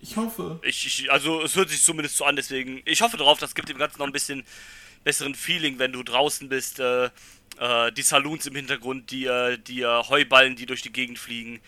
Ich 0.01 0.17
hoffe. 0.17 0.59
Ich, 0.63 0.85
ich, 0.87 1.11
also 1.11 1.43
es 1.43 1.55
hört 1.55 1.69
sich 1.69 1.83
zumindest 1.83 2.17
so 2.17 2.25
an, 2.25 2.35
deswegen. 2.35 2.81
Ich 2.85 3.01
hoffe 3.03 3.17
drauf, 3.17 3.37
das 3.37 3.53
gibt 3.53 3.69
dem 3.69 3.77
Ganzen 3.77 3.99
noch 3.99 4.07
ein 4.07 4.11
bisschen 4.11 4.43
besseren 5.03 5.35
Feeling, 5.35 5.79
wenn 5.79 5.91
du 5.91 6.03
draußen 6.03 6.49
bist. 6.49 6.79
Äh, 6.79 7.09
äh, 7.59 7.91
die 7.91 8.01
Saloons 8.01 8.45
im 8.45 8.55
Hintergrund, 8.55 9.11
die, 9.11 9.25
äh, 9.25 9.57
die 9.57 9.81
äh, 9.81 10.03
Heuballen, 10.09 10.55
die 10.55 10.65
durch 10.65 10.81
die 10.81 10.91
Gegend 10.91 11.19
fliegen. 11.19 11.59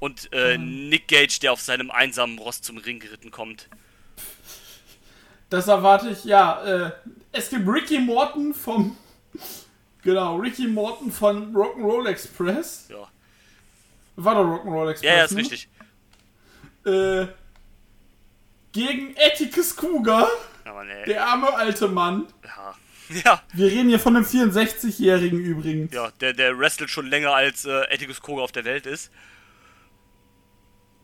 Und 0.00 0.32
äh, 0.32 0.58
Nick 0.58 1.08
Gage, 1.08 1.38
der 1.42 1.52
auf 1.52 1.60
seinem 1.60 1.90
einsamen 1.90 2.38
Ross 2.38 2.60
zum 2.62 2.78
Ring 2.78 3.00
geritten 3.00 3.30
kommt. 3.30 3.68
Das 5.50 5.66
erwarte 5.66 6.10
ich, 6.10 6.24
ja. 6.24 6.92
Es 7.32 7.50
gibt 7.50 7.66
Ricky 7.66 7.98
Morton 7.98 8.54
vom. 8.54 8.96
Genau, 10.02 10.36
Ricky 10.36 10.68
Morton 10.68 11.10
von 11.10 11.52
Rock'n'Roll 11.52 12.06
Express. 12.08 12.86
Ja, 12.88 13.08
War 14.14 14.34
doch 14.36 14.44
Rock'n'Roll 14.44 14.92
Express. 14.92 15.10
ja, 15.10 15.16
ja 15.16 15.24
ist 15.24 15.32
ne? 15.32 15.40
richtig. 15.40 15.68
Äh, 16.86 17.26
gegen 18.72 19.14
Atticus 19.18 19.74
Cougar, 19.74 20.28
Aber 20.68 20.84
nee. 20.84 21.04
der 21.06 21.26
arme 21.26 21.52
alte 21.54 21.88
Mann. 21.88 22.26
Ja. 22.44 22.74
Ja, 23.24 23.40
Wir 23.54 23.68
reden 23.68 23.88
hier 23.88 23.98
von 23.98 24.14
einem 24.16 24.26
64-Jährigen 24.26 25.38
übrigens. 25.40 25.94
ja 25.94 26.10
der, 26.20 26.34
der 26.34 26.58
wrestelt 26.58 26.90
schon 26.90 27.06
länger 27.06 27.32
als 27.32 27.64
äh, 27.64 27.84
Atticus 27.90 28.20
Koga 28.20 28.42
auf 28.42 28.52
der 28.52 28.66
Welt 28.66 28.84
ist. 28.84 29.10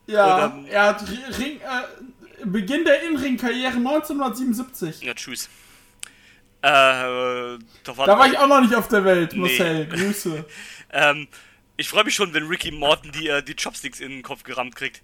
Ja, 0.07 0.45
Und, 0.49 0.67
ähm, 0.67 0.67
er 0.71 0.83
hat 0.89 1.01
Ri- 1.09 1.39
Ring, 1.39 1.61
äh, 1.61 2.45
Beginn 2.45 2.85
der 2.85 3.05
In-Ring-Karriere 3.05 3.77
1977. 3.79 5.01
Ja, 5.03 5.15
tschüss. 5.15 5.47
Äh, 6.61 6.69
da 6.69 7.59
war, 7.97 8.07
Da 8.07 8.19
war 8.19 8.27
ich 8.27 8.37
auch 8.39 8.49
noch 8.49 8.61
nicht 8.61 8.75
auf 8.75 8.89
der 8.89 9.03
Welt, 9.07 9.33
Nee. 9.33 9.39
Marcel. 9.41 9.87
Grüße. 9.89 10.45
Ähm, 10.93 11.27
ich 11.79 11.89
freue 11.89 12.05
mich 12.05 12.15
schon, 12.15 12.35
wenn 12.35 12.47
Ricky 12.49 12.71
Morton 12.71 13.13
die, 13.13 13.29
äh, 13.29 13.43
die 13.43 13.57
Chopsticks 13.57 14.01
in 14.01 14.11
den 14.11 14.23
Kopf 14.23 14.43
gerammt 14.43 14.77
kriegt. 14.77 15.03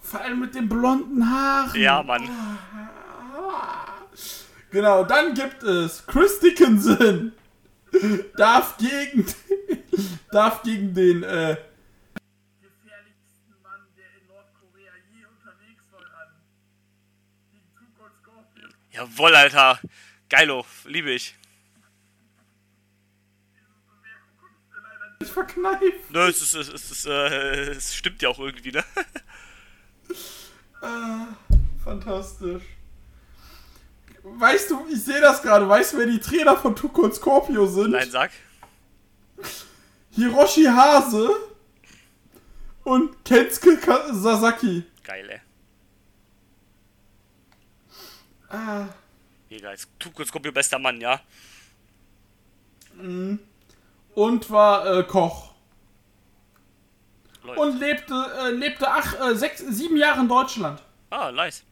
Vor 0.00 0.20
allem 0.20 0.38
mit 0.38 0.54
den 0.54 0.68
blonden 0.68 1.28
Haaren. 1.28 1.80
Ja, 1.80 2.02
Mann. 2.04 2.28
Genau, 4.70 5.04
dann 5.04 5.34
gibt 5.34 5.62
es 5.62 6.06
Chris 6.06 6.40
Dickinson. 6.40 7.32
darf 8.36 8.76
gegen, 8.78 9.26
darf 10.30 10.62
gegen 10.62 10.94
den 10.94 11.22
äh, 11.22 11.56
gefährlichsten 12.60 13.54
Mann, 13.62 13.80
der 13.96 14.06
in 14.18 14.26
Nordkorea 14.26 14.92
je 15.10 15.26
unterwegs 15.26 15.82
war, 15.90 16.00
an. 16.20 16.28
Gegen 17.50 17.94
Cold 17.98 18.12
Scorpion. 18.22 18.74
Jawoll, 18.90 19.34
Alter. 19.34 19.78
Geilo, 20.28 20.64
liebe 20.84 21.10
ich. 21.10 21.34
Ich 25.20 25.28
verkneift. 25.28 26.10
Nö, 26.10 26.28
es, 26.28 26.42
ist, 26.42 26.54
es, 26.54 26.68
ist, 26.68 26.74
es, 26.74 26.90
ist, 26.90 27.06
äh, 27.06 27.70
es 27.72 27.94
stimmt 27.94 28.22
ja 28.22 28.30
auch 28.30 28.38
irgendwie, 28.38 28.72
ne? 28.72 28.84
Fantastisch. 31.84 32.62
Weißt 34.38 34.70
du, 34.70 34.86
ich 34.90 35.02
sehe 35.04 35.20
das 35.20 35.42
gerade. 35.42 35.68
Weißt 35.68 35.92
du, 35.92 35.98
wer 35.98 36.06
die 36.06 36.20
Trainer 36.20 36.56
von 36.56 36.74
Tuko 36.74 37.02
und 37.02 37.14
Scorpio 37.14 37.66
sind? 37.66 37.90
Nein, 37.90 38.10
sag. 38.10 38.30
Hiroshi 40.10 40.64
Hase 40.64 41.30
und 42.84 43.24
Kensuke 43.24 43.78
Sasaki. 44.12 44.84
Geil, 45.02 45.28
ey. 45.30 45.40
Ah, 48.48 48.86
Mega. 49.52 49.70
Jetzt 49.70 49.88
Tuko 49.98 50.24
Scorpio, 50.24 50.50
bester 50.50 50.78
Mann, 50.78 51.00
ja? 51.00 51.20
und 54.14 54.50
war 54.50 54.98
äh, 54.98 55.02
Koch. 55.04 55.52
Läuft. 57.42 57.58
Und 57.58 57.78
lebte, 57.78 58.14
äh, 58.40 58.50
lebte 58.50 58.86
ach, 58.88 59.18
äh, 59.20 59.34
sechs, 59.34 59.60
sieben 59.60 59.96
Jahre 59.96 60.20
in 60.20 60.28
Deutschland. 60.28 60.82
Ah, 61.10 61.32
nice. 61.32 61.64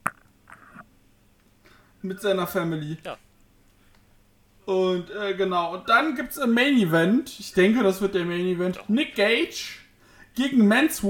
Mit 2.02 2.20
seiner 2.20 2.46
Family. 2.46 2.98
Ja. 3.04 3.16
Und 4.66 5.10
äh, 5.10 5.34
genau, 5.34 5.74
und 5.74 5.88
dann 5.88 6.14
gibt's 6.14 6.38
ein 6.38 6.52
Main 6.52 6.76
Event. 6.78 7.38
Ich 7.40 7.52
denke, 7.52 7.82
das 7.82 8.00
wird 8.00 8.14
der 8.14 8.24
Main 8.24 8.46
Event. 8.46 8.78
Nick 8.88 9.14
Gage 9.16 9.80
gegen 10.34 10.68
Mans 10.68 11.02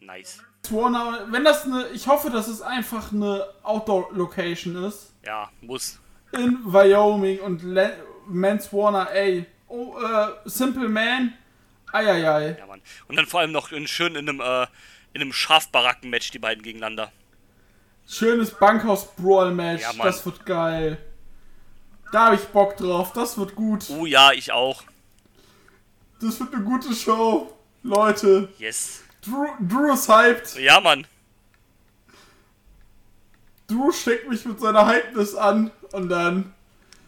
Nice. 0.00 0.42
Warner. 0.68 1.26
Wenn 1.30 1.44
das 1.44 1.64
eine, 1.64 1.88
ich 1.88 2.06
hoffe, 2.06 2.30
dass 2.30 2.48
es 2.48 2.62
einfach 2.62 3.12
eine 3.12 3.46
Outdoor 3.62 4.12
Location 4.12 4.84
ist. 4.84 5.14
Ja, 5.24 5.50
muss. 5.60 5.98
In 6.32 6.58
Wyoming 6.64 7.40
und 7.40 7.62
Le 7.62 7.96
Mans 8.26 8.72
Warner, 8.72 9.10
ey. 9.12 9.46
Oh, 9.68 9.96
äh, 9.98 10.28
Simple 10.44 10.88
Man. 10.88 11.34
Eieiei. 11.92 12.56
Ja, 12.58 12.66
Mann. 12.66 12.80
Und 13.08 13.16
dann 13.16 13.26
vor 13.26 13.40
allem 13.40 13.52
noch 13.52 13.72
in, 13.72 13.86
schön 13.86 14.14
in 14.14 14.28
einem, 14.28 14.40
äh, 14.40 14.66
in 15.12 15.22
einem 15.22 15.32
Schafbaracken-Match 15.32 16.30
die 16.30 16.38
beiden 16.38 16.62
gegeneinander. 16.62 17.10
Schönes 18.06 18.50
Bankhaus-Brawl-Match. 18.52 19.82
Ja, 19.82 19.92
das 20.02 20.24
wird 20.26 20.44
geil. 20.44 20.98
Da 22.12 22.26
habe 22.26 22.36
ich 22.36 22.42
Bock 22.48 22.76
drauf. 22.76 23.12
Das 23.12 23.38
wird 23.38 23.54
gut. 23.54 23.84
Oh 23.90 24.04
ja, 24.04 24.32
ich 24.32 24.50
auch. 24.52 24.82
Das 26.20 26.40
wird 26.40 26.52
eine 26.54 26.64
gute 26.64 26.92
Show. 26.94 27.52
Leute. 27.82 28.48
Yes. 28.58 29.02
Drew, 29.22 29.46
Drew 29.60 29.92
ist 29.92 30.08
hyped. 30.08 30.56
Ja, 30.56 30.80
Mann. 30.80 31.06
Drew 33.68 33.92
steckt 33.92 34.28
mich 34.28 34.44
mit 34.44 34.60
seiner 34.60 34.86
Hypeness 34.86 35.34
an. 35.34 35.70
Und 35.92 36.08
dann 36.08 36.52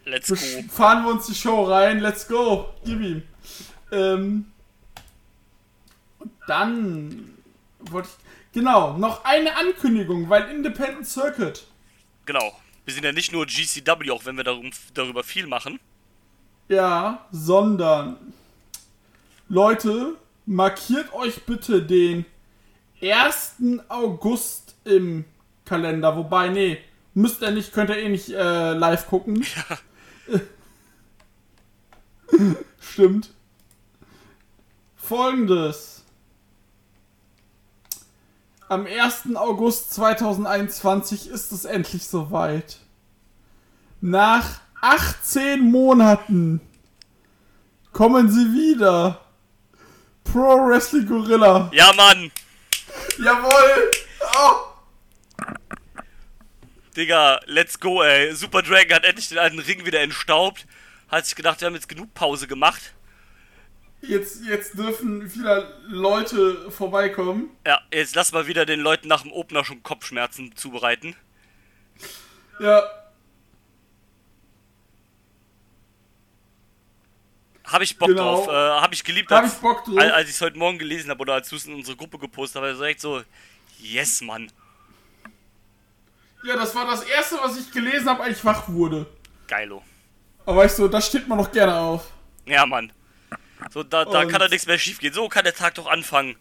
Let's 0.04 0.28
go. 0.28 0.36
fahren 0.70 1.04
wir 1.04 1.12
uns 1.12 1.26
die 1.26 1.34
Show 1.34 1.64
rein. 1.64 2.00
Let's 2.00 2.26
go. 2.26 2.68
Gib 2.84 3.00
ihm. 3.00 3.22
Ähm, 3.90 4.46
und 6.18 6.32
dann 6.46 7.36
wollte 7.80 8.08
ich. 8.08 8.21
Genau, 8.52 8.96
noch 8.98 9.24
eine 9.24 9.56
Ankündigung, 9.56 10.28
weil 10.28 10.50
Independent 10.50 11.06
Circuit. 11.06 11.66
Genau. 12.26 12.52
Wir 12.84 12.94
sind 12.94 13.04
ja 13.04 13.12
nicht 13.12 13.32
nur 13.32 13.46
GCW, 13.46 14.10
auch 14.10 14.24
wenn 14.24 14.36
wir 14.36 14.44
darum, 14.44 14.70
darüber 14.94 15.22
viel 15.22 15.46
machen. 15.46 15.78
Ja, 16.68 17.26
sondern 17.30 18.16
Leute, 19.48 20.16
markiert 20.46 21.12
euch 21.12 21.44
bitte 21.44 21.82
den 21.82 22.24
1. 23.00 23.56
August 23.88 24.74
im 24.84 25.24
Kalender. 25.64 26.16
Wobei, 26.16 26.48
nee, 26.48 26.78
müsst 27.14 27.42
ihr 27.42 27.52
nicht, 27.52 27.72
könnt 27.72 27.90
ihr 27.90 27.98
eh 27.98 28.08
nicht 28.08 28.30
äh, 28.30 28.72
live 28.72 29.06
gucken. 29.06 29.46
Stimmt. 32.80 33.30
Folgendes. 34.96 36.01
Am 38.72 38.86
1. 38.86 39.36
August 39.36 39.92
2021 39.92 41.28
ist 41.28 41.52
es 41.52 41.66
endlich 41.66 42.06
soweit. 42.06 42.78
Nach 44.00 44.62
18 44.80 45.70
Monaten 45.70 46.62
kommen 47.92 48.30
sie 48.30 48.46
wieder. 48.54 49.20
Pro 50.24 50.56
Wrestling 50.66 51.04
Gorilla. 51.06 51.70
Ja, 51.74 51.92
Mann. 51.92 52.32
Jawohl. 53.18 53.90
Oh. 54.38 54.54
Digga, 56.96 57.40
let's 57.44 57.78
go, 57.78 58.02
ey. 58.02 58.34
Super 58.34 58.62
Dragon 58.62 58.96
hat 58.96 59.04
endlich 59.04 59.28
den 59.28 59.36
alten 59.36 59.58
Ring 59.58 59.84
wieder 59.84 60.00
entstaubt. 60.00 60.66
Hat 61.08 61.26
sich 61.26 61.34
gedacht, 61.34 61.60
wir 61.60 61.66
haben 61.66 61.74
jetzt 61.74 61.90
genug 61.90 62.14
Pause 62.14 62.46
gemacht. 62.46 62.94
Jetzt, 64.02 64.44
jetzt 64.44 64.76
dürfen 64.76 65.32
wieder 65.32 65.80
Leute 65.86 66.70
vorbeikommen. 66.70 67.50
Ja, 67.66 67.80
jetzt 67.92 68.16
lass 68.16 68.32
mal 68.32 68.46
wieder 68.48 68.66
den 68.66 68.80
Leuten 68.80 69.06
nach 69.08 69.22
dem 69.22 69.30
Opener 69.32 69.64
schon 69.64 69.82
Kopfschmerzen 69.82 70.54
zubereiten. 70.56 71.14
Ja, 72.60 72.82
Habe 77.64 77.84
ich 77.84 77.96
Bock 77.96 78.08
Genau. 78.08 78.44
drauf. 78.44 78.48
Äh, 78.48 78.50
habe 78.52 78.92
ich 78.92 79.02
geliebt, 79.04 79.30
Hab 79.30 79.44
als, 79.44 79.54
ich 79.54 79.60
Bock 79.60 79.84
drauf. 79.84 79.96
al- 79.96 80.10
als 80.10 80.28
ich 80.28 80.34
es 80.34 80.40
heute 80.42 80.58
Morgen 80.58 80.78
gelesen 80.78 81.10
habe 81.10 81.20
oder 81.20 81.34
als 81.34 81.48
du 81.48 81.56
es 81.56 81.64
in 81.64 81.74
unsere 81.74 81.96
Gruppe 81.96 82.18
gepostet 82.18 82.60
hast, 82.60 82.72
ich 82.72 82.76
direkt 82.76 83.00
so, 83.00 83.22
yes, 83.78 84.20
Mann. 84.20 84.50
ja, 86.44 86.56
das 86.56 86.74
war 86.74 86.84
das 86.86 87.04
erste, 87.04 87.36
was 87.40 87.56
ich 87.58 87.70
gelesen 87.70 88.08
habe, 88.10 88.24
als 88.24 88.38
ich 88.38 88.44
wach 88.44 88.68
wurde. 88.68 89.06
Geilo. 89.46 89.82
Aber 90.44 90.64
ich 90.66 90.72
so, 90.72 90.88
da 90.88 91.00
steht 91.00 91.26
man 91.28 91.38
noch 91.38 91.50
gerne 91.52 91.74
auf. 91.76 92.10
Ja, 92.46 92.66
Mann. 92.66 92.92
So, 93.70 93.82
da, 93.82 94.04
da 94.04 94.22
Und- 94.22 94.28
kann 94.28 94.40
da 94.40 94.48
nichts 94.48 94.66
mehr 94.66 94.78
schief 94.78 94.98
gehen. 94.98 95.12
So 95.12 95.28
kann 95.28 95.44
der 95.44 95.54
Tag 95.54 95.74
doch 95.74 95.86
anfangen. 95.86 96.36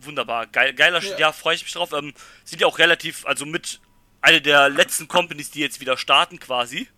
Wunderbar. 0.00 0.46
Geil, 0.46 0.74
geiler. 0.74 1.02
Ja. 1.02 1.18
Ja, 1.18 1.32
freue 1.32 1.54
ich 1.56 1.62
mich 1.64 1.72
drauf. 1.72 1.92
Ähm, 1.92 2.14
sind 2.44 2.60
ja 2.60 2.66
auch 2.66 2.78
relativ, 2.78 3.26
also 3.26 3.44
mit 3.46 3.80
eine 4.20 4.40
der 4.40 4.68
letzten 4.68 5.08
Companies, 5.08 5.50
die 5.50 5.60
jetzt 5.60 5.80
wieder 5.80 5.96
starten 5.96 6.38
quasi. 6.38 6.88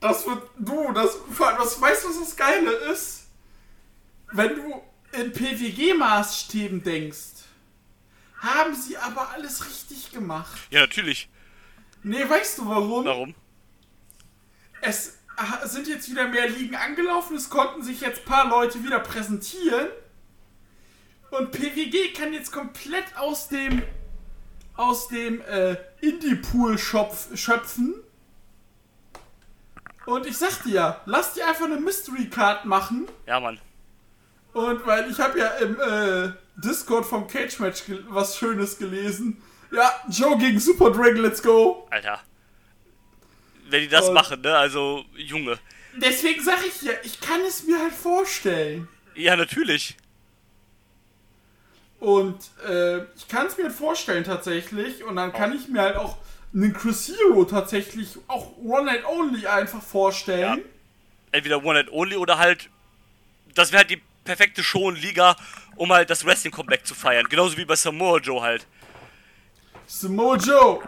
Das 0.00 0.26
wird, 0.26 0.42
du, 0.58 0.92
das, 0.92 1.16
vor 1.32 1.48
allem, 1.48 1.58
was, 1.58 1.80
weißt 1.80 2.04
du, 2.04 2.08
was 2.10 2.20
das 2.20 2.36
Geile 2.36 2.70
ist? 2.92 3.26
Wenn 4.32 4.54
du 4.56 4.82
in 5.12 5.32
PWG-Maßstäben 5.32 6.82
denkst, 6.82 7.44
haben 8.40 8.74
sie 8.74 8.96
aber 8.98 9.30
alles 9.30 9.64
richtig 9.66 10.10
gemacht. 10.12 10.58
Ja, 10.70 10.80
natürlich. 10.80 11.28
Nee, 12.02 12.28
weißt 12.28 12.58
du 12.58 12.68
warum? 12.68 13.04
Warum? 13.06 13.34
Es 14.82 15.18
sind 15.64 15.88
jetzt 15.88 16.10
wieder 16.10 16.28
mehr 16.28 16.48
Ligen 16.48 16.76
angelaufen, 16.76 17.36
es 17.36 17.50
konnten 17.50 17.82
sich 17.82 18.00
jetzt 18.00 18.20
ein 18.20 18.24
paar 18.24 18.48
Leute 18.48 18.82
wieder 18.84 19.00
präsentieren. 19.00 19.88
Und 21.30 21.50
PWG 21.50 22.12
kann 22.16 22.32
jetzt 22.32 22.52
komplett 22.52 23.16
aus 23.16 23.48
dem 23.48 23.82
aus 24.76 25.08
dem 25.08 25.40
äh, 25.42 25.76
Indie-Pool 26.00 26.78
schöpfen. 26.78 27.94
Und 30.06 30.26
ich 30.26 30.36
sag 30.36 30.62
dir 30.64 30.74
ja, 30.74 31.00
lass 31.06 31.34
dir 31.34 31.46
einfach 31.46 31.64
eine 31.64 31.80
Mystery 31.80 32.28
Card 32.28 32.64
machen. 32.64 33.08
Ja, 33.26 33.40
Mann. 33.40 33.58
Und 34.52 34.86
weil 34.86 35.10
ich 35.10 35.18
habe 35.20 35.38
ja 35.38 35.48
im 35.54 35.80
äh, 35.80 36.32
Discord 36.56 37.06
vom 37.06 37.26
Cage 37.26 37.58
Match 37.60 37.84
was 38.08 38.36
Schönes 38.36 38.78
gelesen. 38.78 39.42
Ja, 39.70 39.92
Joe 40.08 40.36
gegen 40.38 40.60
Super 40.60 40.90
Dragon, 40.90 41.22
let's 41.22 41.42
go. 41.42 41.88
Alter. 41.90 42.20
Wenn 43.68 43.80
die 43.82 43.88
das 43.88 44.08
Und- 44.08 44.14
machen, 44.14 44.40
ne? 44.40 44.56
Also, 44.56 45.04
Junge. 45.16 45.58
Deswegen 45.96 46.42
sag 46.42 46.64
ich 46.66 46.82
ja, 46.82 46.92
ich 47.04 47.20
kann 47.20 47.40
es 47.42 47.64
mir 47.64 47.78
halt 47.78 47.92
vorstellen. 47.92 48.88
Ja, 49.14 49.36
natürlich. 49.36 49.96
Und 52.00 52.36
äh, 52.68 52.98
ich 53.16 53.28
kann 53.28 53.46
es 53.46 53.56
mir 53.56 53.70
vorstellen 53.70 54.24
tatsächlich. 54.24 55.04
Und 55.04 55.16
dann 55.16 55.32
kann 55.32 55.54
ich 55.56 55.68
mir 55.68 55.80
halt 55.80 55.96
auch 55.96 56.18
einen 56.52 56.72
Chris 56.72 57.08
Hero 57.08 57.44
tatsächlich 57.44 58.18
auch 58.28 58.56
One 58.58 58.90
and 58.90 59.04
Only 59.06 59.46
einfach 59.46 59.82
vorstellen. 59.82 60.62
Entweder 61.32 61.64
One 61.64 61.80
and 61.80 61.90
Only 61.92 62.16
oder 62.16 62.38
halt. 62.38 62.68
Das 63.54 63.70
wäre 63.72 63.80
halt 63.80 63.90
die 63.90 64.02
perfekte 64.24 64.62
Show 64.64 64.90
in 64.90 64.96
Liga, 64.96 65.36
um 65.76 65.92
halt 65.92 66.10
das 66.10 66.24
Wrestling-Comeback 66.24 66.86
zu 66.86 66.94
feiern. 66.94 67.26
Genauso 67.28 67.56
wie 67.56 67.64
bei 67.64 67.76
Samoa 67.76 68.18
Joe 68.18 68.42
halt. 68.42 68.66
Samoa 69.86 70.36
Joe. 70.36 70.80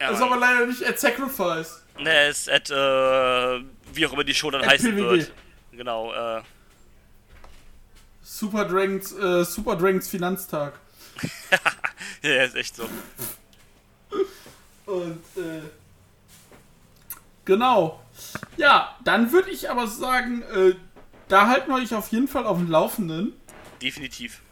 Ja, 0.00 0.08
Das 0.10 0.18
ist 0.18 0.22
aber 0.22 0.36
leider 0.36 0.66
nicht 0.66 0.84
at 0.84 0.98
Sacrifice. 1.00 1.82
Ne, 1.98 2.10
er 2.10 2.28
ist 2.28 2.50
at, 2.50 2.70
äh, 2.70 3.64
wie 3.94 4.06
auch 4.06 4.12
immer 4.12 4.24
die 4.24 4.34
Show 4.34 4.50
dann 4.50 4.62
At 4.62 4.70
heißen 4.70 4.94
PWG. 4.94 5.10
wird. 5.10 5.32
Genau, 5.72 6.12
äh, 6.12 6.42
Super 8.22 8.64
Dragons, 8.64 9.12
äh, 9.12 9.44
Super 9.44 9.76
Dragons 9.76 10.08
Finanztag. 10.08 10.78
ja, 12.22 12.42
ist 12.44 12.56
echt 12.56 12.76
so. 12.76 12.88
Und 14.86 15.22
äh, 15.36 15.62
genau. 17.44 18.02
Ja, 18.56 18.96
dann 19.04 19.32
würde 19.32 19.50
ich 19.50 19.70
aber 19.70 19.86
sagen, 19.86 20.42
äh, 20.42 20.74
da 21.28 21.48
halten 21.48 21.70
wir 21.70 21.76
euch 21.76 21.94
auf 21.94 22.08
jeden 22.08 22.28
Fall 22.28 22.46
auf 22.46 22.58
dem 22.58 22.70
Laufenden. 22.70 23.32
Definitiv. 23.80 24.42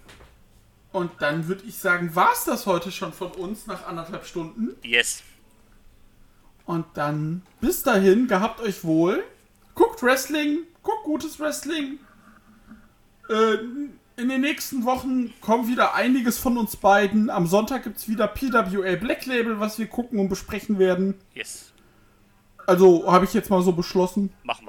Und 0.93 1.11
dann 1.21 1.49
würde 1.49 1.65
ich 1.67 1.77
sagen, 1.77 2.15
war 2.15 2.33
es 2.33 2.45
das 2.45 2.67
heute 2.67 2.93
schon 2.93 3.13
von 3.13 3.33
uns 3.33 3.67
nach 3.67 3.87
anderthalb 3.87 4.27
Stunden. 4.27 4.77
Yes. 4.83 5.23
Und 6.67 6.87
dann 6.95 7.43
bis 7.61 7.83
dahin, 7.83 8.27
gehabt 8.27 8.61
euch 8.61 8.85
wohl. 8.85 9.23
Guckt 9.75 10.03
Wrestling, 10.03 10.61
guckt 10.83 11.05
gutes 11.05 11.39
Wrestling. 11.41 11.99
Äh, 13.29 13.55
in 14.17 14.29
den 14.29 14.41
nächsten 14.43 14.85
Wochen 14.85 15.33
kommt 15.41 15.67
wieder 15.69 15.95
einiges 15.95 16.39
von 16.39 16.57
uns 16.57 16.77
beiden. 16.77 17.31
Am 17.31 17.47
Sonntag 17.47 17.83
gibt 17.83 17.97
es 17.99 18.09
wieder 18.09 18.29
PWA 18.29 18.95
Black 18.97 19.27
Label, 19.27 19.59
was 19.61 19.79
wir 19.79 19.89
gucken 19.89 20.19
und 20.21 20.29
besprechen 20.29 20.79
werden. 20.79 21.15
Yes. 21.35 21.73
Also 22.67 23.11
habe 23.11 23.25
ich 23.25 23.35
jetzt 23.35 23.51
mal 23.51 23.63
so 23.63 23.73
beschlossen. 23.73 24.33
Machen 24.45 24.69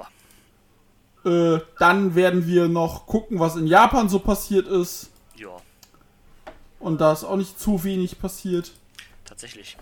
wir. 1.24 1.56
Äh, 1.56 1.60
dann 1.78 2.14
werden 2.14 2.46
wir 2.46 2.68
noch 2.68 3.06
gucken, 3.06 3.38
was 3.38 3.56
in 3.56 3.66
Japan 3.66 4.08
so 4.08 4.18
passiert 4.18 4.66
ist. 4.66 5.10
Ja, 5.36 5.56
Und 6.78 7.00
da 7.00 7.12
ist 7.12 7.24
auch 7.24 7.36
nicht 7.36 7.58
zu 7.58 7.84
wenig 7.84 8.18
passiert. 8.18 8.72
tatsächlich. 9.24 9.76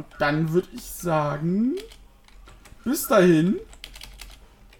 Und 0.00 0.06
dann 0.18 0.50
würde 0.54 0.68
ich 0.72 0.82
sagen, 0.82 1.76
bis 2.84 3.06
dahin 3.06 3.60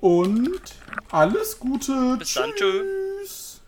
und 0.00 0.62
alles 1.10 1.58
Gute. 1.58 2.16
Bis 2.16 2.32
dann. 2.32 2.50
Tschüss. 2.54 3.60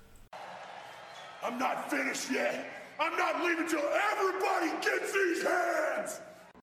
I'm 1.42 1.58
not 1.58 1.90
finished 1.90 2.30
yet. 2.30 2.64
I'm 2.98 3.14
not 3.18 3.44
leaving 3.44 3.66
till 3.68 3.84
everybody 4.12 4.70
gets 4.80 5.12
these 5.12 5.44
hands! 5.44 6.22